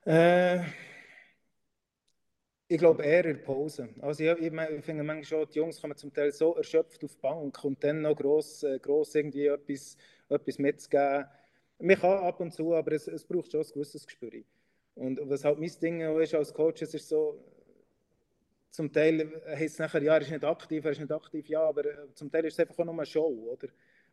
Äh, 0.06 0.64
Ich 2.68 2.78
glaube 2.78 3.04
eher 3.04 3.26
in 3.26 3.36
der 3.38 3.44
Pause. 3.44 3.90
Also 4.00 4.24
ich, 4.24 4.30
ich, 4.40 4.54
ich 4.54 4.86
finde 4.86 5.04
manchmal 5.04 5.26
schon, 5.26 5.50
die 5.50 5.60
Jungs 5.60 5.82
kommen 5.82 5.98
zum 5.98 6.14
Teil 6.14 6.32
so 6.32 6.56
erschöpft 6.56 7.04
auf 7.04 7.12
die 7.16 7.22
Bank 7.22 7.64
und 7.66 7.84
dann 7.84 8.02
noch 8.02 8.16
gross, 8.16 8.64
äh, 8.64 8.80
gross 8.80 9.14
irgendwie 9.14 9.48
etwas, 9.48 9.98
etwas 10.30 10.58
mitzugeben. 10.58 11.26
Man 11.80 11.98
kann 12.00 12.20
ab 12.24 12.40
und 12.40 12.54
zu, 12.54 12.74
aber 12.74 12.94
es, 12.94 13.08
es 13.08 13.26
braucht 13.26 13.52
schon 13.52 13.62
ein 13.62 13.68
gewisses 13.74 14.06
Gespür. 14.08 14.32
Und 14.96 15.20
was 15.30 15.44
halt 15.44 15.60
mein 15.60 15.72
Ding 15.82 16.00
ist 16.22 16.34
als 16.34 16.54
Coach, 16.54 16.82
es 16.82 16.94
ist 16.94 17.10
so, 17.10 17.44
zum 18.72 18.92
Teil 18.92 19.30
heißt 19.46 19.74
es 19.74 19.80
nachher, 19.80 20.02
ja, 20.02 20.16
er 20.16 20.22
ist 20.22 20.32
nicht 20.32 20.44
aktiv, 20.44 20.84
er 20.84 20.92
ist 20.92 21.00
nicht 21.00 21.12
aktiv, 21.12 21.48
ja, 21.48 21.62
aber 21.62 21.86
äh, 21.86 22.14
zum 22.16 22.32
Teil 22.32 22.46
ist 22.46 22.54
es 22.54 22.60
einfach 22.60 22.80
auch 22.80 22.86
nur 22.86 22.94
eine 22.94 23.06
Show, 23.06 23.28
oder? 23.52 23.68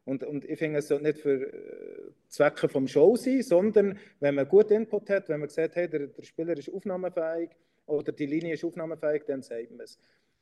Und, 0.05 0.25
und 0.25 0.45
ich 0.45 0.59
finde, 0.59 0.79
es 0.79 0.89
sollte 0.89 1.05
nicht 1.05 1.19
für 1.19 1.53
äh, 1.53 2.11
Zwecke 2.29 2.69
vom 2.69 2.89
Show 2.89 3.17
sein, 3.17 3.43
sondern 3.43 3.99
wenn 4.21 4.35
man 4.35 4.49
gut 4.49 4.71
Input 4.71 5.11
hat, 5.11 5.29
wenn 5.29 5.41
man 5.41 5.49
sagt, 5.49 5.77
hey, 5.77 5.89
der, 5.89 6.09
der 6.09 6.23
Spieler 6.23 6.57
ist 6.57 6.73
aufnahmefähig 6.73 7.51
oder 7.87 8.13
die 8.13 8.27
Linie 8.27 8.55
ist 8.55 8.65
aufnahmefähig, 8.65 9.25
dann 9.27 9.43
sagt 9.43 9.71
man 9.71 9.81
es. 9.81 9.99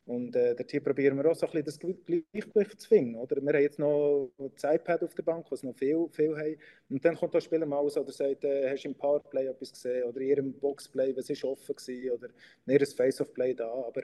Und 0.07 0.37
äh, 0.37 0.55
dort 0.55 0.83
probieren 0.85 1.17
wir 1.17 1.29
auch 1.29 1.35
so 1.35 1.45
ein 1.47 1.63
bisschen 1.63 1.65
das 1.65 1.79
Gleichgewicht 2.05 2.79
zu 2.79 2.87
finden. 2.87 3.15
Oder? 3.15 3.41
Wir 3.41 3.53
haben 3.53 3.61
jetzt 3.61 3.77
noch 3.77 4.31
das 4.37 4.63
iPad 4.63 5.03
auf 5.03 5.13
der 5.13 5.23
Bank, 5.23 5.45
was 5.49 5.63
noch 5.63 5.75
viel, 5.75 6.07
viel 6.11 6.35
haben. 6.37 6.55
Und 6.89 7.03
dann 7.03 7.15
kommt 7.15 7.33
der 7.33 7.41
Spieler 7.41 7.65
mal 7.65 7.79
raus 7.79 7.97
oder 7.97 8.13
sagt, 8.13 8.45
äh, 8.45 8.69
hast 8.69 8.85
du 8.85 8.87
im 8.87 8.95
Powerplay 8.95 9.47
etwas 9.47 9.73
gesehen? 9.73 10.05
Oder 10.05 10.21
in 10.21 10.27
ihrem 10.27 10.53
Boxplay, 10.53 11.13
was 11.15 11.29
ist 11.29 11.43
offen 11.43 11.75
gewesen? 11.75 12.11
Oder 12.11 12.29
in 12.65 12.73
ihrem 12.73 12.87
Face-Off-Play 12.87 13.53
da. 13.53 13.69
Aber 13.69 14.03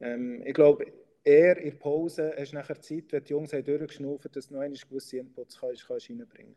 ähm, 0.00 0.42
ich 0.46 0.54
glaube, 0.54 0.86
eher 1.24 1.56
in 1.58 1.70
der 1.70 1.76
Pause 1.76 2.34
hast 2.38 2.52
du 2.52 2.56
nachher 2.56 2.80
Zeit, 2.80 3.10
wenn 3.10 3.24
die 3.24 3.30
Jungs 3.32 3.52
haben 3.52 3.64
durchgeschnaufen 3.64 4.30
dass 4.32 4.46
du 4.46 4.54
noch 4.54 4.60
einmal 4.60 4.78
gewisse 4.88 5.18
Inputs 5.18 5.58
kannst, 5.58 5.88
kannst 5.88 6.08
reinbringen 6.08 6.54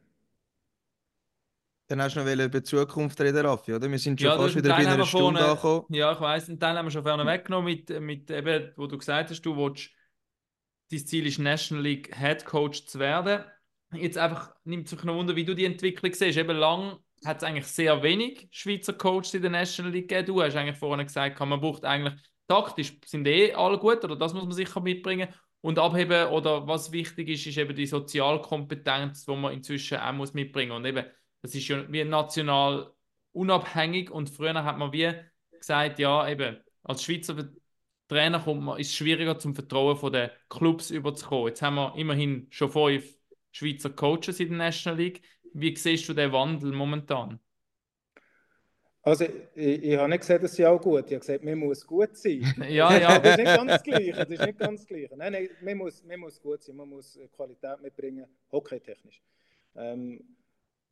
Dann 1.88 2.02
hast 2.02 2.16
du 2.16 2.24
noch 2.24 2.32
über 2.32 2.48
die 2.48 2.64
Zukunft 2.64 3.22
reden, 3.22 3.46
Raffi, 3.46 3.74
oder? 3.74 3.90
Wir 3.90 4.00
sind 4.00 4.20
schon 4.20 4.32
Ja, 4.32 4.38
fast 4.38 4.56
wieder 4.56 4.70
bei 4.70 4.84
Teil 4.84 4.94
einer 4.94 5.06
Stunde 5.06 5.40
vorne- 5.40 5.52
angekommen. 5.52 5.86
Ja, 5.90 6.12
ich 6.14 6.20
weiss, 6.20 6.50
einen 6.50 6.60
Teil 6.60 6.78
haben 6.78 6.86
wir 6.88 6.92
schon 6.92 7.04
vorne 7.04 7.26
weggenommen, 7.26 7.66
mit, 7.66 8.02
mit 8.02 8.32
eben, 8.32 8.72
wo 8.76 8.88
du 8.88 8.98
gesagt 8.98 9.30
hast, 9.30 9.42
du 9.42 9.56
willst, 9.56 9.92
dein 10.92 11.06
Ziel 11.06 11.28
ist, 11.28 11.38
National 11.38 11.84
League 11.84 12.16
Head 12.16 12.46
Coach 12.46 12.86
zu 12.86 12.98
werden. 13.00 13.44
Jetzt 13.94 14.18
einfach 14.18 14.56
nimmt 14.64 14.90
sich 14.90 15.04
noch 15.04 15.16
Wunder, 15.16 15.36
wie 15.36 15.46
du 15.46 15.54
die 15.54 15.66
Entwicklung 15.66 16.12
siehst. 16.14 16.38
Eben 16.38 16.58
lang 16.58 16.98
hat 17.24 17.38
es 17.38 17.44
eigentlich 17.44 17.68
sehr 17.68 18.02
wenig 18.02 18.48
Schweizer 18.52 18.94
Coaches 18.94 19.36
in 19.36 19.44
der 19.44 19.52
National 19.52 19.92
League 19.92 20.10
gegeben. 20.10 20.28
Du 20.28 20.42
hast 20.42 20.56
eigentlich 20.56 20.78
vorhin 20.78 21.06
gesagt, 21.06 21.40
man 21.40 21.62
braucht 21.62 21.86
eigentlich 21.86 22.20
taktisch 22.48 22.94
sind 23.06 23.28
eh 23.28 23.54
alle 23.54 23.78
gut 23.80 24.04
oder 24.04 24.16
das 24.16 24.34
muss 24.34 24.44
man 24.44 24.52
sicher 24.54 24.82
mitbringen. 24.82 25.28
Und 25.62 25.80
abheben 25.80 26.28
oder 26.28 26.68
was 26.68 26.92
wichtig 26.92 27.30
ist, 27.30 27.48
ist 27.48 27.58
eben 27.58 27.76
die 27.76 27.88
Sozialkompetenz, 27.88 29.26
die 29.26 29.36
man 29.36 29.54
inzwischen 29.54 29.98
auch 29.98 30.14
muss 30.14 30.34
mitbringen. 30.34 30.72
Und 30.74 30.86
eben, 30.86 31.06
das 31.42 31.56
ist 31.56 31.68
ja 31.68 31.92
wie 31.92 32.04
national 32.04 32.92
unabhängig 33.32 34.10
und 34.10 34.30
früher 34.30 34.64
hat 34.64 34.78
man 34.78 34.92
wie 34.92 35.14
gesagt, 35.52 36.00
ja, 36.00 36.28
eben, 36.30 36.58
als 36.84 37.04
Schweizer 37.04 37.36
Trainer 38.08 38.40
kommt 38.40 38.62
man, 38.62 38.80
ist 38.80 38.90
es 38.90 38.96
schwieriger 38.96 39.40
zum 39.40 39.56
Vertrauen 39.56 39.98
von 39.98 40.14
den 40.14 40.30
Clubs 40.50 40.92
überzukommen. 40.92 41.48
Jetzt 41.48 41.62
haben 41.62 41.76
wir 41.76 41.96
immerhin 41.96 42.48
schon 42.52 42.70
fünf 42.70 43.16
Schweizer 43.52 43.90
Coaches 43.90 44.40
in 44.40 44.50
der 44.50 44.58
National 44.58 45.00
League. 45.00 45.22
Wie 45.54 45.76
siehst 45.76 46.08
du 46.08 46.14
den 46.14 46.32
Wandel 46.32 46.72
momentan? 46.72 47.40
Also, 49.02 49.26
ich, 49.56 49.84
ich 49.84 49.98
habe 49.98 50.10
nicht 50.10 50.22
gesagt, 50.22 50.44
das 50.44 50.56
sei 50.56 50.68
auch 50.68 50.82
gut. 50.82 51.06
Ich 51.06 51.14
habe 51.14 51.20
gesagt, 51.20 51.44
man 51.44 51.60
muss 51.60 51.86
gut 51.86 52.18
sein. 52.18 52.42
Ja, 52.70 52.98
ja. 52.98 53.20
Das 53.20 53.32
ist 53.32 53.38
nicht 53.38 53.56
ganz 53.56 53.72
das 53.72 53.84
Gleiche. 53.84 54.12
Das 54.12 54.30
ist 54.30 54.42
nicht 54.42 54.60
ganz 54.60 54.82
das 54.82 54.88
Gleiche. 54.88 55.16
Nein, 55.16 55.32
nein, 55.32 55.50
man 55.62 55.78
muss, 55.78 56.04
man 56.04 56.20
muss 56.20 56.42
gut 56.42 56.64
sein, 56.64 56.76
man 56.76 56.90
muss 56.90 57.20
Qualität 57.36 57.82
mitbringen, 57.82 58.26
hockeytechnisch. 58.52 59.22
Ähm, 59.76 60.20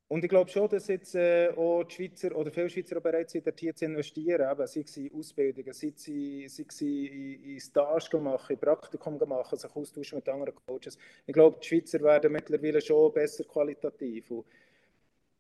und 0.08 0.24
ich 0.24 0.30
glaube 0.30 0.50
schon, 0.50 0.70
dass 0.70 0.88
jetzt 0.88 1.16
äh, 1.16 1.50
auch 1.56 1.84
die 1.86 1.96
Schweizer 1.96 2.36
oder 2.36 2.52
viele 2.52 2.70
Schweizer 2.70 3.00
bereit 3.02 3.30
sind, 3.30 3.48
hier 3.60 3.74
zu 3.74 3.86
investieren. 3.86 4.52
Eben, 4.52 4.68
sei 4.68 4.82
es 4.82 4.98
in 4.98 5.12
Ausbildungen, 5.14 5.74
sei 5.74 5.94
es 5.96 6.08
in, 6.08 6.50
sei 6.50 6.66
es 6.68 6.82
in, 6.82 7.44
in 7.44 7.60
Stage 7.60 8.18
machen, 8.20 8.54
in 8.54 8.60
Praktikum 8.60 9.18
machen, 9.28 9.58
sich 9.58 9.76
austauschen 9.76 10.18
mit 10.18 10.30
anderen 10.30 10.54
Coaches. 10.68 10.98
Ich 11.26 11.34
glaube, 11.34 11.58
die 11.62 11.68
Schweizer 11.68 12.02
werden 12.02 12.32
mittlerweile 12.32 12.82
schon 12.82 13.14
besser 13.14 13.44
qualitativ. 13.46 14.30
Und 14.30 14.46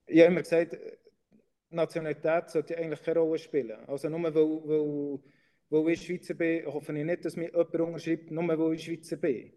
ich 0.08 0.20
habe 0.22 0.32
immer 0.32 0.42
gesagt, 0.42 0.78
Nationalität 1.70 2.50
sollte 2.50 2.78
eigentlich 2.78 3.04
keine 3.04 3.20
Rolle 3.20 3.40
spielen. 3.40 3.78
Also 3.88 4.10
nur 4.10 4.24
weil, 4.24 4.34
weil, 4.36 5.20
weil 5.70 5.94
ich 5.94 6.06
Schweizer 6.06 6.34
bin, 6.36 6.66
hoffe 6.66 6.98
ich 6.98 7.06
nicht, 7.06 7.26
dass 7.26 7.36
mir 7.36 7.50
jemand 7.52 7.76
unterschreibt, 7.76 8.32
nur 8.32 8.48
weil 8.48 8.74
ich 8.76 8.86
Schweizer 8.86 9.18
bin. 9.18 9.54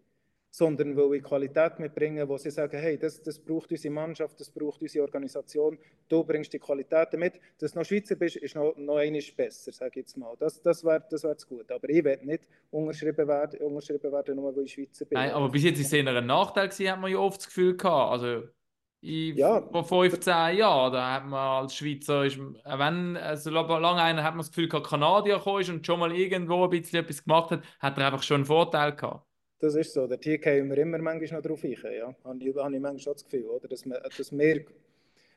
Sondern 0.57 0.97
weil 0.97 1.17
ich 1.17 1.23
Qualität 1.23 1.77
mitbringe, 1.77 2.27
wo 2.27 2.35
sie 2.35 2.49
sagen, 2.49 2.79
hey, 2.79 2.97
das, 2.97 3.21
das 3.21 3.37
braucht 3.37 3.69
unsere 3.69 3.93
Mannschaft, 3.93 4.39
das 4.39 4.49
braucht 4.49 4.81
unsere 4.81 5.03
Organisation, 5.03 5.77
du 6.09 6.23
bringst 6.23 6.51
die 6.51 6.57
Qualitäten 6.57 7.19
mit. 7.19 7.39
Dass 7.59 7.73
du 7.73 7.77
noch 7.77 7.85
Schweizer 7.85 8.15
bist, 8.15 8.37
ist 8.37 8.55
noch, 8.55 8.75
noch 8.75 8.95
einiges 8.97 9.31
besser, 9.31 9.71
sage 9.71 9.91
ich 9.91 9.95
jetzt 9.97 10.17
mal. 10.17 10.33
Das, 10.39 10.59
das 10.59 10.83
wäre 10.83 11.03
das 11.11 11.23
wär 11.23 11.37
zu 11.37 11.47
gut. 11.47 11.71
Aber 11.71 11.87
ich 11.87 12.03
werde 12.03 12.25
nicht 12.25 12.41
unterschrieben 12.71 13.27
werden, 13.27 13.59
unterschrieben 13.59 14.11
werden, 14.11 14.35
nur 14.35 14.55
weil 14.55 14.63
ich 14.63 14.73
Schweizer 14.73 15.05
bin. 15.05 15.19
Nein, 15.19 15.29
aber 15.29 15.47
bis 15.49 15.63
jetzt 15.63 15.79
ist 15.79 15.85
es 15.87 15.93
eher 15.93 16.07
ein 16.07 16.25
Nachteil 16.25 16.69
gewesen, 16.69 16.91
hat 16.91 17.01
man 17.01 17.11
ja 17.11 17.19
oft 17.19 17.37
das 17.37 17.45
Gefühl 17.45 17.77
gehabt. 17.77 18.13
Also 18.13 18.47
in, 19.01 19.37
Ja. 19.37 19.61
vor 19.61 19.83
15 19.83 20.57
Jahren, 20.57 20.91
da 20.91 21.13
hat 21.13 21.25
man 21.27 21.61
als 21.61 21.75
Schweizer, 21.75 22.25
ist, 22.25 22.39
wenn, 22.39 23.15
also 23.15 23.51
lange 23.51 24.01
einer 24.01 24.23
hat 24.23 24.31
man 24.31 24.39
das 24.39 24.49
Gefühl 24.49 24.69
gehabt, 24.69 24.87
Kanadier 24.87 25.37
gekommen 25.37 25.61
ist 25.61 25.69
und 25.69 25.85
schon 25.85 25.99
mal 25.99 26.11
irgendwo 26.11 26.63
ein 26.63 26.71
bisschen 26.71 27.01
etwas 27.01 27.23
gemacht 27.23 27.51
hat, 27.51 27.63
hat 27.79 27.97
er 27.99 28.07
einfach 28.07 28.23
schon 28.23 28.37
einen 28.37 28.45
Vorteil 28.45 28.95
gehabt. 28.95 29.27
Das 29.59 29.73
ist 29.75 29.93
so. 29.93 30.05
Der 30.05 30.19
Tier 30.19 30.37
gehen 30.37 30.69
wir 30.69 30.77
immer 30.77 30.99
manchmal 30.99 31.41
noch 31.41 31.47
drauf 31.47 31.63
ein. 31.63 31.71
Ja. 31.71 32.15
Habe 32.23 32.37
ich, 32.39 32.55
manchmal 32.55 32.99
schon 32.99 33.13
das 33.13 33.23
Gefühl, 33.23 33.45
oder? 33.45 33.67
Dass, 33.67 33.85
wir, 33.85 33.99
dass 33.99 34.31
wir, 34.31 34.65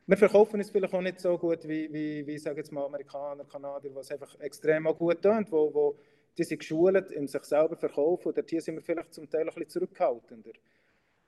wir 0.06 0.16
verkaufen 0.16 0.60
es 0.60 0.70
vielleicht 0.70 0.92
auch 0.92 1.00
nicht 1.00 1.20
so 1.20 1.38
gut 1.38 1.66
wie, 1.66 1.92
wie, 1.92 2.26
wie 2.26 2.38
sage 2.38 2.58
jetzt 2.58 2.72
mal, 2.72 2.84
Amerikaner, 2.84 3.44
Kanadier, 3.44 3.94
was 3.94 4.10
einfach 4.10 4.38
extrem 4.40 4.86
auch 4.86 4.98
gut 4.98 5.22
tun, 5.22 5.46
wo, 5.50 5.72
wo 5.72 5.98
die 6.36 6.44
sind 6.44 6.58
geschult 6.58 7.10
in 7.12 7.26
sich 7.26 7.44
selber 7.44 7.76
verkaufen. 7.76 8.28
Und 8.28 8.36
dort 8.36 8.50
hier 8.50 8.60
sind 8.60 8.74
wir 8.74 8.82
vielleicht 8.82 9.14
zum 9.14 9.28
Teil 9.28 9.42
ein 9.42 9.46
bisschen 9.46 9.68
zurückhaltender. 9.68 10.52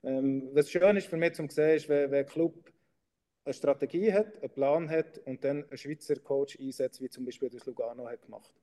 Ähm, 0.03 0.49
was 0.53 0.69
schön 0.69 0.97
ist 0.97 1.07
für 1.07 1.17
mich 1.17 1.33
zum 1.33 1.49
sehen, 1.49 1.77
ist, 1.77 1.89
wenn, 1.89 2.13
ein 2.13 2.25
Club 2.25 2.53
eine 3.45 3.53
Strategie 3.53 4.13
hat, 4.13 4.37
einen 4.41 4.51
Plan 4.51 4.89
hat 4.89 5.17
und 5.25 5.43
dann 5.43 5.63
einen 5.63 5.77
Schweizer 5.77 6.15
Coach 6.15 6.57
einsetzt, 6.59 7.01
wie 7.01 7.09
zum 7.09 7.25
Beispiel 7.25 7.49
das 7.49 7.65
Lugano 7.65 8.07
hat 8.07 8.21
gemacht. 8.21 8.53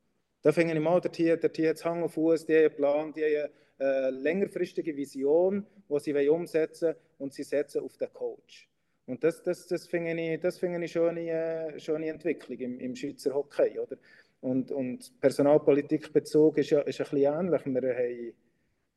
Da 0.43 0.53
finde 0.53 0.75
ich 0.75 0.81
mal, 0.81 1.01
der 1.01 1.13
Tier, 1.13 1.37
der 1.37 1.53
Tier 1.53 1.71
hat 1.71 1.85
Hang 1.85 2.03
auf 2.03 2.15
Fuß, 2.15 2.47
die 2.47 2.55
haben 2.55 2.67
einen 2.67 2.77
Plan, 2.77 3.13
die 3.13 3.25
haben 3.25 3.51
eine 3.81 4.11
längerfristige 4.11 4.97
Vision, 4.97 5.67
die 5.89 6.01
sie 6.01 6.29
umsetzen 6.29 6.89
wollen 6.89 6.97
und 7.19 7.33
sie 7.33 7.43
setzen 7.43 7.83
auf 7.83 7.97
den 7.97 8.13
Coach. 8.13 8.69
Und 9.07 9.25
das, 9.25 9.43
das, 9.43 9.67
das 9.67 9.87
finde 9.87 10.13
ich, 10.13 10.41
das 10.41 10.59
finde 10.59 10.85
ich 10.85 10.97
eine, 10.97 11.81
schon 11.81 11.97
eine 11.97 12.09
Entwicklung 12.09 12.59
im, 12.59 12.79
im 12.79 12.95
Schweizer 12.95 13.35
Hockey. 13.35 13.79
Oder? 13.79 13.97
Und, 14.41 14.71
und 14.71 15.21
Personalpolitikbezug 15.21 16.59
ist 16.59 16.71
ja 16.71 16.81
ist 16.83 17.01
ein 17.01 17.05
bisschen 17.11 17.35
ähnlich. 17.35 17.67
Wir 17.67 17.97
haben 17.97 18.33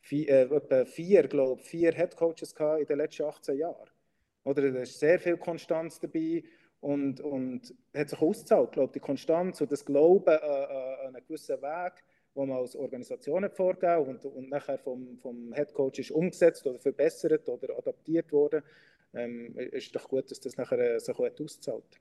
vier, 0.01 0.29
äh, 0.29 0.55
etwa 0.55 0.85
vier, 0.85 1.27
glaube 1.27 1.61
ich, 1.61 1.67
vier 1.67 1.91
Headcoaches 1.93 2.53
in 2.79 2.85
den 2.85 2.97
letzten 2.97 3.23
18 3.23 3.57
Jahren. 3.57 3.89
Oder 4.43 4.71
da 4.71 4.79
ist 4.81 4.99
sehr 4.99 5.19
viel 5.19 5.37
Konstanz 5.37 5.99
dabei 5.99 6.43
und, 6.81 7.21
und 7.21 7.73
hat 7.95 8.09
sich 8.09 8.21
ausgezahlt, 8.21 8.73
glaube 8.73 8.93
die 8.93 8.99
Konstanz 8.99 9.61
und 9.61 9.71
das 9.71 9.85
Glauben 9.85 10.29
an, 10.29 10.39
an 10.41 11.15
einen 11.15 11.25
gewissen 11.25 11.61
Weg, 11.61 12.03
wo 12.33 12.45
man 12.45 12.57
als 12.57 12.75
Organisation 12.75 13.43
hat 13.43 13.55
vorgegeben 13.55 14.07
und, 14.07 14.25
und 14.25 14.49
nachher 14.49 14.77
vom, 14.77 15.17
vom 15.19 15.53
Headcoach 15.53 15.99
ist 15.99 16.11
umgesetzt 16.11 16.65
oder 16.65 16.79
verbessert 16.79 17.47
oder 17.47 17.77
adaptiert 17.77 18.31
worden. 18.31 18.63
Ähm, 19.13 19.55
ist 19.55 19.95
doch 19.95 20.07
gut, 20.07 20.31
dass 20.31 20.39
das 20.39 20.57
nachher 20.57 20.79
äh, 20.79 20.99
sich 20.99 21.15
auch 21.15 21.25
hat 21.25 21.39
ausgezahlt. 21.39 21.99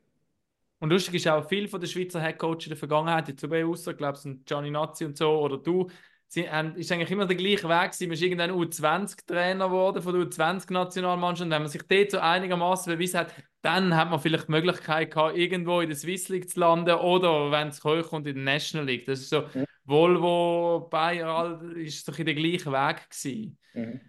Und 0.78 0.90
lustig 0.90 1.14
ist 1.14 1.28
auch, 1.28 1.46
viele 1.46 1.68
von 1.68 1.80
den 1.80 1.88
Schweizer 1.88 2.20
Headcoaches 2.20 2.64
in 2.64 2.70
der 2.70 2.78
Vergangenheit, 2.78 3.28
jetzt 3.28 3.48
bei 3.48 3.64
außer, 3.64 3.94
glaube 3.94 4.18
ich, 4.24 4.44
Gianni 4.44 4.70
Nazzi 4.70 5.04
und 5.04 5.16
so, 5.16 5.30
oder 5.38 5.58
du, 5.58 5.88
sie, 6.32 6.50
haben, 6.50 6.74
ist 6.76 6.90
eigentlich 6.90 7.10
immer 7.10 7.26
der 7.26 7.36
gleiche 7.36 7.68
Weg. 7.68 7.92
Man 8.00 8.10
ist 8.12 8.22
irgendwann 8.22 8.50
U20-Trainer 8.52 9.66
geworden 9.66 10.02
von 10.02 10.14
der 10.14 10.22
U20-Nationalmannschaft. 10.22 11.44
Und 11.46 11.50
wenn 11.50 11.62
man 11.62 11.70
sich 11.70 11.82
dort 11.82 12.10
so 12.10 12.18
einigermaßen 12.18 12.92
bewiesen 12.92 13.20
hat, 13.20 13.34
dann 13.60 13.94
hat 13.94 14.10
man 14.10 14.18
vielleicht 14.18 14.48
die 14.48 14.52
Möglichkeit 14.52 15.10
gehabt, 15.12 15.36
irgendwo 15.36 15.80
in 15.80 15.88
der 15.90 15.96
Swiss 15.96 16.28
League 16.30 16.48
zu 16.48 16.58
landen 16.60 16.94
oder 16.94 17.50
wenn 17.50 17.68
es 17.68 17.84
hochkommt 17.84 18.26
in 18.26 18.34
der 18.36 18.44
National 18.44 18.86
League. 18.86 19.04
Das 19.04 19.20
ist 19.20 19.28
so, 19.30 19.42
Ja. 19.54 19.64
Volvo, 19.84 20.88
Bayer, 20.90 21.26
all- 21.28 21.76
ist 21.76 22.06
doch 22.08 22.18
in 22.18 22.26
der 22.26 22.34
gleichen 22.34 22.72
Weg 22.72 23.10
gewesen. 23.10 23.58
Mhm. 23.74 24.00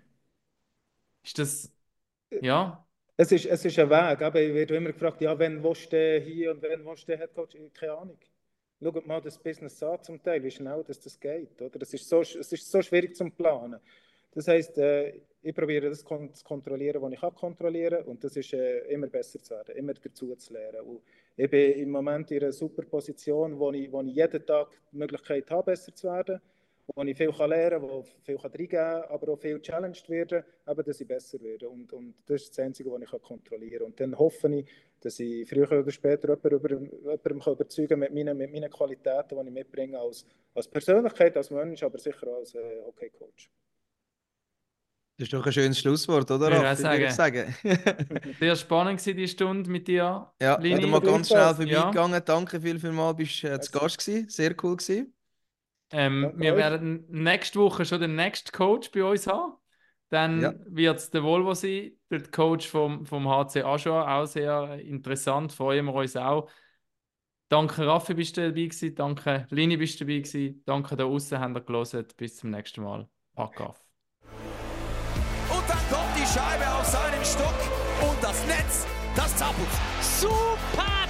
Ist 1.23 1.39
das, 1.39 1.73
ja? 2.41 2.85
Es 3.17 3.31
ist, 3.31 3.45
es 3.45 3.65
ist 3.65 3.77
ein 3.79 3.89
Weg. 3.89 4.21
Aber 4.21 4.41
ich 4.41 4.53
werde 4.53 4.75
immer 4.75 4.91
gefragt, 4.91 5.21
ja, 5.21 5.37
wenn 5.37 5.63
willst 5.63 5.91
du 5.91 6.19
hier 6.19 6.51
und 6.51 6.61
wenn 6.61 6.85
willst 6.85 7.07
du 7.07 7.17
Headcoach? 7.17 7.55
Keine 7.73 7.93
Ahnung. 7.93 8.19
Schaut 8.83 9.07
mal 9.07 9.21
das 9.21 9.37
Business 9.37 9.81
an 9.81 10.03
zum 10.03 10.21
Teil, 10.21 10.43
wie 10.43 10.51
schnell 10.51 10.83
das, 10.85 10.99
das 10.99 11.17
geht. 11.17 11.61
Oder? 11.61 11.81
Es, 11.81 11.93
ist 11.93 12.09
so, 12.09 12.19
es 12.19 12.51
ist 12.51 12.69
so 12.69 12.81
schwierig 12.81 13.15
zum 13.15 13.31
Planen. 13.31 13.79
Das 14.33 14.47
heisst, 14.49 14.77
äh, 14.77 15.21
ich 15.41 15.55
probiere 15.55 15.89
das 15.89 16.03
kon 16.03 16.33
zu 16.33 16.43
kontrollieren, 16.43 17.01
was 17.01 17.13
ich 17.13 17.21
kann 17.21 17.33
kontrollieren 17.33 18.03
und 18.05 18.23
das 18.23 18.35
ist 18.35 18.51
äh, 18.53 18.79
immer 18.89 19.07
besser 19.07 19.41
zu 19.41 19.53
werden, 19.53 19.75
immer 19.77 19.93
dazu 19.93 20.35
zu 20.35 20.53
lernen. 20.53 20.81
Und 20.81 21.01
ich 21.37 21.49
bin 21.49 21.71
im 21.79 21.91
Moment 21.91 22.29
in 22.31 22.43
einer 22.43 22.51
super 22.51 22.83
Position, 22.83 23.57
wo 23.57 23.71
ich, 23.71 23.89
wo 23.89 24.01
ich 24.01 24.15
jeden 24.15 24.45
Tag 24.45 24.67
die 24.91 24.97
Möglichkeit 24.97 25.49
habe, 25.49 25.71
besser 25.71 25.95
zu 25.95 26.07
werden, 26.07 26.41
wo 26.93 27.03
ich 27.03 27.15
viel 27.15 27.31
kann 27.31 27.51
lernen 27.51 27.81
kann, 27.81 27.89
wo 27.89 28.03
viel 28.23 28.37
kann 28.37 28.51
reingeben 28.51 28.69
kann, 28.69 29.03
aber 29.03 29.31
auch 29.31 29.39
viel 29.39 29.61
challenged 29.61 30.09
werden, 30.09 30.43
aber 30.65 30.83
dass 30.83 30.99
ich 30.99 31.07
besser 31.07 31.39
werde. 31.41 31.69
Und, 31.69 31.93
und 31.93 32.15
das 32.25 32.41
ist 32.41 32.57
das 32.57 32.65
Einzige, 32.65 32.91
was 32.91 33.01
ich 33.01 33.11
kann 33.11 33.21
kontrollieren 33.21 33.79
kann. 33.79 33.85
Und 33.85 33.99
dann 33.99 34.19
hoffe 34.19 34.53
ich, 34.53 34.65
dass 35.03 35.19
ich 35.19 35.47
früher 35.49 35.71
oder 35.71 35.91
später 35.91 36.37
jemanden 36.43 37.39
kann 37.39 37.53
überzeugen 37.53 37.99
mit 37.99 38.13
meinen, 38.13 38.37
mit 38.37 38.51
meinen 38.51 38.69
Qualitäten, 38.71 39.37
die 39.39 39.47
ich 39.47 39.53
mitbringe 39.53 39.99
als, 39.99 40.25
als 40.55 40.67
Persönlichkeit, 40.67 41.35
als 41.37 41.49
Mensch, 41.51 41.83
aber 41.83 41.97
sicher 41.99 42.27
als 42.27 42.53
äh, 42.55 42.81
Hockey-Coach. 42.85 43.49
Das 45.17 45.27
ist 45.27 45.33
doch 45.33 45.45
ein 45.45 45.53
schönes 45.53 45.79
Schlusswort, 45.79 46.29
oder? 46.31 46.73
Ich 46.73 46.79
würde 46.83 47.05
ich 47.05 47.11
sagen. 47.13 47.55
Sehr 48.39 48.55
spannend 48.55 49.05
war 49.05 49.13
die 49.13 49.27
Stunde 49.27 49.69
mit 49.69 49.87
dir. 49.87 50.33
ja, 50.41 50.57
Lini. 50.59 50.77
wieder 50.79 50.87
mal 50.87 51.01
ganz 51.01 51.27
schnell 51.27 51.39
Ja. 51.41 51.53
vorbeigegangen. 51.53 52.21
Danke 52.25 52.59
viel, 52.59 52.79
viel 52.79 52.91
mal, 52.91 53.13
bist 53.13 53.43
äh, 53.43 53.59
zu 53.61 53.71
Gast 53.71 53.99
gewesen. 53.99 54.27
Sehr 54.29 54.55
cool 54.63 54.75
gewesen. 54.75 55.13
Ähm, 55.91 56.33
wir 56.35 56.53
euch. 56.53 56.57
werden 56.57 57.05
nächste 57.09 57.59
Woche 57.59 57.85
schon 57.85 58.01
den 58.01 58.15
nächsten 58.15 58.51
Coach 58.51 58.89
bei 58.91 59.03
uns 59.03 59.27
haben. 59.27 59.53
Dann 60.13 60.41
Ja. 60.41 60.53
wird 60.67 60.99
es 60.99 61.09
der 61.09 61.23
Volvo 61.23 61.55
sein, 61.55 61.93
der 62.11 62.21
Coach 62.29 62.67
vom, 62.67 63.03
vom 63.03 63.27
HC 63.27 63.63
Aschua. 63.63 64.21
Auch 64.21 64.27
sehr 64.27 64.79
interessant, 64.79 65.51
freuen 65.51 65.87
wir 65.87 65.93
uns 65.95 66.15
auch. 66.15 66.47
Danke 67.49 67.87
Raffi, 67.87 68.13
bist 68.13 68.37
du 68.37 68.41
dabei 68.41 68.65
gewesen. 68.67 68.93
Danke 68.93 69.47
Lini, 69.49 69.75
bist 69.75 69.99
du 69.99 70.05
dabei 70.05 70.19
gewesen. 70.19 70.61
Danke 70.67 70.95
da 70.95 71.05
außen, 71.05 71.39
habt 71.39 71.55
ihr 71.55 71.61
gelesen. 71.61 72.05
Bis 72.15 72.35
zum 72.37 72.51
nächsten 72.51 72.83
Mal. 72.83 73.09
Pack 73.35 73.59
auf. 73.61 73.79
Und 75.49 75.67
dann 75.67 75.83
kommt 75.89 76.15
die 76.15 76.27
Scheibe 76.27 76.71
auf 76.79 76.85
seinen 76.85 77.25
Stock 77.25 78.07
und 78.07 78.23
das 78.23 78.45
Netz, 78.45 78.85
das 79.15 79.35
zappelt. 79.35 79.67
Super 79.99 80.92